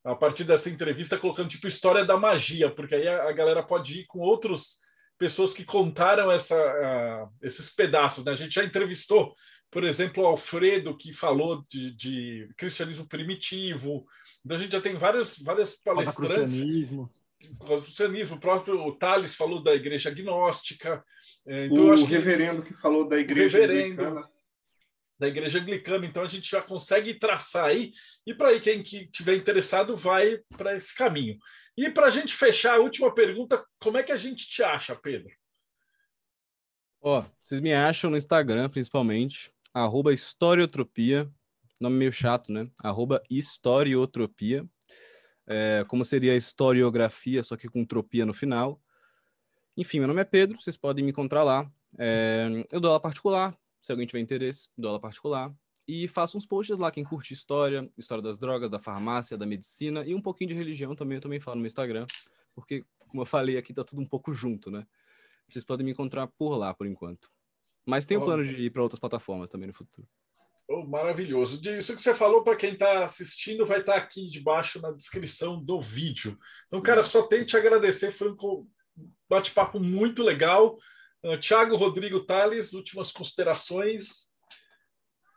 a 0.04 0.14
partir 0.14 0.44
dessa 0.44 0.68
entrevista, 0.68 1.16
colocando 1.16 1.48
tipo 1.48 1.66
história 1.66 2.04
da 2.04 2.16
magia, 2.16 2.70
porque 2.70 2.94
aí 2.94 3.08
a, 3.08 3.28
a 3.28 3.32
galera 3.32 3.62
pode 3.62 4.00
ir 4.00 4.06
com 4.06 4.18
outras 4.18 4.80
pessoas 5.18 5.54
que 5.54 5.64
contaram 5.64 6.30
essa, 6.30 6.56
uh, 6.56 7.32
esses 7.40 7.72
pedaços. 7.74 8.24
Né? 8.24 8.32
A 8.32 8.36
gente 8.36 8.54
já 8.54 8.64
entrevistou, 8.64 9.34
por 9.70 9.84
exemplo, 9.84 10.22
o 10.22 10.26
Alfredo, 10.26 10.96
que 10.96 11.12
falou 11.12 11.64
de, 11.70 11.94
de 11.94 12.48
cristianismo 12.56 13.08
primitivo. 13.08 14.04
Então 14.44 14.58
a 14.58 14.60
gente 14.60 14.72
já 14.72 14.80
tem 14.80 14.96
várias, 14.96 15.38
várias 15.38 15.76
palestrantes 15.76 16.60
confucionismo, 17.58 18.36
o 18.36 18.40
próprio 18.40 18.92
Tales 18.96 19.34
falou 19.34 19.62
da 19.62 19.74
igreja 19.74 20.10
agnóstica. 20.10 21.04
É, 21.46 21.66
então, 21.66 21.86
o 21.86 22.04
reverendo 22.04 22.62
que... 22.62 22.68
que... 22.68 22.80
falou 22.80 23.08
da 23.08 23.18
igreja 23.18 23.58
reverendo, 23.58 24.26
da 25.18 25.28
Igreja 25.28 25.58
Anglicana. 25.58 26.06
Então 26.06 26.22
a 26.22 26.28
gente 26.28 26.50
já 26.50 26.60
consegue 26.60 27.14
traçar 27.14 27.66
aí. 27.66 27.92
E 28.26 28.34
para 28.34 28.48
aí 28.48 28.60
quem 28.60 28.82
que 28.82 29.06
tiver 29.06 29.36
interessado 29.36 29.96
vai 29.96 30.38
para 30.56 30.76
esse 30.76 30.94
caminho. 30.94 31.38
E 31.76 31.90
para 31.90 32.06
a 32.06 32.10
gente 32.10 32.34
fechar 32.34 32.74
a 32.74 32.80
última 32.80 33.12
pergunta, 33.12 33.64
como 33.80 33.98
é 33.98 34.02
que 34.02 34.12
a 34.12 34.16
gente 34.16 34.48
te 34.48 34.62
acha, 34.62 34.94
Pedro? 34.94 35.30
Ó, 37.00 37.22
vocês 37.42 37.60
me 37.60 37.72
acham 37.72 38.10
no 38.10 38.16
Instagram, 38.16 38.68
principalmente, 38.68 39.52
arroba 39.74 40.12
historiotropia, 40.12 41.30
nome 41.80 41.96
meio 41.96 42.12
chato, 42.12 42.52
né? 42.52 42.68
Arroba 42.82 43.22
historiotropia, 43.28 44.66
é, 45.46 45.84
como 45.88 46.04
seria 46.04 46.32
a 46.32 46.36
historiografia, 46.36 47.42
só 47.42 47.56
que 47.56 47.68
com 47.68 47.84
tropia 47.84 48.24
no 48.24 48.34
final. 48.34 48.80
Enfim, 49.76 49.98
meu 49.98 50.08
nome 50.08 50.20
é 50.20 50.24
Pedro, 50.24 50.60
vocês 50.60 50.76
podem 50.76 51.04
me 51.04 51.10
encontrar 51.10 51.42
lá. 51.42 51.70
É, 51.98 52.64
eu 52.72 52.80
dou 52.80 52.90
aula 52.90 53.00
particular, 53.00 53.56
se 53.80 53.92
alguém 53.92 54.06
tiver 54.06 54.20
interesse, 54.20 54.68
dou 54.76 54.88
aula 54.88 55.00
particular. 55.00 55.52
E 55.86 56.08
faço 56.08 56.38
uns 56.38 56.46
posts 56.46 56.78
lá, 56.78 56.90
quem 56.90 57.04
curte 57.04 57.34
história, 57.34 57.90
história 57.98 58.22
das 58.22 58.38
drogas, 58.38 58.70
da 58.70 58.78
farmácia, 58.78 59.36
da 59.36 59.44
medicina 59.44 60.04
e 60.06 60.14
um 60.14 60.20
pouquinho 60.20 60.48
de 60.48 60.54
religião 60.54 60.94
também, 60.94 61.16
eu 61.16 61.22
também 61.22 61.40
falo 61.40 61.56
no 61.56 61.60
meu 61.60 61.66
Instagram, 61.66 62.06
porque, 62.54 62.84
como 63.00 63.20
eu 63.20 63.26
falei 63.26 63.58
aqui, 63.58 63.74
tá 63.74 63.84
tudo 63.84 64.00
um 64.00 64.06
pouco 64.06 64.32
junto, 64.32 64.70
né? 64.70 64.86
Vocês 65.46 65.64
podem 65.64 65.84
me 65.84 65.92
encontrar 65.92 66.26
por 66.26 66.56
lá, 66.56 66.72
por 66.72 66.86
enquanto. 66.86 67.30
Mas 67.84 68.06
tem 68.06 68.16
o 68.16 68.24
plano 68.24 68.46
de 68.46 68.54
ir 68.54 68.70
para 68.70 68.82
outras 68.82 68.98
plataformas 68.98 69.50
também 69.50 69.66
no 69.66 69.74
futuro. 69.74 70.08
Oh, 70.68 70.86
maravilhoso. 70.86 71.60
Isso 71.68 71.94
que 71.94 72.02
você 72.02 72.14
falou 72.14 72.42
para 72.42 72.56
quem 72.56 72.72
está 72.72 73.04
assistindo 73.04 73.66
vai 73.66 73.80
estar 73.80 73.92
tá 73.94 73.98
aqui 73.98 74.30
debaixo 74.30 74.80
na 74.80 74.90
descrição 74.90 75.62
do 75.62 75.78
vídeo. 75.80 76.38
Então, 76.66 76.80
cara, 76.80 77.04
só 77.04 77.22
tenho 77.22 77.44
te 77.44 77.56
agradecer. 77.56 78.10
Foi 78.10 78.30
um 78.30 78.66
bate-papo 79.28 79.78
muito 79.78 80.22
legal. 80.22 80.78
Uh, 81.22 81.38
Tiago 81.38 81.76
Rodrigo 81.76 82.24
Tales, 82.24 82.72
últimas 82.72 83.12
considerações. 83.12 84.30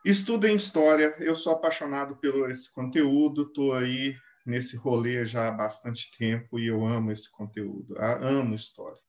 Estudem 0.06 0.56
história. 0.56 1.14
Eu 1.20 1.36
sou 1.36 1.52
apaixonado 1.52 2.16
pelo 2.18 2.50
esse 2.50 2.72
conteúdo. 2.72 3.44
Estou 3.44 3.74
aí 3.74 4.16
nesse 4.46 4.78
rolê 4.78 5.26
já 5.26 5.50
há 5.50 5.52
bastante 5.52 6.10
tempo 6.18 6.58
e 6.58 6.68
eu 6.68 6.86
amo 6.86 7.12
esse 7.12 7.30
conteúdo. 7.30 7.96
Ah, 7.98 8.18
amo 8.22 8.56
história. 8.56 9.07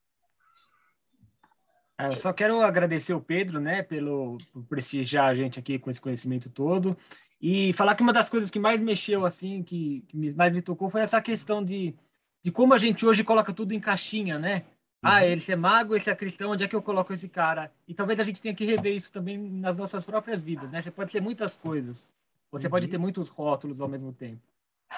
É, 1.99 2.07
eu 2.07 2.17
só 2.17 2.33
quero 2.33 2.61
agradecer 2.63 3.13
o 3.13 3.21
Pedro, 3.21 3.61
né, 3.61 3.83
pelo 3.83 4.39
por 4.53 4.63
prestigiar 4.65 5.27
a 5.27 5.35
gente 5.35 5.59
aqui 5.59 5.79
com 5.79 5.91
esse 5.91 6.01
conhecimento 6.01 6.49
todo 6.49 6.97
e 7.41 7.73
falar 7.73 7.95
que 7.95 8.03
uma 8.03 8.13
das 8.13 8.29
coisas 8.29 8.51
que 8.51 8.59
mais 8.59 8.81
mexeu 8.81 9.27
assim, 9.27 9.63
que, 9.63 10.05
que 10.09 10.33
mais 10.33 10.53
me 10.53 10.63
tocou 10.63 10.89
foi 10.89 11.01
essa 11.01 11.21
questão 11.21 11.63
de, 11.63 11.95
de 12.43 12.51
como 12.53 12.73
a 12.73 12.79
gente 12.79 13.05
hoje 13.05 13.25
coloca 13.25 13.53
tudo 13.53 13.73
em 13.73 13.81
caixinha, 13.81 14.39
né? 14.39 14.65
Ah, 15.01 15.21
uhum. 15.21 15.27
esse 15.27 15.53
é 15.53 15.57
mago, 15.57 15.95
esse 15.95 16.11
é 16.11 16.15
cristão, 16.15 16.51
onde 16.51 16.65
é 16.65 16.69
que 16.69 16.75
eu 16.75 16.83
coloco 16.83 17.13
esse 17.13 17.29
cara? 17.29 17.71
E 17.87 17.95
talvez 17.95 18.19
a 18.19 18.25
gente 18.25 18.43
tenha 18.43 18.55
que 18.55 18.65
rever 18.65 18.95
isso 18.97 19.13
também 19.13 19.39
nas 19.39 19.77
nossas 19.77 20.05
próprias 20.05 20.43
vidas, 20.43 20.71
né? 20.71 20.83
Você 20.83 20.91
pode 20.91 21.13
ser 21.13 21.21
muitas 21.21 21.55
coisas, 21.55 22.09
você 22.51 22.67
uhum. 22.67 22.71
pode 22.71 22.89
ter 22.89 22.99
muitos 22.99 23.29
rótulos 23.29 23.81
ao 23.81 23.89
mesmo 23.89 24.13
tempo. 24.13 24.41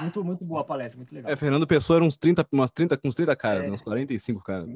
Muito, 0.01 0.25
muito 0.25 0.45
boa 0.45 0.61
a 0.61 0.65
palestra, 0.65 0.97
muito 0.97 1.15
legal. 1.15 1.31
É, 1.31 1.37
Fernando 1.37 1.67
Pessoa 1.67 1.99
era 1.99 2.05
uns 2.05 2.17
30, 2.17 2.47
umas 2.53 2.71
30, 2.71 2.99
uns 3.05 3.17
30 3.17 3.37
caras, 3.37 3.65
é. 3.65 3.67
Né? 3.67 3.73
uns 3.73 3.83
45 3.83 4.43
caras. 4.43 4.69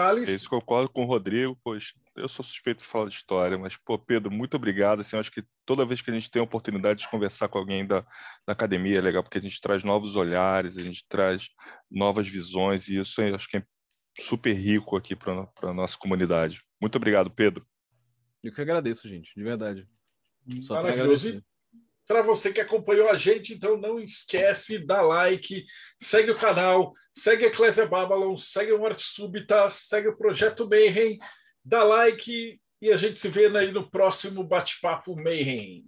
Thales. 0.00 0.44
Eu 0.44 0.50
concordo 0.50 0.88
com 0.88 1.02
o 1.02 1.06
Rodrigo, 1.06 1.58
pois 1.62 1.92
eu 2.16 2.28
sou 2.28 2.44
suspeito 2.44 2.80
de 2.80 2.86
falar 2.86 3.08
de 3.08 3.14
história, 3.14 3.58
mas, 3.58 3.76
pô, 3.76 3.98
Pedro, 3.98 4.30
muito 4.30 4.56
obrigado. 4.56 5.00
Assim, 5.00 5.16
eu 5.16 5.20
acho 5.20 5.30
que 5.30 5.44
toda 5.64 5.84
vez 5.84 6.00
que 6.00 6.10
a 6.10 6.14
gente 6.14 6.30
tem 6.30 6.40
a 6.40 6.44
oportunidade 6.44 7.00
de 7.00 7.08
conversar 7.08 7.48
com 7.48 7.58
alguém 7.58 7.86
da, 7.86 8.00
da 8.46 8.52
academia 8.52 8.98
é 8.98 9.00
legal, 9.00 9.22
porque 9.22 9.38
a 9.38 9.42
gente 9.42 9.60
traz 9.60 9.84
novos 9.84 10.16
olhares, 10.16 10.76
a 10.76 10.82
gente 10.82 11.04
traz 11.08 11.48
novas 11.90 12.28
visões, 12.28 12.88
e 12.88 12.98
isso 12.98 13.20
eu 13.20 13.34
acho 13.34 13.48
que 13.48 13.58
é 13.58 13.64
super 14.18 14.52
rico 14.52 14.96
aqui 14.96 15.14
para 15.14 15.48
a 15.62 15.74
nossa 15.74 15.96
comunidade. 15.96 16.62
Muito 16.80 16.96
obrigado, 16.96 17.30
Pedro. 17.30 17.66
Eu 18.42 18.52
que 18.52 18.60
agradeço, 18.60 19.08
gente, 19.08 19.32
de 19.36 19.42
verdade. 19.42 19.86
Só 20.62 20.74
Maravilhoso. 20.74 21.42
Para 22.06 22.22
você 22.22 22.52
que 22.52 22.60
acompanhou 22.60 23.08
a 23.08 23.16
gente, 23.16 23.54
então 23.54 23.76
não 23.76 24.00
esquece, 24.00 24.84
dá 24.84 25.00
like, 25.00 25.64
segue 26.00 26.30
o 26.30 26.38
canal, 26.38 26.92
segue 27.16 27.44
a 27.44 27.48
Eclésia 27.48 27.86
Babylon, 27.86 28.36
segue 28.36 28.72
o 28.72 28.78
Morte 28.78 29.04
Súbita, 29.04 29.70
segue 29.70 30.08
o 30.08 30.16
Projeto 30.16 30.68
Mayhem, 30.68 31.18
dá 31.64 31.84
like 31.84 32.60
e 32.82 32.90
a 32.90 32.96
gente 32.96 33.20
se 33.20 33.28
vê 33.28 33.46
aí 33.56 33.70
no 33.70 33.90
próximo 33.90 34.42
Bate-Papo 34.42 35.14
Mayhem. 35.14 35.84